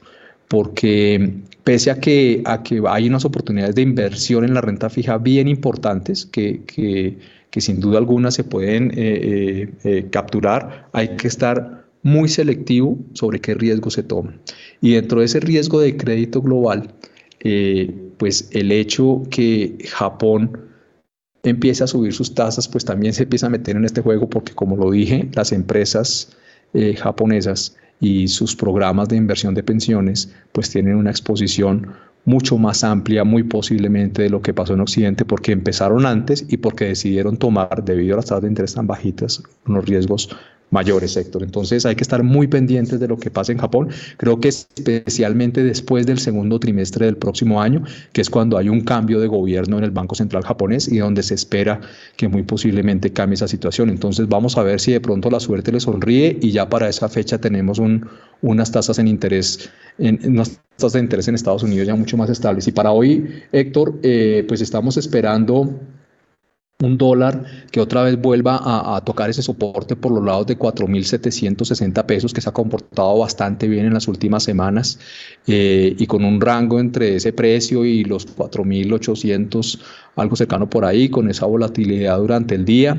Porque 0.47 1.33
pese 1.63 1.91
a 1.91 1.99
que, 1.99 2.41
a 2.45 2.61
que 2.61 2.81
hay 2.87 3.07
unas 3.07 3.25
oportunidades 3.25 3.75
de 3.75 3.81
inversión 3.81 4.43
en 4.43 4.53
la 4.53 4.61
renta 4.61 4.89
fija 4.89 5.17
bien 5.17 5.47
importantes 5.47 6.25
que, 6.25 6.61
que, 6.65 7.17
que 7.49 7.61
sin 7.61 7.79
duda 7.79 7.99
alguna 7.99 8.31
se 8.31 8.43
pueden 8.43 8.91
eh, 8.91 8.93
eh, 8.95 9.69
eh, 9.83 10.07
capturar, 10.11 10.89
hay 10.91 11.09
que 11.17 11.27
estar 11.27 11.82
muy 12.03 12.29
selectivo 12.29 12.99
sobre 13.13 13.39
qué 13.39 13.55
riesgo 13.55 13.89
se 13.89 14.03
toma. 14.03 14.35
Y 14.81 14.93
dentro 14.93 15.19
de 15.19 15.25
ese 15.25 15.39
riesgo 15.39 15.79
de 15.79 15.97
crédito 15.97 16.41
global, 16.41 16.93
eh, 17.39 17.93
pues 18.17 18.49
el 18.51 18.71
hecho 18.71 19.23
que 19.29 19.77
Japón 19.89 20.59
empiece 21.43 21.83
a 21.83 21.87
subir 21.87 22.13
sus 22.13 22.35
tasas, 22.35 22.67
pues 22.67 22.85
también 22.85 23.13
se 23.13 23.23
empieza 23.23 23.47
a 23.47 23.49
meter 23.49 23.75
en 23.75 23.85
este 23.85 24.01
juego 24.01 24.29
porque 24.29 24.53
como 24.53 24.77
lo 24.77 24.91
dije, 24.91 25.29
las 25.33 25.51
empresas 25.51 26.35
eh, 26.73 26.95
japonesas 26.95 27.75
y 27.99 28.27
sus 28.27 28.55
programas 28.55 29.09
de 29.09 29.17
inversión 29.17 29.53
de 29.53 29.63
pensiones, 29.63 30.33
pues 30.51 30.69
tienen 30.69 30.95
una 30.95 31.09
exposición 31.09 31.93
mucho 32.25 32.57
más 32.57 32.83
amplia, 32.83 33.23
muy 33.23 33.43
posiblemente 33.43 34.23
de 34.23 34.29
lo 34.29 34.41
que 34.41 34.53
pasó 34.53 34.73
en 34.73 34.79
Occidente, 34.79 35.25
porque 35.25 35.51
empezaron 35.51 36.05
antes 36.05 36.45
y 36.47 36.57
porque 36.57 36.85
decidieron 36.85 37.37
tomar, 37.37 37.83
debido 37.83 38.15
a 38.15 38.17
las 38.17 38.27
tasas 38.27 38.43
de 38.43 38.47
interés 38.49 38.73
tan 38.75 38.87
bajitas, 38.87 39.43
unos 39.65 39.85
riesgos 39.85 40.29
mayores, 40.73 41.13
sector. 41.13 41.43
Entonces 41.43 41.85
hay 41.85 41.95
que 41.95 42.03
estar 42.03 42.23
muy 42.23 42.47
pendientes 42.47 42.99
de 42.99 43.07
lo 43.07 43.17
que 43.17 43.29
pasa 43.29 43.51
en 43.51 43.59
Japón. 43.59 43.89
Creo 44.17 44.41
que 44.41 44.49
especialmente 44.49 45.63
después 45.63 46.05
del 46.05 46.19
segundo 46.19 46.59
trimestre 46.59 47.05
del 47.05 47.15
próximo 47.15 47.61
año, 47.61 47.83
que 48.11 48.21
es 48.21 48.29
cuando 48.29 48.57
hay 48.57 48.67
un 48.67 48.81
cambio 48.81 49.21
de 49.21 49.27
gobierno 49.27 49.77
en 49.77 49.85
el 49.85 49.91
Banco 49.91 50.15
Central 50.15 50.43
japonés 50.43 50.91
y 50.91 50.97
donde 50.97 51.23
se 51.23 51.35
espera 51.35 51.79
que 52.17 52.27
muy 52.27 52.43
posiblemente 52.43 53.13
cambie 53.13 53.35
esa 53.35 53.47
situación. 53.47 53.89
Entonces 53.89 54.27
vamos 54.27 54.57
a 54.57 54.63
ver 54.63 54.79
si 54.79 54.91
de 54.91 54.99
pronto 54.99 55.29
la 55.29 55.39
suerte 55.39 55.71
le 55.71 55.79
sonríe 55.79 56.37
y 56.41 56.51
ya 56.51 56.67
para 56.67 56.89
esa 56.89 57.07
fecha 57.07 57.37
tenemos 57.37 57.77
un, 57.79 58.07
unas 58.41 58.71
tasas 58.71 58.97
en 58.97 59.07
interés, 59.07 59.69
en, 59.99 60.19
unas 60.25 60.59
tasas 60.75 60.93
de 60.93 60.99
interés 60.99 61.27
en 61.27 61.35
Estados 61.35 61.63
Unidos 61.63 61.87
ya 61.87 61.95
mucho 61.95 62.17
más 62.17 62.29
estables. 62.29 62.67
Y 62.67 62.71
para 62.71 62.91
hoy, 62.91 63.43
Héctor, 63.51 63.99
eh, 64.01 64.43
pues 64.47 64.61
estamos 64.61 64.97
esperando 64.97 65.79
un 66.83 66.97
dólar 66.97 67.43
que 67.71 67.79
otra 67.79 68.03
vez 68.03 68.19
vuelva 68.19 68.59
a, 68.95 69.01
tocar 69.01 69.29
ese 69.29 69.41
soporte 69.41 69.95
por 69.95 70.11
los 70.11 70.23
lados 70.23 70.47
de 70.47 70.57
4.760 70.57 72.05
pesos, 72.05 72.33
que 72.33 72.41
se 72.41 72.49
ha 72.49 72.53
comportado 72.53 73.17
bastante 73.17 73.67
bien 73.67 73.85
en 73.85 73.93
las 73.93 74.07
últimas 74.07 74.43
semanas 74.43 74.99
eh, 75.47 75.95
y 75.97 76.05
con 76.07 76.23
un 76.25 76.39
rango 76.41 76.79
entre 76.79 77.15
ese 77.15 77.33
precio 77.33 77.85
y 77.85 78.03
los 78.03 78.27
4.800, 78.35 79.79
algo 80.15 80.35
cercano 80.35 80.69
por 80.69 80.85
ahí, 80.85 81.09
con 81.09 81.29
esa 81.29 81.45
volatilidad 81.45 82.17
durante 82.17 82.55
el 82.55 82.65
día. 82.65 82.97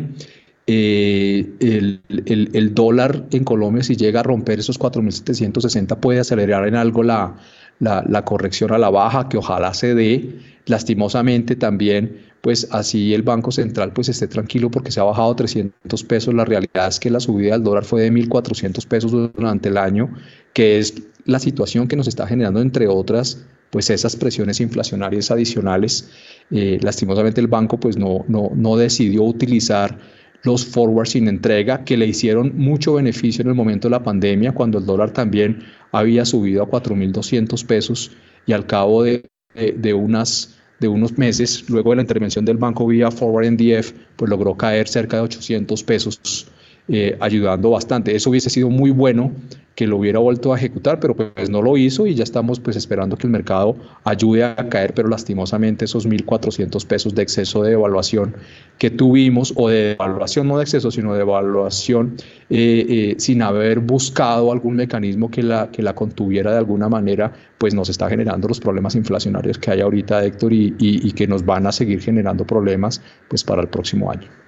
Eh, 0.66 1.46
el, 1.60 2.00
el, 2.08 2.74
dólar 2.74 3.24
en 3.32 3.44
Colombia, 3.44 3.82
si 3.82 3.96
llega 3.96 4.20
a 4.20 4.22
romper 4.22 4.60
esos 4.60 4.80
4.760, 4.80 5.98
puede 5.98 6.20
acelerar 6.20 6.66
en 6.66 6.74
algo 6.74 7.02
la, 7.02 7.36
la 7.80 8.24
corrección 8.24 8.72
a 8.72 8.78
la 8.78 8.88
baja, 8.88 9.28
que 9.28 9.36
ojalá 9.36 9.74
se 9.74 9.94
dé. 9.94 10.53
Lastimosamente 10.66 11.56
también 11.56 12.22
pues 12.40 12.68
así 12.72 13.14
el 13.14 13.22
Banco 13.22 13.50
Central 13.50 13.92
pues 13.94 14.10
esté 14.10 14.28
tranquilo 14.28 14.70
porque 14.70 14.90
se 14.90 15.00
ha 15.00 15.04
bajado 15.04 15.34
300 15.34 16.04
pesos. 16.04 16.34
La 16.34 16.44
realidad 16.44 16.88
es 16.88 17.00
que 17.00 17.10
la 17.10 17.20
subida 17.20 17.52
del 17.52 17.64
dólar 17.64 17.84
fue 17.84 18.02
de 18.02 18.12
1.400 18.12 18.86
pesos 18.86 19.12
durante 19.12 19.70
el 19.70 19.78
año, 19.78 20.12
que 20.52 20.78
es 20.78 20.94
la 21.24 21.38
situación 21.38 21.88
que 21.88 21.96
nos 21.96 22.06
está 22.06 22.26
generando, 22.26 22.60
entre 22.60 22.86
otras, 22.86 23.46
pues 23.70 23.88
esas 23.90 24.14
presiones 24.16 24.60
inflacionarias 24.60 25.30
adicionales. 25.30 26.10
Eh, 26.50 26.78
lastimosamente 26.82 27.40
el 27.40 27.48
banco 27.48 27.80
pues 27.80 27.96
no, 27.96 28.24
no, 28.28 28.50
no 28.54 28.76
decidió 28.76 29.22
utilizar 29.22 29.98
los 30.44 30.66
forwards 30.66 31.10
sin 31.10 31.26
entrega 31.26 31.84
que 31.84 31.96
le 31.96 32.06
hicieron 32.06 32.52
mucho 32.56 32.94
beneficio 32.94 33.42
en 33.42 33.48
el 33.48 33.54
momento 33.54 33.88
de 33.88 33.92
la 33.92 34.02
pandemia 34.02 34.52
cuando 34.52 34.78
el 34.78 34.86
dólar 34.86 35.12
también 35.12 35.64
había 35.90 36.24
subido 36.24 36.62
a 36.62 36.68
4.200 36.68 37.64
pesos 37.66 38.12
y 38.46 38.52
al 38.52 38.66
cabo 38.66 39.02
de, 39.02 39.24
de, 39.54 39.94
unas 39.94 40.53
de 40.84 40.88
unos 40.88 41.16
meses, 41.16 41.64
luego 41.70 41.90
de 41.90 41.96
la 41.96 42.02
intervención 42.02 42.44
del 42.44 42.58
banco 42.58 42.86
vía 42.86 43.10
Forward 43.10 43.50
NDF, 43.52 43.92
pues 44.16 44.28
logró 44.28 44.54
caer 44.54 44.86
cerca 44.86 45.16
de 45.16 45.22
800 45.22 45.82
pesos, 45.82 46.46
eh, 46.88 47.16
ayudando 47.20 47.70
bastante. 47.70 48.14
Eso 48.14 48.30
hubiese 48.30 48.50
sido 48.50 48.68
muy 48.68 48.90
bueno 48.90 49.32
que 49.74 49.86
lo 49.86 49.96
hubiera 49.96 50.18
vuelto 50.18 50.52
a 50.52 50.56
ejecutar, 50.56 51.00
pero 51.00 51.16
pues 51.16 51.50
no 51.50 51.62
lo 51.62 51.76
hizo 51.76 52.06
y 52.06 52.14
ya 52.14 52.22
estamos 52.22 52.60
pues 52.60 52.76
esperando 52.76 53.16
que 53.16 53.26
el 53.26 53.32
mercado 53.32 53.76
ayude 54.04 54.44
a 54.44 54.54
caer, 54.68 54.94
pero 54.94 55.08
lastimosamente 55.08 55.86
esos 55.86 56.06
1.400 56.06 56.86
pesos 56.86 57.14
de 57.14 57.22
exceso 57.22 57.62
de 57.62 57.72
evaluación 57.72 58.36
que 58.78 58.90
tuvimos, 58.90 59.52
o 59.56 59.68
de 59.68 59.92
evaluación 59.92 60.46
no 60.46 60.58
de 60.58 60.64
exceso, 60.64 60.90
sino 60.90 61.14
de 61.14 61.22
evaluación 61.22 62.16
eh, 62.50 62.86
eh, 62.88 63.14
sin 63.18 63.42
haber 63.42 63.80
buscado 63.80 64.52
algún 64.52 64.76
mecanismo 64.76 65.30
que 65.30 65.42
la, 65.42 65.70
que 65.70 65.82
la 65.82 65.94
contuviera 65.94 66.52
de 66.52 66.58
alguna 66.58 66.88
manera, 66.88 67.32
pues 67.58 67.74
nos 67.74 67.88
está 67.88 68.08
generando 68.08 68.46
los 68.46 68.60
problemas 68.60 68.94
inflacionarios 68.94 69.58
que 69.58 69.72
hay 69.72 69.80
ahorita, 69.80 70.24
Héctor, 70.24 70.52
y, 70.52 70.74
y 70.78 71.12
que 71.12 71.26
nos 71.26 71.44
van 71.44 71.66
a 71.66 71.72
seguir 71.72 72.00
generando 72.00 72.46
problemas 72.46 73.00
pues 73.28 73.42
para 73.42 73.62
el 73.62 73.68
próximo 73.68 74.10
año. 74.10 74.43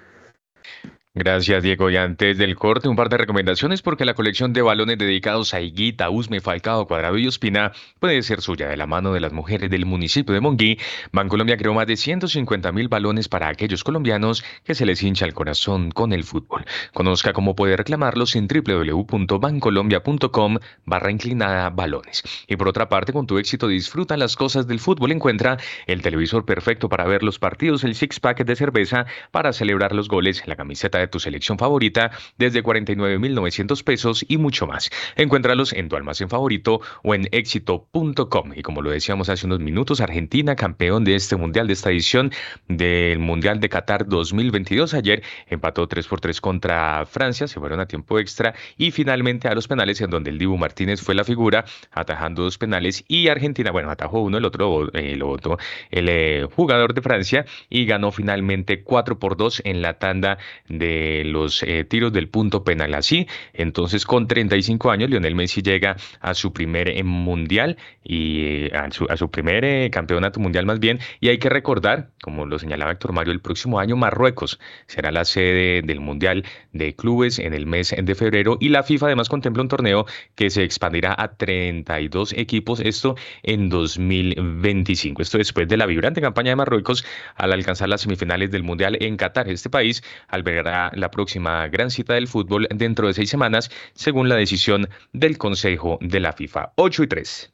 Gracias, 1.18 1.62
Diego. 1.62 1.88
Y 1.88 1.96
antes 1.96 2.36
del 2.36 2.56
corte, 2.56 2.90
un 2.90 2.96
par 2.96 3.08
de 3.08 3.16
recomendaciones 3.16 3.80
porque 3.80 4.04
la 4.04 4.12
colección 4.12 4.52
de 4.52 4.60
balones 4.60 4.98
dedicados 4.98 5.54
a 5.54 5.62
Higuita, 5.62 6.10
Usme, 6.10 6.42
Falcao, 6.42 6.86
Cuadrado 6.86 7.16
y 7.16 7.26
Ospina 7.26 7.72
puede 8.00 8.20
ser 8.20 8.42
suya 8.42 8.68
de 8.68 8.76
la 8.76 8.84
mano 8.84 9.14
de 9.14 9.20
las 9.20 9.32
mujeres 9.32 9.70
del 9.70 9.86
municipio 9.86 10.34
de 10.34 10.42
Monguí. 10.42 10.78
Bancolombia 11.12 11.56
creó 11.56 11.72
más 11.72 11.86
de 11.86 11.96
150 11.96 12.70
mil 12.72 12.88
balones 12.88 13.30
para 13.30 13.48
aquellos 13.48 13.82
colombianos 13.82 14.44
que 14.62 14.74
se 14.74 14.84
les 14.84 15.02
hincha 15.02 15.24
el 15.24 15.32
corazón 15.32 15.90
con 15.90 16.12
el 16.12 16.22
fútbol. 16.22 16.66
Conozca 16.92 17.32
cómo 17.32 17.56
puede 17.56 17.78
reclamarlos 17.78 18.36
en 18.36 18.46
www.bancolombia.com 18.46 20.58
barra 20.84 21.10
inclinada 21.10 21.70
balones. 21.70 22.24
Y 22.46 22.56
por 22.56 22.68
otra 22.68 22.90
parte, 22.90 23.14
con 23.14 23.26
tu 23.26 23.38
éxito 23.38 23.68
disfruta 23.68 24.18
las 24.18 24.36
cosas 24.36 24.66
del 24.66 24.80
fútbol. 24.80 25.12
Encuentra 25.12 25.56
el 25.86 26.02
televisor 26.02 26.44
perfecto 26.44 26.90
para 26.90 27.06
ver 27.06 27.22
los 27.22 27.38
partidos, 27.38 27.84
el 27.84 27.94
six 27.94 28.20
pack 28.20 28.44
de 28.44 28.54
cerveza 28.54 29.06
para 29.30 29.54
celebrar 29.54 29.94
los 29.94 30.08
goles, 30.08 30.42
la 30.44 30.56
camiseta 30.56 30.98
de 30.98 31.05
tu 31.08 31.18
selección 31.20 31.58
favorita 31.58 32.10
desde 32.38 32.62
49.900 32.62 33.84
pesos 33.84 34.24
y 34.28 34.38
mucho 34.38 34.66
más. 34.66 34.90
Encuéntralos 35.16 35.72
en 35.72 35.88
tu 35.88 35.96
almacén 35.96 36.28
favorito 36.28 36.80
o 37.02 37.14
en 37.14 37.28
éxito.com. 37.32 38.52
Y 38.54 38.62
como 38.62 38.82
lo 38.82 38.90
decíamos 38.90 39.28
hace 39.28 39.46
unos 39.46 39.60
minutos, 39.60 40.00
Argentina, 40.00 40.56
campeón 40.56 41.04
de 41.04 41.14
este 41.14 41.36
mundial, 41.36 41.66
de 41.66 41.72
esta 41.72 41.90
edición 41.90 42.32
del 42.68 43.18
Mundial 43.18 43.60
de 43.60 43.68
Qatar 43.68 44.06
2022, 44.06 44.94
ayer 44.94 45.22
empató 45.48 45.86
3 45.86 46.06
por 46.06 46.20
3 46.20 46.40
contra 46.40 47.06
Francia, 47.06 47.46
se 47.46 47.60
fueron 47.60 47.80
a 47.80 47.86
tiempo 47.86 48.18
extra 48.18 48.54
y 48.76 48.90
finalmente 48.90 49.48
a 49.48 49.54
los 49.54 49.68
penales 49.68 50.00
en 50.00 50.10
donde 50.10 50.30
el 50.30 50.38
Dibu 50.38 50.56
Martínez 50.56 51.02
fue 51.02 51.14
la 51.14 51.24
figura, 51.24 51.64
atajando 51.92 52.42
dos 52.42 52.58
penales 52.58 53.04
y 53.08 53.28
Argentina, 53.28 53.70
bueno, 53.70 53.90
atajó 53.90 54.20
uno, 54.20 54.38
el 54.38 54.44
otro 54.44 54.88
eh, 54.92 55.16
lo 55.16 55.26
votó 55.26 55.58
el 55.90 56.08
eh, 56.08 56.46
jugador 56.54 56.94
de 56.94 57.02
Francia 57.02 57.44
y 57.68 57.86
ganó 57.86 58.10
finalmente 58.12 58.82
4 58.82 59.18
por 59.18 59.36
2 59.36 59.62
en 59.64 59.82
la 59.82 59.98
tanda 59.98 60.38
de 60.68 60.95
los 61.24 61.62
eh, 61.62 61.84
tiros 61.84 62.12
del 62.12 62.28
punto 62.28 62.64
penal. 62.64 62.94
Así, 62.94 63.26
entonces 63.52 64.04
con 64.04 64.26
35 64.26 64.90
años, 64.90 65.10
Lionel 65.10 65.34
Messi 65.34 65.62
llega 65.62 65.96
a 66.20 66.34
su 66.34 66.52
primer 66.52 66.88
eh, 66.88 67.02
mundial 67.02 67.76
y 68.02 68.66
eh, 68.66 68.72
a, 68.74 68.90
su, 68.90 69.30
primer 69.30 69.90
campeonato 69.90 70.40
mundial 70.40 70.66
más 70.66 70.80
bien. 70.80 70.98
Y 71.20 71.28
hay 71.28 71.38
que 71.38 71.48
recordar, 71.48 72.10
como 72.22 72.46
lo 72.46 72.58
señalaba 72.58 72.92
Héctor 72.92 73.12
Mario, 73.12 73.32
el 73.32 73.40
próximo 73.40 73.80
año 73.80 73.96
Marruecos 73.96 74.58
será 74.86 75.10
la 75.10 75.24
sede 75.24 75.82
del 75.82 76.00
mundial 76.00 76.44
de 76.72 76.94
clubes 76.94 77.38
en 77.38 77.54
el 77.54 77.66
mes 77.66 77.94
de 77.96 78.14
febrero 78.14 78.56
y 78.60 78.68
la 78.68 78.82
FIFA 78.82 79.06
además 79.06 79.28
contempla 79.28 79.62
un 79.62 79.68
torneo 79.68 80.06
que 80.34 80.50
se 80.50 80.62
expandirá 80.62 81.14
a 81.16 81.36
32 81.36 82.32
equipos, 82.34 82.80
esto 82.80 83.16
en 83.42 83.68
2025. 83.68 85.22
Esto 85.22 85.38
después 85.38 85.68
de 85.68 85.76
la 85.76 85.86
vibrante 85.86 86.20
campaña 86.20 86.50
de 86.50 86.56
Marruecos 86.56 87.04
al 87.34 87.52
alcanzar 87.52 87.88
las 87.88 88.02
semifinales 88.02 88.50
del 88.50 88.62
mundial 88.62 88.96
en 89.00 89.16
Qatar. 89.16 89.48
Este 89.48 89.70
país 89.70 90.02
albergará 90.28 90.85
la 90.94 91.10
próxima 91.10 91.66
gran 91.68 91.90
cita 91.90 92.14
del 92.14 92.28
fútbol 92.28 92.68
dentro 92.74 93.06
de 93.06 93.14
seis 93.14 93.30
semanas, 93.30 93.70
según 93.94 94.28
la 94.28 94.36
decisión 94.36 94.88
del 95.12 95.38
Consejo 95.38 95.98
de 96.00 96.20
la 96.20 96.32
FIFA. 96.32 96.72
8 96.76 97.02
y 97.02 97.06
3. 97.06 97.52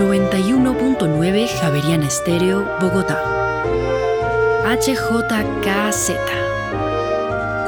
...91.9 0.00 1.46
Javeriana 1.60 2.06
Estéreo, 2.06 2.66
Bogotá. 2.80 3.22
HJKZ. 4.64 6.12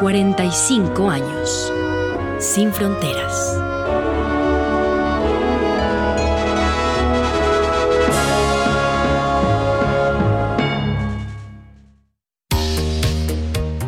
45 0.00 1.10
años. 1.10 1.72
Sin 2.38 2.72
fronteras. 2.72 3.61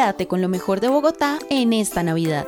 Quédate 0.00 0.26
con 0.26 0.40
lo 0.40 0.48
mejor 0.48 0.80
de 0.80 0.88
Bogotá 0.88 1.38
en 1.50 1.74
esta 1.74 2.02
Navidad. 2.02 2.46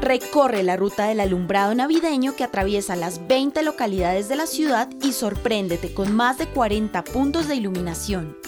Recorre 0.00 0.62
la 0.62 0.74
ruta 0.74 1.04
del 1.04 1.20
alumbrado 1.20 1.74
navideño 1.74 2.34
que 2.34 2.44
atraviesa 2.44 2.96
las 2.96 3.28
20 3.28 3.62
localidades 3.62 4.30
de 4.30 4.36
la 4.36 4.46
ciudad 4.46 4.88
y 5.02 5.12
sorpréndete 5.12 5.92
con 5.92 6.16
más 6.16 6.38
de 6.38 6.46
40 6.46 7.04
puntos 7.04 7.46
de 7.46 7.56
iluminación. 7.56 8.38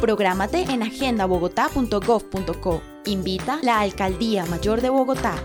Prográmate 0.00 0.62
en 0.62 0.82
agendabogotá.gov.co. 0.82 2.82
Invita 3.04 3.60
la 3.62 3.78
Alcaldía 3.78 4.44
Mayor 4.46 4.80
de 4.80 4.88
Bogotá. 4.88 5.36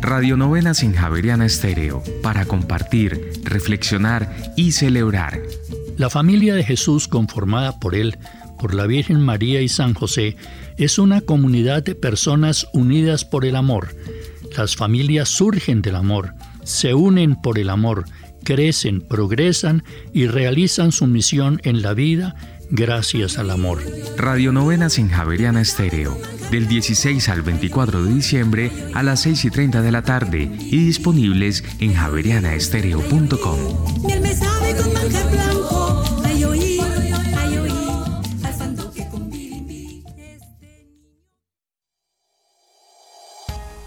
Radio 0.00 0.36
Novenas 0.36 0.84
en 0.84 0.94
Javeriana 0.94 1.46
Estéreo 1.46 2.00
para 2.22 2.44
compartir, 2.44 3.32
reflexionar 3.42 4.32
y 4.54 4.70
celebrar 4.70 5.42
la 6.00 6.08
familia 6.08 6.54
de 6.54 6.64
Jesús, 6.64 7.06
conformada 7.08 7.78
por 7.78 7.94
él, 7.94 8.16
por 8.58 8.72
la 8.72 8.86
Virgen 8.86 9.20
María 9.20 9.60
y 9.60 9.68
San 9.68 9.92
José, 9.92 10.34
es 10.78 10.98
una 10.98 11.20
comunidad 11.20 11.82
de 11.82 11.94
personas 11.94 12.66
unidas 12.72 13.26
por 13.26 13.44
el 13.44 13.54
amor. 13.54 13.94
Las 14.56 14.76
familias 14.76 15.28
surgen 15.28 15.82
del 15.82 15.96
amor, 15.96 16.32
se 16.64 16.94
unen 16.94 17.36
por 17.36 17.58
el 17.58 17.68
amor, 17.68 18.06
crecen, 18.44 19.02
progresan 19.02 19.84
y 20.14 20.26
realizan 20.26 20.90
su 20.90 21.06
misión 21.06 21.60
en 21.64 21.82
la 21.82 21.92
vida 21.92 22.34
gracias 22.70 23.36
al 23.36 23.50
amor. 23.50 23.82
Radio 24.16 24.52
Novenas 24.52 24.96
en 24.96 25.10
Javeriana 25.10 25.60
Estéreo, 25.60 26.16
del 26.50 26.66
16 26.66 27.28
al 27.28 27.42
24 27.42 28.04
de 28.04 28.14
diciembre 28.14 28.72
a 28.94 29.02
las 29.02 29.20
6 29.20 29.44
y 29.44 29.50
30 29.50 29.82
de 29.82 29.92
la 29.92 30.00
tarde 30.00 30.50
y 30.58 30.82
disponibles 30.82 31.62
en 31.78 31.92
javerianaestereo.com. 31.92 33.58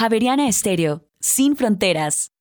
Javeriana 0.00 0.48
Estéreo, 0.48 1.04
sin 1.20 1.56
fronteras. 1.56 2.32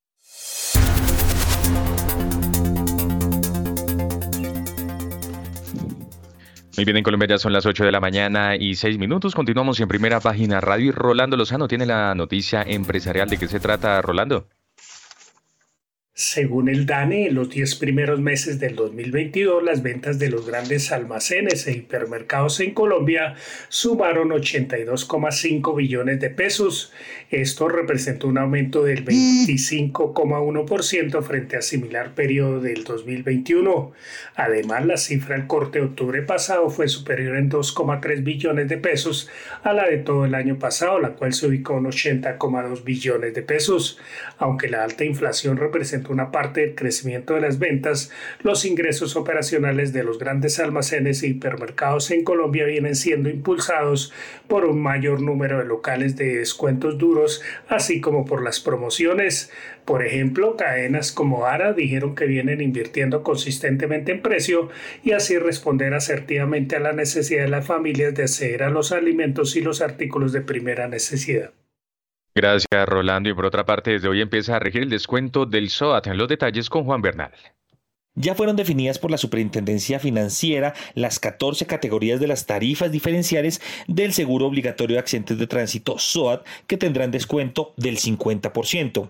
Muy 6.77 6.86
bien, 6.86 6.95
en 6.95 7.03
Colombia 7.03 7.27
ya 7.27 7.38
son 7.38 7.52
las 7.52 7.65
8 7.65 7.84
de 7.84 7.91
la 7.91 7.99
mañana 7.99 8.56
y 8.56 8.76
6 8.76 8.98
minutos. 8.98 9.36
Continuamos 9.36 9.77
en 9.81 9.90
primera 9.90 10.22
página 10.22 10.61
radio 10.61 10.86
y 10.86 10.91
Rolando 10.91 11.36
Lozano 11.36 11.68
tiene 11.68 11.86
la 11.86 12.15
noticia 12.15 12.64
empresarial. 12.65 13.27
¿De 13.27 13.36
qué 13.38 13.49
se 13.49 13.60
trata, 13.60 14.02
Rolando? 14.02 14.48
Según 16.22 16.68
el 16.68 16.86
DANE, 16.86 17.27
en 17.27 17.36
los 17.36 17.49
10 17.49 17.76
primeros 17.76 18.19
meses 18.19 18.60
del 18.60 18.76
2022, 18.76 19.64
las 19.64 19.81
ventas 19.81 20.19
de 20.19 20.30
los 20.30 20.45
grandes 20.45 20.91
almacenes 20.91 21.65
e 21.65 21.72
hipermercados 21.72 22.60
en 22.60 22.73
Colombia 22.73 23.36
sumaron 23.69 24.27
82,5 24.31 25.77
billones 25.77 26.19
de 26.19 26.30
pesos. 26.30 26.91
Esto 27.30 27.69
representó 27.69 28.27
un 28.27 28.39
aumento 28.39 28.84
del 28.84 29.06
25,1% 29.06 31.22
frente 31.22 31.57
a 31.57 31.61
similar 31.61 32.15
periodo 32.15 32.60
del 32.60 32.84
2021. 32.84 33.91
Además, 34.35 34.84
la 34.88 34.97
cifra 34.97 35.35
al 35.35 35.45
corte 35.45 35.77
de 35.77 35.85
octubre 35.85 36.23
pasado 36.23 36.72
fue 36.72 36.88
superior 36.88 37.38
en 37.38 37.51
2,3 37.51 38.23
billones 38.23 38.68
de 38.68 38.77
pesos 38.77 39.30
a 39.61 39.73
la 39.73 39.88
de 39.88 39.99
todo 39.99 40.26
el 40.26 40.34
año 40.34 40.57
pasado, 40.57 40.99
la 40.99 41.11
cual 41.11 41.34
se 41.34 41.45
ubicó 41.45 41.77
en 41.77 41.85
80,2 41.85 42.84
billones 42.84 43.35
de 43.35 43.43
pesos. 43.43 43.99
Aunque 44.39 44.68
la 44.68 44.84
alta 44.84 45.06
inflación 45.06 45.57
representó 45.57 46.11
una 46.11 46.31
parte 46.31 46.61
del 46.61 46.73
crecimiento 46.73 47.35
de 47.35 47.41
las 47.41 47.60
ventas, 47.60 48.10
los 48.41 48.65
ingresos 48.65 49.15
operacionales 49.15 49.93
de 49.93 50.03
los 50.03 50.18
grandes 50.18 50.60
almacenes 50.60 51.22
e 51.22 51.27
hipermercados 51.27 52.10
en 52.10 52.23
Colombia 52.23 52.65
vienen 52.65 52.95
siendo 52.95 53.30
impulsados 53.30 54.11
por 54.47 54.65
un 54.65 54.81
mayor 54.81 55.22
número 55.22 55.60
de 55.60 55.65
locales 55.65 56.15
de 56.15 56.38
descuentos 56.38 56.97
duros, 56.97 57.18
así 57.67 58.01
como 58.01 58.25
por 58.25 58.43
las 58.43 58.59
promociones. 58.59 59.51
Por 59.85 60.05
ejemplo, 60.05 60.55
cadenas 60.55 61.11
como 61.11 61.45
ARA 61.45 61.73
dijeron 61.73 62.15
que 62.15 62.25
vienen 62.25 62.61
invirtiendo 62.61 63.23
consistentemente 63.23 64.11
en 64.11 64.21
precio 64.21 64.69
y 65.03 65.11
así 65.11 65.37
responder 65.37 65.93
asertivamente 65.93 66.75
a 66.75 66.79
la 66.79 66.93
necesidad 66.93 67.43
de 67.43 67.49
las 67.49 67.65
familias 67.65 68.13
de 68.15 68.23
acceder 68.23 68.63
a 68.63 68.69
los 68.69 68.91
alimentos 68.91 69.55
y 69.55 69.61
los 69.61 69.81
artículos 69.81 70.31
de 70.31 70.41
primera 70.41 70.87
necesidad. 70.87 71.51
Gracias, 72.35 72.85
Rolando. 72.85 73.29
Y 73.29 73.33
por 73.33 73.45
otra 73.45 73.65
parte, 73.65 73.91
desde 73.91 74.07
hoy 74.07 74.21
empieza 74.21 74.55
a 74.55 74.59
regir 74.59 74.83
el 74.83 74.89
descuento 74.89 75.45
del 75.45 75.69
SOAT. 75.69 76.07
En 76.07 76.17
los 76.17 76.27
detalles 76.27 76.69
con 76.69 76.83
Juan 76.85 77.01
Bernal. 77.01 77.31
Ya 78.15 78.34
fueron 78.34 78.56
definidas 78.56 78.98
por 78.98 79.11
la 79.11 79.19
Superintendencia 79.19 79.99
Financiera 79.99 80.73
las 80.95 81.19
14 81.19 81.68
categorías 81.68 82.19
de 82.19 82.26
las 82.26 82.48
tarifas 82.48 82.91
diferenciales 82.91 83.61
del 83.88 84.14
seguro 84.14 84.48
obligatorio 84.48 84.95
de 84.95 84.99
accidentes 84.99 85.38
de 85.38 85.45
tránsito 85.45 85.99
SOAT 85.99 86.44
que 86.65 86.77
tendrán 86.77 87.11
descuento 87.11 87.73
del 87.77 87.99
50%. 87.99 89.10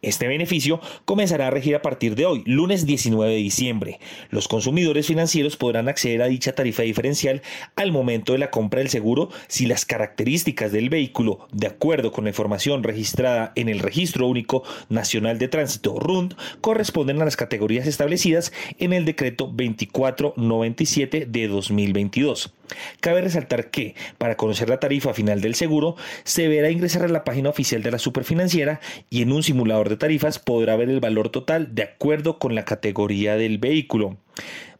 Este 0.00 0.28
beneficio 0.28 0.80
comenzará 1.04 1.48
a 1.48 1.50
regir 1.50 1.74
a 1.74 1.82
partir 1.82 2.14
de 2.14 2.24
hoy, 2.24 2.42
lunes 2.46 2.86
19 2.86 3.32
de 3.32 3.38
diciembre. 3.38 4.00
Los 4.30 4.48
consumidores 4.48 5.06
financieros 5.06 5.58
podrán 5.58 5.88
acceder 5.88 6.22
a 6.22 6.28
dicha 6.28 6.54
tarifa 6.54 6.84
diferencial 6.84 7.42
al 7.76 7.92
momento 7.92 8.32
de 8.32 8.38
la 8.38 8.50
compra 8.50 8.78
del 8.78 8.88
seguro 8.88 9.28
si 9.46 9.66
las 9.66 9.84
características 9.84 10.72
del 10.72 10.88
vehículo, 10.88 11.46
de 11.52 11.66
acuerdo 11.66 12.12
con 12.12 12.24
la 12.24 12.30
información 12.30 12.82
registrada 12.82 13.52
en 13.56 13.68
el 13.68 13.80
Registro 13.80 14.26
Único 14.26 14.62
Nacional 14.88 15.38
de 15.38 15.48
Tránsito 15.48 15.98
RUND, 15.98 16.34
corresponden 16.62 17.20
a 17.20 17.26
las 17.26 17.36
categorías 17.36 17.86
establecidas 17.86 18.37
en 18.78 18.92
el 18.92 19.04
decreto 19.04 19.44
2497 19.46 21.26
de 21.28 21.48
2022. 21.48 22.52
Cabe 23.00 23.22
resaltar 23.22 23.70
que, 23.70 23.94
para 24.18 24.36
conocer 24.36 24.68
la 24.68 24.80
tarifa 24.80 25.14
final 25.14 25.40
del 25.40 25.54
seguro, 25.54 25.96
se 26.24 26.42
deberá 26.42 26.70
ingresar 26.70 27.02
a 27.02 27.08
la 27.08 27.24
página 27.24 27.50
oficial 27.50 27.82
de 27.82 27.90
la 27.90 27.98
superfinanciera 27.98 28.80
y 29.10 29.22
en 29.22 29.32
un 29.32 29.42
simulador 29.42 29.88
de 29.88 29.96
tarifas 29.96 30.38
podrá 30.38 30.76
ver 30.76 30.90
el 30.90 31.00
valor 31.00 31.30
total 31.30 31.74
de 31.74 31.82
acuerdo 31.82 32.38
con 32.38 32.54
la 32.54 32.64
categoría 32.64 33.36
del 33.36 33.58
vehículo. 33.58 34.16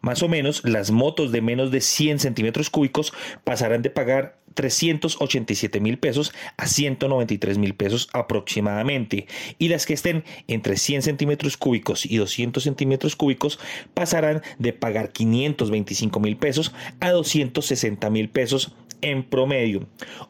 Más 0.00 0.22
o 0.22 0.28
menos, 0.28 0.62
las 0.64 0.90
motos 0.90 1.32
de 1.32 1.40
menos 1.40 1.70
de 1.72 1.80
100 1.80 2.20
centímetros 2.20 2.70
cúbicos 2.70 3.12
pasarán 3.42 3.82
de 3.82 3.90
pagar 3.90 4.38
387 4.58 5.78
mil 5.78 5.98
pesos 5.98 6.32
a 6.56 6.66
193 6.66 7.58
mil 7.58 7.76
pesos 7.76 8.08
aproximadamente. 8.12 9.28
Y 9.56 9.68
las 9.68 9.86
que 9.86 9.94
estén 9.94 10.24
entre 10.48 10.76
100 10.76 11.02
centímetros 11.02 11.56
cúbicos 11.56 12.04
y 12.04 12.16
200 12.16 12.64
centímetros 12.64 13.14
cúbicos 13.14 13.60
pasarán 13.94 14.42
de 14.58 14.72
pagar 14.72 15.12
525 15.12 16.18
mil 16.18 16.36
pesos 16.36 16.72
a 16.98 17.12
260 17.12 18.10
mil 18.10 18.30
pesos 18.30 18.72
en 19.00 19.24
promedio. 19.24 19.86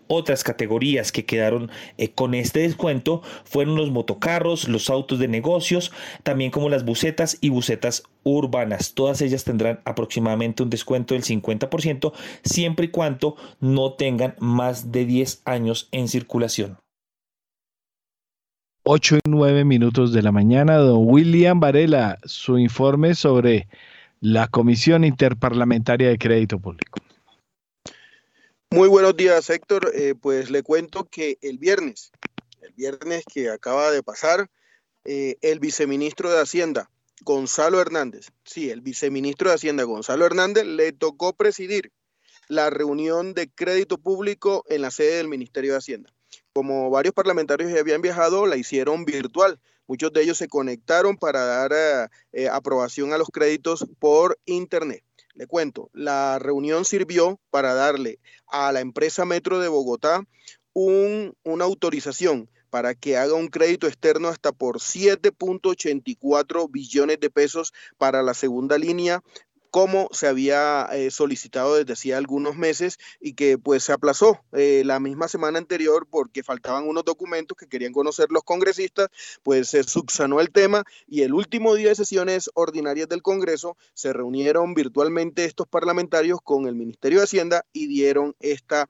Otras 0.07 0.45
categorías 0.45 1.13
que 1.13 1.25
quedaron 1.25 1.71
eh, 1.97 2.11
con 2.11 2.35
este 2.35 2.61
descuento 2.61 3.23
fueron 3.45 3.77
los 3.77 3.91
motocarros, 3.91 4.69
los 4.69 4.91
autos 4.91 5.19
de 5.19 5.29
negocios, 5.29 5.93
también 6.23 6.51
como 6.51 6.69
las 6.69 6.85
bucetas 6.85 7.39
y 7.41 7.51
bucetas 7.51 8.05
urbanas. 8.23 8.95
Todas 8.95 9.21
ellas 9.23 9.45
tendrán 9.45 9.81
aproximadamente 9.85 10.63
un 10.63 10.71
descuento 10.71 11.15
del 11.15 11.25
50% 11.25 12.13
siempre 12.43 12.87
y 12.87 12.91
cuando 12.91 13.37
no 13.61 13.93
tengan 13.93 14.35
más 14.39 14.93
de 14.93 15.05
10 15.05 15.43
años 15.45 15.89
en 15.93 16.09
circulación. 16.09 16.79
8 18.85 19.17
y 19.17 19.21
9 19.29 19.65
minutos 19.65 20.13
de 20.15 20.23
la 20.23 20.33
mañana, 20.33 20.77
don 20.77 21.03
William 21.05 21.61
Varela, 21.61 22.19
su 22.25 22.59
informe 22.59 23.15
sobre 23.15 23.69
la 24.21 24.49
Comisión 24.49 25.05
Interparlamentaria 25.05 26.09
de 26.09 26.17
Crédito 26.17 26.59
Público. 26.59 26.99
Muy 28.71 28.87
buenos 28.87 29.17
días, 29.17 29.49
Héctor. 29.49 29.91
Eh, 29.95 30.15
pues 30.15 30.51
le 30.51 30.63
cuento 30.63 31.05
que 31.05 31.39
el 31.41 31.57
viernes, 31.57 32.13
el 32.61 32.75
viernes 32.75 33.25
que 33.25 33.49
acaba 33.49 33.91
de 33.91 34.03
pasar, 34.03 34.51
eh, 35.07 35.37
el 35.41 35.59
viceministro 35.59 36.31
de 36.31 36.43
Hacienda, 36.43 36.91
Gonzalo 37.23 37.81
Hernández, 37.81 38.29
sí, 38.45 38.69
el 38.69 38.83
viceministro 38.83 39.49
de 39.49 39.55
Hacienda, 39.55 39.85
Gonzalo 39.85 40.27
Hernández, 40.27 40.67
le 40.67 40.93
tocó 40.93 41.33
presidir 41.33 41.93
la 42.47 42.69
reunión 42.69 43.33
de 43.33 43.49
crédito 43.49 43.97
público 43.97 44.65
en 44.69 44.83
la 44.83 44.91
sede 44.91 45.17
del 45.17 45.29
Ministerio 45.29 45.73
de 45.73 45.79
Hacienda. 45.79 46.13
Como 46.53 46.91
varios 46.91 47.15
parlamentarios 47.15 47.73
ya 47.73 47.81
habían 47.81 48.03
viajado, 48.03 48.45
la 48.45 48.59
hicieron 48.59 49.07
virtual. 49.07 49.59
Muchos 49.87 50.13
de 50.13 50.23
ellos 50.23 50.37
se 50.37 50.49
conectaron 50.49 51.17
para 51.17 51.47
dar 51.47 52.11
eh, 52.33 52.49
aprobación 52.49 53.15
a 53.15 53.19
los 53.19 53.29
créditos 53.29 53.87
por 53.99 54.39
Internet. 54.45 55.03
Le 55.39 55.47
cuento, 55.47 55.89
la 55.93 56.41
reunión 56.41 56.85
sirvió 56.85 57.39
para 57.51 57.73
darle 57.73 58.19
a 58.49 58.73
la 58.73 58.81
empresa 58.81 59.25
Metro 59.25 59.61
de 59.61 59.69
Bogotá 59.69 60.25
una 60.75 61.65
autorización 61.65 62.51
para 62.71 62.97
que 62.97 63.17
haga 63.17 63.35
un 63.35 63.47
crédito 63.47 63.87
externo 63.87 64.27
hasta 64.27 64.51
por 64.51 64.81
7.84 64.81 66.69
billones 66.69 67.21
de 67.21 67.31
pesos 67.31 67.73
para 67.99 68.25
la 68.25 68.35
segunda 68.35 68.79
línea 68.79 69.23
como 69.71 70.09
se 70.13 70.27
había 70.27 70.89
eh, 70.93 71.11
solicitado 71.11 71.77
desde 71.77 71.93
hacía 71.93 72.17
algunos 72.17 72.57
meses 72.57 72.99
y 73.21 73.35
que 73.35 73.59
pues 73.59 73.85
se 73.85 73.93
aplazó 73.93 74.41
eh, 74.53 74.83
la 74.85 75.01
misma 75.01 75.29
semana 75.29 75.59
anterior 75.59 76.07
porque 76.11 76.43
faltaban 76.43 76.87
unos 76.89 77.05
documentos 77.05 77.57
que 77.57 77.69
querían 77.69 77.93
conocer 77.93 78.29
los 78.31 78.43
congresistas, 78.43 79.09
pues 79.43 79.69
se 79.69 79.83
subsanó 79.83 80.41
el 80.41 80.51
tema 80.51 80.85
y 81.07 81.23
el 81.23 81.35
último 81.35 81.75
día 81.75 81.89
de 81.89 81.95
sesiones 81.95 82.51
ordinarias 82.55 83.09
del 83.09 83.23
Congreso 83.23 83.77
se 83.95 84.13
reunieron 84.13 84.75
virtualmente 84.75 85.45
estos 85.45 85.67
parlamentarios 85.67 86.41
con 86.43 86.67
el 86.67 86.75
Ministerio 86.75 87.19
de 87.19 87.25
Hacienda 87.25 87.65
y 87.73 87.87
dieron 87.87 88.35
esta 88.41 88.89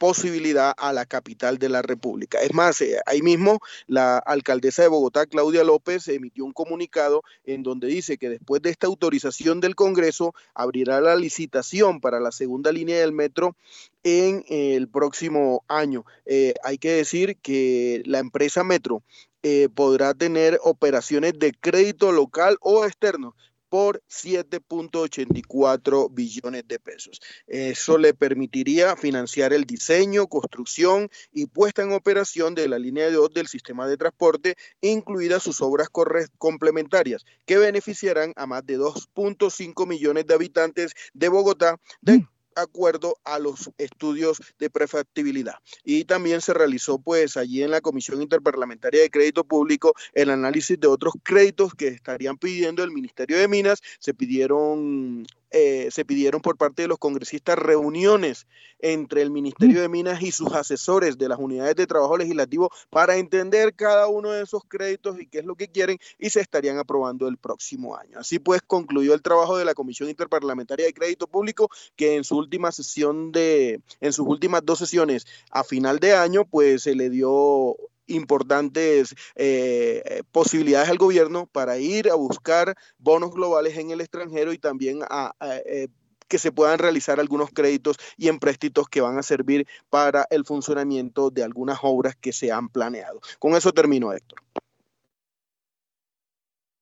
posibilidad 0.00 0.72
a 0.78 0.94
la 0.94 1.04
capital 1.04 1.58
de 1.58 1.68
la 1.68 1.82
República. 1.82 2.38
Es 2.40 2.54
más, 2.54 2.80
eh, 2.80 2.98
ahí 3.04 3.20
mismo 3.20 3.60
la 3.86 4.16
alcaldesa 4.16 4.80
de 4.80 4.88
Bogotá, 4.88 5.26
Claudia 5.26 5.62
López, 5.62 6.08
emitió 6.08 6.46
un 6.46 6.54
comunicado 6.54 7.22
en 7.44 7.62
donde 7.62 7.88
dice 7.88 8.16
que 8.16 8.30
después 8.30 8.62
de 8.62 8.70
esta 8.70 8.86
autorización 8.86 9.60
del 9.60 9.74
Congreso 9.74 10.34
abrirá 10.54 11.02
la 11.02 11.16
licitación 11.16 12.00
para 12.00 12.18
la 12.18 12.32
segunda 12.32 12.72
línea 12.72 12.98
del 12.98 13.12
metro 13.12 13.56
en 14.02 14.42
el 14.48 14.88
próximo 14.88 15.64
año. 15.68 16.06
Eh, 16.24 16.54
hay 16.64 16.78
que 16.78 16.92
decir 16.92 17.36
que 17.36 18.02
la 18.06 18.20
empresa 18.20 18.64
Metro 18.64 19.02
eh, 19.42 19.68
podrá 19.74 20.14
tener 20.14 20.58
operaciones 20.62 21.34
de 21.38 21.52
crédito 21.52 22.10
local 22.10 22.56
o 22.62 22.86
externo 22.86 23.36
por 23.70 24.02
7.84 24.10 26.08
billones 26.12 26.68
de 26.68 26.78
pesos. 26.78 27.22
Eso 27.46 27.96
le 27.96 28.12
permitiría 28.12 28.96
financiar 28.96 29.54
el 29.54 29.64
diseño, 29.64 30.26
construcción 30.26 31.08
y 31.32 31.46
puesta 31.46 31.82
en 31.82 31.92
operación 31.92 32.54
de 32.54 32.68
la 32.68 32.78
línea 32.78 33.10
2 33.10 33.32
del 33.32 33.46
sistema 33.46 33.86
de 33.86 33.96
transporte, 33.96 34.56
incluidas 34.82 35.42
sus 35.44 35.62
obras 35.62 35.88
complementarias, 36.36 37.24
que 37.46 37.56
beneficiarán 37.56 38.34
a 38.36 38.46
más 38.46 38.66
de 38.66 38.78
2.5 38.78 39.86
millones 39.86 40.26
de 40.26 40.34
habitantes 40.34 40.92
de 41.14 41.28
Bogotá, 41.28 41.78
de 42.02 42.26
acuerdo 42.56 43.16
a 43.24 43.38
los 43.38 43.70
estudios 43.78 44.40
de 44.58 44.70
prefactibilidad. 44.70 45.54
Y 45.84 46.04
también 46.04 46.40
se 46.40 46.54
realizó 46.54 46.98
pues 46.98 47.36
allí 47.36 47.62
en 47.62 47.70
la 47.70 47.80
Comisión 47.80 48.22
Interparlamentaria 48.22 49.02
de 49.02 49.10
Crédito 49.10 49.44
Público 49.44 49.94
el 50.14 50.30
análisis 50.30 50.78
de 50.78 50.88
otros 50.88 51.14
créditos 51.22 51.74
que 51.74 51.88
estarían 51.88 52.36
pidiendo 52.36 52.82
el 52.82 52.90
Ministerio 52.90 53.38
de 53.38 53.48
Minas. 53.48 53.80
Se 53.98 54.14
pidieron 54.14 55.26
eh, 55.50 55.88
se 55.90 56.04
pidieron 56.04 56.40
por 56.40 56.56
parte 56.56 56.82
de 56.82 56.88
los 56.88 56.98
congresistas 56.98 57.58
reuniones 57.58 58.46
entre 58.78 59.22
el 59.22 59.30
Ministerio 59.30 59.80
de 59.80 59.88
Minas 59.88 60.22
y 60.22 60.32
sus 60.32 60.52
asesores 60.52 61.18
de 61.18 61.28
las 61.28 61.38
unidades 61.38 61.76
de 61.76 61.86
trabajo 61.86 62.16
legislativo 62.16 62.70
para 62.88 63.16
entender 63.16 63.74
cada 63.74 64.06
uno 64.06 64.30
de 64.30 64.42
esos 64.42 64.62
créditos 64.66 65.20
y 65.20 65.26
qué 65.26 65.40
es 65.40 65.44
lo 65.44 65.56
que 65.56 65.68
quieren 65.68 65.98
y 66.18 66.30
se 66.30 66.40
estarían 66.40 66.78
aprobando 66.78 67.28
el 67.28 67.36
próximo 67.36 67.96
año. 67.96 68.18
Así 68.18 68.38
pues, 68.38 68.62
concluyó 68.66 69.14
el 69.14 69.22
trabajo 69.22 69.56
de 69.58 69.64
la 69.64 69.74
Comisión 69.74 70.08
Interparlamentaria 70.08 70.86
de 70.86 70.94
Crédito 70.94 71.26
Público 71.26 71.68
que 71.96 72.16
en 72.16 72.24
su 72.24 72.36
última 72.36 72.72
sesión 72.72 73.32
de, 73.32 73.82
en 74.00 74.12
sus 74.12 74.26
últimas 74.26 74.62
dos 74.64 74.78
sesiones 74.78 75.26
a 75.50 75.64
final 75.64 75.98
de 75.98 76.14
año, 76.14 76.44
pues 76.44 76.82
se 76.82 76.94
le 76.94 77.10
dio 77.10 77.76
importantes 78.10 79.14
eh, 79.34 80.22
posibilidades 80.32 80.88
al 80.88 80.98
gobierno 80.98 81.46
para 81.46 81.78
ir 81.78 82.10
a 82.10 82.14
buscar 82.14 82.74
bonos 82.98 83.32
globales 83.32 83.76
en 83.78 83.90
el 83.90 84.00
extranjero 84.00 84.52
y 84.52 84.58
también 84.58 85.00
a, 85.08 85.34
eh, 85.40 85.88
que 86.28 86.38
se 86.38 86.52
puedan 86.52 86.78
realizar 86.78 87.20
algunos 87.20 87.50
créditos 87.50 87.96
y 88.16 88.28
empréstitos 88.28 88.88
que 88.88 89.00
van 89.00 89.18
a 89.18 89.22
servir 89.22 89.66
para 89.90 90.26
el 90.30 90.44
funcionamiento 90.44 91.30
de 91.30 91.42
algunas 91.42 91.78
obras 91.82 92.14
que 92.16 92.32
se 92.32 92.52
han 92.52 92.68
planeado. 92.68 93.20
Con 93.38 93.54
eso 93.54 93.72
termino, 93.72 94.12
Héctor. 94.12 94.40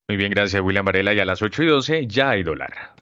Muy 0.08 0.16
bien, 0.16 0.30
gracias 0.30 0.62
William 0.62 0.84
Varela. 0.84 1.12
Y 1.12 1.20
a 1.20 1.24
las 1.24 1.42
8 1.42 1.62
y 1.62 1.66
12 1.66 2.06
ya 2.06 2.30
hay 2.30 2.42
dólar. 2.42 2.94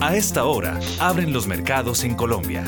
A 0.00 0.16
esta 0.16 0.44
hora, 0.44 0.78
abren 1.00 1.32
los 1.32 1.48
mercados 1.48 2.04
en 2.04 2.14
Colombia. 2.14 2.64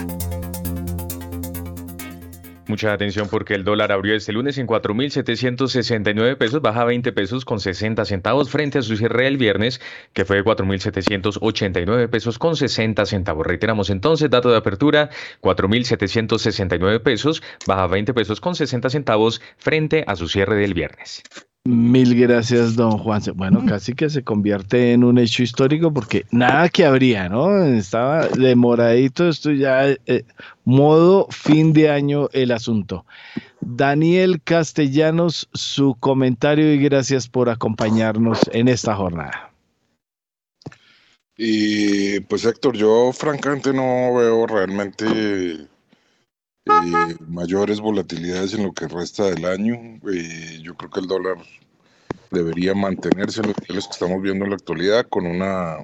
Mucha 2.71 2.93
atención 2.93 3.27
porque 3.29 3.55
el 3.55 3.65
dólar 3.65 3.91
abrió 3.91 4.15
este 4.15 4.33
lunes 4.33 4.57
en 4.57 4.69
4.769 4.69 6.39
pesos, 6.39 6.63
baja 6.63 6.85
20 6.85 7.11
pesos 7.11 7.45
con 7.45 7.59
60 7.59 8.05
centavos 8.05 8.49
frente 8.49 8.79
a 8.79 8.83
su 8.83 8.97
cierre 8.97 9.27
el 9.27 9.39
viernes, 9.39 9.81
que 10.13 10.25
fue 10.25 10.37
de 10.37 10.45
4.789 10.45 12.09
pesos 12.09 12.39
con 12.39 12.55
60 12.55 13.05
centavos. 13.07 13.45
Reiteramos 13.45 13.91
entonces, 13.91 14.31
dato 14.31 14.53
de 14.53 14.59
apertura, 14.59 15.11
4.769 15.41 17.03
pesos, 17.03 17.43
baja 17.67 17.89
20 17.89 18.15
pesos 18.15 18.41
con 18.41 18.55
60 18.55 18.89
centavos 18.89 19.43
frente 19.57 20.05
a 20.07 20.15
su 20.15 20.29
cierre 20.29 20.55
del 20.55 20.73
viernes. 20.73 21.25
Mil 21.67 22.19
gracias, 22.19 22.75
don 22.75 22.97
Juan. 22.97 23.21
Bueno, 23.35 23.63
casi 23.67 23.93
que 23.93 24.09
se 24.09 24.25
convierte 24.25 24.93
en 24.93 25.05
un 25.05 25.19
hecho 25.19 25.43
histórico 25.43 25.93
porque 25.93 26.25
nada 26.31 26.71
que 26.71 26.87
habría, 26.87 27.29
¿no? 27.29 27.65
Estaba 27.65 28.29
demoradito, 28.29 29.29
esto 29.29 29.51
ya, 29.53 29.91
eh, 30.07 30.25
modo 30.65 31.27
fin 31.31 31.75
de 31.75 31.91
año 31.91 32.31
el 32.33 32.53
asunto. 32.53 33.05
Daniel 33.61 34.41
Castellanos, 34.43 35.51
su 35.53 35.97
comentario 36.01 36.73
y 36.73 36.79
gracias 36.79 37.29
por 37.29 37.51
acompañarnos 37.51 38.49
en 38.55 38.69
esta 38.69 38.97
jornada. 38.97 39.53
Y 41.37 42.21
pues 42.21 42.47
Héctor, 42.47 42.75
yo 42.75 43.13
francamente 43.13 43.75
no 43.75 44.15
veo 44.15 44.47
realmente 44.47 45.69
eh, 46.67 47.17
mayores 47.27 47.81
volatilidades 47.81 48.55
en 48.55 48.65
lo 48.65 48.73
que 48.73 48.89
resta 48.89 49.25
del 49.25 49.45
año. 49.45 49.75
Eh, 50.13 50.61
yo 50.63 50.75
creo 50.75 50.91
que 50.91 51.01
el 51.01 51.07
dólar 51.07 51.37
debería 52.31 52.75
mantenerse 52.75 53.41
en 53.41 53.49
los 53.49 53.57
niveles 53.61 53.87
que 53.87 53.93
estamos 53.93 54.23
viendo 54.23 54.45
en 54.45 54.51
la 54.51 54.57
actualidad 54.57 55.07
con 55.09 55.27
una, 55.27 55.79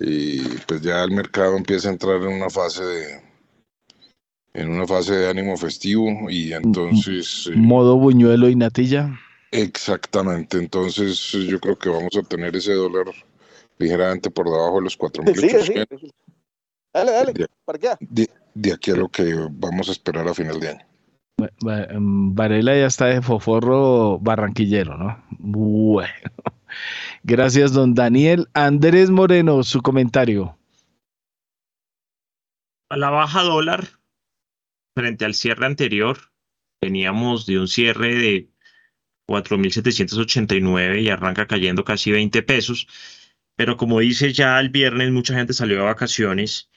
eh, 0.00 0.58
pues 0.66 0.80
ya 0.80 1.04
el 1.04 1.12
mercado 1.12 1.56
empieza 1.56 1.88
a 1.88 1.92
entrar 1.92 2.16
en 2.16 2.32
una 2.32 2.50
fase 2.50 2.84
de, 2.84 3.22
en 4.54 4.70
una 4.70 4.86
fase 4.86 5.14
de 5.14 5.28
ánimo 5.28 5.56
festivo 5.56 6.28
y 6.28 6.52
entonces... 6.52 7.48
Modo 7.54 7.96
buñuelo 7.96 8.48
y 8.48 8.56
natilla. 8.56 9.18
Exactamente, 9.50 10.58
entonces 10.58 11.30
yo 11.32 11.58
creo 11.58 11.78
que 11.78 11.88
vamos 11.88 12.14
a 12.16 12.22
tener 12.22 12.54
ese 12.56 12.74
dólar 12.74 13.06
ligeramente 13.78 14.30
por 14.30 14.46
debajo 14.46 14.76
de 14.76 14.82
los 14.82 14.98
4.800. 14.98 16.12
Dale, 16.92 17.12
dale, 17.12 17.34
¿para 17.64 17.78
qué? 17.78 17.90
de 18.00 18.28
aquí 18.72 18.90
a 18.90 18.96
lo 18.96 19.08
que 19.08 19.34
vamos 19.50 19.88
a 19.88 19.92
esperar 19.92 20.28
a 20.28 20.34
final 20.34 20.60
de 20.60 20.68
año. 20.70 20.88
Em, 21.90 22.34
Varela 22.34 22.76
ya 22.76 22.86
está 22.86 23.06
de 23.06 23.22
foforro 23.22 24.18
barranquillero, 24.18 24.96
¿no? 24.96 25.24
Bueno. 25.38 26.08
Gracias, 27.22 27.72
don 27.72 27.94
Daniel. 27.94 28.48
Andrés 28.54 29.10
Moreno, 29.10 29.62
su 29.62 29.80
comentario. 29.80 30.58
A 32.90 32.96
la 32.96 33.10
baja 33.10 33.42
dólar, 33.42 33.86
frente 34.96 35.24
al 35.24 35.34
cierre 35.34 35.66
anterior, 35.66 36.18
veníamos 36.82 37.46
de 37.46 37.58
un 37.58 37.68
cierre 37.68 38.14
de 38.14 38.50
4.789 39.28 41.02
y 41.02 41.10
arranca 41.10 41.46
cayendo 41.46 41.84
casi 41.84 42.10
20 42.10 42.42
pesos. 42.42 42.88
Pero 43.56 43.76
como 43.76 44.00
dice 44.00 44.32
ya 44.32 44.58
el 44.58 44.70
viernes, 44.70 45.12
mucha 45.12 45.34
gente 45.34 45.52
salió 45.52 45.78
de 45.78 45.84
vacaciones 45.84 46.70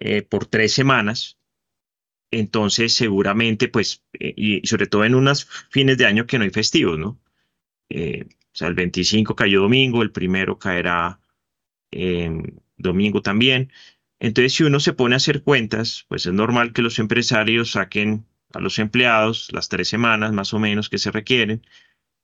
eh, 0.00 0.22
por 0.22 0.46
tres 0.46 0.72
semanas. 0.72 1.38
Entonces, 2.30 2.94
seguramente, 2.94 3.68
pues, 3.68 4.04
eh, 4.12 4.34
y 4.36 4.66
sobre 4.66 4.86
todo 4.86 5.04
en 5.04 5.14
unos 5.14 5.48
fines 5.70 5.98
de 5.98 6.06
año 6.06 6.26
que 6.26 6.38
no 6.38 6.44
hay 6.44 6.50
festivos, 6.50 6.98
¿no? 6.98 7.20
Eh, 7.88 8.26
o 8.28 8.56
sea, 8.58 8.68
el 8.68 8.74
25 8.74 9.34
cayó 9.34 9.62
domingo, 9.62 10.02
el 10.02 10.12
primero 10.12 10.58
caerá 10.58 11.20
domingo 12.76 13.22
también. 13.22 13.72
Entonces, 14.20 14.52
si 14.54 14.64
uno 14.64 14.80
se 14.80 14.92
pone 14.92 15.14
a 15.14 15.16
hacer 15.16 15.42
cuentas, 15.42 16.04
pues 16.08 16.26
es 16.26 16.32
normal 16.32 16.72
que 16.72 16.82
los 16.82 16.98
empresarios 16.98 17.72
saquen 17.72 18.26
a 18.52 18.60
los 18.60 18.78
empleados 18.78 19.48
las 19.52 19.68
tres 19.68 19.88
semanas 19.88 20.32
más 20.32 20.52
o 20.54 20.58
menos 20.58 20.88
que 20.88 20.98
se 20.98 21.10
requieren, 21.10 21.62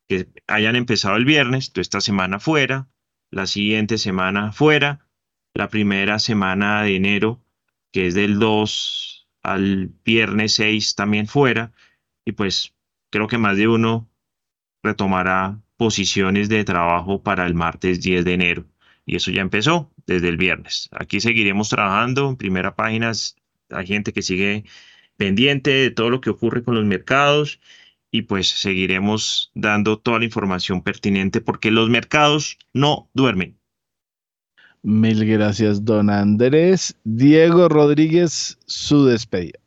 que 0.07 0.27
hayan 0.47 0.75
empezado 0.75 1.15
el 1.15 1.25
viernes, 1.25 1.71
esta 1.75 2.01
semana 2.01 2.39
fuera, 2.39 2.89
la 3.31 3.47
siguiente 3.47 3.97
semana 3.97 4.51
fuera, 4.51 5.07
la 5.53 5.69
primera 5.69 6.19
semana 6.19 6.83
de 6.83 6.95
enero 6.95 7.44
que 7.95 8.07
es 8.07 8.13
del 8.13 8.39
2 8.39 9.29
al 9.41 9.89
viernes 10.03 10.51
6 10.55 10.95
también 10.95 11.27
fuera, 11.27 11.71
y 12.25 12.33
pues 12.33 12.75
creo 13.09 13.27
que 13.29 13.37
más 13.37 13.55
de 13.55 13.69
uno 13.69 14.09
retomará 14.83 15.61
posiciones 15.77 16.49
de 16.49 16.65
trabajo 16.65 17.23
para 17.23 17.45
el 17.45 17.53
martes 17.53 18.01
10 18.01 18.25
de 18.25 18.33
enero. 18.33 18.65
Y 19.05 19.15
eso 19.15 19.31
ya 19.31 19.39
empezó 19.39 19.93
desde 20.07 20.27
el 20.27 20.35
viernes. 20.35 20.89
Aquí 20.91 21.21
seguiremos 21.21 21.69
trabajando. 21.69 22.29
En 22.29 22.35
primera 22.35 22.75
página 22.75 23.13
hay 23.69 23.87
gente 23.87 24.11
que 24.11 24.23
sigue 24.23 24.65
pendiente 25.15 25.69
de 25.69 25.89
todo 25.89 26.09
lo 26.09 26.19
que 26.19 26.31
ocurre 26.31 26.65
con 26.65 26.75
los 26.75 26.83
mercados 26.83 27.61
y 28.11 28.23
pues 28.23 28.49
seguiremos 28.49 29.51
dando 29.53 29.99
toda 29.99 30.19
la 30.19 30.25
información 30.25 30.81
pertinente 30.81 31.39
porque 31.39 31.71
los 31.71 31.89
mercados 31.89 32.57
no 32.73 33.09
duermen. 33.13 33.57
Mil 34.87 35.25
gracias, 35.25 35.83
don 35.83 36.11
Andrés. 36.11 36.93
Diego 37.03 37.67
Rodríguez, 37.69 38.59
su 38.67 39.05
despedida. 39.05 39.57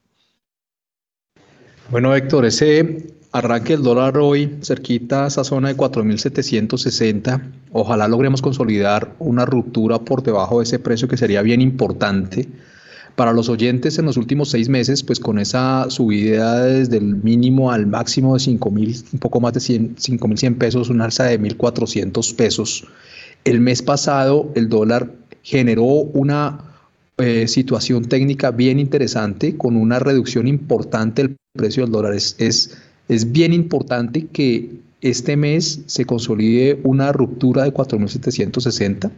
Bueno, 1.91 2.15
Héctor, 2.15 2.47
ese 2.47 3.09
arranque 3.33 3.73
el 3.73 3.83
dólar 3.83 4.17
hoy 4.17 4.59
cerquita 4.63 5.25
a 5.25 5.27
esa 5.27 5.43
zona 5.43 5.71
de 5.71 5.77
4.760. 5.77 7.51
Ojalá 7.73 8.07
logremos 8.07 8.43
consolidar 8.43 9.17
una 9.19 9.45
ruptura 9.45 9.99
por 9.99 10.23
debajo 10.23 10.59
de 10.61 10.65
ese 10.67 10.79
precio 10.79 11.09
que 11.09 11.17
sería 11.17 11.43
bien 11.43 11.63
importante. 11.63 12.49
Para 13.17 13.33
los 13.33 13.49
oyentes 13.49 13.99
en 13.99 14.05
los 14.05 14.19
últimos 14.19 14.51
seis 14.51 14.69
meses, 14.69 15.03
pues 15.03 15.19
con 15.19 15.41
esa 15.41 15.91
subida 15.91 16.63
desde 16.63 16.99
el 16.99 17.17
mínimo 17.17 17.73
al 17.73 17.89
máximo 17.89 18.35
de 18.35 18.45
5.000, 18.45 19.15
un 19.15 19.19
poco 19.19 19.41
más 19.41 19.53
de 19.55 19.59
5.100 19.59 20.59
pesos, 20.59 20.91
un 20.91 21.01
alza 21.01 21.25
de 21.25 21.41
1.400 21.41 22.37
pesos 22.37 22.87
el 23.45 23.61
mes 23.61 23.83
pasado 23.83 24.53
el 24.55 24.69
dólar 24.69 25.13
generó 25.43 25.85
una 25.85 26.69
eh, 27.17 27.49
situación 27.49 28.05
técnica 28.05 28.51
bien 28.53 28.79
interesante 28.79 29.57
con 29.57 29.77
una 29.77 29.99
reducción 29.99 30.47
importante 30.47 31.23
del 31.23 31.37
precio 31.53 31.83
del 31.83 31.93
dólar. 31.93 32.15
Es, 32.15 32.37
es, 32.39 33.33
bien 33.33 33.53
importante 33.53 34.27
que 34.27 34.71
este 35.01 35.37
mes 35.37 35.81
se 35.87 36.05
consolide 36.05 36.79
una 36.85 37.11
ruptura 37.13 37.65
de 37.65 37.73
4.760 37.73 39.11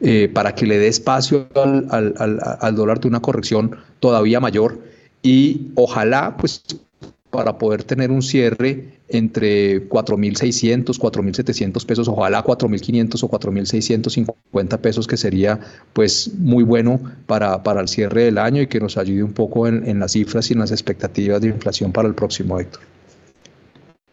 eh, 0.00 0.30
para 0.32 0.54
que 0.54 0.66
le 0.66 0.78
dé 0.78 0.88
espacio 0.88 1.48
al, 1.56 2.14
al, 2.60 2.74
dólar 2.76 3.00
de 3.00 3.08
una 3.08 3.20
corrección 3.20 3.76
todavía 4.00 4.40
mayor 4.40 4.78
y 5.22 5.72
ojalá 5.74 6.36
pues 6.38 6.62
para 7.36 7.58
poder 7.58 7.84
tener 7.84 8.10
un 8.10 8.22
cierre 8.22 8.98
entre 9.08 9.90
4.600, 9.90 10.98
4.700 10.98 11.84
pesos, 11.84 12.08
ojalá 12.08 12.42
4.500 12.42 13.22
o 13.22 13.30
4.650 13.30 14.78
pesos, 14.78 15.06
que 15.06 15.18
sería 15.18 15.60
pues 15.92 16.32
muy 16.38 16.64
bueno 16.64 16.98
para, 17.26 17.62
para 17.62 17.82
el 17.82 17.88
cierre 17.88 18.24
del 18.24 18.38
año 18.38 18.62
y 18.62 18.68
que 18.68 18.80
nos 18.80 18.96
ayude 18.96 19.22
un 19.22 19.34
poco 19.34 19.68
en, 19.68 20.00
las 20.00 20.12
cifras 20.12 20.48
y 20.48 20.54
en 20.54 20.60
las 20.60 20.72
expectativas 20.72 21.42
de 21.42 21.48
inflación 21.48 21.92
para 21.92 22.08
el 22.08 22.14
próximo, 22.14 22.58
Héctor. 22.58 22.80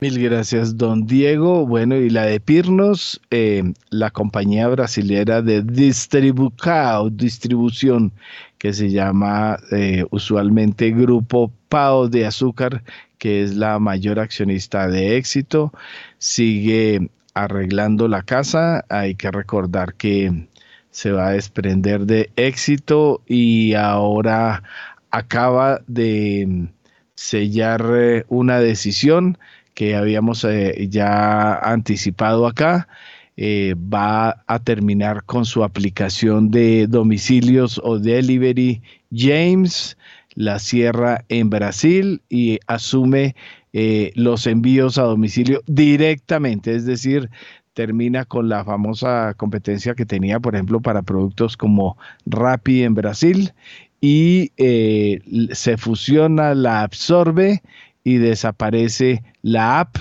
Mil 0.01 0.21
gracias, 0.21 0.77
don 0.77 1.07
Diego. 1.07 1.65
Bueno, 1.65 1.95
y 1.95 2.09
la 2.09 2.25
de 2.25 2.41
Pirnos, 2.41 3.21
eh, 3.31 3.63
la 3.89 4.11
compañía 4.11 4.67
brasilera 4.67 5.41
de 5.41 5.61
Distribucao, 5.61 7.09
distribución, 7.09 8.11
que 8.57 8.73
se 8.73 8.89
llama 8.89 9.57
eh, 9.71 10.03
usualmente 10.11 10.91
Grupo 10.91 11.53
De 11.73 12.27
Azúcar, 12.27 12.83
que 13.17 13.41
es 13.41 13.55
la 13.55 13.79
mayor 13.79 14.19
accionista 14.19 14.87
de 14.87 15.17
éxito, 15.17 15.73
sigue 16.19 17.09
arreglando 17.33 18.07
la 18.07 18.21
casa. 18.21 18.85
Hay 18.89 19.15
que 19.15 19.31
recordar 19.31 19.95
que 19.95 20.47
se 20.91 21.11
va 21.11 21.29
a 21.29 21.31
desprender 21.31 22.05
de 22.05 22.29
éxito 22.35 23.23
y 23.25 23.73
ahora 23.73 24.61
acaba 25.09 25.81
de 25.87 26.67
sellar 27.15 27.83
eh, 27.95 28.25
una 28.27 28.59
decisión 28.59 29.39
que 29.73 29.95
habíamos 29.95 30.43
eh, 30.43 30.87
ya 30.91 31.55
anticipado 31.55 32.45
acá. 32.45 32.87
Eh, 33.35 33.73
va 33.75 34.43
a 34.45 34.59
terminar 34.59 35.23
con 35.23 35.45
su 35.45 35.63
aplicación 35.63 36.51
de 36.51 36.85
domicilios 36.85 37.81
o 37.83 37.97
delivery 37.97 38.83
James, 39.11 39.97
la 40.35 40.59
cierra 40.59 41.23
en 41.29 41.49
Brasil 41.49 42.21
y 42.29 42.59
asume 42.67 43.35
eh, 43.73 44.11
los 44.15 44.47
envíos 44.47 44.97
a 44.97 45.03
domicilio 45.03 45.61
directamente, 45.67 46.75
es 46.75 46.85
decir, 46.85 47.29
termina 47.73 48.25
con 48.25 48.49
la 48.49 48.63
famosa 48.63 49.33
competencia 49.35 49.95
que 49.95 50.05
tenía, 50.05 50.39
por 50.39 50.55
ejemplo, 50.55 50.79
para 50.79 51.01
productos 51.01 51.57
como 51.57 51.97
Rappi 52.25 52.83
en 52.83 52.93
Brasil 52.93 53.51
y 53.99 54.51
se 55.53 55.77
fusiona, 55.77 56.53
la 56.53 56.83
absorbe 56.83 57.61
y 58.03 58.17
desaparece 58.17 59.23
la 59.41 59.79
app 59.79 59.95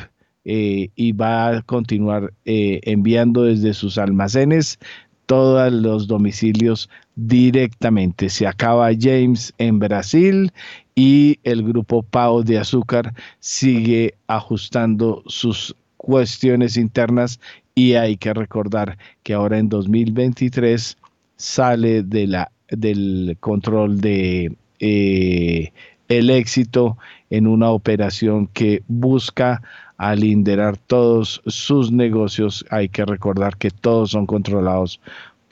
eh, 0.44 0.90
y 0.96 1.12
va 1.12 1.48
a 1.48 1.62
continuar 1.62 2.32
eh, 2.44 2.80
enviando 2.82 3.44
desde 3.44 3.74
sus 3.74 3.96
almacenes 3.96 4.78
todos 5.26 5.72
los 5.72 6.08
domicilios 6.08 6.90
directamente. 7.16 8.28
Se 8.28 8.46
acaba 8.46 8.90
James 8.98 9.52
en 9.58 9.78
Brasil 9.78 10.52
y 10.94 11.38
el 11.44 11.62
grupo 11.62 12.02
Pau 12.02 12.42
de 12.42 12.58
Azúcar 12.58 13.14
sigue 13.40 14.14
ajustando 14.26 15.22
sus 15.26 15.74
cuestiones 15.96 16.76
internas 16.76 17.40
y 17.74 17.94
hay 17.94 18.16
que 18.16 18.34
recordar 18.34 18.98
que 19.22 19.34
ahora 19.34 19.58
en 19.58 19.68
2023 19.68 20.96
sale 21.36 22.02
de 22.02 22.26
la, 22.26 22.52
del 22.68 23.36
control 23.40 24.00
de 24.00 24.54
eh, 24.80 25.72
el 26.08 26.30
éxito 26.30 26.98
en 27.30 27.46
una 27.46 27.70
operación 27.70 28.46
que 28.48 28.82
busca 28.88 29.62
alinderar 29.96 30.76
todos 30.76 31.40
sus 31.46 31.92
negocios. 31.92 32.64
Hay 32.70 32.88
que 32.88 33.04
recordar 33.04 33.56
que 33.56 33.70
todos 33.70 34.10
son 34.10 34.26
controlados 34.26 35.00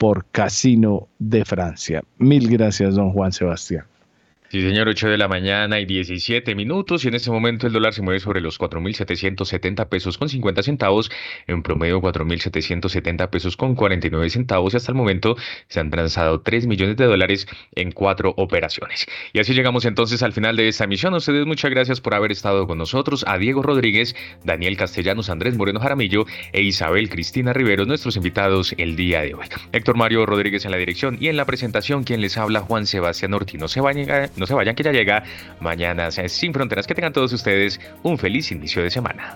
por 0.01 0.25
Casino 0.31 1.09
de 1.19 1.45
Francia. 1.45 2.01
Mil 2.17 2.49
gracias, 2.49 2.95
don 2.95 3.11
Juan 3.11 3.31
Sebastián. 3.31 3.85
Sí, 4.51 4.59
señor, 4.61 4.89
8 4.89 5.07
de 5.07 5.17
la 5.17 5.29
mañana 5.29 5.79
y 5.79 5.85
17 5.85 6.55
minutos 6.55 7.05
y 7.05 7.07
en 7.07 7.13
este 7.13 7.31
momento 7.31 7.67
el 7.67 7.71
dólar 7.71 7.93
se 7.93 8.01
mueve 8.01 8.19
sobre 8.19 8.41
los 8.41 8.59
4.770 8.59 9.87
pesos 9.87 10.17
con 10.17 10.27
50 10.27 10.61
centavos, 10.61 11.09
en 11.47 11.63
promedio 11.63 12.01
4.770 12.01 13.29
pesos 13.29 13.55
con 13.55 13.75
49 13.75 14.29
centavos 14.29 14.73
y 14.73 14.75
hasta 14.75 14.91
el 14.91 14.97
momento 14.97 15.37
se 15.69 15.79
han 15.79 15.89
transado 15.89 16.41
3 16.41 16.67
millones 16.67 16.97
de 16.97 17.05
dólares 17.05 17.47
en 17.75 17.93
cuatro 17.93 18.33
operaciones. 18.35 19.07
Y 19.31 19.39
así 19.39 19.53
llegamos 19.53 19.85
entonces 19.85 20.21
al 20.21 20.33
final 20.33 20.57
de 20.57 20.67
esta 20.67 20.83
emisión. 20.83 21.13
A 21.13 21.17
ustedes 21.19 21.45
muchas 21.45 21.71
gracias 21.71 22.01
por 22.01 22.13
haber 22.13 22.33
estado 22.33 22.67
con 22.67 22.77
nosotros, 22.77 23.23
a 23.29 23.37
Diego 23.37 23.63
Rodríguez, 23.63 24.17
Daniel 24.43 24.75
Castellanos, 24.75 25.29
Andrés 25.29 25.55
Moreno 25.55 25.79
Jaramillo 25.79 26.25
e 26.51 26.61
Isabel 26.61 27.07
Cristina 27.07 27.53
Rivero, 27.53 27.85
nuestros 27.85 28.17
invitados 28.17 28.75
el 28.77 28.97
día 28.97 29.21
de 29.21 29.33
hoy. 29.33 29.47
Héctor 29.71 29.95
Mario 29.95 30.25
Rodríguez 30.25 30.65
en 30.65 30.71
la 30.71 30.77
dirección 30.77 31.17
y 31.21 31.29
en 31.29 31.37
la 31.37 31.45
presentación 31.45 32.03
quien 32.03 32.19
les 32.19 32.37
habla 32.37 32.59
Juan 32.59 32.85
Sebastián 32.85 33.33
Ortiz. 33.33 33.57
No 33.57 33.69
se 33.69 33.79
vayan 33.79 34.29
no 34.41 34.47
se 34.47 34.53
vayan 34.53 34.75
que 34.75 34.83
ya 34.83 34.91
llega 34.91 35.23
mañana 35.61 36.11
Sin 36.11 36.53
Fronteras. 36.53 36.87
Que 36.87 36.95
tengan 36.95 37.13
todos 37.13 37.31
ustedes 37.31 37.79
un 38.03 38.17
feliz 38.17 38.51
inicio 38.51 38.83
de 38.83 38.89
semana. 38.89 39.35